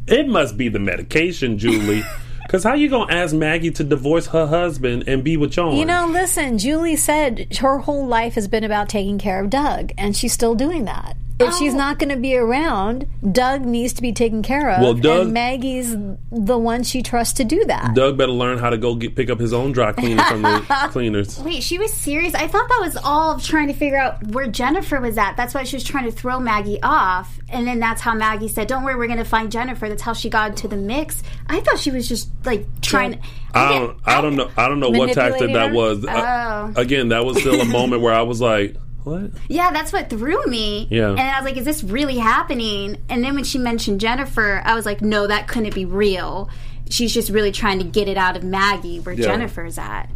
it 0.08 0.28
must 0.28 0.58
be 0.58 0.70
the 0.70 0.80
medication, 0.80 1.58
Julie. 1.58 2.04
Because 2.48 2.64
how 2.64 2.76
you 2.76 2.88
gonna 2.90 3.14
ask 3.14 3.36
Maggie 3.36 3.72
to 3.72 3.84
divorce 3.84 4.28
her 4.28 4.48
husband 4.48 5.04
and 5.06 5.22
be 5.22 5.36
with 5.36 5.52
John? 5.52 5.76
You 5.76 5.84
know, 5.84 6.08
listen, 6.08 6.58
Julie 6.58 6.96
said 6.96 7.58
her 7.58 7.80
whole 7.80 8.08
life 8.08 8.36
has 8.36 8.48
been 8.48 8.64
about 8.64 8.88
taking 8.88 9.20
care 9.20 9.44
of 9.44 9.50
Doug, 9.50 9.92
and 9.98 10.16
she's 10.16 10.32
still 10.32 10.56
doing 10.56 10.86
that. 10.86 11.18
If 11.40 11.54
she's 11.56 11.74
Oh. 11.74 11.78
not 11.78 12.00
going 12.00 12.10
to 12.10 12.16
be 12.18 12.36
around, 12.36 13.06
Doug 13.32 13.62
needs 13.64 13.94
to 13.94 14.02
be 14.02 14.12
taken 14.12 14.42
care 14.42 14.72
of. 14.72 14.82
Well, 14.82 14.94
Doug- 14.96 15.26
and 15.26 15.34
Maggie's 15.34 15.96
the 16.32 16.58
one 16.58 16.84
she 16.84 17.04
trusts 17.04 17.34
to 17.36 17.44
do 17.44 17.64
that. 17.66 17.94
Doug 17.94 18.18
better 18.18 18.32
learn 18.32 18.58
how 18.58 18.72
to 18.72 18.78
go 18.78 18.96
get 18.96 19.16
pick 19.16 19.30
up 19.30 19.40
his 19.40 19.54
own 19.54 19.72
dry 19.72 19.92
cleaner 19.92 20.24
from 20.24 20.42
the 20.42 20.66
cleaners. 20.90 21.40
Wait, 21.40 21.62
she 21.62 21.78
was 21.78 21.94
serious? 21.94 22.34
I 22.34 22.48
thought 22.48 22.68
that 22.70 22.80
was 22.82 22.98
all 22.98 23.40
trying 23.40 23.68
to 23.68 23.74
figure 23.74 24.00
out 24.00 24.26
where 24.28 24.48
Jennifer 24.48 25.00
was 25.00 25.18
at. 25.18 25.38
That's 25.38 25.54
why 25.54 25.64
she 25.64 25.76
was 25.76 25.84
trying 25.84 26.06
to 26.06 26.12
throw 26.12 26.40
Maggie 26.40 26.82
off. 26.82 27.38
And 27.50 27.68
then 27.68 27.80
that's 27.80 28.02
how 28.02 28.16
Maggie 28.16 28.48
said, 28.48 28.68
Don't 28.68 28.84
worry, 28.84 28.96
we're 28.96 29.06
going 29.08 29.20
to 29.20 29.24
find 29.24 29.52
Jennifer. 29.52 29.88
That's 29.90 30.02
how 30.02 30.14
she 30.14 30.30
got 30.30 30.50
into 30.52 30.68
the 30.68 30.76
mix. 30.78 31.22
I 31.48 31.60
thought 31.60 31.78
she 31.80 31.92
was 31.92 32.08
just 32.10 32.30
like 32.46 32.66
trying 32.82 33.20
I 33.54 33.70
don't. 33.78 33.98
I 34.06 34.22
don't 34.22 34.36
know. 34.36 34.50
I 34.58 34.68
don't 34.68 34.80
know 34.80 34.90
what 34.90 35.14
tactic 35.14 35.52
that 35.54 35.70
her? 35.70 35.74
was. 35.76 36.06
Uh, 36.06 36.74
again, 36.76 37.10
that 37.10 37.26
was 37.26 37.38
still 37.40 37.60
a 37.62 37.66
moment 37.66 38.02
where 38.02 38.14
I 38.14 38.22
was 38.24 38.42
like, 38.42 38.76
"What?" 39.08 39.32
Yeah, 39.48 39.72
that's 39.72 39.92
what 39.94 40.10
threw 40.10 40.46
me. 40.46 40.88
Yeah. 40.90 41.10
And 41.12 41.20
I 41.20 41.40
was 41.40 41.46
like, 41.46 41.58
is 41.58 41.66
this 41.66 41.84
really 41.84 42.18
happening? 42.18 42.98
And 43.10 43.24
then 43.24 43.36
when 43.36 43.44
she 43.44 43.58
mentioned 43.58 44.00
Jennifer, 44.02 44.62
I 44.66 44.76
was 44.76 44.86
like, 44.86 45.02
no, 45.02 45.28
that 45.28 45.48
couldn't 45.48 45.74
be 45.76 45.86
real. 45.86 46.50
She's 46.90 47.14
just 47.14 47.30
really 47.30 47.52
trying 47.52 47.80
to 47.80 47.86
get 47.86 48.08
it 48.08 48.18
out 48.18 48.38
of 48.38 48.44
Maggie 48.44 49.00
where 49.00 49.16
Yeah. 49.16 49.26
Jennifer's 49.28 49.78
at. 49.78 50.10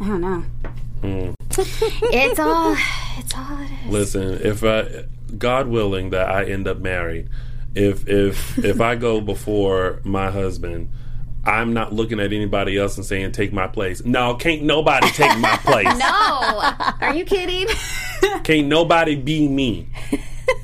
I 0.00 0.06
don't 0.08 0.20
know. 0.20 0.44
Hmm. 1.02 1.30
it's 1.56 2.38
all 2.38 2.76
it's 3.18 3.34
all 3.34 3.58
it 3.60 3.70
is. 3.86 3.92
Listen, 3.92 4.40
if 4.42 4.62
I, 4.64 5.04
God 5.36 5.66
willing, 5.68 6.10
that 6.10 6.28
I 6.28 6.44
end 6.44 6.66
up 6.68 6.78
married, 6.78 7.28
if 7.74 8.08
if 8.08 8.58
if 8.64 8.80
I 8.80 8.94
go 8.94 9.20
before 9.20 10.00
my 10.04 10.30
husband, 10.30 10.90
I'm 11.44 11.72
not 11.72 11.92
looking 11.92 12.20
at 12.20 12.32
anybody 12.32 12.78
else 12.78 12.96
and 12.96 13.04
saying, 13.06 13.32
"Take 13.32 13.52
my 13.52 13.66
place." 13.66 14.04
No, 14.04 14.34
can't 14.34 14.62
nobody 14.62 15.08
take 15.10 15.36
my 15.38 15.56
place. 15.58 15.86
No. 15.98 16.72
Are 17.00 17.14
you 17.14 17.24
kidding? 17.24 17.66
Can't 18.44 18.68
nobody 18.68 19.16
be 19.16 19.48
me. 19.48 19.88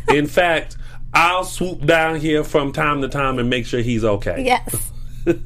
In 0.09 0.27
fact, 0.29 0.77
I'll 1.13 1.43
swoop 1.45 1.85
down 1.85 2.21
here 2.21 2.45
from 2.45 2.73
time 2.73 3.03
to 3.03 3.09
time 3.09 3.39
and 3.41 3.51
make 3.51 3.67
sure 3.67 3.81
he's 3.81 4.05
okay. 4.05 4.45
Yes. 4.45 4.93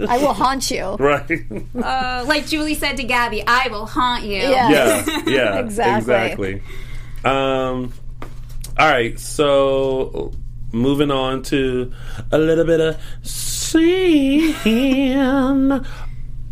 I 0.06 0.18
will 0.18 0.34
haunt 0.34 0.70
you. 0.70 0.96
Right. 1.00 1.30
Uh, 1.74 2.24
like 2.28 2.46
Julie 2.46 2.74
said 2.74 2.96
to 2.98 3.04
Gabby, 3.04 3.42
I 3.46 3.68
will 3.70 3.86
haunt 3.86 4.24
you. 4.24 4.36
Yeah. 4.36 4.68
yeah, 4.70 5.22
yeah, 5.26 5.58
Exactly. 5.60 5.98
exactly. 5.98 6.62
Um, 7.24 7.92
all 8.78 8.88
right, 8.90 9.18
so 9.18 10.32
moving 10.72 11.10
on 11.10 11.42
to 11.44 11.92
a 12.30 12.38
little 12.38 12.64
bit 12.64 12.80
of 12.80 12.98
sin. 13.72 15.86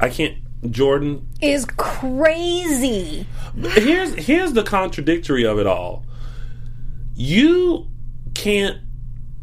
I 0.00 0.08
can't. 0.08 0.36
Jordan, 0.70 1.26
Is 1.40 1.64
crazy. 1.64 3.26
here's 3.56 4.14
here's 4.14 4.52
the 4.52 4.62
contradictory 4.62 5.46
of 5.46 5.58
it 5.58 5.66
all. 5.66 6.04
You 7.14 7.86
can't 8.34 8.76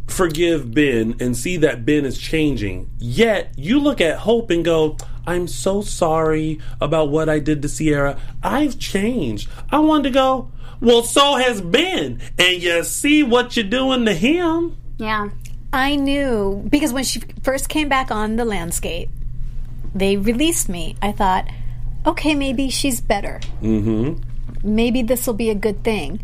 forgive 0.08 0.74
Ben 0.76 1.16
and 1.20 1.36
see 1.36 1.58
that 1.58 1.86
Ben 1.86 2.06
is 2.06 2.20
changing. 2.20 2.92
Yet 3.00 3.52
you 3.58 3.80
look 3.80 4.00
at 4.00 4.20
Hope 4.20 4.52
and 4.52 4.64
go, 4.64 4.96
I'm 5.26 5.48
so 5.48 5.82
sorry 5.82 6.60
about 6.80 7.10
what 7.10 7.30
I 7.30 7.40
did 7.40 7.64
to 7.64 7.70
Sierra. 7.70 8.20
I've 8.44 8.78
changed. 8.78 9.50
I 9.72 9.80
wanted 9.80 10.04
to 10.04 10.10
go, 10.12 10.52
well, 10.80 11.02
so 11.02 11.36
has 11.38 11.62
Ben. 11.62 12.22
And 12.38 12.62
you 12.62 12.84
see 12.84 13.24
what 13.24 13.58
you're 13.58 13.66
doing 13.66 14.06
to 14.06 14.14
him. 14.14 14.78
Yeah. 14.98 15.30
I 15.74 15.96
knew 15.96 16.66
because 16.70 16.94
when 16.94 17.04
she 17.04 17.22
first 17.44 17.70
came 17.70 17.90
back 17.90 18.10
on 18.12 18.36
the 18.36 18.46
landscape, 18.46 19.10
they 19.94 20.18
released 20.18 20.70
me. 20.70 20.96
I 21.02 21.12
thought, 21.12 21.48
okay, 22.06 22.36
maybe 22.36 22.70
she's 22.70 23.02
better. 23.02 23.40
Mm-hmm. 23.62 24.22
Maybe 24.64 25.02
this 25.02 25.28
will 25.28 25.34
be 25.34 25.50
a 25.50 25.56
good 25.56 25.84
thing. 25.84 26.24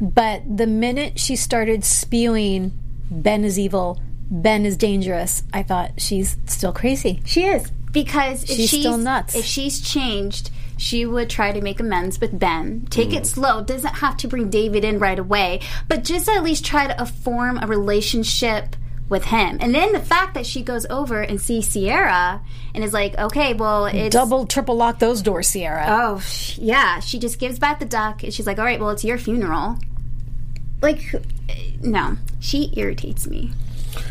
But 0.00 0.56
the 0.56 0.66
minute 0.66 1.18
she 1.18 1.36
started 1.36 1.84
spewing, 1.84 2.72
Ben 3.10 3.44
is 3.44 3.58
evil, 3.58 4.00
Ben 4.30 4.66
is 4.66 4.76
dangerous, 4.76 5.42
I 5.52 5.62
thought 5.62 5.92
she's 6.00 6.36
still 6.46 6.72
crazy. 6.72 7.20
She 7.24 7.44
is. 7.44 7.70
Because 7.92 8.42
if 8.44 8.50
She's 8.56 8.70
she's, 8.70 8.80
still 8.80 8.96
nuts. 8.98 9.34
If 9.36 9.44
she's 9.44 9.80
changed, 9.80 10.50
she 10.78 11.04
would 11.04 11.28
try 11.28 11.52
to 11.52 11.60
make 11.60 11.78
amends 11.78 12.18
with 12.20 12.38
Ben. 12.38 12.86
Take 12.88 13.10
Mm. 13.10 13.16
it 13.18 13.26
slow. 13.26 13.62
Doesn't 13.62 13.96
have 13.96 14.16
to 14.18 14.28
bring 14.28 14.48
David 14.48 14.82
in 14.84 14.98
right 14.98 15.18
away, 15.18 15.60
but 15.88 16.02
just 16.02 16.26
at 16.28 16.42
least 16.42 16.64
try 16.64 16.86
to 16.86 16.98
uh, 17.00 17.04
form 17.04 17.58
a 17.60 17.66
relationship 17.66 18.76
with 19.12 19.24
him. 19.26 19.58
And 19.60 19.72
then 19.72 19.92
the 19.92 20.00
fact 20.00 20.34
that 20.34 20.44
she 20.44 20.62
goes 20.62 20.86
over 20.86 21.20
and 21.20 21.40
sees 21.40 21.68
Sierra 21.68 22.40
and 22.74 22.82
is 22.82 22.92
like, 22.92 23.16
okay, 23.16 23.54
well, 23.54 23.86
it's 23.86 24.12
Double, 24.12 24.46
triple 24.46 24.74
lock 24.74 24.98
those 24.98 25.22
doors, 25.22 25.46
Sierra. 25.46 25.84
Oh, 25.86 26.22
yeah. 26.56 26.98
She 26.98 27.20
just 27.20 27.38
gives 27.38 27.60
back 27.60 27.78
the 27.78 27.84
duck 27.84 28.24
and 28.24 28.34
she's 28.34 28.46
like, 28.46 28.58
all 28.58 28.64
right, 28.64 28.80
well, 28.80 28.90
it's 28.90 29.04
your 29.04 29.18
funeral. 29.18 29.78
Like, 30.80 31.14
no. 31.80 32.16
She 32.40 32.72
irritates 32.74 33.28
me. 33.28 33.52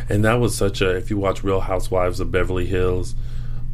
And 0.07 0.23
that 0.23 0.35
was 0.35 0.55
such 0.55 0.79
a, 0.81 0.95
if 0.95 1.09
you 1.09 1.17
watch 1.17 1.43
Real 1.43 1.61
Housewives 1.61 2.19
of 2.19 2.31
Beverly 2.31 2.67
Hills, 2.67 3.15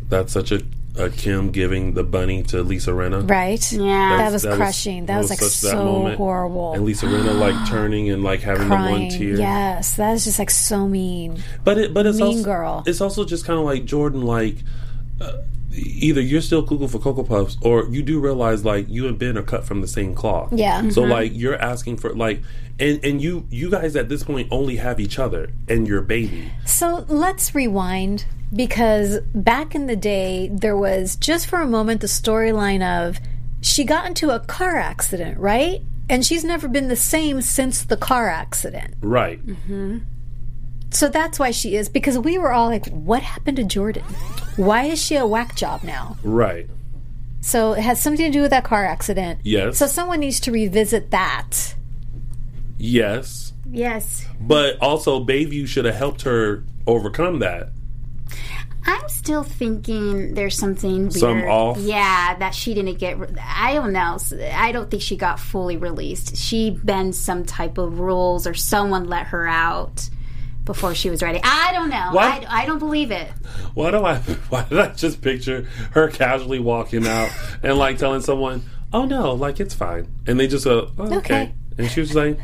that's 0.10 0.32
such 0.32 0.52
a, 0.52 0.64
uh, 0.98 1.10
Kim 1.16 1.52
giving 1.52 1.94
the 1.94 2.04
bunny 2.04 2.44
to 2.44 2.62
Lisa 2.62 2.92
Rinna. 2.92 3.30
Right? 3.30 3.72
Yeah. 3.72 4.18
That 4.18 4.32
was 4.32 4.46
crushing. 4.46 5.06
That 5.06 5.18
was, 5.18 5.30
like, 5.30 5.40
such 5.40 5.52
so 5.72 6.16
horrible. 6.16 6.74
And 6.74 6.86
Lisa 6.86 7.06
Rinna 7.06 7.38
like 7.38 7.70
turning 7.70 8.10
and 8.10 8.24
like 8.24 8.42
having 8.42 8.70
the 8.70 8.76
one 8.76 9.10
tear. 9.10 9.38
Yes, 9.38 9.96
that 9.98 10.14
is 10.14 10.26
just 10.26 10.40
like 10.40 10.50
so 10.50 10.88
mean. 10.88 11.42
But 11.64 11.78
it, 11.78 11.94
but 11.94 12.06
it's 12.06 12.18
Mean 12.18 12.28
also, 12.28 12.44
girl. 12.44 12.84
It's 12.86 13.02
also 13.02 13.26
just 13.26 13.46
kind 13.46 13.60
of 13.60 13.66
like 13.66 13.86
Jordan. 13.86 14.22
Like 14.22 14.58
uh, 15.22 15.42
either 15.72 16.22
you're 16.22 16.42
still 16.42 16.64
cuckoo 16.64 16.88
for 16.88 17.00
cocoa 17.00 17.24
puffs, 17.24 17.58
or 17.62 17.86
you 17.86 18.02
do 18.02 18.20
realize 18.20 18.66
like 18.66 18.88
you 18.90 19.08
and 19.08 19.18
Ben 19.18 19.38
are 19.38 19.44
cut 19.44 19.66
from 19.66 19.82
the 19.82 19.88
same 19.88 20.16
cloth. 20.16 20.52
Yeah. 20.54 20.90
So 20.90 21.02
like 21.04 21.32
you're 21.34 21.58
asking 21.58 21.98
for 21.98 22.14
like, 22.14 22.42
and 22.80 23.04
and 23.04 23.22
you 23.22 23.46
you 23.50 23.70
guys 23.70 23.96
at 23.96 24.10
this 24.10 24.24
point 24.24 24.48
only 24.52 24.78
have 24.78 25.00
each 25.00 25.20
other 25.20 25.50
and 25.68 25.88
your 25.88 26.02
baby. 26.02 26.52
So 26.66 27.06
let's 27.08 27.54
rewind 27.54 28.26
because 28.54 29.20
back 29.34 29.76
in 29.76 29.88
the 29.88 29.96
day, 29.96 30.50
there 30.52 30.78
was 30.78 31.16
just 31.16 31.48
for 31.48 31.60
a 31.60 31.68
moment 31.68 32.02
the 32.02 32.08
storyline 32.08 32.82
of 32.82 33.20
she 33.62 33.84
got 33.84 34.06
into 34.06 34.30
a 34.30 34.40
car 34.40 34.78
accident, 34.78 35.38
right? 35.40 35.82
And 36.10 36.26
she's 36.26 36.44
never 36.44 36.68
been 36.68 36.88
the 36.88 36.96
same 36.96 37.42
since 37.42 37.84
the 37.84 37.98
car 37.98 38.30
accident. 38.30 38.94
Right. 39.02 39.46
Mm-hmm. 39.46 40.00
So 40.92 41.10
that's 41.10 41.38
why 41.38 41.52
she 41.52 41.76
is, 41.76 41.90
because 41.90 42.18
we 42.18 42.38
were 42.38 42.54
all 42.54 42.68
like, 42.68 42.88
what 42.88 43.22
happened 43.22 43.58
to 43.58 43.64
Jordan? 43.66 44.04
Why 44.56 44.86
is 44.86 45.02
she 45.04 45.18
a 45.18 45.28
whack 45.28 45.56
job 45.56 45.84
now? 45.84 46.18
Right. 46.24 46.70
So 47.42 47.74
it 47.74 47.82
has 47.82 48.02
something 48.02 48.26
to 48.26 48.32
do 48.32 48.42
with 48.42 48.52
that 48.52 48.64
car 48.64 48.86
accident. 48.86 49.42
Yes. 49.44 49.78
So 49.78 49.88
someone 49.88 50.22
needs 50.22 50.40
to 50.42 50.52
revisit 50.52 51.12
that. 51.12 51.76
Yes. 52.78 53.52
Yes. 53.70 54.26
But 54.40 54.78
also, 54.82 55.24
Bayview 55.24 55.68
should 55.68 55.86
have 55.86 55.96
helped 55.96 56.22
her 56.22 56.64
overcome 56.86 57.40
that. 57.40 57.70
I'm 58.88 59.10
still 59.10 59.44
thinking 59.44 60.34
there's 60.34 60.58
something 60.58 61.04
weird. 61.04 61.14
Some 61.14 61.44
off? 61.44 61.78
Yeah, 61.78 62.36
that 62.40 62.56
she 62.56 62.74
didn't 62.74 62.98
get. 62.98 63.20
Re- 63.20 63.28
I 63.42 63.74
don't 63.74 63.92
know. 63.92 64.18
I 64.54 64.72
don't 64.72 64.90
think 64.90 65.04
she 65.04 65.18
got 65.18 65.40
fully 65.40 65.76
released. 65.78 66.38
She 66.38 66.70
bent 66.70 67.14
some 67.16 67.44
type 67.44 67.78
of 67.78 68.00
rules, 68.00 68.48
or 68.48 68.54
someone 68.54 69.10
let 69.10 69.28
her 69.28 69.46
out 69.48 70.10
before 70.64 70.94
she 70.96 71.10
was 71.10 71.22
ready. 71.22 71.40
I 71.44 71.72
don't 71.74 71.90
know. 71.90 72.10
What? 72.12 72.46
I, 72.48 72.64
I 72.64 72.66
don't 72.66 72.80
believe 72.80 73.12
it. 73.12 73.30
Why 73.74 73.92
do 73.92 74.06
I? 74.06 74.18
Why 74.50 74.64
did 74.64 74.80
I 74.80 74.94
just 74.94 75.22
picture 75.22 75.68
her 75.92 76.08
casually 76.10 76.60
walking 76.60 77.06
out 77.06 77.30
and 77.64 77.78
like 77.78 77.98
telling 77.98 78.22
someone, 78.22 78.64
"Oh 78.94 79.06
no, 79.06 79.34
like 79.34 79.60
it's 79.60 79.74
fine," 79.74 80.08
and 80.28 80.40
they 80.40 80.48
just 80.48 80.64
go, 80.66 80.92
oh, 80.98 81.06
okay. 81.06 81.18
Okay. 81.18 81.54
and 81.78 81.92
she 81.92 82.00
was 82.00 82.16
like, 82.16 82.40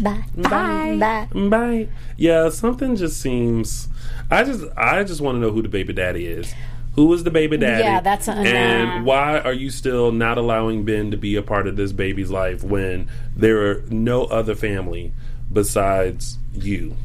Bye. 0.00 0.24
Bye. 0.36 0.96
Bye. 0.98 1.48
"Bye." 1.48 1.88
Yeah, 2.16 2.48
something 2.50 2.96
just 2.96 3.20
seems. 3.20 3.88
I 4.30 4.44
just, 4.44 4.64
I 4.76 5.04
just 5.04 5.20
want 5.20 5.36
to 5.36 5.40
know 5.40 5.50
who 5.50 5.62
the 5.62 5.68
baby 5.68 5.92
daddy 5.92 6.26
is. 6.26 6.52
Who 6.94 7.12
is 7.12 7.24
the 7.24 7.30
baby 7.30 7.56
daddy? 7.56 7.82
Yeah, 7.82 8.00
that's 8.00 8.28
a- 8.28 8.32
and 8.32 9.04
why 9.04 9.40
are 9.40 9.52
you 9.52 9.70
still 9.70 10.12
not 10.12 10.38
allowing 10.38 10.84
Ben 10.84 11.10
to 11.10 11.16
be 11.16 11.34
a 11.34 11.42
part 11.42 11.66
of 11.66 11.74
this 11.76 11.92
baby's 11.92 12.30
life 12.30 12.62
when 12.62 13.08
there 13.36 13.68
are 13.70 13.82
no 13.90 14.24
other 14.26 14.54
family 14.54 15.12
besides 15.52 16.38
you? 16.52 16.96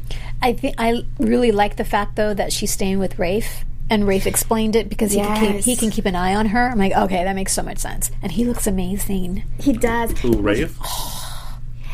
I 0.42 0.52
think 0.52 0.74
I 0.78 1.04
really 1.18 1.52
like 1.52 1.76
the 1.76 1.84
fact 1.84 2.16
though 2.16 2.34
that 2.34 2.52
she's 2.52 2.70
staying 2.70 2.98
with 2.98 3.18
Rafe. 3.18 3.64
And 3.92 4.06
Rafe 4.06 4.28
explained 4.28 4.76
it 4.76 4.88
because 4.88 5.10
he, 5.10 5.18
can 5.18 5.54
keep, 5.54 5.64
he 5.64 5.74
can 5.74 5.90
keep 5.90 6.06
an 6.06 6.14
eye 6.14 6.36
on 6.36 6.46
her. 6.46 6.68
I'm 6.68 6.78
like, 6.78 6.92
okay, 6.92 7.24
that 7.24 7.34
makes 7.34 7.52
so 7.52 7.64
much 7.64 7.78
sense. 7.78 8.12
And 8.22 8.30
he 8.30 8.44
looks 8.44 8.68
amazing. 8.68 9.42
He 9.58 9.72
does. 9.72 10.16
Who, 10.20 10.40
Rafe? 10.40 10.78
Oh. 10.80 11.19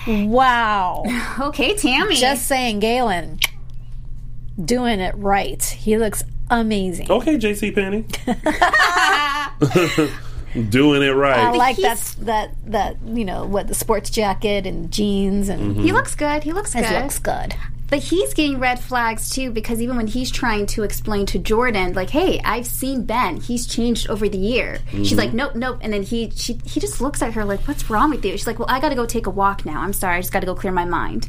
Wow. 0.07 1.04
Okay, 1.40 1.74
Tammy. 1.76 2.16
Just 2.16 2.46
saying, 2.46 2.80
Galen, 2.80 3.38
doing 4.62 5.00
it 5.00 5.14
right. 5.16 5.62
He 5.62 5.98
looks 5.98 6.24
amazing. 6.50 7.11
Okay, 7.11 7.36
JC 7.38 7.74
Penny. 7.74 8.04
Doing 10.70 11.02
it 11.02 11.11
right. 11.11 11.38
I 11.38 11.50
like 11.50 11.76
that, 11.76 11.98
he's- 11.98 12.14
that, 12.20 12.54
that, 12.66 12.96
you 13.07 13.24
know, 13.26 13.44
what, 13.44 13.68
the 13.68 13.74
sports 13.74 14.09
jacket 14.09 14.66
and 14.66 14.90
jeans 14.90 15.50
and 15.50 15.72
Mm-hmm. 15.74 15.82
he 15.82 15.92
looks 15.92 16.14
good. 16.14 16.42
He 16.44 16.52
looks 16.52 16.72
good. 16.72 16.84
He 16.86 16.94
looks 16.94 17.18
good. 17.18 17.54
But 17.89 18.01
he's 18.01 18.34
getting 18.34 18.59
red 18.59 18.80
flags 18.80 19.30
too 19.30 19.51
because 19.53 19.80
even 19.80 19.97
when 19.97 20.09
he's 20.09 20.30
trying 20.30 20.66
to 20.66 20.82
explain 20.82 21.24
to 21.26 21.39
Jordan, 21.39 21.93
like, 21.93 22.11
"Hey, 22.11 22.41
I've 22.45 22.66
seen 22.66 23.05
Ben. 23.05 23.37
He's 23.41 23.64
changed 23.66 24.11
over 24.11 24.28
the 24.28 24.39
year." 24.39 24.80
She's 24.91 25.14
like, 25.14 25.32
"Nope, 25.32 25.55
nope," 25.55 25.78
and 25.82 25.93
then 25.93 26.03
he 26.03 26.30
she 26.34 26.59
he 26.64 26.80
just 26.80 27.01
looks 27.01 27.22
at 27.22 27.34
her 27.34 27.45
like, 27.45 27.61
"What's 27.68 27.89
wrong 27.89 28.11
with 28.11 28.24
you?" 28.24 28.32
She's 28.32 28.47
like, 28.47 28.59
"Well, 28.59 28.68
I 28.68 28.80
got 28.80 28.89
to 28.89 28.97
go 28.97 29.07
take 29.07 29.26
a 29.26 29.30
walk 29.30 29.64
now. 29.64 29.80
I'm 29.82 29.93
sorry. 29.93 30.16
I 30.16 30.20
just 30.20 30.32
got 30.32 30.41
to 30.41 30.47
go 30.47 30.55
clear 30.57 30.72
my 30.72 30.84
mind." 30.84 31.28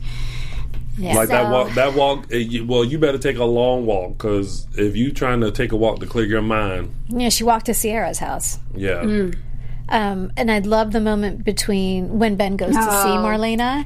Like 0.99 1.29
that 1.29 1.51
walk. 1.51 1.73
That 1.75 1.93
walk. 1.93 2.25
eh, 2.31 2.61
Well, 2.65 2.83
you 2.83 2.97
better 2.97 3.19
take 3.19 3.37
a 3.37 3.43
long 3.45 3.85
walk 3.85 4.17
because 4.17 4.65
if 4.75 4.95
you 4.95 5.11
trying 5.11 5.41
to 5.41 5.51
take 5.51 5.71
a 5.71 5.75
walk 5.75 5.99
to 5.99 6.07
clear 6.07 6.25
your 6.25 6.41
mind, 6.41 6.91
Yeah, 7.07 7.29
she 7.29 7.43
walked 7.43 7.67
to 7.67 7.75
Sierra's 7.75 8.17
house. 8.17 8.57
yeah, 8.75 9.03
Mm. 9.03 9.35
Um, 9.89 10.31
and 10.35 10.51
I 10.51 10.57
love 10.59 10.91
the 10.91 10.99
moment 10.99 11.45
between 11.45 12.17
when 12.17 12.35
Ben 12.35 12.57
goes 12.57 12.75
to 12.75 12.81
see 12.81 12.87
Marlena. 13.23 13.85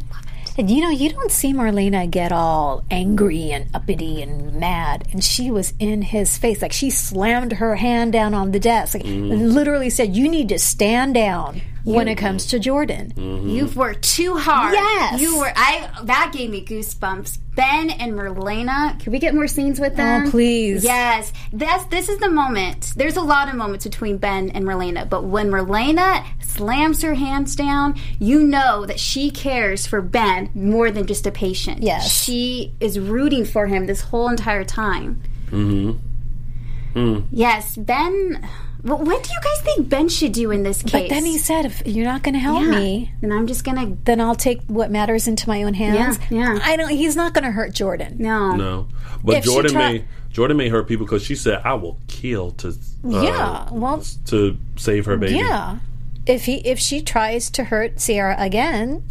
And 0.58 0.70
you 0.70 0.82
know, 0.82 0.90
you 0.90 1.10
don't 1.10 1.32
see 1.32 1.54
Marlena 1.54 2.10
get 2.10 2.32
all 2.32 2.84
angry 2.92 3.52
and 3.52 3.74
uppity 3.74 4.22
and 4.22 4.54
mad. 4.54 5.08
And 5.12 5.24
she 5.24 5.50
was 5.50 5.74
in 5.80 6.02
his 6.02 6.38
face. 6.38 6.62
Like 6.62 6.74
she 6.74 6.90
slammed 6.90 7.54
her 7.54 7.76
hand 7.76 8.14
down 8.14 8.34
on 8.34 8.52
the 8.52 8.60
desk. 8.60 8.96
Like 8.96 9.06
and 9.06 9.54
literally 9.54 9.90
said, 9.90 10.16
You 10.16 10.30
need 10.30 10.50
to 10.50 10.60
stand 10.60 11.14
down 11.14 11.62
when 11.84 12.08
it 12.08 12.16
comes 12.16 12.48
to 12.48 12.60
Jordan. 12.60 13.14
Mm-hmm. 13.16 13.50
You've 13.50 13.76
worked 13.76 14.04
too 14.04 14.38
hard. 14.38 14.74
Yes. 14.74 15.22
you 15.22 15.40
were. 15.40 15.52
I 15.56 15.90
that 16.04 16.32
gave 16.36 16.50
me 16.50 16.64
goosebumps. 16.64 17.40
Ben 17.56 17.90
and 17.90 18.14
Marlena. 18.14 19.00
Can 19.00 19.12
we 19.12 19.20
get 19.20 19.34
more 19.36 19.48
scenes 19.48 19.80
with 19.80 19.96
them? 19.98 20.28
Oh, 20.28 20.32
please. 20.32 20.84
Yes, 20.84 21.34
that's 21.52 21.86
this 21.86 22.08
is 22.08 22.18
the 22.20 22.30
moment. 22.30 22.94
There's 22.96 23.18
a 23.18 23.22
lot 23.22 23.50
of 23.50 23.56
moments 23.56 23.86
between 23.86 24.18
Ben 24.18 24.50
and 24.52 24.66
Marlena, 24.66 25.10
but 25.10 25.26
when 25.26 25.50
Marlena 25.50 26.26
slams 26.42 27.02
her 27.02 27.14
hands 27.16 27.56
down, 27.56 28.00
you 28.20 28.44
know 28.44 28.86
that 28.86 29.00
she 29.00 29.32
cares 29.32 29.86
for 29.86 30.02
Ben 30.02 30.50
more 30.54 30.92
than 30.92 31.06
just 31.08 31.28
a 31.28 31.32
patient. 31.32 31.84
Yes. 31.84 32.12
she 32.12 32.74
is 32.80 33.00
rooting 33.00 33.44
for 33.46 33.68
him 33.68 33.86
this 33.86 34.02
whole 34.02 34.30
entire 34.30 34.64
time. 34.64 35.22
Mm-hmm. 35.48 37.20
Yes, 37.32 37.76
Ben. 37.78 38.48
Well, 38.84 38.98
what 38.98 39.24
do 39.24 39.30
you 39.32 39.40
guys 39.44 39.62
think 39.62 39.90
Ben 39.90 40.10
should 40.10 40.32
do 40.32 40.50
in 40.50 40.64
this 40.64 40.82
case? 40.82 40.92
But 40.92 41.10
then 41.10 41.26
he 41.26 41.38
said, 41.38 41.66
If 41.66 41.86
you're 41.86 42.06
not 42.06 42.24
going 42.24 42.34
to 42.34 42.40
help 42.40 42.64
me, 42.64 43.14
and 43.22 43.32
I'm 43.34 43.46
just 43.46 43.64
gonna 43.64 43.96
then 44.06 44.20
I'll 44.20 44.36
take 44.36 44.62
what 44.64 44.90
matters 44.90 45.28
into 45.28 45.48
my 45.48 45.64
own 45.64 45.76
hands. 45.76 46.20
Yeah, 46.30 46.56
yeah. 46.56 46.60
I 46.64 46.76
don't, 46.78 46.90
he's 46.90 47.16
not 47.16 47.34
going 47.34 47.44
to 47.44 47.52
hurt 47.52 47.74
Jordan. 47.74 48.16
no. 48.20 48.56
no. 48.56 48.88
But 49.24 49.38
If 49.38 49.44
Jordan 49.46 49.72
try- 49.74 49.94
may 49.94 50.06
Jordan 50.32 50.58
may 50.58 50.70
hurt 50.70 50.88
people 50.88 51.06
because 51.06 51.24
she 51.24 51.36
said, 51.36 51.62
"I 51.64 51.74
will 51.74 52.00
kill 52.08 52.52
to 52.52 52.70
uh, 52.70 52.74
Yeah, 53.04 53.70
well, 53.72 54.04
to 54.28 54.58
save 54.78 55.06
her 55.06 55.18
baby." 55.18 55.36
Yeah. 55.36 55.78
If 56.26 56.46
he 56.46 56.58
if 56.60 56.80
she 56.80 57.02
tries 57.02 57.50
to 57.52 57.66
hurt 57.66 58.00
Sierra 58.00 58.36
again, 58.40 59.04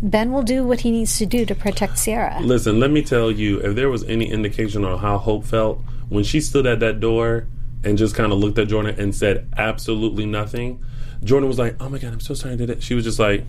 Ben 0.00 0.32
will 0.32 0.42
do 0.42 0.64
what 0.64 0.80
he 0.80 0.90
needs 0.90 1.18
to 1.18 1.26
do 1.26 1.44
to 1.44 1.54
protect 1.54 1.98
Sierra. 1.98 2.38
Listen, 2.40 2.78
let 2.78 2.90
me 2.90 3.02
tell 3.02 3.30
you, 3.30 3.58
if 3.60 3.74
there 3.74 3.90
was 3.90 4.04
any 4.04 4.30
indication 4.30 4.84
on 4.84 4.98
how 4.98 5.18
Hope 5.18 5.44
felt 5.44 5.80
when 6.08 6.24
she 6.24 6.40
stood 6.40 6.66
at 6.66 6.80
that 6.80 7.00
door 7.00 7.46
and 7.84 7.96
just 7.98 8.14
kind 8.14 8.32
of 8.32 8.38
looked 8.38 8.58
at 8.58 8.68
Jordan 8.68 8.98
and 8.98 9.14
said 9.14 9.48
absolutely 9.56 10.26
nothing, 10.26 10.84
Jordan 11.22 11.48
was 11.48 11.58
like, 11.58 11.76
"Oh 11.80 11.88
my 11.88 11.98
god, 11.98 12.12
I'm 12.12 12.20
so 12.20 12.34
sorry 12.34 12.54
I 12.54 12.56
did 12.56 12.70
it." 12.70 12.82
She 12.82 12.94
was 12.94 13.04
just 13.04 13.18
like, 13.18 13.44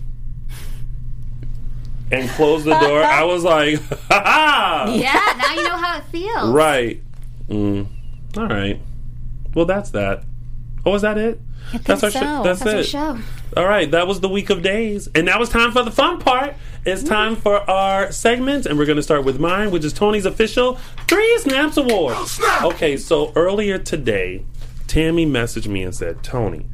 and 2.10 2.28
closed 2.30 2.64
the 2.64 2.78
door. 2.78 3.02
I 3.02 3.24
was 3.24 3.44
like, 3.44 3.80
"Ha 3.80 4.04
ha!" 4.24 4.94
Yeah, 4.94 5.42
now 5.42 5.54
you 5.54 5.68
know 5.68 5.76
how 5.76 5.98
it 5.98 6.04
feels. 6.04 6.50
Right. 6.50 7.02
Mm. 7.48 7.86
All 8.36 8.46
right. 8.48 8.80
Well, 9.54 9.64
that's 9.66 9.90
that. 9.90 10.24
Oh, 10.84 10.94
is 10.94 11.02
that 11.02 11.18
it? 11.18 11.40
that's 11.82 12.04
our 12.04 12.10
so. 12.10 12.20
show. 12.20 12.42
That's, 12.44 12.60
That's 12.60 12.74
our 12.74 12.80
it. 12.80 12.84
show. 12.84 13.18
All 13.56 13.66
right, 13.66 13.90
that 13.90 14.06
was 14.06 14.20
the 14.20 14.28
week 14.28 14.50
of 14.50 14.62
days, 14.62 15.08
and 15.14 15.26
now 15.26 15.40
it's 15.40 15.50
time 15.50 15.72
for 15.72 15.82
the 15.82 15.90
fun 15.90 16.20
part. 16.20 16.54
It's 16.86 17.02
time 17.02 17.34
for 17.36 17.68
our 17.68 18.12
segment, 18.12 18.64
and 18.64 18.78
we're 18.78 18.86
going 18.86 18.96
to 18.96 19.02
start 19.02 19.24
with 19.24 19.40
mine, 19.40 19.70
which 19.72 19.84
is 19.84 19.92
Tony's 19.92 20.24
official 20.24 20.76
Three 21.08 21.38
Snaps 21.38 21.76
Award. 21.76 22.16
Okay, 22.62 22.96
so 22.96 23.32
earlier 23.34 23.76
today, 23.76 24.44
Tammy 24.86 25.26
messaged 25.26 25.66
me 25.66 25.82
and 25.82 25.94
said, 25.94 26.22
"Tony, 26.22 26.66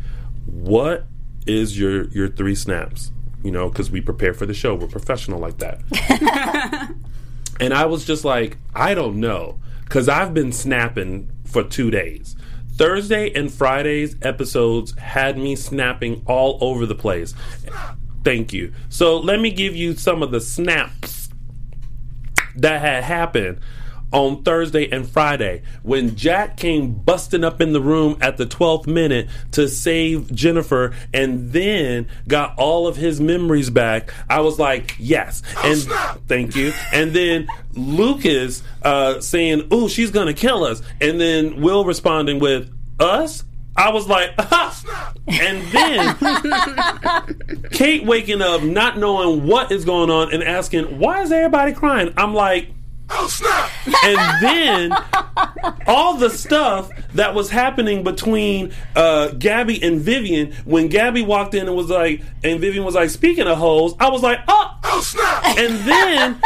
what 0.44 1.06
is 1.46 1.78
your 1.78 2.08
your 2.08 2.28
three 2.28 2.54
snaps?" 2.54 3.10
You 3.42 3.50
know, 3.50 3.68
because 3.68 3.90
we 3.90 4.00
prepare 4.00 4.34
for 4.34 4.46
the 4.46 4.54
show, 4.54 4.74
we're 4.74 4.86
professional 4.86 5.40
like 5.40 5.58
that. 5.58 6.94
And 7.62 7.72
I 7.72 7.86
was 7.86 8.04
just 8.04 8.24
like, 8.24 8.58
I 8.74 8.92
don't 8.92 9.20
know. 9.20 9.60
Because 9.84 10.08
I've 10.08 10.34
been 10.34 10.50
snapping 10.50 11.30
for 11.44 11.62
two 11.62 11.92
days. 11.92 12.34
Thursday 12.74 13.30
and 13.32 13.52
Friday's 13.52 14.16
episodes 14.22 14.98
had 14.98 15.38
me 15.38 15.54
snapping 15.54 16.22
all 16.26 16.58
over 16.60 16.86
the 16.86 16.94
place. 16.96 17.34
Thank 18.24 18.52
you. 18.52 18.72
So 18.88 19.18
let 19.18 19.40
me 19.40 19.50
give 19.50 19.74
you 19.74 19.94
some 19.94 20.22
of 20.22 20.30
the 20.30 20.40
snaps 20.40 21.28
that 22.56 22.80
had 22.80 23.04
happened 23.04 23.60
on 24.12 24.42
Thursday 24.42 24.90
and 24.90 25.08
Friday 25.08 25.62
when 25.82 26.14
Jack 26.16 26.56
came 26.56 26.92
busting 26.92 27.44
up 27.44 27.60
in 27.60 27.72
the 27.72 27.80
room 27.80 28.18
at 28.20 28.36
the 28.36 28.44
12th 28.46 28.86
minute 28.86 29.28
to 29.52 29.68
save 29.68 30.32
Jennifer 30.32 30.94
and 31.12 31.52
then 31.52 32.06
got 32.28 32.56
all 32.58 32.86
of 32.86 32.96
his 32.96 33.20
memories 33.20 33.70
back. 33.70 34.12
I 34.28 34.40
was 34.40 34.58
like, 34.58 34.96
yes. 34.98 35.42
And 35.64 35.80
thank 36.28 36.54
you. 36.54 36.72
And 36.92 37.12
then 37.12 37.48
Lucas 37.72 38.62
uh, 38.82 39.20
saying, 39.20 39.68
oh, 39.70 39.88
she's 39.88 40.10
going 40.10 40.26
to 40.26 40.34
kill 40.34 40.64
us." 40.64 40.82
And 41.00 41.20
then 41.20 41.62
Will 41.62 41.84
responding 41.84 42.38
with, 42.38 42.70
"Us?" 43.00 43.44
I 43.76 43.90
was 43.90 44.06
like, 44.06 44.32
ah! 44.38 45.12
and 45.26 45.62
then 45.72 46.16
Kate 47.70 48.04
waking 48.04 48.42
up, 48.42 48.62
not 48.62 48.98
knowing 48.98 49.46
what 49.46 49.72
is 49.72 49.84
going 49.84 50.10
on, 50.10 50.32
and 50.32 50.42
asking, 50.42 50.98
"Why 50.98 51.22
is 51.22 51.32
everybody 51.32 51.72
crying?" 51.72 52.12
I'm 52.16 52.34
like, 52.34 52.70
"Oh 53.12 53.28
snap!" 53.28 53.70
And 54.04 54.42
then 54.42 54.92
all 55.86 56.16
the 56.16 56.30
stuff 56.30 56.90
that 57.14 57.34
was 57.34 57.50
happening 57.50 58.02
between 58.02 58.72
uh, 58.96 59.28
Gabby 59.28 59.82
and 59.82 60.00
Vivian 60.00 60.52
when 60.64 60.88
Gabby 60.88 61.22
walked 61.22 61.54
in 61.54 61.66
and 61.66 61.76
was 61.76 61.90
like, 61.90 62.22
and 62.42 62.60
Vivian 62.60 62.84
was 62.84 62.94
like, 62.94 63.10
"Speaking 63.10 63.46
of 63.46 63.58
hoes," 63.58 63.94
I 64.00 64.08
was 64.08 64.22
like, 64.22 64.40
"Oh, 64.48 64.78
oh 64.84 65.00
snap!" 65.00 65.58
And 65.58 65.74
then 65.80 66.40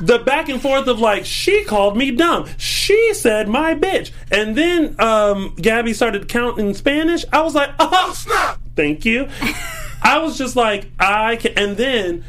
the 0.00 0.18
back 0.18 0.48
and 0.48 0.60
forth 0.60 0.86
of 0.86 1.00
like, 1.00 1.24
she 1.24 1.64
called 1.64 1.96
me 1.96 2.10
dumb. 2.10 2.48
She 2.56 3.14
said 3.14 3.48
my 3.48 3.74
bitch. 3.74 4.12
And 4.30 4.56
then 4.56 4.94
um, 5.00 5.54
Gabby 5.56 5.92
started 5.92 6.28
counting 6.28 6.74
Spanish. 6.74 7.24
I 7.32 7.42
was 7.42 7.54
like, 7.54 7.70
oh, 7.78 8.12
snap. 8.14 8.60
Thank 8.76 9.04
you. 9.04 9.28
I 10.02 10.18
was 10.18 10.38
just 10.38 10.56
like, 10.56 10.90
I 10.98 11.36
can. 11.36 11.52
And 11.56 11.76
then 11.76 12.24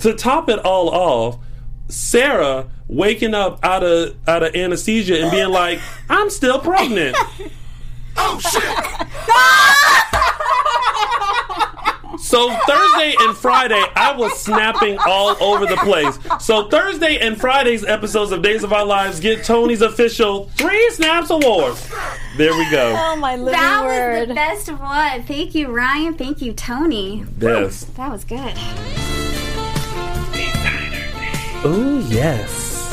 to 0.00 0.14
top 0.14 0.48
it 0.48 0.58
all 0.60 0.90
off, 0.90 1.38
Sarah 1.90 2.68
waking 2.88 3.34
up 3.34 3.58
out 3.64 3.82
of 3.82 4.16
out 4.28 4.42
of 4.42 4.54
anesthesia 4.54 5.20
and 5.22 5.30
being 5.30 5.50
like, 5.50 5.80
I'm 6.08 6.30
still 6.30 6.58
pregnant. 6.58 7.16
oh 8.16 8.38
shit. 8.40 9.06
So 12.18 12.50
Thursday 12.66 13.14
and 13.20 13.36
Friday, 13.36 13.82
I 13.96 14.14
was 14.16 14.38
snapping 14.38 14.98
all 15.06 15.36
over 15.42 15.64
the 15.66 15.76
place. 15.78 16.18
So 16.44 16.68
Thursday 16.68 17.18
and 17.18 17.40
Friday's 17.40 17.84
episodes 17.84 18.30
of 18.30 18.42
Days 18.42 18.62
of 18.62 18.72
Our 18.72 18.84
Lives 18.84 19.20
get 19.20 19.42
Tony's 19.44 19.80
official 19.82 20.44
three 20.56 20.90
snaps 20.90 21.30
award. 21.30 21.76
There 22.36 22.52
we 22.52 22.70
go. 22.70 22.94
Oh 22.96 23.16
my 23.16 23.36
living 23.36 23.52
That 23.52 23.84
word. 23.84 24.18
was 24.20 24.28
the 24.28 24.34
best 24.34 24.68
one. 24.72 25.22
Thank 25.24 25.54
you, 25.54 25.68
Ryan. 25.74 26.14
Thank 26.14 26.42
you, 26.42 26.52
Tony. 26.52 27.24
Yes. 27.40 27.84
That 27.96 28.12
was 28.12 28.24
good. 28.24 28.54
Oh 31.62 31.98
yes. 32.08 32.88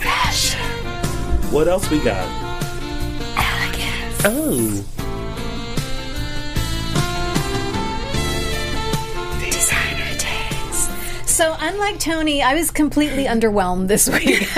Fashion. 0.00 0.60
What 1.50 1.66
else 1.66 1.90
we 1.90 1.98
got? 1.98 2.28
Elegance. 3.36 4.22
Oh. 4.24 4.84
Designer 9.44 10.16
days. 10.16 10.88
So, 11.28 11.56
unlike 11.58 11.98
Tony, 11.98 12.40
I 12.40 12.54
was 12.54 12.70
completely 12.70 13.24
underwhelmed 13.24 13.88
this 13.88 14.08
week 14.08 14.48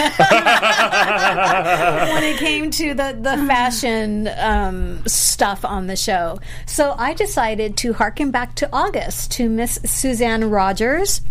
when 2.12 2.24
it 2.24 2.36
came 2.36 2.70
to 2.72 2.92
the, 2.92 3.16
the 3.18 3.38
fashion 3.46 4.28
um, 4.36 5.02
stuff 5.06 5.64
on 5.64 5.86
the 5.86 5.96
show. 5.96 6.40
So, 6.66 6.94
I 6.98 7.14
decided 7.14 7.78
to 7.78 7.94
harken 7.94 8.30
back 8.30 8.54
to 8.56 8.68
August 8.70 9.30
to 9.32 9.48
Miss 9.48 9.78
Suzanne 9.86 10.50
Rogers. 10.50 11.22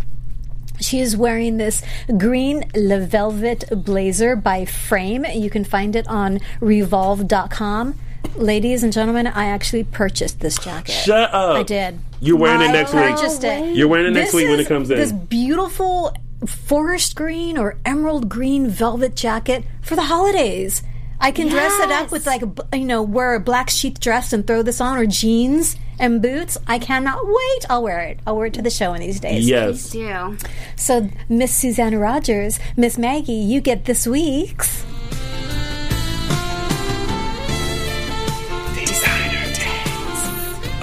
She 0.80 1.00
is 1.00 1.16
wearing 1.16 1.58
this 1.58 1.82
green 2.18 2.64
Le 2.76 3.00
Velvet 3.00 3.66
blazer 3.72 4.36
by 4.36 4.66
Frame. 4.66 5.26
You 5.26 5.50
can 5.50 5.64
find 5.64 5.96
it 5.96 6.08
on 6.08 6.40
revolve.com. 6.62 8.00
Ladies 8.36 8.84
and 8.84 8.92
gentlemen, 8.92 9.28
I 9.28 9.46
actually 9.46 9.84
purchased 9.84 10.40
this 10.42 10.58
jacket. 10.58 10.92
Shut 10.92 11.34
up. 11.34 11.56
I 11.58 11.64
did. 11.64 12.00
You're 12.20 12.38
wearing 12.38 12.62
it 12.62 12.74
next 12.74 12.94
week. 12.94 13.04
purchased 13.04 13.44
it. 13.44 13.76
You're 13.76 13.88
wearing 13.88 14.08
it 14.08 14.12
next 14.12 14.32
This 14.32 14.36
week 14.36 14.50
when 14.50 14.60
it 14.60 14.68
comes 14.68 14.90
in. 14.90 14.98
This 14.98 15.12
beautiful 15.12 16.14
forest 16.46 17.16
green 17.16 17.58
or 17.58 17.78
emerald 17.86 18.28
green 18.30 18.68
velvet 18.68 19.16
jacket 19.16 19.64
for 19.82 19.96
the 19.96 20.04
holidays. 20.04 20.84
I 21.20 21.32
can 21.32 21.48
dress 21.48 21.74
it 21.80 21.92
up 21.92 22.12
with 22.12 22.26
like 22.26 22.42
you 22.74 22.86
know 22.86 23.02
wear 23.02 23.36
a 23.36 23.40
black 23.40 23.70
sheath 23.70 24.00
dress 24.00 24.34
and 24.34 24.46
throw 24.46 24.62
this 24.62 24.82
on 24.82 24.98
or 24.98 25.06
jeans 25.06 25.78
and 26.00 26.22
boots. 26.22 26.58
I 26.68 26.80
cannot 26.80 27.20
wait. 27.24 27.66
I'll 27.70 27.84
wear 27.84 28.02
it. 28.02 28.20
I'll 28.28 28.36
wear 28.36 28.48
it 28.48 28.54
to 28.56 28.62
the 28.62 28.70
show 28.70 28.94
in 28.94 29.02
these 29.02 29.20
days. 29.20 29.48
Yes. 29.48 29.90
Do. 29.90 30.38
So 30.76 31.10
Miss 31.30 31.54
Susanna 31.54 31.98
Rogers, 31.98 32.60
Miss 32.76 32.98
Maggie, 32.98 33.34
you 33.34 33.62
get 33.62 33.86
this 33.86 34.06
week's. 34.06 34.86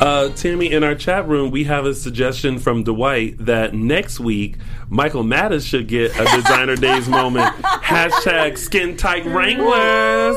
Uh, 0.03 0.31
Tammy, 0.31 0.69
in 0.73 0.83
our 0.83 0.97
chat 0.97 1.29
room, 1.29 1.53
we 1.53 1.62
have 1.62 1.87
a 1.87 1.95
suggestion 1.95 2.59
from 2.59 2.83
Dwight 2.83 3.37
that 3.39 3.73
next 3.73 4.19
week 4.19 4.57
Michael 4.89 5.23
Mattis 5.23 5.65
should 5.65 5.87
get 5.87 6.11
a 6.19 6.24
designer 6.24 6.74
days 6.74 7.09
moment. 7.09 7.55
Hashtag 7.62 8.59
skin 8.59 8.97
tight 8.97 9.24
Wranglers. 9.24 10.37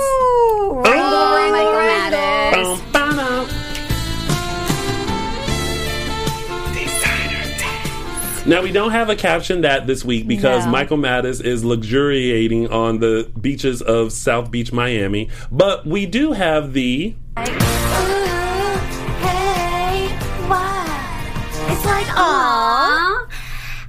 Michael 0.83 0.93
Mattis. 1.81 2.93
Bum. 2.93 3.15
Now 8.47 8.61
we 8.61 8.71
don't 8.71 8.91
have 8.91 9.09
a 9.09 9.15
caption 9.15 9.61
that 9.61 9.87
this 9.87 10.05
week 10.05 10.27
because 10.27 10.65
No. 10.65 10.71
Michael 10.73 10.97
Mattis 10.97 11.43
is 11.43 11.65
luxuriating 11.65 12.67
on 12.67 12.99
the 12.99 13.31
beaches 13.41 13.81
of 13.81 14.11
South 14.11 14.51
Beach, 14.51 14.71
Miami. 14.71 15.31
But 15.51 15.87
we 15.87 16.05
do 16.05 16.33
have 16.33 16.73
the 16.73 17.15
It's 17.37 17.74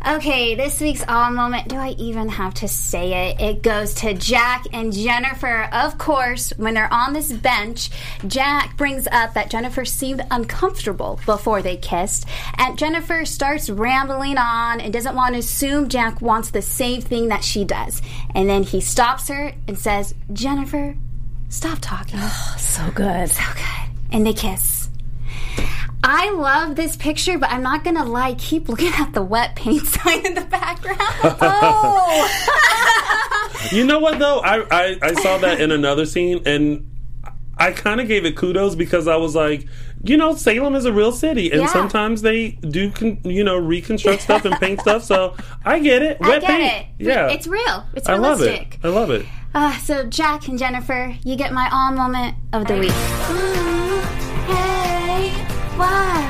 Okay, 0.09 0.55
this 0.55 0.81
week's 0.81 1.03
awe 1.09 1.31
moment. 1.31 1.67
Do 1.67 1.75
I 1.75 1.89
even 1.99 2.29
have 2.29 2.55
to 2.55 2.69
say 2.69 3.31
it? 3.31 3.41
It 3.41 3.63
goes 3.63 3.93
to 3.95 4.15
Jack 4.15 4.65
and 4.73 4.93
Jennifer. 4.93 5.65
Of 5.73 5.99
course, 5.99 6.51
when 6.57 6.75
they're 6.75 6.93
on 6.95 7.13
this 7.13 7.33
bench, 7.33 7.91
Jack 8.25 8.77
brings 8.77 9.09
up 9.09 9.35
that 9.35 9.51
Jennifer 9.51 9.85
seemed 9.85 10.25
uncomfortable 10.31 11.19
before 11.27 11.61
they 11.61 11.77
kissed. 11.77 12.25
And 12.57 12.79
Jennifer 12.79 13.25
starts 13.25 13.69
rambling 13.69 14.39
on 14.39 14.81
and 14.81 14.93
doesn't 14.93 15.17
want 15.17 15.35
to 15.35 15.41
assume 15.41 15.89
Jack 15.89 16.23
wants 16.23 16.51
the 16.51 16.63
same 16.63 17.01
thing 17.01 17.27
that 17.29 17.43
she 17.43 17.65
does. 17.65 18.01
And 18.33 18.49
then 18.49 18.63
he 18.63 18.81
stops 18.81 19.27
her 19.27 19.55
and 19.67 19.77
says, 19.77 20.15
Jennifer, 20.33 20.97
stop 21.49 21.79
talking. 21.81 22.21
Oh, 22.23 22.55
So 22.59 22.93
good. 22.93 23.29
So 23.29 23.43
good. 23.55 23.91
And 24.13 24.25
they 24.25 24.35
kiss. 24.35 24.86
I 26.05 26.31
love 26.31 26.77
this 26.77 26.97
picture, 26.97 27.37
but 27.39 27.51
I'm 27.51 27.63
not 27.63 27.83
gonna 27.85 28.05
lie, 28.05 28.35
keep 28.35 28.69
looking 28.69 28.93
at 28.95 29.13
the 29.13 29.23
wet 29.23 29.57
paint 29.57 29.87
sign 29.87 30.25
in 30.27 30.35
the 30.35 30.43
background. 30.43 30.99
oh! 31.41 32.29
You 33.73 33.85
know 33.85 33.99
what 33.99 34.19
though? 34.19 34.39
I, 34.41 34.61
I, 34.71 34.99
I 35.03 35.13
saw 35.15 35.39
that 35.39 35.61
in 35.61 35.73
another 35.73 36.07
scene 36.07 36.43
and 36.47 36.89
I 37.59 37.73
kind 37.73 38.01
of 38.01 38.07
gave 38.07 38.25
it 38.25 38.37
kudos 38.37 38.75
because 38.77 39.09
I 39.09 39.17
was 39.17 39.35
like, 39.35 39.67
you 40.05 40.17
know, 40.17 40.37
Salem 40.37 40.75
is 40.77 40.85
a 40.85 40.93
real 40.93 41.11
city 41.11 41.51
and 41.51 41.63
Yeah. 41.63 41.67
sometimes 41.69 42.23
they 42.23 42.51
do, 42.51 42.93
con- 42.93 43.19
you 43.25 43.43
know, 43.43 43.57
reconstruct 43.57 44.23
stuff 44.23 44.45
and 44.45 44.55
paint 44.61 44.81
stuff. 44.83 45.03
So 45.03 45.35
I 45.65 45.81
get 45.81 46.03
it. 46.03 46.19
I 46.21 46.29
Wet 46.29 46.41
get 46.43 46.51
paint. 46.51 46.87
it. 47.01 47.05
Yeah. 47.07 47.29
It's 47.31 47.47
real. 47.49 47.85
It's 47.95 48.09
realistic. 48.09 48.79
I 48.85 48.89
love 48.89 49.11
it. 49.11 49.11
I 49.13 49.17
love 49.17 49.23
it. 49.23 49.27
Uh, 49.55 49.79
so, 49.79 50.05
Jack 50.05 50.49
and 50.49 50.59
Jennifer, 50.59 51.17
you 51.25 51.35
get 51.35 51.51
my 51.53 51.69
all 51.73 51.91
moment 51.93 52.37
of 52.53 52.67
the 52.67 52.77
week. 52.79 53.73
hey, 55.77 56.27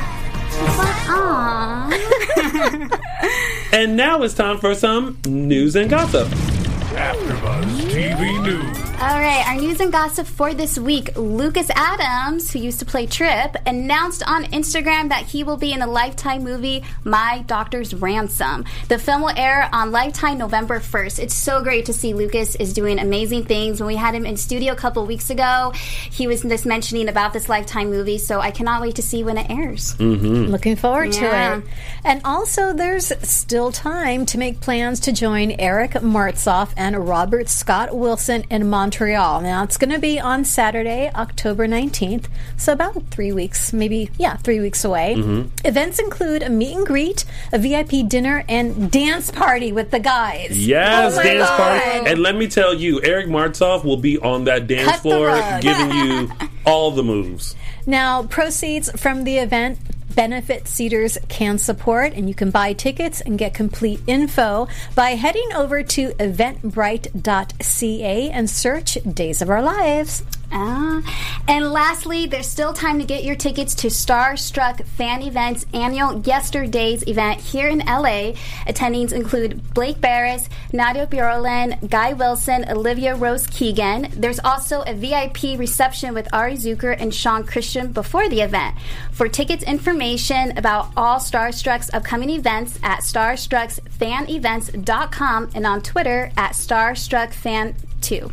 what? 0.77 0.90
What? 1.09 3.01
And 3.73 3.97
now 3.97 4.23
it's 4.23 4.32
time 4.32 4.59
for 4.59 4.74
some 4.74 5.18
news 5.27 5.77
and 5.77 5.90
gossip. 5.90 6.28
AfterBuzz 6.28 7.90
TV 7.90 8.43
News. 8.43 8.85
All 8.98 9.20
right, 9.20 9.44
our 9.47 9.56
news 9.56 9.78
and 9.81 9.93
gossip 9.93 10.27
for 10.27 10.55
this 10.55 10.78
week. 10.78 11.14
Lucas 11.16 11.68
Adams, 11.77 12.51
who 12.51 12.59
used 12.60 12.78
to 12.78 12.86
play 12.86 13.06
Tripp, 13.06 13.55
announced 13.66 14.27
on 14.27 14.44
Instagram 14.47 15.10
that 15.10 15.27
he 15.27 15.44
will 15.44 15.59
be 15.59 15.73
in 15.73 15.81
the 15.81 15.86
Lifetime 15.86 16.43
movie 16.43 16.82
My 17.05 17.44
Doctor's 17.47 17.93
Ransom. 17.93 18.64
The 18.89 18.98
film 18.98 19.20
will 19.20 19.35
air 19.36 19.68
on 19.70 19.93
Lifetime 19.93 20.39
November 20.39 20.81
1st. 20.81 21.18
It's 21.18 21.35
so 21.35 21.62
great 21.62 21.85
to 21.86 21.93
see 21.93 22.14
Lucas 22.14 22.56
is 22.56 22.73
doing 22.73 22.98
amazing 22.98 23.44
things. 23.44 23.81
When 23.81 23.86
we 23.86 23.97
had 23.97 24.14
him 24.14 24.24
in 24.24 24.39
studio 24.39 24.73
a 24.73 24.77
couple 24.77 25.05
weeks 25.05 25.28
ago, 25.28 25.73
he 25.74 26.27
was 26.27 26.40
just 26.40 26.64
mentioning 26.64 27.10
about 27.10 27.35
this 27.35 27.51
Lifetime 27.51 27.90
movie, 27.90 28.16
so 28.18 28.40
I 28.40 28.51
cannot 28.51 28.81
wait 28.81 28.94
to 28.97 29.02
see 29.02 29.23
when 29.23 29.36
it 29.36 29.51
airs. 29.51 29.94
Mm-hmm. 29.97 30.51
Looking 30.51 30.74
forward 30.74 31.14
Yeah. 31.14 31.20
to 31.20 31.59
it. 31.59 31.64
And 32.02 32.23
also, 32.24 32.73
there's 32.73 33.12
still 33.28 33.73
time 33.73 34.24
to 34.27 34.39
make 34.39 34.60
plans 34.62 35.01
to 35.01 35.12
join 35.12 35.52
Eric 35.52 35.93
Martsolf 35.93 36.70
and 36.78 37.06
Robert 37.06 37.51
Scott 37.51 37.94
Wilson 37.94 38.44
in 38.51 38.70
Montreal. 38.86 39.40
Now, 39.40 39.64
it's 39.64 39.76
going 39.78 39.90
to 39.90 39.98
be 39.98 40.20
on 40.20 40.44
Saturday, 40.44 41.10
October 41.12 41.66
19th, 41.66 42.26
so 42.56 42.72
about 42.72 43.02
three 43.10 43.32
weeks, 43.32 43.72
maybe, 43.72 44.10
yeah, 44.16 44.36
three 44.36 44.60
weeks 44.60 44.84
away. 44.84 45.16
Mm-hmm. 45.18 45.48
Events 45.66 45.98
include 45.98 46.44
a 46.44 46.48
meet 46.48 46.76
and 46.76 46.86
greet, 46.86 47.24
a 47.52 47.58
VIP 47.58 48.06
dinner, 48.08 48.44
and 48.48 48.88
dance 48.88 49.32
party 49.32 49.72
with 49.72 49.90
the 49.90 49.98
guys. 49.98 50.64
Yes, 50.64 51.18
Oh 51.18 51.22
dance 51.24 51.48
God. 51.48 51.58
party. 51.82 52.10
And 52.12 52.20
let 52.20 52.36
me 52.36 52.46
tell 52.46 52.74
you, 52.74 53.02
Eric 53.02 53.26
Martsolf 53.26 53.82
will 53.84 53.96
be 53.96 54.18
on 54.18 54.44
that 54.44 54.68
dance 54.68 54.88
Cut 54.92 55.00
floor 55.00 55.36
giving 55.60 55.90
you 55.90 56.30
all 56.64 56.92
the 56.92 57.02
moves. 57.02 57.56
Now, 57.86 58.22
proceeds 58.22 58.88
from 58.92 59.24
the 59.24 59.38
event 59.38 59.80
benefit 60.16 60.66
Cedars 60.66 61.16
CanSupport, 61.28 62.16
and 62.16 62.28
you 62.28 62.34
can 62.34 62.51
buy 62.51 62.72
tickets 62.72 63.20
and 63.20 63.38
get 63.38 63.55
complete 63.55 64.01
info 64.09 64.66
by 64.97 65.10
heading 65.10 65.48
over 65.55 65.84
to 65.84 66.10
eventbrite.ca 66.14 68.30
and 68.30 68.51
search 68.51 68.98
Days 69.14 69.43
of 69.43 69.51
Our 69.51 69.62
Lives. 69.62 70.24
Ah. 70.52 71.02
And 71.48 71.73
lastly, 71.73 72.27
there's 72.27 72.48
still 72.48 72.73
time 72.73 72.98
to 72.98 73.05
get 73.05 73.23
your 73.23 73.36
tickets 73.36 73.73
to 73.77 73.86
Starstruck 73.89 74.85
Fan 74.85 75.23
Events 75.23 75.64
annual 75.73 76.20
Yesterdays 76.23 77.06
event 77.06 77.40
here 77.40 77.68
in 77.68 77.78
LA. 77.81 78.32
Attendees 78.66 79.12
include 79.12 79.73
Blake 79.74 79.98
Berris, 79.98 80.48
Nadia 80.73 81.06
Bjorlin, 81.06 81.78
Guy 81.89 82.14
Wilson, 82.14 82.64
Olivia 82.68 83.14
Rose 83.14 83.47
Keegan. 83.47 84.09
There's 84.16 84.40
also 84.40 84.82
a 84.82 84.94
VIP 84.94 85.56
reception 85.59 86.14
with 86.14 86.28
Ari 86.32 86.55
Zucker 86.55 86.97
and 86.98 87.14
Sean 87.14 87.44
Christian 87.44 87.93
before 87.93 88.28
the 88.28 88.40
event. 88.40 88.74
For 89.12 89.28
tickets 89.28 89.62
information 89.62 90.59
about 90.59 90.90
all 90.97 91.18
Starstruck's 91.18 91.90
upcoming 91.93 92.31
events 92.31 92.78
at 92.82 93.01
starstrucksfanevents.com 93.01 95.51
and 95.55 95.66
on 95.66 95.82
Twitter 95.82 96.32
at 96.36 96.52
StarstruckFan2. 96.52 98.32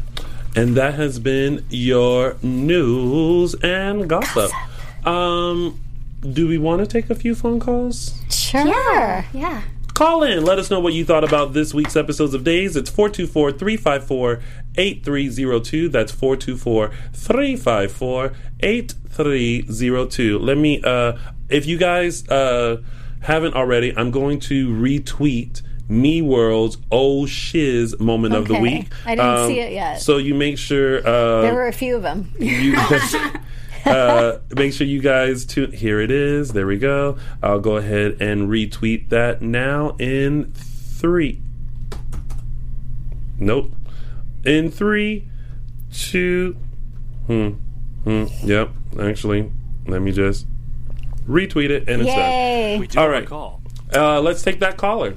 And 0.55 0.75
that 0.77 0.93
has 0.95 1.19
been 1.19 1.65
your 1.69 2.38
news 2.43 3.55
and 3.55 4.07
gossip. 4.07 4.51
Um, 5.05 5.80
do 6.21 6.47
we 6.47 6.57
want 6.57 6.81
to 6.81 6.88
take 6.88 7.09
a 7.09 7.15
few 7.15 7.35
phone 7.35 7.59
calls? 7.59 8.13
Sure. 8.30 8.67
Yeah, 8.67 9.25
yeah. 9.34 9.63
Call 9.93 10.23
in. 10.23 10.43
Let 10.43 10.57
us 10.57 10.71
know 10.71 10.80
what 10.80 10.93
you 10.93 11.05
thought 11.05 11.23
about 11.23 11.53
this 11.53 11.73
week's 11.73 11.95
episodes 11.95 12.34
of 12.34 12.43
Days. 12.43 12.75
It's 12.75 12.89
424 12.89 13.51
354 13.51 14.41
8302. 14.75 15.89
That's 15.89 16.11
424 16.11 16.91
354 17.13 18.34
8302. 18.59 20.39
Let 20.39 20.57
me, 20.57 20.81
uh, 20.84 21.17
if 21.49 21.67
you 21.67 21.77
guys 21.77 22.27
uh, 22.27 22.81
haven't 23.21 23.53
already, 23.55 23.95
I'm 23.95 24.09
going 24.09 24.39
to 24.41 24.69
retweet 24.69 25.61
Me 25.89 26.22
World's 26.22 26.77
Oh 26.91 27.26
Shiz 27.26 27.99
moment 27.99 28.34
of 28.35 28.47
the 28.47 28.57
week. 28.60 28.91
Um, 28.91 28.97
I 29.05 29.15
didn't 29.15 29.47
see 29.47 29.60
it 29.60 29.72
yet. 29.73 30.01
So 30.01 30.18
you 30.18 30.34
make 30.34 30.57
sure. 30.57 30.99
Uh, 31.05 31.41
There 31.41 31.53
were 31.53 31.68
a 31.68 31.73
few 31.73 31.95
of 31.95 32.03
them. 32.03 32.31
you 32.39 32.76
uh, 33.85 34.39
make 34.55 34.73
sure 34.73 34.88
you 34.88 35.01
guys 35.01 35.45
tune. 35.45 35.72
Here 35.73 35.99
it 35.99 36.10
is. 36.10 36.53
There 36.53 36.65
we 36.65 36.77
go. 36.77 37.18
I'll 37.41 37.60
go 37.60 37.76
ahead 37.77 38.18
and 38.22 38.47
retweet 38.49 39.10
that 39.10 39.41
now 39.41 39.95
in 39.99 40.51
three. 40.53 41.41
Nope. 43.39 43.72
In 44.45 44.72
three, 44.72 45.27
two. 45.93 46.55
Hmm. 47.27 47.49
Hmm. 48.03 48.26
Yep. 48.43 48.69
Actually, 49.01 49.51
let 49.88 50.01
me 50.01 50.11
just 50.11 50.45
retweet 51.27 51.69
it 51.69 51.88
and 51.89 52.01
it's 52.01 52.10
done. 52.11 52.19
Yay. 52.19 52.80
We 52.80 52.88
do 52.88 52.99
All 52.99 53.05
have 53.05 53.14
right. 53.14 53.23
a 53.23 53.27
call. 53.27 53.61
Uh, 53.93 54.22
let's 54.22 54.41
take 54.41 54.60
that 54.60 54.77
caller. 54.77 55.15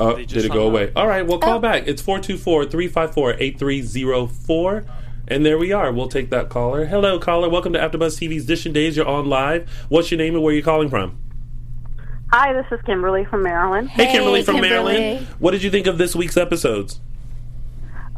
Oh, 0.00 0.16
did 0.16 0.32
it 0.32 0.48
go 0.48 0.54
hung 0.54 0.60
up. 0.60 0.72
away? 0.72 0.92
All 0.96 1.06
right, 1.06 1.26
well, 1.26 1.38
call 1.38 1.58
back. 1.58 1.86
It's 1.86 2.00
424 2.00 2.64
354 2.66 3.34
8304. 3.38 4.84
And 5.28 5.46
there 5.46 5.58
we 5.58 5.72
are. 5.72 5.92
We'll 5.92 6.08
take 6.08 6.30
that 6.30 6.48
caller. 6.48 6.86
Hello, 6.86 7.18
caller. 7.18 7.48
Welcome 7.48 7.72
to 7.74 7.78
AfterBuzz 7.78 8.18
TV's 8.18 8.46
Dishin 8.46 8.72
Days. 8.72 8.96
You're 8.96 9.06
on 9.06 9.26
live. 9.26 9.70
What's 9.88 10.10
your 10.10 10.18
name 10.18 10.34
and 10.34 10.42
where 10.42 10.52
are 10.52 10.56
you 10.56 10.62
calling 10.62 10.88
from? 10.88 11.18
Hi, 12.32 12.52
this 12.52 12.66
is 12.72 12.80
Kimberly 12.86 13.24
from 13.26 13.42
Maryland. 13.42 13.90
Hey, 13.90 14.06
Kimberly 14.10 14.42
from 14.42 14.56
Kimberly. 14.56 14.98
Maryland. 14.98 15.26
What 15.38 15.50
did 15.50 15.62
you 15.62 15.70
think 15.70 15.86
of 15.86 15.98
this 15.98 16.16
week's 16.16 16.36
episodes? 16.36 17.00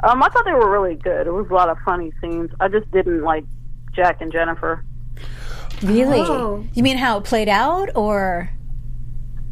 Um, 0.04 0.22
I 0.22 0.28
thought 0.28 0.44
they 0.44 0.52
were 0.52 0.70
really 0.70 0.94
good. 0.96 1.26
It 1.26 1.32
was 1.32 1.48
a 1.50 1.54
lot 1.54 1.68
of 1.68 1.78
funny 1.84 2.12
scenes. 2.20 2.50
I 2.60 2.68
just 2.68 2.90
didn't 2.92 3.22
like 3.22 3.44
Jack 3.94 4.20
and 4.20 4.32
Jennifer. 4.32 4.84
Really? 5.82 6.20
Oh. 6.20 6.64
You 6.74 6.82
mean 6.82 6.96
how 6.98 7.18
it 7.18 7.24
played 7.24 7.48
out, 7.48 7.90
or 7.94 8.50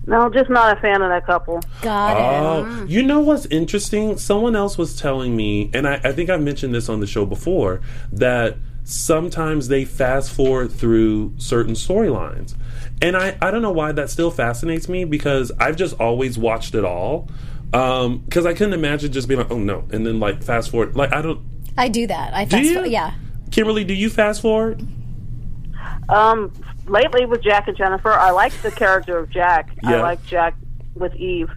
No, 0.06 0.28
just 0.30 0.50
not 0.50 0.76
a 0.76 0.80
fan 0.80 1.02
of 1.02 1.08
that 1.10 1.26
couple. 1.26 1.60
got 1.82 2.16
it? 2.16 2.20
Oh, 2.20 2.84
you 2.86 3.02
know 3.02 3.20
what's 3.20 3.46
interesting? 3.46 4.16
Someone 4.18 4.56
else 4.56 4.76
was 4.78 4.96
telling 4.98 5.36
me, 5.36 5.70
and 5.74 5.86
I, 5.86 6.00
I 6.02 6.12
think 6.12 6.30
I've 6.30 6.42
mentioned 6.42 6.74
this 6.74 6.88
on 6.88 7.00
the 7.00 7.06
show 7.06 7.24
before, 7.26 7.80
that 8.12 8.56
sometimes 8.82 9.68
they 9.68 9.84
fast 9.84 10.32
forward 10.32 10.72
through 10.72 11.34
certain 11.36 11.74
storylines. 11.74 12.54
And 13.02 13.16
I, 13.16 13.36
I 13.40 13.50
don't 13.50 13.62
know 13.62 13.70
why 13.70 13.92
that 13.92 14.10
still 14.10 14.30
fascinates 14.30 14.88
me 14.88 15.04
because 15.04 15.52
I've 15.60 15.76
just 15.76 15.98
always 16.00 16.36
watched 16.38 16.74
it 16.74 16.84
all. 16.84 17.28
Because 17.70 18.46
I 18.46 18.52
couldn't 18.54 18.72
imagine 18.74 19.12
just 19.12 19.28
being 19.28 19.38
like, 19.38 19.50
oh 19.52 19.58
no, 19.58 19.84
and 19.92 20.04
then 20.04 20.18
like 20.18 20.42
fast 20.42 20.70
forward. 20.70 20.96
Like, 20.96 21.12
I 21.14 21.22
don't. 21.22 21.40
I 21.78 21.88
do 21.88 22.06
that. 22.08 22.34
I 22.34 22.44
Do 22.46 22.56
fast 22.56 22.64
you? 22.64 22.74
forward- 22.74 22.90
yeah. 22.90 23.14
Kimberly, 23.52 23.84
do 23.84 23.94
you 23.94 24.10
fast 24.10 24.42
forward? 24.42 24.84
Um, 26.08 26.52
lately 26.90 27.24
with 27.24 27.42
Jack 27.42 27.68
and 27.68 27.76
Jennifer, 27.76 28.12
I 28.12 28.30
like 28.30 28.52
the 28.62 28.70
character 28.70 29.18
of 29.18 29.30
Jack. 29.30 29.70
I 29.84 29.96
like 30.00 30.24
Jack 30.26 30.56
with 30.94 31.14
Eve. 31.14 31.50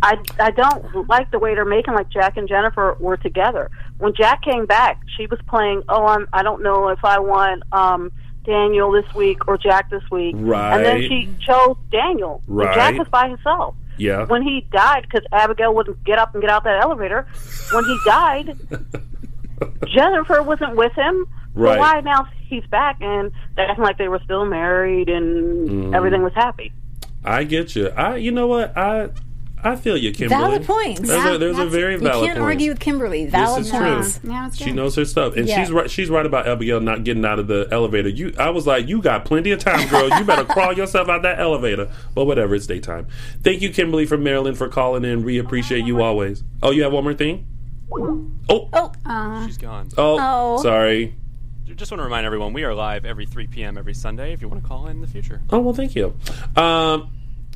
I, 0.00 0.16
I 0.38 0.50
don't 0.52 1.08
like 1.08 1.30
the 1.30 1.38
way 1.38 1.54
they're 1.54 1.64
making 1.64 1.94
like 1.94 2.08
Jack 2.08 2.36
and 2.36 2.48
Jennifer 2.48 2.96
were 3.00 3.16
together. 3.16 3.70
When 3.98 4.14
Jack 4.14 4.42
came 4.42 4.64
back, 4.64 5.00
she 5.16 5.26
was 5.26 5.40
playing. 5.48 5.82
Oh, 5.88 6.06
I'm. 6.06 6.28
I 6.32 6.42
don't 6.42 6.62
know 6.62 6.88
if 6.88 7.04
I 7.04 7.18
want 7.18 7.64
um, 7.72 8.12
Daniel 8.44 8.92
this 8.92 9.12
week 9.14 9.48
or 9.48 9.58
Jack 9.58 9.90
this 9.90 10.04
week. 10.10 10.36
Right. 10.38 10.76
And 10.76 10.84
then 10.84 11.02
she 11.02 11.28
chose 11.44 11.76
Daniel. 11.90 12.42
Right. 12.46 12.74
Jack 12.74 12.96
was 12.96 13.08
by 13.08 13.28
himself. 13.28 13.74
Yeah. 13.96 14.24
When 14.26 14.42
he 14.42 14.66
died, 14.70 15.02
because 15.02 15.26
Abigail 15.32 15.74
wouldn't 15.74 16.04
get 16.04 16.20
up 16.20 16.32
and 16.32 16.40
get 16.40 16.50
out 16.50 16.62
that 16.62 16.80
elevator. 16.80 17.26
When 17.72 17.84
he 17.84 17.98
died, 18.04 18.56
Jennifer 19.88 20.42
wasn't 20.44 20.76
with 20.76 20.92
him. 20.92 21.26
Right. 21.54 21.74
So 21.74 21.80
why 21.80 22.00
now 22.00 22.28
he's 22.46 22.64
back 22.66 22.98
and 23.00 23.32
they're 23.56 23.68
acting 23.68 23.84
like 23.84 23.98
they 23.98 24.08
were 24.08 24.20
still 24.24 24.44
married 24.44 25.08
and 25.08 25.68
Mm-hmm. 25.68 25.94
everything 25.94 26.22
was 26.22 26.34
happy? 26.34 26.72
I 27.24 27.44
get 27.44 27.74
you. 27.76 27.88
I, 27.88 28.16
you 28.16 28.30
know 28.30 28.46
what? 28.46 28.76
I, 28.76 29.10
I 29.62 29.74
feel 29.74 29.96
you, 29.96 30.12
Kimberly. 30.12 30.40
Valid 30.40 30.64
points. 30.64 31.00
There's, 31.00 31.24
Yeah, 31.24 31.34
a, 31.34 31.38
there's 31.38 31.54
a 31.56 31.64
that's- 31.64 31.72
very 31.74 31.94
You 31.94 31.98
can't 32.00 32.14
point. 32.14 32.38
argue 32.38 32.70
with 32.70 32.78
Kimberly. 32.78 33.26
Valid 33.26 33.62
is 33.62 33.70
true. 33.70 33.78
points. 33.80 34.20
Yeah, 34.22 34.46
it's 34.46 34.56
She 34.56 34.70
knows 34.70 34.94
her 34.94 35.04
stuff, 35.04 35.34
and 35.36 35.48
Yeah. 35.48 35.60
she's 35.60 35.72
right. 35.72 35.90
She's 35.90 36.08
right 36.10 36.24
about 36.24 36.46
Abigail 36.46 36.78
not 36.80 37.02
getting 37.02 37.24
out 37.24 37.40
of 37.40 37.48
the 37.48 37.66
elevator. 37.72 38.08
You, 38.08 38.32
I 38.38 38.50
was 38.50 38.68
like, 38.68 38.86
you 38.86 39.02
got 39.02 39.24
plenty 39.24 39.50
of 39.50 39.58
time, 39.58 39.88
girl. 39.88 40.08
You 40.16 40.24
better 40.24 40.44
crawl 40.44 40.72
yourself 40.74 41.08
out 41.08 41.22
that 41.22 41.40
elevator. 41.40 41.90
But 42.14 42.26
whatever, 42.26 42.54
it's 42.54 42.68
daytime. 42.68 43.08
Thank 43.42 43.60
you, 43.60 43.70
Kimberly 43.72 44.06
from 44.06 44.22
Maryland, 44.22 44.56
for 44.56 44.68
calling 44.68 45.04
in. 45.04 45.24
We 45.24 45.38
appreciate 45.38 45.84
you 45.84 46.02
always. 46.02 46.44
Oh, 46.62 46.70
you 46.70 46.84
have 46.84 46.92
one 46.92 47.02
more 47.02 47.14
thing. 47.14 47.46
Oh, 47.90 48.30
Oh, 48.48 49.42
She's 49.46 49.58
gone. 49.58 49.88
oh, 49.98 50.18
Oh. 50.58 50.62
sorry. 50.62 51.16
Just 51.76 51.90
want 51.92 52.00
to 52.00 52.04
remind 52.04 52.26
everyone 52.26 52.52
we 52.52 52.64
are 52.64 52.74
live 52.74 53.04
every 53.04 53.26
3 53.26 53.46
p.m. 53.46 53.76
every 53.78 53.94
Sunday 53.94 54.32
if 54.32 54.40
you 54.42 54.48
want 54.48 54.62
to 54.62 54.68
call 54.68 54.88
in 54.88 55.00
the 55.00 55.06
future. 55.06 55.40
Oh 55.50 55.60
well, 55.60 55.74
thank 55.74 55.94
you. 55.94 56.14
Um, 56.56 57.10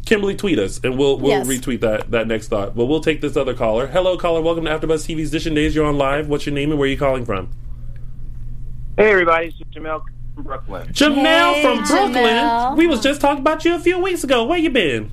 Kimberly, 0.05 0.35
tweet 0.37 0.59
us, 0.59 0.81
and 0.85 0.99
we'll 0.99 1.19
we'll 1.19 1.31
Yes. 1.31 1.47
retweet 1.47 1.81
that 1.81 2.11
that 2.11 2.27
next 2.27 2.49
thought. 2.49 2.75
But 2.77 2.87
we'll 2.87 3.01
take 3.01 3.21
this 3.21 3.37
other 3.37 3.55
caller. 3.55 3.87
Hello, 3.87 4.17
caller. 4.19 4.41
Welcome 4.41 4.65
to 4.65 4.71
AfterBuzz 4.71 5.07
TV's 5.07 5.33
Dishin 5.33 5.55
Days. 5.55 5.75
You're 5.75 5.87
on 5.87 5.97
live. 5.99 6.29
What's 6.29 6.45
your 6.47 6.55
name 6.55 6.71
and 6.71 6.79
where 6.79 6.87
are 6.89 6.91
you 6.91 6.99
calling 6.99 7.25
from? 7.25 7.51
Hey 8.97 9.11
everybody, 9.11 9.47
it's 9.49 9.57
Jamel 9.75 10.03
from 10.35 10.45
Brooklyn. 10.45 10.89
Jamel 10.89 11.55
Hey, 11.55 11.63
from 11.63 11.79
Brooklyn. 11.85 12.15
Jamel. 12.25 12.77
We 12.77 12.87
was 12.87 13.01
just 13.01 13.21
talking 13.21 13.41
about 13.41 13.65
you 13.65 13.75
a 13.75 13.79
few 13.79 13.99
weeks 13.99 14.23
ago. 14.25 14.45
Where 14.45 14.59
you 14.59 14.71
been? 14.71 15.13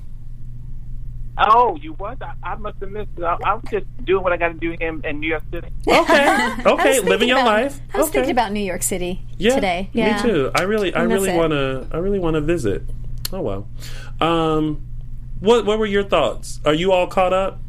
Oh, 1.48 1.76
you 1.76 1.92
what? 1.94 2.22
I, 2.22 2.34
I 2.42 2.54
must 2.56 2.78
have 2.80 2.90
missed 2.90 3.10
it. 3.16 3.22
I, 3.24 3.36
I 3.44 3.54
was 3.54 3.64
just 3.70 3.86
doing 4.04 4.22
what 4.22 4.32
I 4.32 4.36
got 4.36 4.48
to 4.48 4.54
do 4.54 4.76
here 4.78 4.88
in, 4.88 5.04
in 5.04 5.20
New 5.20 5.28
York 5.28 5.42
City. 5.50 5.68
Okay, 5.88 6.54
okay, 6.66 7.00
living 7.00 7.28
your 7.28 7.38
about- 7.38 7.62
life. 7.62 7.80
I 7.94 7.98
was 7.98 8.08
okay. 8.08 8.18
thinking 8.18 8.32
about 8.32 8.52
New 8.52 8.60
York 8.60 8.82
City 8.82 9.22
yeah, 9.38 9.54
today. 9.54 9.90
Yeah, 9.92 10.16
me 10.16 10.22
too. 10.22 10.50
I 10.54 10.62
really, 10.62 10.94
I 10.94 11.02
really 11.02 11.32
want 11.36 11.52
to, 11.52 11.86
I 11.92 11.98
really 11.98 12.18
want 12.18 12.34
to 12.34 12.40
visit. 12.40 12.82
Oh 13.32 13.40
well. 13.40 13.68
Um, 14.20 14.82
what 15.40 15.64
what 15.64 15.78
were 15.78 15.86
your 15.86 16.04
thoughts? 16.04 16.60
Are 16.64 16.74
you 16.74 16.92
all 16.92 17.06
caught 17.06 17.32
up? 17.32 17.60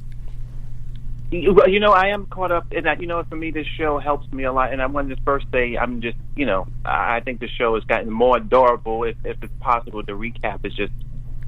You, 1.32 1.58
you 1.66 1.80
know, 1.80 1.94
I 1.94 2.08
am 2.08 2.26
caught 2.26 2.52
up 2.52 2.74
in 2.74 2.84
that. 2.84 3.00
You 3.00 3.08
know, 3.08 3.24
for 3.24 3.38
me, 3.38 3.52
this 3.52 3.68
show 3.78 4.00
helps 4.00 4.30
me 4.34 4.44
a 4.44 4.52
lot. 4.52 4.74
And 4.74 4.82
I 4.82 4.88
wanted 4.88 5.16
to 5.16 5.24
first 5.24 5.46
say, 5.52 5.78
I'm 5.78 6.02
just, 6.02 6.18
you 6.36 6.46
know, 6.46 6.68
I 6.84 7.18
I 7.18 7.20
think 7.22 7.40
the 7.40 7.48
show 7.48 7.76
has 7.76 7.86
gotten 7.86 8.10
more 8.12 8.38
adorable. 8.38 9.06
If, 9.06 9.16
if 9.24 9.42
it's 9.42 9.54
possible 9.62 10.04
to 10.04 10.12
recap, 10.12 10.60
it's 10.66 10.76
just, 10.76 10.92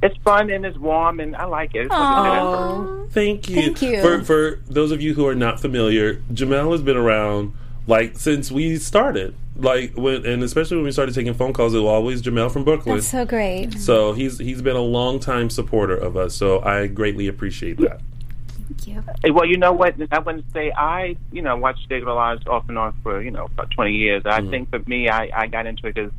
it's 0.03 0.17
fun 0.17 0.49
and 0.49 0.65
it's 0.65 0.77
warm, 0.77 1.19
and 1.19 1.35
I 1.35 1.45
like 1.45 1.73
it. 1.75 1.85
It's 1.85 1.89
like 1.89 1.99
I 1.99 2.23
said 2.25 2.37
at 2.37 2.41
first. 2.41 2.89
Oh, 2.89 3.07
thank 3.11 3.49
you. 3.49 3.55
Thank 3.55 3.81
you. 3.81 4.01
For 4.01 4.21
for 4.23 4.59
those 4.67 4.91
of 4.91 5.01
you 5.01 5.13
who 5.13 5.25
are 5.27 5.35
not 5.35 5.59
familiar, 5.61 6.15
Jamel 6.33 6.71
has 6.73 6.81
been 6.81 6.97
around 6.97 7.53
like 7.87 8.17
since 8.17 8.51
we 8.51 8.77
started. 8.77 9.35
Like 9.55 9.95
when 9.95 10.25
and 10.25 10.43
especially 10.43 10.77
when 10.77 10.83
we 10.85 10.91
started 10.91 11.15
taking 11.15 11.33
phone 11.33 11.53
calls, 11.53 11.73
it 11.73 11.79
was 11.79 11.85
always 11.85 12.21
Jamel 12.21 12.51
from 12.51 12.65
Brooklyn. 12.65 12.97
That's 12.97 13.07
so 13.07 13.25
great. 13.25 13.79
so 13.79 14.13
he's 14.13 14.39
he's 14.39 14.61
been 14.61 14.75
a 14.75 14.81
long 14.81 15.19
time 15.19 15.49
supporter 15.49 15.95
of 15.95 16.17
us. 16.17 16.35
So 16.35 16.61
I 16.61 16.87
greatly 16.87 17.27
appreciate 17.27 17.77
that. 17.77 18.01
Thank 18.67 18.87
you. 18.87 19.03
Hey, 19.23 19.31
Well, 19.31 19.45
you 19.45 19.57
know 19.57 19.71
what? 19.71 19.95
I 20.11 20.19
want 20.19 20.45
to 20.45 20.51
say 20.51 20.71
I, 20.71 21.15
you 21.31 21.41
know, 21.41 21.55
watched 21.55 21.87
Days 21.87 22.01
of 22.01 22.07
Lives 22.07 22.45
off 22.47 22.67
and 22.67 22.77
on 22.77 22.93
for 23.03 23.21
you 23.21 23.31
know 23.31 23.45
about 23.45 23.71
twenty 23.71 23.93
years. 23.93 24.23
I 24.25 24.41
mm-hmm. 24.41 24.49
think 24.49 24.69
for 24.69 24.79
me, 24.89 25.07
I, 25.07 25.29
I 25.33 25.47
got 25.47 25.67
into 25.67 25.87
it 25.87 25.95
because 25.95 26.11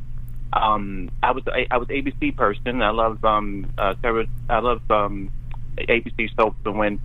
um, 0.55 1.09
I 1.21 1.31
was 1.31 1.43
I, 1.47 1.67
I 1.69 1.77
was 1.77 1.87
ABC 1.89 2.35
person. 2.35 2.81
I 2.81 2.91
love 2.91 3.23
um, 3.25 3.71
uh, 3.77 3.93
I 4.49 4.59
love 4.59 4.81
um, 4.89 5.29
ABC 5.77 6.35
soaps. 6.35 6.57
And 6.65 6.77
when 6.77 6.99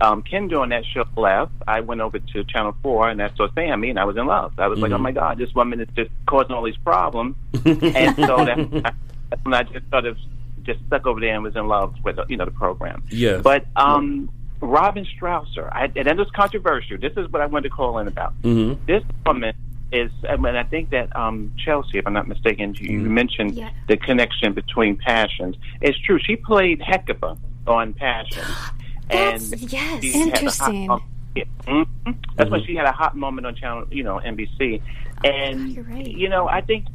um, 0.00 0.22
Ken 0.22 0.48
doing 0.48 0.70
that 0.70 0.84
show 0.86 1.04
left, 1.16 1.52
I 1.68 1.80
went 1.80 2.00
over 2.00 2.18
to 2.18 2.44
Channel 2.44 2.74
Four 2.82 3.08
and 3.08 3.22
I 3.22 3.30
saw 3.36 3.48
Sami, 3.54 3.90
and 3.90 3.98
I 3.98 4.04
was 4.04 4.16
in 4.16 4.26
love. 4.26 4.54
I 4.58 4.68
was 4.68 4.78
like, 4.78 4.92
oh 4.92 4.98
my 4.98 5.12
god, 5.12 5.38
this 5.38 5.54
woman 5.54 5.80
is 5.80 5.88
just 5.94 6.10
causing 6.26 6.52
all 6.52 6.64
these 6.64 6.76
problems. 6.78 7.36
and 7.64 8.16
so 8.16 8.36
that, 8.44 8.94
that's 9.30 9.44
when 9.44 9.54
I 9.54 9.62
just 9.64 9.88
sort 9.90 10.06
of 10.06 10.16
just 10.62 10.80
stuck 10.86 11.06
over 11.06 11.20
there 11.20 11.34
and 11.34 11.44
was 11.44 11.56
in 11.56 11.68
love 11.68 11.94
with 12.02 12.18
you 12.28 12.36
know 12.36 12.46
the 12.46 12.50
program. 12.50 13.02
Yes. 13.10 13.42
But 13.42 13.66
um, 13.76 14.30
Robin 14.60 15.06
Strasser, 15.18 15.70
I, 15.70 15.92
and 15.94 16.06
that 16.06 16.18
is 16.18 16.30
controversial. 16.34 16.96
This 16.98 17.12
is 17.18 17.30
what 17.30 17.42
I 17.42 17.46
wanted 17.46 17.68
to 17.68 17.74
call 17.74 17.98
in 17.98 18.08
about. 18.08 18.40
Mm-hmm. 18.42 18.82
This 18.86 19.02
woman 19.26 19.54
is, 19.94 20.10
I 20.28 20.36
mean, 20.36 20.56
I 20.56 20.64
think 20.64 20.90
that 20.90 21.14
um, 21.16 21.52
Chelsea, 21.64 21.98
if 21.98 22.06
I'm 22.06 22.12
not 22.12 22.26
mistaken, 22.28 22.74
you, 22.74 23.00
you 23.00 23.10
mentioned 23.10 23.54
Yeah. 23.54 23.70
the 23.88 23.96
connection 23.96 24.52
between 24.52 24.96
passions. 24.96 25.56
It's 25.80 25.98
true. 25.98 26.18
She 26.18 26.36
played 26.36 26.82
Hecuba 26.82 27.36
on 27.66 27.94
Passions, 27.94 28.46
That's- 29.08 29.52
and 29.52 29.72
yes. 29.72 30.02
she 30.02 30.08
had 30.12 30.18
a 30.18 30.30
hot 30.30 30.36
Interesting. 30.36 30.86
moment- 30.86 31.02
yeah. 31.36 31.44
Mhm. 31.66 31.86
That's 32.36 32.50
when 32.50 32.64
she 32.64 32.74
had 32.76 32.86
a 32.86 32.92
hot 32.92 33.16
moment 33.16 33.46
on 33.46 33.54
channel, 33.56 33.84
you 33.90 34.02
know, 34.04 34.20
NBC, 34.24 34.80
and 35.24 35.70
you're 35.72 35.84
right. 35.84 36.06
you 36.06 36.28
know, 36.28 36.48
I 36.48 36.60
think. 36.60 36.86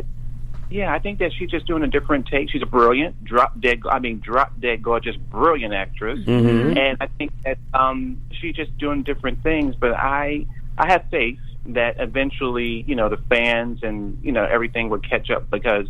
Yeah, 0.71 0.93
I 0.93 0.99
think 0.99 1.17
that 1.17 1.33
she's 1.33 1.49
just 1.49 1.65
doing 1.65 1.81
a 1.81 1.87
different 1.87 2.27
take. 2.27 2.51
She's 2.51 2.61
a 2.61 2.65
brilliant, 2.67 3.23
drop 3.23 3.59
dead. 3.59 3.79
I 3.89 3.97
mean, 3.97 4.19
drop 4.19 4.51
dead 4.61 4.83
gorgeous, 4.83 5.15
brilliant 5.15 5.73
actress, 5.73 6.19
Mhm. 6.27 6.77
and 6.77 6.95
I 7.01 7.07
think 7.17 7.31
that 7.43 7.57
um, 7.73 8.21
she's 8.39 8.55
just 8.55 8.77
doing 8.77 9.01
different 9.01 9.41
things. 9.41 9.75
But 9.75 9.93
I, 9.95 10.45
I 10.77 10.85
have 10.91 11.05
faith 11.09 11.39
that 11.67 11.95
eventually, 11.99 12.83
you 12.87 12.95
know, 12.95 13.09
the 13.09 13.17
fans 13.29 13.83
and 13.83 14.17
you 14.23 14.31
know 14.31 14.43
everything 14.45 14.89
would 14.89 15.07
catch 15.07 15.29
up 15.29 15.49
because 15.49 15.87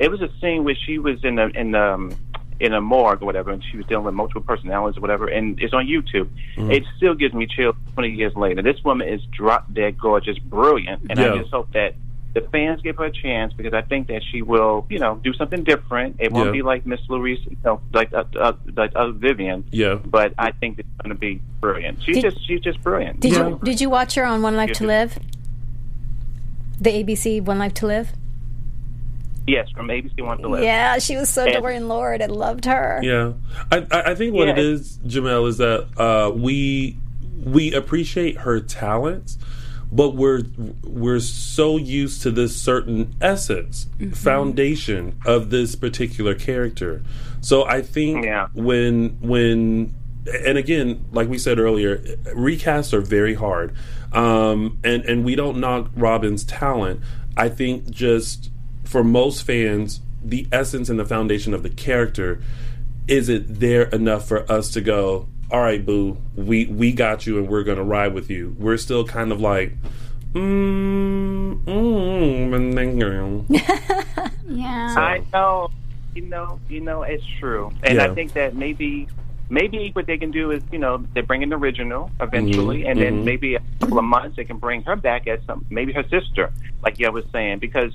it 0.00 0.10
was 0.10 0.20
a 0.20 0.28
scene 0.40 0.64
where 0.64 0.74
she 0.74 0.98
was 0.98 1.22
in 1.24 1.36
the 1.36 1.48
in 1.48 1.72
the 1.72 1.94
um, 1.94 2.14
in 2.60 2.72
a 2.72 2.80
morgue 2.80 3.22
or 3.22 3.26
whatever, 3.26 3.50
and 3.50 3.62
she 3.64 3.76
was 3.76 3.86
dealing 3.86 4.04
with 4.04 4.14
multiple 4.14 4.42
personalities 4.42 4.96
or 4.96 5.00
whatever, 5.00 5.26
and 5.26 5.60
it's 5.60 5.74
on 5.74 5.86
YouTube. 5.86 6.28
It 6.70 6.84
still 6.96 7.14
gives 7.14 7.34
me 7.34 7.46
chills 7.46 7.76
twenty 7.94 8.10
years 8.10 8.34
later. 8.36 8.62
This 8.62 8.82
woman 8.84 9.08
is 9.08 9.20
drop 9.32 9.72
dead 9.72 9.98
gorgeous, 9.98 10.38
brilliant, 10.38 11.02
and 11.10 11.18
Yeah. 11.18 11.32
I 11.32 11.38
just 11.38 11.50
hope 11.50 11.72
that 11.72 11.94
the 12.34 12.40
fans 12.40 12.80
give 12.80 12.96
her 12.96 13.04
a 13.04 13.10
chance 13.12 13.52
because 13.52 13.74
I 13.74 13.82
think 13.82 14.08
that 14.08 14.22
she 14.30 14.40
will, 14.42 14.86
you 14.88 14.98
know, 14.98 15.16
do 15.22 15.34
something 15.34 15.64
different. 15.64 16.16
It 16.18 16.32
won't 16.32 16.46
Yeah. 16.46 16.52
be 16.52 16.62
like 16.62 16.86
Miss 16.86 17.00
Louise, 17.08 17.38
you 17.48 17.56
know, 17.64 17.80
like 17.92 18.12
uh, 18.14 18.24
uh, 18.40 18.52
like 18.74 18.92
uh, 18.94 19.10
Vivian. 19.10 19.64
Yeah. 19.70 19.96
But 19.96 20.32
I 20.38 20.52
think 20.52 20.78
it's 20.78 20.88
going 21.02 21.10
to 21.14 21.18
be 21.18 21.42
brilliant. 21.60 22.02
She's 22.02 22.16
Did- 22.16 22.32
just 22.32 22.46
she's 22.46 22.60
just 22.60 22.82
brilliant. 22.82 23.20
Did 23.20 23.34
So- 23.34 23.48
you 23.48 23.60
did 23.62 23.80
you 23.80 23.90
watch 23.90 24.14
her 24.14 24.24
on 24.24 24.40
One 24.42 24.56
Life 24.56 24.72
to 24.72 24.86
Live? 24.86 25.18
The 26.80 26.90
ABC 26.90 27.40
One 27.42 27.58
Life 27.58 27.74
to 27.74 27.86
Live. 27.86 28.12
Yes, 29.46 29.68
from 29.70 29.88
ABC 29.88 30.22
One 30.24 30.38
to 30.38 30.48
Live. 30.48 30.62
Yeah, 30.62 30.98
she 30.98 31.16
was 31.16 31.28
so 31.28 31.44
And- 31.44 31.54
Dorian 31.54 31.88
Lord. 31.88 32.22
I 32.22 32.26
loved 32.26 32.64
her. 32.64 33.00
Yeah, 33.02 33.32
I, 33.70 33.86
I 33.90 34.02
I 34.10 34.14
think 34.14 34.34
what 34.34 34.48
it 34.48 34.56
Yeah. 34.56 34.62
is, 34.64 34.98
Jamel, 35.06 35.48
is 35.48 35.58
that 35.58 35.86
uh, 35.98 36.30
we 36.34 36.96
we 37.44 37.74
appreciate 37.74 38.38
her 38.38 38.60
talents, 38.60 39.36
but 39.92 40.16
we're 40.16 40.42
we're 40.82 41.20
so 41.20 41.76
used 41.76 42.22
to 42.22 42.30
this 42.30 42.56
certain 42.56 43.14
essence, 43.20 43.86
foundation 44.14 45.20
of 45.26 45.50
this 45.50 45.74
particular 45.76 46.34
character. 46.34 47.02
So 47.42 47.64
I 47.64 47.82
think 47.82 48.24
Yeah. 48.24 48.48
when 48.54 49.18
when 49.20 49.94
and 50.46 50.56
again, 50.56 51.04
like 51.12 51.28
we 51.28 51.36
said 51.36 51.58
earlier, 51.58 51.98
recasts 52.34 52.92
are 52.92 53.00
very 53.00 53.34
hard, 53.34 53.74
um, 54.12 54.78
and 54.82 55.04
and 55.04 55.24
we 55.24 55.34
don't 55.34 55.58
knock 55.58 55.90
Robin's 55.96 56.44
talent. 56.44 57.00
I 57.36 57.48
think 57.48 57.90
just 57.90 58.50
for 58.84 59.04
most 59.04 59.42
fans, 59.42 60.00
the 60.24 60.46
essence 60.52 60.88
and 60.88 60.98
the 60.98 61.04
foundation 61.04 61.52
of 61.54 61.62
the 61.62 61.70
character 61.70 62.40
isn't 63.08 63.58
there 63.60 63.84
enough 63.84 64.28
for 64.28 64.50
us 64.50 64.70
to 64.70 64.80
go. 64.80 65.28
All 65.52 65.60
right, 65.60 65.84
boo, 65.84 66.16
we 66.34 66.64
we 66.64 66.92
got 66.92 67.26
you, 67.26 67.36
and 67.36 67.46
we're 67.46 67.62
gonna 67.62 67.84
ride 67.84 68.14
with 68.14 68.30
you. 68.30 68.56
We're 68.58 68.78
still 68.78 69.04
kind 69.04 69.30
of 69.30 69.38
like, 69.42 69.74
mm, 70.32 71.62
mm, 71.64 73.50
Yeah. 74.48 74.94
I 74.96 75.20
know, 75.30 75.70
you 76.14 76.22
know, 76.22 76.58
you 76.70 76.80
know, 76.80 77.02
it's 77.02 77.22
true, 77.38 77.70
and 77.82 77.96
Yeah. 77.96 78.04
I 78.04 78.14
think 78.14 78.32
that 78.32 78.54
maybe, 78.56 79.08
maybe 79.50 79.90
what 79.92 80.06
they 80.06 80.16
can 80.16 80.30
do 80.30 80.52
is, 80.52 80.62
you 80.72 80.78
know, 80.78 81.04
they 81.12 81.20
bring 81.20 81.42
an 81.42 81.52
original 81.52 82.10
eventually, 82.22 82.84
Mhm, 82.84 82.88
and 82.90 82.98
mhm. 82.98 83.02
then 83.02 83.24
maybe 83.26 83.54
a 83.56 83.60
couple 83.80 83.98
of 83.98 84.04
months 84.06 84.36
they 84.36 84.44
can 84.44 84.56
bring 84.56 84.80
her 84.84 84.96
back 84.96 85.26
as 85.26 85.38
some, 85.46 85.66
maybe 85.68 85.92
her 85.92 86.04
sister, 86.04 86.50
like 86.82 86.98
you 86.98 87.12
was 87.12 87.26
saying, 87.30 87.58
because 87.58 87.92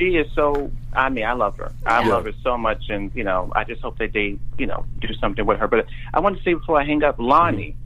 she 0.00 0.16
is 0.16 0.26
so. 0.34 0.72
I 0.92 1.08
mean, 1.08 1.24
I 1.24 1.34
love 1.34 1.56
her. 1.58 1.72
I 1.86 2.00
Yeah. 2.00 2.14
love 2.14 2.24
her 2.24 2.32
so 2.42 2.56
much, 2.56 2.84
and 2.88 3.10
you 3.14 3.22
know, 3.22 3.52
I 3.54 3.64
just 3.64 3.82
hope 3.82 3.98
that 3.98 4.12
they, 4.12 4.38
you 4.58 4.66
know, 4.66 4.86
do 5.00 5.08
something 5.20 5.46
with 5.46 5.58
her. 5.60 5.68
But 5.68 5.86
I 6.14 6.20
want 6.20 6.36
to 6.36 6.42
say 6.42 6.54
before 6.54 6.80
I 6.80 6.84
hang 6.84 7.04
up, 7.04 7.16
Lani. 7.18 7.76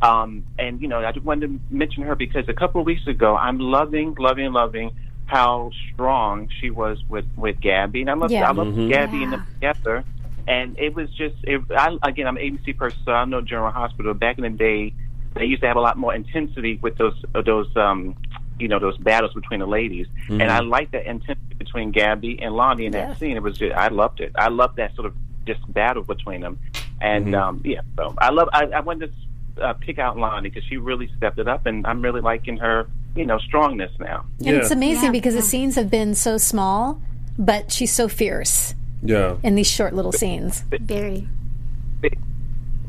Um, 0.00 0.44
and 0.58 0.80
you 0.80 0.88
know, 0.88 1.00
I 1.04 1.12
just 1.12 1.24
wanted 1.26 1.48
to 1.48 1.60
mention 1.70 2.04
her 2.04 2.14
because 2.14 2.44
a 2.48 2.54
couple 2.54 2.80
of 2.80 2.86
weeks 2.86 3.06
ago, 3.06 3.36
I'm 3.36 3.58
loving, 3.58 4.14
loving, 4.18 4.52
loving 4.52 4.90
how 5.26 5.70
strong 5.92 6.48
she 6.60 6.70
was 6.70 6.98
with 7.08 7.26
with 7.36 7.60
Gabby, 7.60 8.00
and 8.00 8.10
I 8.10 8.14
love, 8.14 8.30
Yeah. 8.32 8.48
I 8.48 8.52
love 8.52 8.68
Mhm. 8.68 8.88
Gabby 8.88 9.22
and 9.22 9.32
them 9.32 9.42
together. 9.60 10.04
And 10.46 10.78
it 10.78 10.94
was 10.94 11.10
just, 11.10 11.34
it, 11.42 11.60
I, 11.76 11.94
again, 12.02 12.26
I'm 12.26 12.38
an 12.38 12.42
ABC 12.42 12.74
person, 12.78 12.98
so 13.04 13.12
I 13.12 13.26
know 13.26 13.42
General 13.42 13.70
Hospital. 13.70 14.14
Back 14.14 14.38
in 14.38 14.44
the 14.44 14.50
day, 14.50 14.94
they 15.34 15.44
used 15.44 15.60
to 15.60 15.68
have 15.68 15.76
a 15.76 15.80
lot 15.80 15.98
more 15.98 16.14
intensity 16.14 16.78
with 16.82 16.96
those, 16.96 17.12
uh, 17.34 17.42
those, 17.42 17.66
um, 17.76 18.16
you 18.58 18.68
know, 18.68 18.78
those 18.78 18.96
battles 18.98 19.32
between 19.34 19.60
the 19.60 19.66
ladies. 19.66 20.06
And 20.28 20.42
I 20.42 20.60
like 20.60 20.90
that 20.92 21.06
intensity 21.06 21.54
between 21.56 21.90
Gabby 21.90 22.40
and 22.42 22.54
Lani 22.54 22.86
in 22.86 22.92
that 22.92 23.08
Yeah. 23.08 23.14
scene. 23.16 23.36
It 23.36 23.42
was, 23.42 23.58
just, 23.58 23.74
I 23.74 23.88
loved 23.88 24.20
it. 24.20 24.32
I 24.36 24.48
loved 24.48 24.76
that 24.76 24.94
sort 24.94 25.06
of 25.06 25.14
just 25.46 25.60
battle 25.72 26.02
between 26.02 26.40
them. 26.40 26.58
And 27.00 27.26
Mhm. 27.28 27.40
um, 27.40 27.60
yeah, 27.64 27.80
so 27.96 28.14
I 28.18 28.30
love. 28.30 28.48
I, 28.52 28.64
I 28.66 28.80
wanted 28.80 29.12
to 29.56 29.62
uh, 29.64 29.72
pick 29.74 29.98
out 29.98 30.16
Lani 30.18 30.48
because 30.48 30.64
she 30.68 30.76
really 30.76 31.10
stepped 31.16 31.38
it 31.38 31.48
up, 31.48 31.66
and 31.66 31.86
I'm 31.86 32.02
really 32.02 32.20
liking 32.20 32.56
her, 32.58 32.88
you 33.16 33.24
know, 33.26 33.38
strongness 33.38 33.90
now. 33.98 34.24
And 34.44 34.56
it's 34.56 34.70
amazing 34.70 35.04
Yeah, 35.06 35.10
because 35.12 35.34
the 35.34 35.42
scenes 35.42 35.74
have 35.76 35.90
been 35.90 36.14
so 36.14 36.38
small, 36.38 37.00
but 37.38 37.70
she's 37.72 37.92
so 37.92 38.08
fierce 38.08 38.74
yeah. 39.02 39.36
in 39.42 39.54
these 39.54 39.70
short 39.70 39.94
little 39.94 40.12
scenes. 40.12 40.64
Very. 40.80 41.28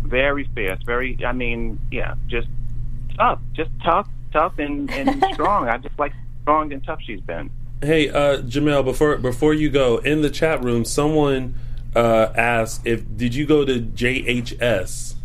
Very 0.03 0.49
fierce. 0.55 0.79
Very. 0.85 1.17
I 1.23 1.31
mean, 1.33 1.79
yeah, 1.91 2.15
just 2.27 2.47
tough, 3.15 3.39
just 3.53 3.69
tough, 3.83 4.07
tough 4.31 4.57
and 4.59 4.89
and 4.91 5.23
strong. 5.33 5.67
I 5.67 5.77
just 5.77 5.97
like 5.99 6.13
strong 6.43 6.71
and 6.73 6.83
tough 6.83 6.99
she's 7.01 7.21
been. 7.21 7.49
Hey, 7.81 8.09
uh, 8.09 8.41
Jamel, 8.41 8.83
before 8.83 9.17
before 9.17 9.53
you 9.53 9.69
go 9.69 9.97
in 9.97 10.21
the 10.21 10.29
chat 10.29 10.63
room, 10.63 10.83
someone 10.85 11.55
uh, 11.95 12.31
asked 12.35 12.85
if 12.85 13.05
did 13.17 13.35
you 13.35 13.45
go 13.45 13.65
to 13.65 13.79
JHS? 13.79 15.15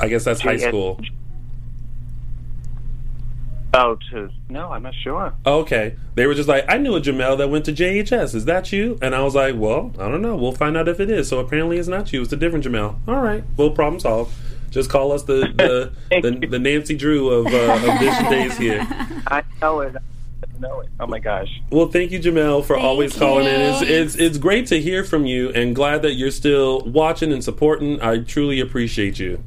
I 0.00 0.08
guess 0.08 0.24
that's 0.24 0.40
high 0.40 0.56
school. 0.56 1.00
Oh, 3.74 3.98
to 4.10 4.30
no, 4.48 4.72
I'm 4.72 4.82
not 4.82 4.94
sure. 4.94 5.34
Okay, 5.44 5.96
they 6.14 6.26
were 6.26 6.34
just 6.34 6.48
like, 6.48 6.64
I 6.68 6.78
knew 6.78 6.96
a 6.96 7.00
Jamel 7.00 7.36
that 7.36 7.50
went 7.50 7.66
to 7.66 7.72
JHS. 7.72 8.34
Is 8.34 8.46
that 8.46 8.72
you? 8.72 8.98
And 9.02 9.14
I 9.14 9.22
was 9.22 9.34
like, 9.34 9.56
Well, 9.56 9.92
I 9.98 10.08
don't 10.08 10.22
know. 10.22 10.36
We'll 10.36 10.52
find 10.52 10.76
out 10.76 10.88
if 10.88 11.00
it 11.00 11.10
is. 11.10 11.28
So 11.28 11.38
apparently, 11.38 11.78
it's 11.78 11.88
not 11.88 12.12
you. 12.12 12.22
It's 12.22 12.32
a 12.32 12.36
different 12.36 12.64
Jamel. 12.64 12.96
All 13.06 13.20
right, 13.20 13.44
well, 13.56 13.70
problem 13.70 14.00
solved. 14.00 14.34
Just 14.70 14.90
call 14.90 15.12
us 15.12 15.22
the 15.24 15.92
the, 16.10 16.20
the, 16.22 16.46
the 16.46 16.58
Nancy 16.58 16.96
Drew 16.96 17.30
of 17.30 17.46
uh, 17.46 17.74
of 17.74 17.82
Dish 18.00 18.18
Days 18.28 18.56
here. 18.56 18.86
I 19.26 19.42
know 19.60 19.80
it. 19.80 19.96
I 19.96 20.60
know 20.60 20.80
it. 20.80 20.88
Oh 21.00 21.06
my 21.06 21.18
gosh. 21.18 21.48
Well, 21.70 21.88
thank 21.88 22.10
you, 22.10 22.20
Jamel, 22.20 22.64
for 22.64 22.76
Thank 22.76 22.86
always 22.86 23.16
calling 23.16 23.46
in. 23.46 23.60
It's, 23.60 23.82
it's 23.82 24.14
it's 24.16 24.38
great 24.38 24.66
to 24.68 24.80
hear 24.80 25.04
from 25.04 25.26
you, 25.26 25.50
and 25.50 25.74
glad 25.74 26.02
that 26.02 26.14
you're 26.14 26.30
still 26.30 26.80
watching 26.80 27.32
and 27.32 27.42
supporting. 27.42 28.00
I 28.00 28.18
truly 28.18 28.60
appreciate 28.60 29.18
you. 29.18 29.42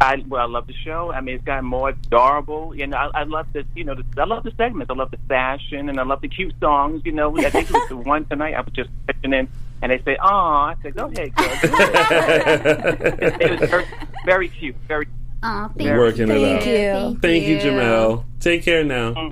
I 0.00 0.24
well, 0.28 0.42
I 0.42 0.46
love 0.46 0.66
the 0.66 0.74
show. 0.84 1.12
I 1.12 1.20
mean, 1.20 1.36
it's 1.36 1.44
gotten 1.44 1.64
more 1.64 1.90
adorable. 1.90 2.74
You 2.74 2.86
know, 2.86 2.96
I, 2.96 3.20
I 3.20 3.22
love 3.24 3.46
the 3.52 3.64
you 3.74 3.84
know, 3.84 3.94
the, 3.94 4.04
I 4.20 4.24
love 4.24 4.42
the 4.42 4.52
segments. 4.56 4.90
I 4.90 4.94
love 4.94 5.10
the 5.10 5.18
fashion, 5.28 5.88
and 5.88 5.98
I 5.98 6.02
love 6.02 6.20
the 6.20 6.28
cute 6.28 6.54
songs. 6.60 7.02
You 7.04 7.12
know, 7.12 7.36
I 7.38 7.50
think 7.50 7.70
it 7.70 7.72
was 7.72 7.88
the 7.88 7.96
one 8.14 8.24
tonight 8.26 8.54
I 8.54 8.60
was 8.60 8.72
just 8.74 8.90
listening, 9.08 9.40
in 9.40 9.48
and 9.82 9.92
they 9.92 10.02
say, 10.04 10.16
"Oh," 10.20 10.26
I 10.26 10.76
said, 10.82 10.96
"Go 10.96 11.06
ahead, 11.06 11.34
girl." 11.34 11.48
do 11.48 11.68
it." 11.72 13.40
it 13.40 13.60
was 13.60 13.70
very, 13.70 13.86
very 14.24 14.48
cute. 14.48 14.76
Very. 14.88 15.06
Oh, 15.42 15.70
thank 15.76 15.98
Working 15.98 16.30
it 16.30 16.42
out. 16.42 16.62
Thank 16.62 16.94
out. 16.96 17.12
you. 17.12 17.18
Thank 17.20 17.44
you, 17.44 17.58
Jamel. 17.58 18.24
Take 18.40 18.64
care 18.64 18.82
now. 18.82 19.30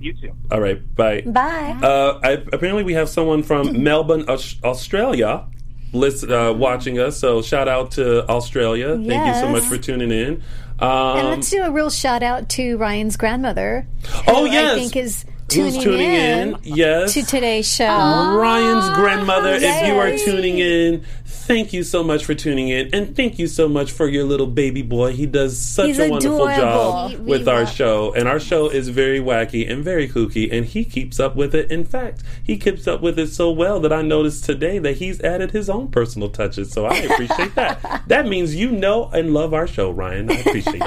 You 0.00 0.14
too. 0.14 0.32
All 0.50 0.60
right, 0.60 0.94
bye. 0.96 1.20
Bye. 1.20 1.78
Uh, 1.80 2.18
I, 2.24 2.30
apparently, 2.52 2.82
we 2.82 2.94
have 2.94 3.08
someone 3.08 3.44
from 3.44 3.82
Melbourne, 3.84 4.24
Australia, 4.28 5.46
listen, 5.92 6.32
uh, 6.32 6.52
watching 6.52 6.98
us. 6.98 7.18
So, 7.18 7.42
shout 7.42 7.68
out 7.68 7.92
to 7.92 8.26
Australia. 8.28 8.96
Thank 8.96 9.26
you 9.26 9.40
so 9.40 9.48
much 9.48 9.64
for 9.64 9.78
tuning 9.78 10.10
in. 10.10 10.42
and 10.78 10.82
Um, 10.82 11.26
let's 11.26 11.50
do 11.50 11.62
a 11.62 11.70
real 11.70 11.90
shout 11.90 12.22
out 12.22 12.48
to 12.50 12.76
Ryan's 12.76 13.16
grandmother. 13.16 13.86
Oh, 14.26 14.46
who 14.46 14.52
yes. 14.52 14.72
I 14.72 14.74
think 14.74 14.96
is 14.96 15.24
who's 15.54 15.74
tuning, 15.74 15.80
tuning 15.82 16.12
in? 16.12 16.56
Yes, 16.62 17.14
to 17.14 17.22
today's 17.24 17.72
show. 17.72 17.86
Ryan's 17.86 18.88
grandmother. 18.96 19.54
If 19.54 19.86
you 19.86 19.94
are 19.94 20.16
tuning 20.16 20.58
in, 20.58 21.04
thank 21.46 21.72
you 21.72 21.82
so 21.82 22.02
much 22.02 22.24
for 22.24 22.34
tuning 22.34 22.68
in, 22.68 22.90
and 22.94 23.14
thank 23.16 23.38
you 23.38 23.46
so 23.46 23.68
much 23.68 23.92
for 23.92 24.08
your 24.08 24.24
little 24.24 24.46
baby 24.46 24.82
boy. 24.82 25.12
He 25.12 25.26
does 25.26 25.58
such 25.58 25.88
He's 25.88 25.98
a 25.98 26.08
wonderful 26.08 26.46
adorable. 26.46 26.56
job 26.62 27.10
We- 27.10 27.16
we 27.16 27.22
with 27.38 27.48
our 27.48 27.66
show, 27.66 28.12
and 28.14 28.28
our 28.28 28.40
show 28.40 28.68
is 28.68 28.88
very 28.88 29.20
wacky 29.20 29.70
and 29.70 29.84
very 29.84 30.08
kooky, 30.08 30.50
and 30.52 30.66
he 30.66 30.84
keeps 30.84 31.20
up 31.20 31.36
with 31.36 31.54
it. 31.54 31.70
In 31.70 31.84
fact, 31.84 32.22
he 32.42 32.56
keeps 32.56 32.86
up 32.88 33.00
with 33.02 33.18
it 33.18 33.28
so 33.28 33.50
well 33.50 33.78
that 33.80 33.92
I 33.92 34.02
noticed 34.02 34.44
today 34.44 34.78
that 34.80 34.96
he's 34.96 35.20
added 35.20 35.50
his 35.52 35.68
own 35.70 35.88
personal 35.88 36.28
touches. 36.28 36.70
So 36.72 36.86
I 36.86 36.96
appreciate 36.96 37.54
that. 37.56 38.02
That 38.12 38.26
means 38.26 38.54
you 38.54 38.70
know 38.70 39.10
and 39.12 39.32
love 39.32 39.54
our 39.54 39.66
show, 39.66 39.90
Ryan. 39.90 40.30
I 40.30 40.34
appreciate 40.34 40.74
you. 40.74 40.80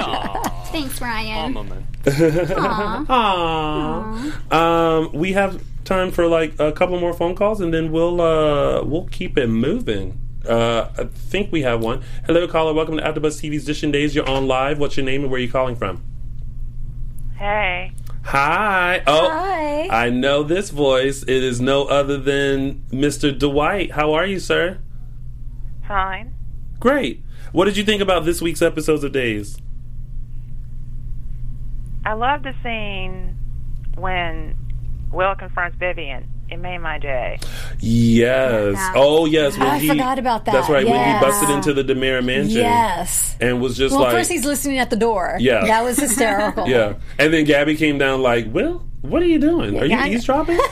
Thanks, 0.72 1.02
Aw, 1.02 1.06
Ryan. 1.06 1.53
moment. 1.53 1.86
Aww. 2.03 4.53
Um, 4.53 5.10
we 5.14 5.34
have 5.34 5.61
time 5.86 6.11
for 6.11 6.27
like 6.27 6.53
a 6.60 6.72
couple 6.72 6.99
more 6.99 7.14
phone 7.14 7.36
calls, 7.36 7.61
and 7.61 7.73
then 7.73 7.91
we'll 7.91 8.22
uh, 8.22 8.84
we'll 8.84 9.07
keep 9.11 9.38
it 9.38 9.48
moving. 9.48 10.19
Uh, 10.48 10.90
I 10.98 11.04
think 11.06 11.52
we 11.52 11.62
have 11.64 11.82
one. 11.82 12.04
Hello, 12.26 12.48
caller. 12.48 12.74
Welcome 12.74 12.98
to 12.98 13.04
AfterBuzz 13.04 13.42
TV's 13.42 13.68
Dishin 13.68 13.92
Days. 13.92 14.16
You're 14.16 14.28
on 14.30 14.48
live. 14.48 14.80
What's 14.80 14.98
your 14.98 15.06
name 15.06 15.22
and 15.24 15.32
where 15.32 15.40
are 15.40 15.42
you 15.42 15.52
calling 15.52 15.76
from? 15.76 16.04
Hey. 17.38 17.92
Hi. 18.24 19.04
Oh, 19.06 19.30
Hi. 19.30 19.88
I 20.06 20.10
know 20.10 20.44
this 20.44 20.70
voice. 20.70 21.24
It 21.24 21.30
is 21.44 21.62
no 21.62 21.86
other 21.86 22.18
than 22.18 22.84
Mr. 22.92 23.38
Dwight. 23.38 23.92
How 23.92 24.14
are 24.14 24.26
you, 24.26 24.40
sir? 24.40 24.80
Fine. 25.88 26.34
Great. 26.80 27.24
What 27.52 27.66
did 27.66 27.78
you 27.78 27.84
think 27.84 28.02
about 28.02 28.26
this 28.26 28.42
week's 28.42 28.62
episodes 28.62 29.04
of 29.04 29.12
Days? 29.12 29.58
I 32.06 32.14
love 32.14 32.44
the 32.44 32.54
scene 32.64 33.38
when 33.96 34.58
Will 35.12 35.36
confronts 35.36 35.78
Vivian. 35.78 36.28
It 36.50 36.58
made 36.58 36.78
my 36.78 37.00
day. 37.00 37.40
Yes. 37.80 38.78
Oh, 38.96 39.26
yes. 39.26 39.58
When 39.58 39.68
I 39.68 39.80
he, 39.80 39.88
forgot 39.88 40.20
about 40.20 40.46
that. 40.46 40.52
That's 40.52 40.70
right. 40.70 40.86
When 40.86 41.16
he 41.16 41.20
busted 41.20 41.50
into 41.50 41.74
the 41.74 41.84
DiMera 41.84 42.24
mansion. 42.24 42.58
Yes. 42.62 43.36
And 43.42 43.60
was 43.60 43.76
just 43.76 43.94
well, 43.94 44.04
like. 44.04 44.14
first 44.14 44.32
he's 44.32 44.46
listening 44.46 44.78
at 44.78 44.90
the 44.92 44.96
door. 44.96 45.38
Yeah. 45.40 45.66
That 45.66 45.84
was 45.84 45.98
hysterical. 45.98 46.68
Yeah. 46.76 46.96
And 47.20 47.34
then 47.34 47.46
Gabby 47.46 47.76
came 47.76 47.98
down 47.98 48.22
like, 48.22 48.52
Will, 48.54 48.86
what 49.02 49.22
are 49.22 49.28
you 49.28 49.40
doing? 49.40 49.78
Are 49.80 49.86
you 49.86 49.92
Yeah. 49.92 50.08
eavesdropping? 50.08 50.60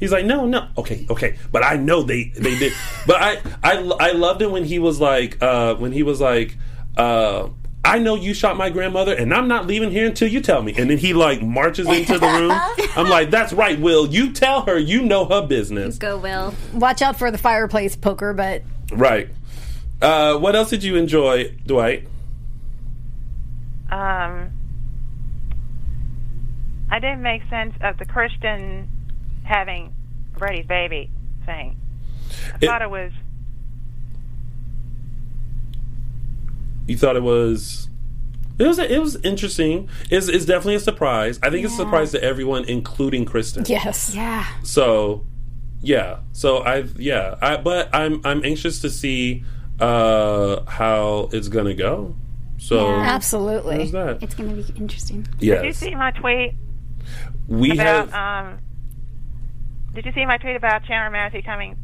He's 0.00 0.10
like, 0.10 0.26
no, 0.26 0.44
no, 0.44 0.68
okay, 0.76 1.06
okay, 1.08 1.36
but 1.52 1.64
I 1.64 1.76
know 1.76 2.02
they 2.02 2.24
they 2.36 2.58
did. 2.58 2.72
But 3.06 3.22
I 3.22 3.38
I 3.62 3.76
I 4.00 4.12
loved 4.12 4.42
it 4.42 4.50
when 4.50 4.64
he 4.64 4.78
was 4.78 5.00
like, 5.00 5.40
uh, 5.40 5.76
when 5.76 5.92
he 5.92 6.02
was 6.02 6.20
like, 6.20 6.58
uh, 6.96 7.48
I 7.84 7.98
know 7.98 8.14
you 8.14 8.32
shot 8.34 8.56
my 8.56 8.70
grandmother, 8.70 9.14
and 9.14 9.32
I'm 9.34 9.46
not 9.46 9.66
leaving 9.66 9.90
here 9.90 10.06
until 10.06 10.28
you 10.28 10.40
tell 10.40 10.62
me. 10.62 10.74
And 10.76 10.88
then 10.88 10.96
he 10.98 11.12
like 11.12 11.42
marches 11.42 11.86
into 11.88 12.18
the 12.18 12.26
room. 12.26 12.50
I'm 12.96 13.08
like, 13.08 13.30
that's 13.30 13.52
right, 13.52 13.78
Will. 13.78 14.06
You 14.06 14.32
tell 14.32 14.62
her 14.62 14.78
you 14.78 15.02
know 15.02 15.26
her 15.26 15.46
business. 15.46 15.98
Go, 15.98 16.16
Will. 16.16 16.54
Watch 16.72 17.02
out 17.02 17.18
for 17.18 17.30
the 17.30 17.38
fireplace 17.38 17.94
poker, 17.94 18.32
but 18.32 18.62
Right. 18.92 19.28
Uh, 20.00 20.36
what 20.38 20.56
else 20.56 20.70
did 20.70 20.82
you 20.82 20.96
enjoy, 20.96 21.56
Dwight? 21.66 22.08
Um, 23.90 24.50
I 26.90 26.98
didn't 27.00 27.22
make 27.22 27.42
sense 27.50 27.74
of 27.80 27.98
the 27.98 28.04
Kristen 28.04 28.88
having 29.44 29.94
Brady's 30.36 30.66
baby 30.66 31.10
thing. 31.46 31.76
I 32.52 32.56
It- 32.60 32.66
thought 32.66 32.82
it 32.82 32.90
was 32.90 33.12
You 36.86 36.96
thought 36.96 37.16
it 37.16 37.22
was. 37.22 37.88
It 38.58 38.66
was 38.66 38.78
it 38.78 39.00
was 39.00 39.16
interesting. 39.16 39.88
It's, 40.10 40.28
it's 40.28 40.44
definitely 40.44 40.76
a 40.76 40.80
surprise. 40.80 41.40
I 41.42 41.50
think 41.50 41.64
it's 41.64 41.74
a 41.74 41.78
surprise 41.78 42.12
to 42.12 42.22
everyone, 42.22 42.64
including 42.66 43.24
Kristen. 43.24 43.64
yes. 43.66 44.14
Yeah. 44.14 44.46
So, 44.62 45.24
yeah. 45.80 46.20
So 46.32 46.58
I 46.58 46.84
yeah. 46.96 47.34
I 47.42 47.56
but 47.56 47.92
I'm 47.92 48.20
I'm 48.24 48.44
anxious 48.44 48.80
to 48.82 48.90
see 48.90 49.44
uh 49.80 50.64
how 50.66 51.30
it's 51.32 51.48
gonna 51.48 51.74
go. 51.74 52.14
So 52.58 52.88
Absolutely. 52.88 53.90
That? 53.90 54.22
It's 54.22 54.34
going 54.34 54.48
to 54.48 54.72
be 54.72 54.78
interesting. 54.78 55.26
Did 55.38 55.64
you 55.64 55.72
see 55.72 55.94
my 55.94 56.12
tweet 56.12 56.54
We 57.46 57.72
about 57.72 58.10
have 58.10 58.14
um? 58.14 58.58
Did 59.94 60.06
you 60.06 60.12
see 60.12 60.24
my 60.24 60.38
tweet 60.38 60.56
about 60.56 60.84
Chandler 60.84 61.10
Massey 61.10 61.42
coming? 61.42 61.76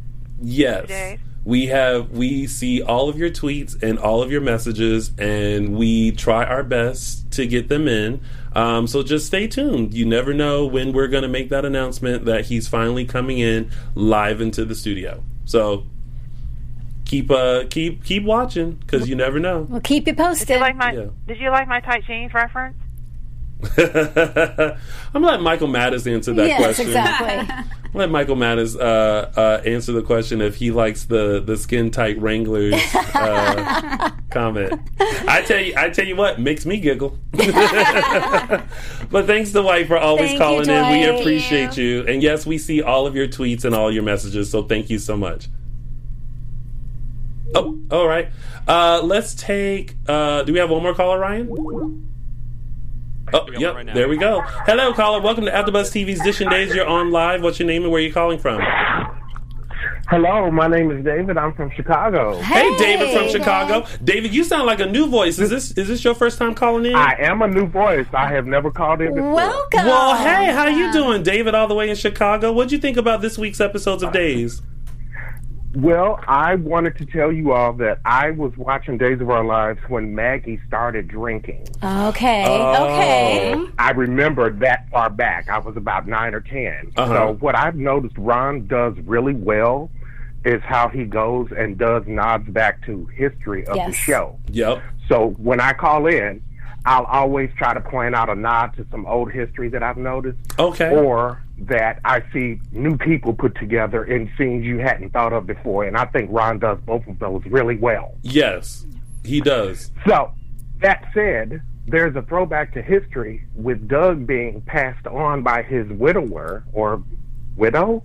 yes. 0.42 0.88
days? 0.88 1.18
We 1.44 1.66
have 1.66 2.10
we 2.10 2.46
see 2.46 2.82
all 2.82 3.08
of 3.08 3.18
your 3.18 3.30
tweets 3.30 3.82
and 3.82 3.98
all 3.98 4.22
of 4.22 4.30
your 4.30 4.40
messages, 4.40 5.10
and 5.18 5.74
we 5.76 6.12
try 6.12 6.44
our 6.44 6.62
best 6.62 7.30
to 7.32 7.46
get 7.46 7.68
them 7.68 7.88
in. 7.88 8.20
Um, 8.54 8.86
so 8.86 9.02
just 9.02 9.26
stay 9.26 9.46
tuned. 9.46 9.94
You 9.94 10.04
never 10.04 10.34
know 10.34 10.66
when 10.66 10.92
we're 10.92 11.08
going 11.08 11.22
to 11.22 11.28
make 11.28 11.48
that 11.50 11.64
announcement 11.64 12.24
that 12.24 12.46
he's 12.46 12.68
finally 12.68 13.04
coming 13.04 13.38
in 13.38 13.70
live 13.94 14.40
into 14.40 14.64
the 14.64 14.74
studio. 14.74 15.22
So 15.44 15.86
keep 17.04 17.28
uh 17.30 17.64
keep 17.70 18.04
keep 18.04 18.22
watching 18.22 18.72
because 18.72 19.08
you 19.08 19.16
never 19.16 19.40
know. 19.40 19.62
We'll 19.62 19.80
keep 19.80 20.06
you 20.06 20.14
posted. 20.14 20.48
Did 20.48 20.54
you 20.54 20.60
like 20.60 20.76
my 20.76 20.92
Yeah. 20.92 21.06
Did 21.26 21.38
you 21.38 21.50
like 21.50 21.66
my 21.66 21.80
tight 21.80 22.04
jeans 22.06 22.32
reference? 22.34 22.76
I'm 23.76 24.76
gonna 25.12 25.26
let 25.26 25.40
Michael 25.42 25.68
Mattis 25.68 26.10
answer 26.10 26.32
that 26.34 26.46
yes, 26.46 26.58
question. 26.58 26.86
exactly. 26.86 27.64
Let 27.92 28.08
Michael 28.08 28.36
Mattis 28.36 28.78
uh, 28.78 29.32
uh, 29.36 29.62
answer 29.64 29.90
the 29.90 30.02
question 30.02 30.40
if 30.40 30.54
he 30.54 30.70
likes 30.70 31.06
the 31.06 31.40
the 31.40 31.56
skin 31.56 31.90
tight 31.90 32.20
Wranglers 32.20 32.74
uh, 33.14 34.10
comment. 34.30 34.80
I 35.00 35.42
tell 35.42 35.58
you, 35.58 35.74
I 35.76 35.90
tell 35.90 36.06
you 36.06 36.14
what 36.14 36.38
makes 36.38 36.64
me 36.64 36.78
giggle. 36.78 37.18
but 37.32 39.26
thanks 39.26 39.50
to 39.50 39.62
Dwight 39.62 39.88
for 39.88 39.98
always 39.98 40.28
Thank 40.28 40.32
you, 40.34 40.38
calling 40.38 40.70
in. 40.70 41.00
We 41.00 41.04
Dwight. 41.04 41.20
appreciate 41.20 41.76
you. 41.76 42.06
And 42.06 42.22
yes, 42.22 42.46
we 42.46 42.58
see 42.58 42.80
all 42.80 43.08
of 43.08 43.16
your 43.16 43.26
tweets 43.26 43.64
and 43.64 43.74
all 43.74 43.90
your 43.92 44.04
messages. 44.04 44.50
So 44.50 44.62
thank 44.62 44.88
you 44.88 45.00
so 45.00 45.16
much. 45.16 45.48
Oh, 47.56 47.76
all 47.90 48.06
right. 48.06 48.28
Uh, 48.68 49.00
let's 49.02 49.34
take. 49.34 49.96
Uh, 50.06 50.44
do 50.44 50.52
we 50.52 50.60
have 50.60 50.70
one 50.70 50.84
more 50.84 50.94
caller, 50.94 51.18
Ryan? 51.18 52.06
Oh, 53.32 53.46
yep. 53.56 53.74
right 53.74 53.86
now. 53.86 53.94
there 53.94 54.08
we 54.08 54.16
go. 54.16 54.40
Hello, 54.66 54.92
caller. 54.92 55.20
Welcome 55.20 55.44
to 55.44 55.50
AfterBuzz 55.52 55.92
TV's 55.92 56.20
Dishin 56.20 56.50
Days. 56.50 56.74
You're 56.74 56.86
on 56.86 57.10
live. 57.10 57.42
What's 57.42 57.58
your 57.58 57.66
name 57.68 57.82
and 57.82 57.92
where 57.92 58.00
are 58.00 58.04
you 58.04 58.12
calling 58.12 58.38
from? 58.38 58.60
Hello, 60.08 60.50
my 60.50 60.66
name 60.66 60.90
is 60.90 61.04
David. 61.04 61.38
I'm 61.38 61.54
from 61.54 61.70
Chicago. 61.70 62.40
Hey, 62.40 62.76
David 62.78 63.16
from 63.16 63.28
Chicago. 63.28 63.86
David, 64.02 64.34
you 64.34 64.42
sound 64.42 64.66
like 64.66 64.80
a 64.80 64.86
new 64.86 65.08
voice. 65.08 65.38
Is 65.38 65.50
this 65.50 65.70
is 65.72 65.86
this 65.86 66.02
your 66.02 66.16
first 66.16 66.36
time 66.36 66.54
calling 66.54 66.86
in? 66.86 66.96
I 66.96 67.14
am 67.20 67.42
a 67.42 67.46
new 67.46 67.68
voice. 67.68 68.06
I 68.12 68.26
have 68.32 68.44
never 68.44 68.72
called 68.72 69.00
in 69.00 69.14
before. 69.14 69.32
Welcome. 69.32 69.86
Well, 69.86 70.16
hey, 70.16 70.52
how 70.52 70.66
you 70.66 70.92
doing, 70.92 71.22
David? 71.22 71.54
All 71.54 71.68
the 71.68 71.76
way 71.76 71.88
in 71.88 71.94
Chicago. 71.94 72.52
What'd 72.52 72.72
you 72.72 72.78
think 72.78 72.96
about 72.96 73.20
this 73.20 73.38
week's 73.38 73.60
episodes 73.60 74.02
of 74.02 74.08
uh, 74.08 74.12
Days? 74.12 74.62
Well, 75.74 76.18
I 76.26 76.56
wanted 76.56 76.98
to 76.98 77.06
tell 77.06 77.30
you 77.30 77.52
all 77.52 77.72
that 77.74 78.00
I 78.04 78.32
was 78.32 78.56
watching 78.56 78.98
Days 78.98 79.20
of 79.20 79.30
Our 79.30 79.44
Lives 79.44 79.78
when 79.88 80.14
Maggie 80.16 80.60
started 80.66 81.06
drinking. 81.06 81.64
Okay. 81.82 82.44
Oh. 82.48 82.84
Okay. 82.86 83.64
I 83.78 83.92
remember 83.92 84.50
that 84.50 84.88
far 84.90 85.10
back. 85.10 85.48
I 85.48 85.58
was 85.58 85.76
about 85.76 86.08
nine 86.08 86.34
or 86.34 86.40
10 86.40 86.92
Uh-huh. 86.96 87.14
So 87.14 87.32
what 87.34 87.56
I've 87.56 87.76
noticed 87.76 88.16
Ron 88.18 88.66
does 88.66 88.94
really 89.04 89.34
well 89.34 89.90
is 90.44 90.60
how 90.62 90.88
he 90.88 91.04
goes 91.04 91.48
and 91.56 91.78
does 91.78 92.02
nods 92.06 92.48
back 92.48 92.84
to 92.86 93.04
history 93.14 93.60
of 93.66 93.74
the 93.74 93.76
Yes. 93.76 93.94
show. 93.94 94.38
Yep. 94.50 94.82
So 95.08 95.28
when 95.38 95.60
I 95.60 95.72
call 95.72 96.06
in, 96.06 96.42
I'll 96.84 97.04
always 97.04 97.50
try 97.58 97.74
to 97.74 97.80
point 97.80 98.14
out 98.16 98.28
a 98.28 98.34
nod 98.34 98.74
to 98.76 98.86
some 98.90 99.06
old 99.06 99.30
history 99.30 99.68
that 99.68 99.82
I've 99.82 99.98
noticed, 99.98 100.38
Okay. 100.58 100.96
or 100.96 101.42
that 101.60 102.00
I 102.04 102.22
see 102.32 102.60
new 102.72 102.96
people 102.96 103.32
put 103.34 103.54
together 103.56 104.04
in 104.04 104.30
scenes 104.38 104.64
you 104.64 104.78
hadn't 104.78 105.10
thought 105.12 105.32
of 105.32 105.46
before. 105.46 105.84
And 105.84 105.96
I 105.96 106.06
think 106.06 106.30
Ron 106.32 106.58
does 106.58 106.78
both 106.86 107.06
of 107.06 107.18
those 107.18 107.42
really 107.46 107.76
well. 107.76 108.14
Yes, 108.22 108.86
he 109.24 109.40
does. 109.40 109.90
So, 110.06 110.32
that 110.80 111.04
said, 111.12 111.60
there's 111.86 112.16
a 112.16 112.22
throwback 112.22 112.72
to 112.74 112.82
history 112.82 113.46
with 113.54 113.88
Doug 113.88 114.26
being 114.26 114.62
passed 114.62 115.06
on 115.06 115.42
by 115.42 115.62
his 115.62 115.86
widower 115.90 116.64
or 116.72 117.02
widow, 117.56 118.02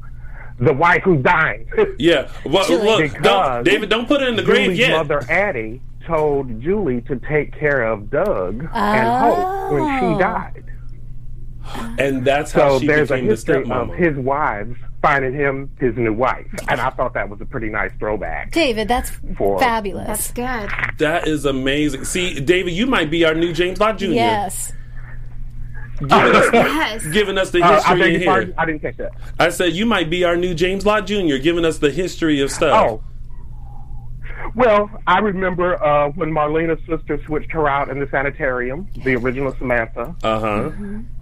the 0.59 0.73
wife 0.73 1.03
who's 1.03 1.21
dying. 1.23 1.67
Yeah. 1.97 2.29
Well, 2.45 2.69
look, 2.69 3.01
Because 3.01 3.23
don't, 3.23 3.63
David, 3.63 3.89
don't 3.89 4.07
put 4.07 4.21
it 4.21 4.27
in 4.29 4.35
the 4.35 4.43
grave 4.43 4.75
yet. 4.75 4.91
mother 4.91 5.23
Addie 5.29 5.81
told 6.05 6.61
Julie 6.61 7.01
to 7.01 7.15
take 7.27 7.57
care 7.57 7.83
of 7.83 8.09
Doug 8.11 8.67
and 8.73 9.07
Hope 9.07 9.71
when 9.71 9.81
Oh. 9.81 9.99
she 10.15 10.19
died. 10.21 10.63
And 11.97 12.25
that's 12.25 12.51
how 12.51 12.73
So 12.75 12.79
she 12.79 12.87
there's 12.87 13.09
a 13.11 13.13
became 13.15 13.25
the 13.25 13.31
history 13.31 13.69
of 13.71 13.89
his 13.95 14.15
wives 14.17 14.77
finding 15.01 15.33
him 15.33 15.69
his 15.79 15.95
new 15.97 16.13
wife, 16.13 16.47
and 16.67 16.81
I 16.81 16.89
thought 16.89 17.13
that 17.13 17.29
was 17.29 17.39
a 17.39 17.45
pretty 17.45 17.69
nice 17.69 17.91
throwback. 17.99 18.51
David, 18.51 18.87
that's 18.87 19.11
For- 19.37 19.59
fabulous. 19.59 20.07
That's 20.07 20.31
good. 20.31 20.69
That 20.97 21.27
is 21.27 21.45
amazing. 21.45 22.05
See, 22.05 22.39
David, 22.39 22.73
you 22.73 22.87
might 22.87 23.11
be 23.11 23.23
our 23.23 23.35
new 23.35 23.53
James 23.53 23.79
Lott 23.79 23.97
Jr. 23.99 24.05
yes. 24.05 24.73
Giving 25.99 26.11
us, 26.35 26.49
Yes. 26.53 27.07
giving 27.07 27.37
us 27.37 27.51
the 27.51 27.61
Uh, 27.63 27.67
I 27.69 27.75
history 27.95 28.15
in 28.15 28.21
here. 28.21 28.53
I 28.57 28.65
didn't 28.65 28.81
catch 28.81 28.97
that. 28.97 29.11
I 29.39 29.49
said 29.49 29.73
you 29.73 29.85
might 29.85 30.09
be 30.09 30.23
our 30.23 30.35
new 30.35 30.53
James 30.53 30.85
Lott 30.85 31.05
Jr. 31.07 31.37
giving 31.37 31.63
us 31.65 31.77
the 31.77 31.91
history 31.91 32.41
of 32.41 32.51
stuff. 32.51 32.89
Oh. 32.91 33.03
Well, 34.53 34.89
I 35.07 35.19
remember 35.19 35.81
uh, 35.83 36.09
when 36.11 36.31
Marlena's 36.31 36.79
sister 36.87 37.19
switched 37.25 37.51
her 37.51 37.67
out 37.67 37.89
in 37.89 37.99
the 37.99 38.07
sanitarium, 38.09 38.87
the 39.03 39.15
original 39.15 39.53
Samantha. 39.57 40.15
Uh 40.23 40.39
huh. 40.39 40.71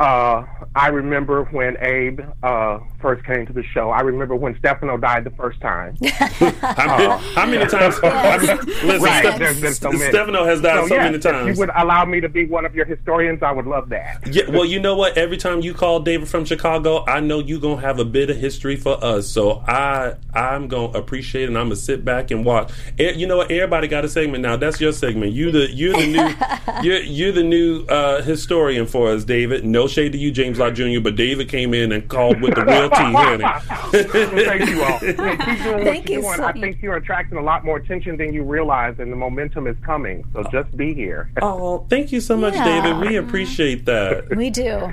Uh, 0.03 0.45
I 0.75 0.87
remember 0.87 1.43
when 1.45 1.77
Abe 1.79 2.21
uh, 2.41 2.79
first 2.99 3.23
came 3.25 3.45
to 3.45 3.53
the 3.53 3.63
show. 3.63 3.89
I 3.89 4.01
remember 4.01 4.35
when 4.35 4.57
Stefano 4.59 4.97
died 4.97 5.23
the 5.23 5.31
first 5.31 5.61
time. 5.61 5.95
How, 6.03 6.97
many, 6.97 7.23
how 7.35 7.45
many 7.45 7.65
times? 7.69 7.95
I 8.03 8.37
mean, 8.37 8.47
listen, 8.87 9.01
Right, 9.03 9.39
there's 9.39 9.61
been 9.61 9.73
so 9.73 9.91
many. 9.91 10.09
Stefano 10.11 10.45
has 10.45 10.61
died 10.61 10.87
so, 10.87 10.95
yes, 10.95 11.03
many 11.03 11.15
If 11.17 11.21
times. 11.23 11.55
you 11.55 11.59
would 11.59 11.69
allow 11.75 12.05
me 12.05 12.19
to 12.21 12.29
be 12.29 12.45
one 12.45 12.65
of 12.65 12.73
your 12.75 12.85
historians, 12.85 13.43
I 13.43 13.51
would 13.51 13.65
love 13.65 13.89
that. 13.89 14.21
Yeah, 14.31 14.49
well, 14.49 14.65
you 14.65 14.79
know 14.79 14.95
what? 14.95 15.17
Every 15.17 15.37
time 15.37 15.61
you 15.61 15.73
call 15.73 15.99
David 15.99 16.27
from 16.27 16.45
Chicago, 16.45 17.03
I 17.05 17.19
know 17.19 17.39
you're 17.39 17.59
gonna 17.59 17.81
have 17.81 17.99
a 17.99 18.05
bit 18.05 18.29
of 18.29 18.37
history 18.37 18.75
for 18.75 19.01
us. 19.03 19.27
So 19.29 19.63
I 19.67 20.15
I'm 20.33 20.67
gonna 20.67 20.97
appreciate 20.97 21.43
it 21.43 21.47
and 21.47 21.57
I'm 21.57 21.65
gonna 21.65 21.75
sit 21.75 22.03
back 22.05 22.31
and 22.31 22.43
watch. 22.45 22.71
E- 22.99 23.12
you 23.15 23.27
know 23.27 23.37
what? 23.37 23.51
Everybody 23.51 23.87
got 23.87 24.03
a 24.05 24.09
segment 24.09 24.41
now. 24.43 24.55
That's 24.57 24.79
your 24.81 24.91
segment. 24.93 25.31
You 25.33 25.51
the 25.51 25.71
you're 25.71 25.93
the 25.93 26.07
new 26.07 26.81
you're 26.83 27.01
you're 27.01 27.31
the 27.31 27.43
new 27.43 27.85
uh, 27.85 28.21
historian 28.21 28.85
for 28.85 29.11
us, 29.11 29.23
David. 29.23 29.65
No 29.65 29.87
shade 29.87 30.11
to 30.13 30.17
you, 30.17 30.31
James 30.31 30.59
Lott 30.59 30.73
Jr., 30.73 30.99
but 31.01 31.15
David 31.15 31.49
came 31.49 31.73
in 31.73 31.91
and 31.91 32.07
called 32.07 32.41
with 32.41 32.55
the 32.55 32.65
real 32.65 32.89
tea, 32.89 32.95
honey. 33.13 34.43
Thank 34.45 34.69
you 34.69 34.83
all. 34.83 34.99
Hey, 35.23 35.37
keep 35.37 35.63
doing 35.63 35.83
Thank 35.85 36.09
you're 36.09 36.21
doing. 36.21 36.35
so 36.35 36.43
I 36.45 36.51
think 36.53 36.81
you're 36.81 36.95
attracting 36.95 37.37
a 37.37 37.41
lot 37.41 37.63
more 37.65 37.77
attention 37.77 38.17
than 38.17 38.33
you 38.33 38.43
realize, 38.43 38.95
and 38.99 39.11
the 39.11 39.15
momentum 39.15 39.67
is 39.67 39.75
coming. 39.85 40.23
So 40.33 40.43
just 40.51 40.75
be 40.75 40.93
here. 40.93 41.29
Oh, 41.41 41.85
thank 41.89 42.11
you 42.11 42.19
so 42.21 42.35
much, 42.35 42.53
Yeah. 42.53 42.81
David. 42.81 43.07
We 43.09 43.15
appreciate 43.17 43.85
that. 43.85 44.35
We 44.35 44.49
do. 44.49 44.91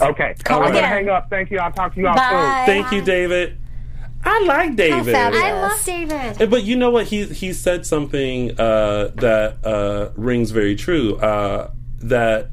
Okay. 0.00 0.34
Call 0.44 0.58
I'm 0.60 0.66
gonna 0.68 0.78
again. 0.78 0.84
hang 0.84 1.08
up. 1.08 1.30
Thank 1.30 1.50
you. 1.50 1.58
I'll 1.58 1.72
talk 1.72 1.94
to 1.94 2.00
you 2.00 2.08
all 2.08 2.14
Bye. 2.14 2.64
Thank 2.66 2.90
you, 2.92 3.00
David. 3.02 3.58
I 4.22 4.44
like 4.44 4.76
David. 4.76 5.14
I 5.14 5.52
love 5.68 5.84
David. 5.84 6.42
Eh, 6.42 6.46
But 6.46 6.64
you 6.64 6.76
know 6.76 6.90
what? 6.90 7.06
He 7.06 7.24
he 7.24 7.52
said 7.52 7.86
something 7.86 8.50
uh, 8.60 9.08
that 9.16 9.56
uh, 9.64 10.10
rings 10.16 10.50
very 10.50 10.76
true. 10.76 11.16
Uh, 11.16 11.70
that 12.02 12.50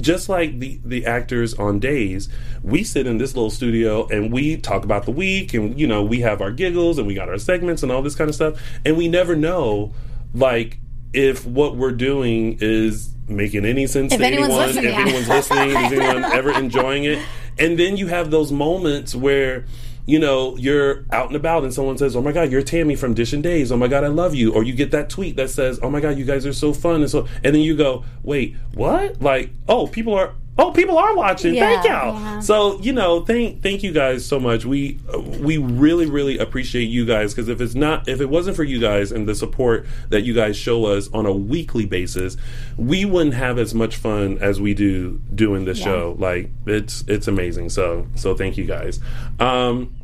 just 0.00 0.28
like 0.28 0.58
the 0.60 0.80
the 0.84 1.04
actors 1.04 1.52
on 1.54 1.78
days, 1.78 2.28
we 2.62 2.84
sit 2.84 3.06
in 3.06 3.18
this 3.18 3.34
little 3.34 3.50
studio 3.50 4.06
and 4.08 4.32
we 4.32 4.56
talk 4.56 4.84
about 4.84 5.04
the 5.04 5.10
week, 5.10 5.52
and 5.52 5.78
you 5.78 5.86
know 5.86 6.02
we 6.02 6.20
have 6.20 6.40
our 6.40 6.52
giggles 6.52 6.96
and 6.98 7.06
we 7.06 7.14
got 7.14 7.28
our 7.28 7.38
segments 7.38 7.82
and 7.82 7.92
all 7.92 8.00
this 8.02 8.14
kind 8.14 8.28
of 8.28 8.34
stuff, 8.34 8.60
and 8.84 8.96
we 8.96 9.08
never 9.08 9.36
know 9.36 9.92
like 10.32 10.78
if 11.12 11.44
what 11.46 11.76
we're 11.76 11.90
doing 11.92 12.56
is 12.60 13.12
making 13.28 13.64
any 13.64 13.86
sense 13.86 14.12
If 14.12 14.20
to 14.20 14.26
anyone's 14.26 14.52
anyone, 14.52 14.66
listening, 14.68 14.84
if 14.86 14.92
yeah. 14.94 15.00
anyone's 15.00 15.28
listening, 15.28 15.68
is 15.70 15.92
anyone 15.92 16.24
ever 16.32 16.52
enjoying 16.52 17.04
it? 17.04 17.18
And 17.58 17.78
then 17.78 17.96
you 17.96 18.06
have 18.06 18.30
those 18.30 18.50
moments 18.52 19.14
where 19.14 19.66
you 20.06 20.18
know, 20.18 20.56
you're 20.56 21.04
out 21.12 21.28
and 21.28 21.36
about 21.36 21.64
and 21.64 21.72
someone 21.72 21.98
says, 21.98 22.16
Oh 22.16 22.22
my 22.22 22.32
God, 22.32 22.50
you're 22.50 22.62
Tammy 22.62 22.96
from 22.96 23.14
Dishin 23.14 23.42
Days. 23.42 23.70
Oh 23.70 23.76
my 23.76 23.88
God, 23.88 24.04
I 24.04 24.08
love 24.08 24.34
you. 24.34 24.52
Or 24.52 24.62
you 24.62 24.72
get 24.72 24.90
that 24.90 25.10
tweet 25.10 25.36
that 25.36 25.50
says, 25.50 25.78
Oh 25.82 25.90
my 25.90 26.00
God, 26.00 26.18
you 26.18 26.24
guys 26.24 26.46
are 26.46 26.52
so 26.52 26.72
fun. 26.72 27.02
And 27.02 27.10
so, 27.10 27.26
and 27.44 27.54
then 27.54 27.62
you 27.62 27.76
go, 27.76 28.04
Wait, 28.22 28.56
what? 28.74 29.20
Like, 29.20 29.50
oh, 29.68 29.86
people 29.86 30.14
are. 30.14 30.34
Oh, 30.58 30.72
people 30.72 30.98
are 30.98 31.16
watching. 31.16 31.54
Thank 31.54 31.84
y'all. 31.86 32.20
yeah. 32.20 32.40
So 32.40 32.78
you 32.80 32.92
know, 32.92 33.24
thank 33.24 33.62
thank 33.62 33.82
you 33.82 33.92
guys 33.92 34.26
so 34.26 34.38
much. 34.38 34.66
We 34.66 34.98
we 35.40 35.56
really 35.56 36.04
really 36.06 36.36
appreciate 36.38 36.84
you 36.86 37.06
guys 37.06 37.32
because 37.32 37.48
if 37.48 37.60
it's 37.62 37.74
not 37.74 38.06
if 38.08 38.20
it 38.20 38.28
wasn't 38.28 38.56
for 38.56 38.64
you 38.64 38.78
guys 38.78 39.10
and 39.10 39.26
the 39.26 39.34
support 39.34 39.86
that 40.10 40.22
you 40.22 40.34
guys 40.34 40.58
show 40.58 40.84
us 40.84 41.08
on 41.14 41.24
a 41.24 41.32
weekly 41.32 41.86
basis, 41.86 42.36
we 42.76 43.04
wouldn't 43.06 43.34
have 43.36 43.58
as 43.58 43.74
much 43.74 43.96
fun 43.96 44.36
as 44.42 44.60
we 44.60 44.74
do 44.74 45.20
doing 45.34 45.64
this 45.64 45.78
Yeah. 45.78 45.84
show. 45.84 46.16
Like 46.18 46.50
it's 46.66 47.04
it's 47.08 47.26
amazing. 47.26 47.70
So 47.70 48.06
so 48.14 48.34
thank 48.34 48.58
you 48.58 48.66
guys. 48.66 49.00
Um, 49.38 49.94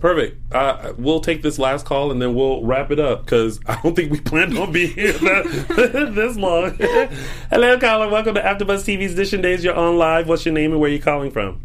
Perfect. 0.00 0.38
Uh, 0.54 0.94
we'll 0.96 1.20
take 1.20 1.42
this 1.42 1.58
last 1.58 1.84
call 1.84 2.10
and 2.10 2.22
then 2.22 2.34
we'll 2.34 2.64
wrap 2.64 2.90
it 2.90 2.98
up 2.98 3.24
because 3.24 3.60
I 3.66 3.78
don't 3.82 3.94
think 3.94 4.10
we 4.10 4.18
planned 4.18 4.56
on 4.56 4.72
being 4.72 4.92
here 4.94 5.12
that, 5.18 6.12
this 6.14 6.36
long. 6.38 6.74
Hello, 7.50 7.78
caller. 7.78 8.08
Welcome 8.08 8.34
to 8.36 8.40
AfterBuzz 8.40 8.84
TV's 8.84 9.14
Dishin 9.14 9.42
Days. 9.42 9.62
You're 9.62 9.74
on 9.74 9.98
live. 9.98 10.26
What's 10.26 10.46
your 10.46 10.54
name 10.54 10.72
and 10.72 10.80
where 10.80 10.90
are 10.90 10.92
you 10.92 11.02
calling 11.02 11.30
from? 11.30 11.60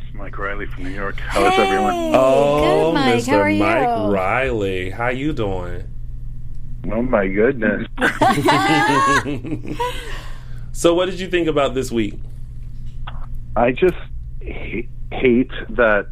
It's 0.00 0.12
Mike 0.14 0.36
Riley 0.36 0.66
from 0.66 0.84
New 0.84 0.90
York. 0.90 1.18
How 1.20 1.46
is 1.46 1.58
everyone? 1.58 1.94
Oh, 2.14 2.90
good, 2.92 2.94
Mike. 2.94 3.14
Mr. 3.14 3.28
How 3.28 3.38
are 3.38 3.50
Mike 3.50 4.08
you? 4.08 4.14
Riley. 4.14 4.90
How 4.90 5.08
you 5.08 5.32
doing? 5.32 5.88
Oh 6.92 7.00
my 7.02 7.26
goodness. 7.26 7.86
so, 10.72 10.92
what 10.94 11.06
did 11.06 11.18
you 11.18 11.28
think 11.28 11.48
about 11.48 11.74
this 11.74 11.90
week? 11.90 12.14
I 13.56 13.72
just 13.72 13.96
ha- 14.44 14.88
hate 15.10 15.50
that 15.70 16.08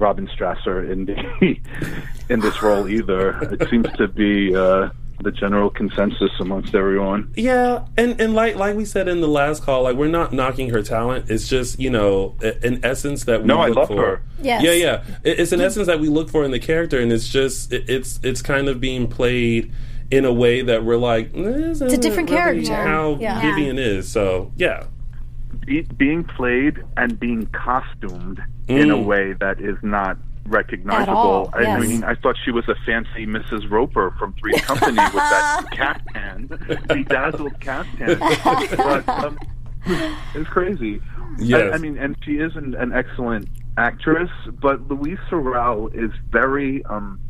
Robin 0.00 0.26
Strasser 0.28 0.90
in 0.90 1.04
the 1.04 1.56
in 2.28 2.40
this 2.40 2.62
role 2.62 2.88
either. 2.88 3.38
It 3.60 3.68
seems 3.68 3.86
to 3.98 4.08
be 4.08 4.54
uh, 4.56 4.88
the 5.22 5.30
general 5.30 5.68
consensus 5.68 6.30
amongst 6.40 6.74
everyone. 6.74 7.32
Yeah, 7.36 7.84
and 7.98 8.18
and 8.20 8.34
like 8.34 8.56
like 8.56 8.74
we 8.76 8.84
said 8.86 9.06
in 9.08 9.20
the 9.20 9.28
last 9.28 9.62
call, 9.62 9.82
like 9.82 9.96
we're 9.96 10.08
not 10.08 10.32
knocking 10.32 10.70
her 10.70 10.82
talent. 10.82 11.30
It's 11.30 11.46
just 11.46 11.78
you 11.78 11.90
know 11.90 12.34
i- 12.42 12.56
an 12.62 12.80
essence 12.84 13.24
that 13.24 13.42
we 13.42 13.46
No, 13.46 13.58
I 13.60 13.68
look 13.68 13.76
love 13.76 13.88
for. 13.88 13.96
her. 14.06 14.22
Yes. 14.42 14.62
Yeah, 14.62 14.72
yeah. 14.72 15.04
It's 15.22 15.52
an 15.52 15.60
essence 15.60 15.86
that 15.86 16.00
we 16.00 16.08
look 16.08 16.30
for 16.30 16.44
in 16.44 16.50
the 16.50 16.58
character, 16.58 16.98
and 16.98 17.12
it's 17.12 17.28
just 17.28 17.72
it's 17.72 18.18
it's 18.22 18.40
kind 18.42 18.68
of 18.68 18.80
being 18.80 19.06
played 19.06 19.70
in 20.10 20.24
a 20.24 20.32
way 20.32 20.62
that 20.62 20.82
we're 20.84 20.96
like 20.96 21.32
this 21.32 21.80
It's 21.80 21.92
a 21.92 21.98
different 21.98 22.30
really 22.30 22.64
character. 22.64 22.74
How 22.74 23.16
Yeah. 23.20 23.40
Vivian 23.42 23.78
is. 23.78 24.10
So 24.10 24.50
yeah. 24.56 24.84
Be- 25.66 25.82
being 25.82 26.24
played 26.24 26.82
and 26.96 27.20
being 27.20 27.44
costumed 27.46 28.40
in 28.70 28.90
a 28.90 28.96
Mm. 28.96 29.04
way 29.04 29.32
that 29.40 29.60
is 29.60 29.76
not 29.82 30.16
recognizable. 30.46 31.50
I 31.52 31.78
mean, 31.78 32.02
I 32.04 32.14
thought 32.14 32.36
she 32.44 32.50
was 32.50 32.68
a 32.68 32.74
fancy 32.86 33.26
Mrs. 33.26 33.70
Roper 33.70 34.14
from 34.18 34.32
Three 34.34 34.58
Company 34.60 34.96
with 34.96 35.12
that 35.12 35.66
caftan, 35.72 36.46
bedazzled 36.88 37.60
caftan. 37.60 38.18
but 38.18 39.08
um, 39.08 39.38
it's 40.34 40.48
crazy. 40.48 41.00
Yes. 41.38 41.72
I, 41.72 41.76
I 41.76 41.78
mean, 41.78 41.96
and 41.98 42.16
she 42.24 42.32
is 42.38 42.56
an, 42.56 42.74
an 42.74 42.92
excellent 42.92 43.48
actress, 43.76 44.30
but 44.60 44.88
Louise 44.88 45.18
Sorel 45.28 45.88
is 45.94 46.10
very, 46.30 46.84
um, 46.86 47.20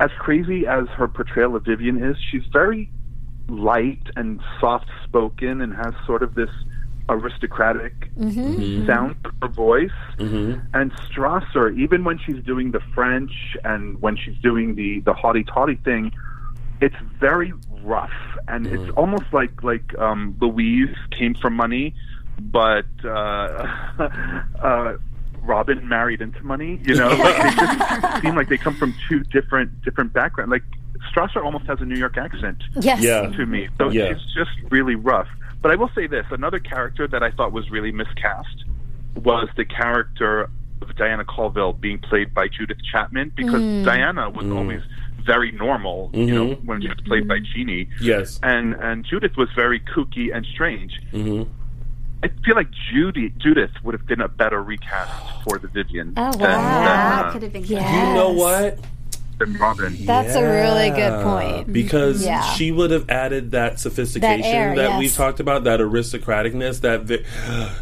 as 0.00 0.10
crazy 0.18 0.66
as 0.66 0.86
her 0.96 1.08
portrayal 1.08 1.56
of 1.56 1.64
Vivian 1.64 2.02
is, 2.02 2.16
she's 2.30 2.44
very 2.52 2.90
light 3.48 4.02
and 4.16 4.40
soft 4.60 4.88
spoken 5.04 5.60
and 5.60 5.74
has 5.74 5.92
sort 6.06 6.22
of 6.22 6.34
this 6.34 6.50
aristocratic 7.08 7.92
Mm-hmm. 8.14 8.86
sound 8.86 9.16
to 9.24 9.30
her 9.42 9.48
voice. 9.48 9.90
Mm-hmm. 10.18 10.60
And 10.72 10.92
Strasser, 10.92 11.76
even 11.78 12.04
when 12.04 12.18
she's 12.18 12.42
doing 12.44 12.70
the 12.70 12.80
French 12.94 13.32
and 13.64 14.00
when 14.00 14.16
she's 14.16 14.36
doing 14.38 14.74
the 14.76 15.00
the 15.00 15.12
haughty 15.12 15.44
toddy 15.44 15.76
thing, 15.84 16.12
it's 16.80 16.94
very 17.18 17.52
rough 17.82 18.12
and 18.48 18.66
it's 18.66 18.90
almost 18.96 19.24
like 19.32 19.62
like 19.62 19.96
um, 19.98 20.36
Louise 20.40 20.94
came 21.10 21.34
from 21.34 21.54
money, 21.54 21.94
but 22.40 22.86
uh, 23.04 23.08
uh, 24.62 24.96
Robin 25.42 25.86
married 25.88 26.20
into 26.20 26.42
money. 26.42 26.80
You 26.84 26.94
know, 26.96 27.08
like 27.08 27.36
they 27.42 27.50
just 27.66 27.76
seem 28.22 28.34
like 28.36 28.48
they 28.48 28.58
come 28.58 28.74
from 28.76 28.94
two 29.08 29.20
different 29.24 29.82
different 29.82 30.12
backgrounds. 30.12 30.50
Like 30.50 30.62
Strasser 31.12 31.44
almost 31.44 31.66
has 31.66 31.80
a 31.80 31.84
New 31.84 31.96
York 31.98 32.16
accent 32.16 32.62
Yes. 32.80 33.02
Yeah. 33.02 33.26
to 33.28 33.44
me. 33.46 33.68
So 33.78 33.90
Yeah. 33.90 34.14
she's 34.14 34.32
just 34.34 34.50
really 34.70 34.94
rough. 34.94 35.28
But 35.64 35.72
I 35.72 35.76
will 35.76 35.90
say 35.94 36.06
this: 36.06 36.26
another 36.30 36.58
character 36.58 37.08
that 37.08 37.22
I 37.22 37.30
thought 37.30 37.50
was 37.52 37.70
really 37.70 37.90
miscast 37.90 38.66
was 39.16 39.48
the 39.56 39.64
character 39.64 40.50
of 40.82 40.94
Diana 40.96 41.24
Colville 41.24 41.72
being 41.72 41.98
played 42.00 42.34
by 42.34 42.48
Judith 42.48 42.76
Chapman 42.92 43.32
because 43.34 43.62
Diana 43.82 44.28
was 44.28 44.44
always 44.50 44.82
very 45.24 45.52
normal, 45.52 46.10
you 46.12 46.26
know, 46.26 46.54
when 46.66 46.82
she 46.82 46.88
was 46.88 47.00
played 47.06 47.26
by 47.26 47.38
Genie, 47.38 47.88
Yes. 47.98 48.38
and 48.42 48.74
and 48.74 49.06
Judith 49.06 49.38
was 49.38 49.48
very 49.56 49.80
kooky 49.80 50.36
and 50.36 50.44
strange. 50.44 51.00
Mm-hmm. 51.14 51.50
I 52.22 52.28
feel 52.44 52.56
like 52.56 52.68
Judy 52.92 53.32
Judith 53.38 53.70
would 53.84 53.94
have 53.94 54.06
been 54.06 54.20
a 54.20 54.28
better 54.28 54.62
recast 54.62 55.44
for 55.44 55.58
the 55.58 55.68
Vivian 55.68 56.12
Oh, 56.18 56.24
wow. 56.24 56.30
That 56.32 56.40
than, 56.40 57.24
uh, 57.24 57.32
could 57.32 57.42
have 57.42 57.52
been 57.54 57.64
Yes. 57.64 57.90
You 57.90 58.14
know 58.14 58.32
what? 58.32 58.78
Than 59.38 59.54
Robin. 59.54 59.96
That's 60.06 60.34
a 60.34 60.42
really 60.42 60.90
good 60.90 61.22
point. 61.24 61.72
because 61.72 62.24
Yeah. 62.24 62.42
she 62.54 62.70
would 62.72 62.90
have 62.90 63.08
added 63.10 63.50
that 63.52 63.80
sophistication 63.80 64.40
That 64.42 64.46
air, 64.48 64.76
that 64.76 64.88
yes. 64.90 64.98
we've 64.98 65.14
talked 65.14 65.40
about, 65.40 65.64
that 65.64 65.80
aristocraticness. 65.80 66.80
That 66.82 67.02
vi- 67.02 67.24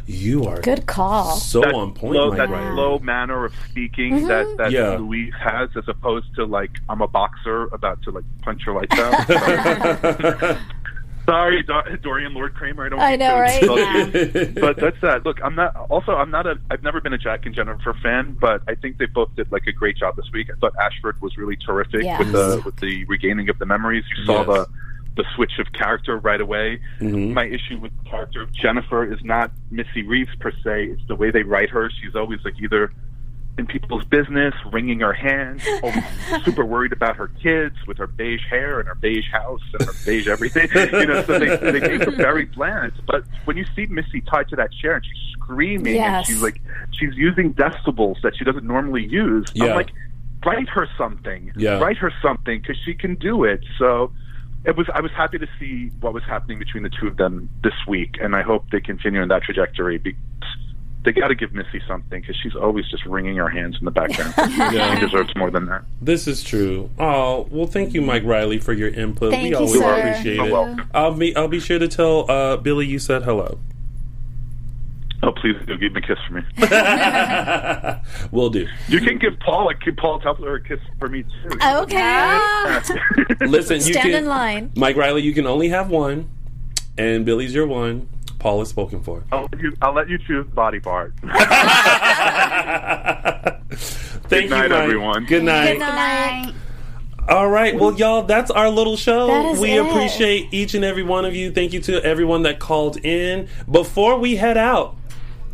you 0.06 0.46
are 0.46 0.60
Good 0.60 0.86
call. 0.86 1.36
so 1.36 1.60
that 1.60 1.74
on 1.74 1.92
point, 1.94 2.14
slow, 2.14 2.28
Mike 2.30 2.38
that 2.38 2.50
Riley. 2.50 2.74
slow 2.74 2.98
manner 3.00 3.44
of 3.44 3.52
speaking 3.70 4.14
mm-hmm. 4.14 4.26
that 4.28 4.56
that 4.58 4.70
Yeah. 4.72 4.96
Louise 4.96 5.32
has, 5.40 5.70
as 5.76 5.84
opposed 5.88 6.34
to 6.36 6.44
like 6.44 6.70
I'm 6.88 7.00
a 7.02 7.08
boxer 7.08 7.64
about 7.72 8.02
to 8.02 8.10
like 8.10 8.24
punch 8.42 8.62
your 8.66 8.74
lights 8.76 8.98
out. 8.98 10.58
Sorry, 11.26 11.64
Sorry, 11.66 11.90
Do- 11.92 11.96
Dorian 11.98 12.34
Lord 12.34 12.54
Cramer. 12.54 12.86
I 12.86 12.88
don't. 12.88 13.00
I 13.00 13.16
know, 13.16 13.38
right? 13.38 13.62
insult 13.62 13.78
you. 14.34 14.52
but 14.60 14.76
that's 14.76 15.00
that. 15.02 15.24
Look, 15.24 15.38
I'm 15.42 15.54
not. 15.54 15.74
Also, 15.90 16.12
I'm 16.12 16.30
not 16.30 16.46
a. 16.46 16.58
I've 16.70 16.82
never 16.82 17.00
been 17.00 17.12
a 17.12 17.18
Jack 17.18 17.46
and 17.46 17.54
Jennifer 17.54 17.94
fan, 18.02 18.36
but 18.40 18.62
I 18.68 18.74
think 18.74 18.98
they 18.98 19.06
both 19.06 19.34
did 19.36 19.50
like 19.52 19.66
a 19.66 19.72
great 19.72 19.96
job 19.96 20.16
this 20.16 20.30
week. 20.32 20.48
I 20.50 20.58
thought 20.58 20.74
Ashford 20.80 21.20
was 21.22 21.36
really 21.36 21.56
terrific 21.56 22.02
Yes. 22.02 22.18
with 22.18 22.32
the 22.32 22.62
with 22.64 22.76
the 22.76 23.04
regaining 23.06 23.48
of 23.48 23.58
the 23.58 23.66
memories. 23.66 24.04
You 24.16 24.24
saw 24.24 24.38
Yes. 24.38 24.46
the 24.46 24.66
the 25.14 25.24
switch 25.36 25.58
of 25.58 25.70
character 25.74 26.16
right 26.16 26.40
away. 26.40 26.80
Mhm. 27.00 27.34
My 27.34 27.44
issue 27.44 27.78
with 27.78 27.92
the 28.02 28.08
character 28.08 28.40
of 28.42 28.50
Jennifer 28.52 29.04
is 29.04 29.22
not 29.22 29.50
Missy 29.70 30.02
Reeves 30.02 30.34
per 30.40 30.50
se. 30.64 30.84
It's 30.86 31.06
the 31.06 31.14
way 31.14 31.30
they 31.30 31.42
write 31.42 31.68
her. 31.68 31.90
She's 32.02 32.16
always 32.16 32.40
like 32.46 32.54
either 32.62 32.90
in 33.58 33.66
people's 33.66 34.04
business, 34.06 34.54
wringing 34.72 35.00
her 35.00 35.12
hands, 35.12 35.62
super 36.44 36.64
worried 36.64 36.92
about 36.92 37.16
her 37.16 37.28
kids 37.42 37.76
with 37.86 37.98
her 37.98 38.06
beige 38.06 38.40
hair 38.48 38.78
and 38.80 38.88
her 38.88 38.94
beige 38.94 39.30
house 39.30 39.60
and 39.74 39.82
her 39.86 39.92
beige 40.06 40.26
everything. 40.26 40.68
You 40.74 41.06
know, 41.06 41.22
so 41.24 41.38
they, 41.38 41.56
they 41.56 41.72
make 41.80 42.02
her 42.04 42.10
very 42.12 42.46
bland. 42.46 42.92
But 43.06 43.24
when 43.44 43.56
you 43.58 43.64
see 43.76 43.86
Missy 43.86 44.22
tied 44.22 44.48
to 44.48 44.56
that 44.56 44.70
chair 44.72 44.94
and 44.94 45.04
she's 45.04 45.32
screaming 45.32 45.96
Yes. 45.96 46.26
and 46.28 46.34
she's 46.34 46.42
like, 46.42 46.60
she's 46.92 47.14
using 47.14 47.52
decibels 47.52 48.16
that 48.22 48.36
she 48.36 48.44
doesn't 48.44 48.64
normally 48.64 49.06
use, 49.06 49.46
Yeah. 49.54 49.66
I'm 49.66 49.76
like, 49.76 49.90
write 50.46 50.68
her 50.70 50.88
something. 50.96 51.52
Yeah. 51.54 51.78
Write 51.78 51.98
her 51.98 52.12
something 52.22 52.60
because 52.60 52.76
she 52.84 52.94
can 52.94 53.16
do 53.16 53.44
it. 53.44 53.60
So 53.78 54.12
it 54.64 54.76
was. 54.76 54.86
I 54.94 55.00
was 55.00 55.10
happy 55.10 55.38
to 55.38 55.46
see 55.58 55.90
what 56.00 56.14
was 56.14 56.22
happening 56.22 56.58
between 56.58 56.84
the 56.84 56.90
two 56.90 57.08
of 57.08 57.16
them 57.16 57.48
this 57.64 57.74
week, 57.88 58.14
and 58.20 58.34
I 58.36 58.42
hope 58.42 58.64
they 58.70 58.80
continue 58.80 59.20
in 59.20 59.28
that 59.28 59.42
trajectory. 59.42 59.98
Because 59.98 60.20
they 61.04 61.12
got 61.12 61.28
to 61.28 61.34
give 61.34 61.52
Missy 61.52 61.82
something 61.86 62.20
because 62.20 62.36
she's 62.42 62.54
always 62.54 62.88
just 62.88 63.04
wringing 63.06 63.36
her 63.36 63.48
hands 63.48 63.76
in 63.78 63.84
the 63.84 63.90
background. 63.90 64.34
Yeah. 64.72 64.94
She 64.94 65.00
deserves 65.06 65.34
more 65.36 65.50
than 65.50 65.66
that. 65.66 65.84
This 66.00 66.26
is 66.26 66.42
true. 66.42 66.88
Oh 66.98 67.48
well, 67.50 67.66
thank 67.66 67.94
you, 67.94 68.00
Mike 68.02 68.22
Riley, 68.24 68.58
for 68.58 68.72
your 68.72 68.88
input. 68.88 69.32
Thank 69.32 69.44
we 69.44 69.48
you, 69.50 69.56
always 69.56 69.78
sir. 69.80 69.98
appreciate 69.98 70.36
You're 70.36 70.46
it. 70.46 70.52
welcome. 70.52 70.90
I'll 70.94 71.14
be 71.14 71.34
I'll 71.36 71.48
be 71.48 71.60
sure 71.60 71.78
to 71.78 71.88
tell 71.88 72.30
uh, 72.30 72.56
Billy 72.58 72.86
you 72.86 72.98
said 72.98 73.22
hello. 73.24 73.58
Oh, 75.24 75.30
please 75.32 75.54
do 75.66 75.76
give 75.78 75.92
me 75.92 76.00
a 76.02 76.06
kiss 76.06 76.18
for 76.26 76.34
me. 76.34 76.42
Will 78.32 78.50
do. 78.50 78.66
You 78.88 79.00
can 79.00 79.18
give 79.18 79.38
Paul 79.40 79.68
a 79.68 79.74
give 79.74 79.96
Paul 79.96 80.20
Tupler 80.20 80.56
a 80.56 80.60
kiss 80.68 80.80
for 80.98 81.08
me 81.08 81.22
too. 81.22 81.58
Okay. 81.62 82.80
Listen, 83.46 83.76
you 83.76 83.92
Stand 83.92 84.10
can, 84.10 84.14
in 84.14 84.26
line. 84.26 84.72
Mike 84.74 84.96
Riley, 84.96 85.22
you 85.22 85.32
can 85.32 85.46
only 85.46 85.68
have 85.68 85.90
one, 85.90 86.28
and 86.98 87.24
Billy's 87.24 87.54
your 87.54 87.66
one. 87.68 88.08
Paul 88.42 88.60
is 88.60 88.68
spoken 88.68 89.00
for. 89.04 89.22
I'll 89.30 89.48
let 89.52 89.60
you, 89.62 89.76
I'll 89.80 89.94
let 89.94 90.08
you 90.08 90.18
choose 90.18 90.44
body 90.48 90.80
part. 90.80 91.14
Thank 91.22 91.38
Good 94.28 94.50
night, 94.50 94.64
you, 94.64 94.68
Mike. 94.68 94.70
everyone. 94.72 95.24
Good 95.26 95.44
night. 95.44 95.72
Good 95.74 95.78
night. 95.78 96.52
All 97.28 97.48
right. 97.48 97.78
Well, 97.78 97.94
y'all, 97.94 98.24
that's 98.24 98.50
our 98.50 98.68
little 98.68 98.96
show. 98.96 99.28
That 99.28 99.44
is 99.44 99.60
we 99.60 99.74
it. 99.74 99.86
appreciate 99.86 100.52
each 100.52 100.74
and 100.74 100.84
every 100.84 101.04
one 101.04 101.24
of 101.24 101.36
you. 101.36 101.52
Thank 101.52 101.72
you 101.72 101.80
to 101.82 102.02
everyone 102.04 102.42
that 102.42 102.58
called 102.58 102.96
in. 103.04 103.48
Before 103.70 104.18
we 104.18 104.34
head 104.34 104.58
out, 104.58 104.96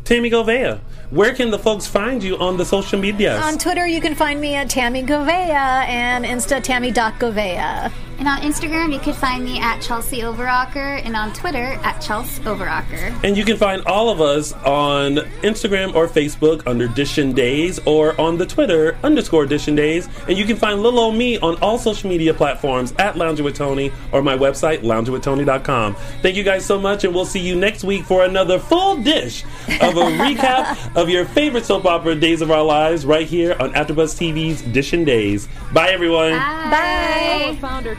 Tammy 0.05 0.31
Govea, 0.31 0.81
where 1.10 1.35
can 1.35 1.51
the 1.51 1.59
folks 1.59 1.86
find 1.86 2.23
you 2.23 2.39
on 2.39 2.56
the 2.56 2.65
social 2.65 2.98
media? 2.98 3.39
On 3.43 3.59
Twitter, 3.59 3.86
you 3.86 4.01
can 4.01 4.15
find 4.15 4.40
me 4.40 4.55
at 4.55 4.70
Tammy 4.70 5.02
Govea 5.02 5.85
and 5.86 6.24
Insta 6.24 6.62
Tammy.Govea. 6.62 7.93
And 8.19 8.27
on 8.27 8.40
Instagram, 8.40 8.93
you 8.93 8.99
can 8.99 9.15
find 9.15 9.45
me 9.45 9.61
at 9.61 9.81
Chelsea 9.81 10.20
Overocker, 10.20 11.01
and 11.05 11.15
on 11.15 11.32
Twitter 11.32 11.78
at 11.85 12.01
Chelsea 12.01 12.43
Overocker. 12.43 13.16
And 13.23 13.36
you 13.36 13.45
can 13.45 13.57
find 13.57 13.85
all 13.86 14.11
of 14.11 14.20
us 14.20 14.53
on 14.53 15.16
Instagram 15.43 15.95
or 15.95 16.09
Facebook 16.09 16.66
under 16.66 16.89
Dishin 16.89 17.32
Days 17.32 17.78
or 17.86 18.20
on 18.20 18.36
the 18.36 18.45
Twitter 18.45 18.99
underscore 19.05 19.47
Dishin 19.47 19.77
Days. 19.77 20.09
And 20.27 20.36
you 20.36 20.45
can 20.45 20.57
find 20.57 20.82
little 20.82 20.99
old 20.99 21.15
me 21.15 21.39
on 21.39 21.57
all 21.62 21.78
social 21.78 22.11
media 22.11 22.35
platforms 22.35 22.93
at 22.99 23.16
Lounging 23.16 23.45
with 23.45 23.55
Tony 23.55 23.93
or 24.11 24.20
my 24.20 24.36
website, 24.36 24.81
loungingwithtony.com. 24.81 25.95
Thank 26.20 26.35
you 26.35 26.43
guys 26.43 26.66
so 26.66 26.81
much, 26.81 27.05
and 27.05 27.15
we'll 27.15 27.24
see 27.24 27.40
you 27.40 27.55
next 27.55 27.85
week 27.85 28.05
for 28.05 28.24
another 28.24 28.59
full 28.59 28.97
dish 28.97 29.45
of 29.81 29.97
a 29.97 30.03
recap 30.19 30.97
of 30.97 31.09
your 31.09 31.24
favorite 31.24 31.65
soap 31.65 31.85
opera 31.86 32.16
Days 32.16 32.40
of 32.40 32.51
Our 32.51 32.65
Lives 32.65 33.07
right 33.07 33.27
here 33.27 33.57
on 33.61 33.73
AfterBuzz 33.74 34.19
TV's 34.19 34.62
Dishin 34.62 35.07
Days. 35.07 35.49
Bye, 35.73 35.90
everyone. 35.90 36.32
Our 36.32 37.55
founder 37.57 37.95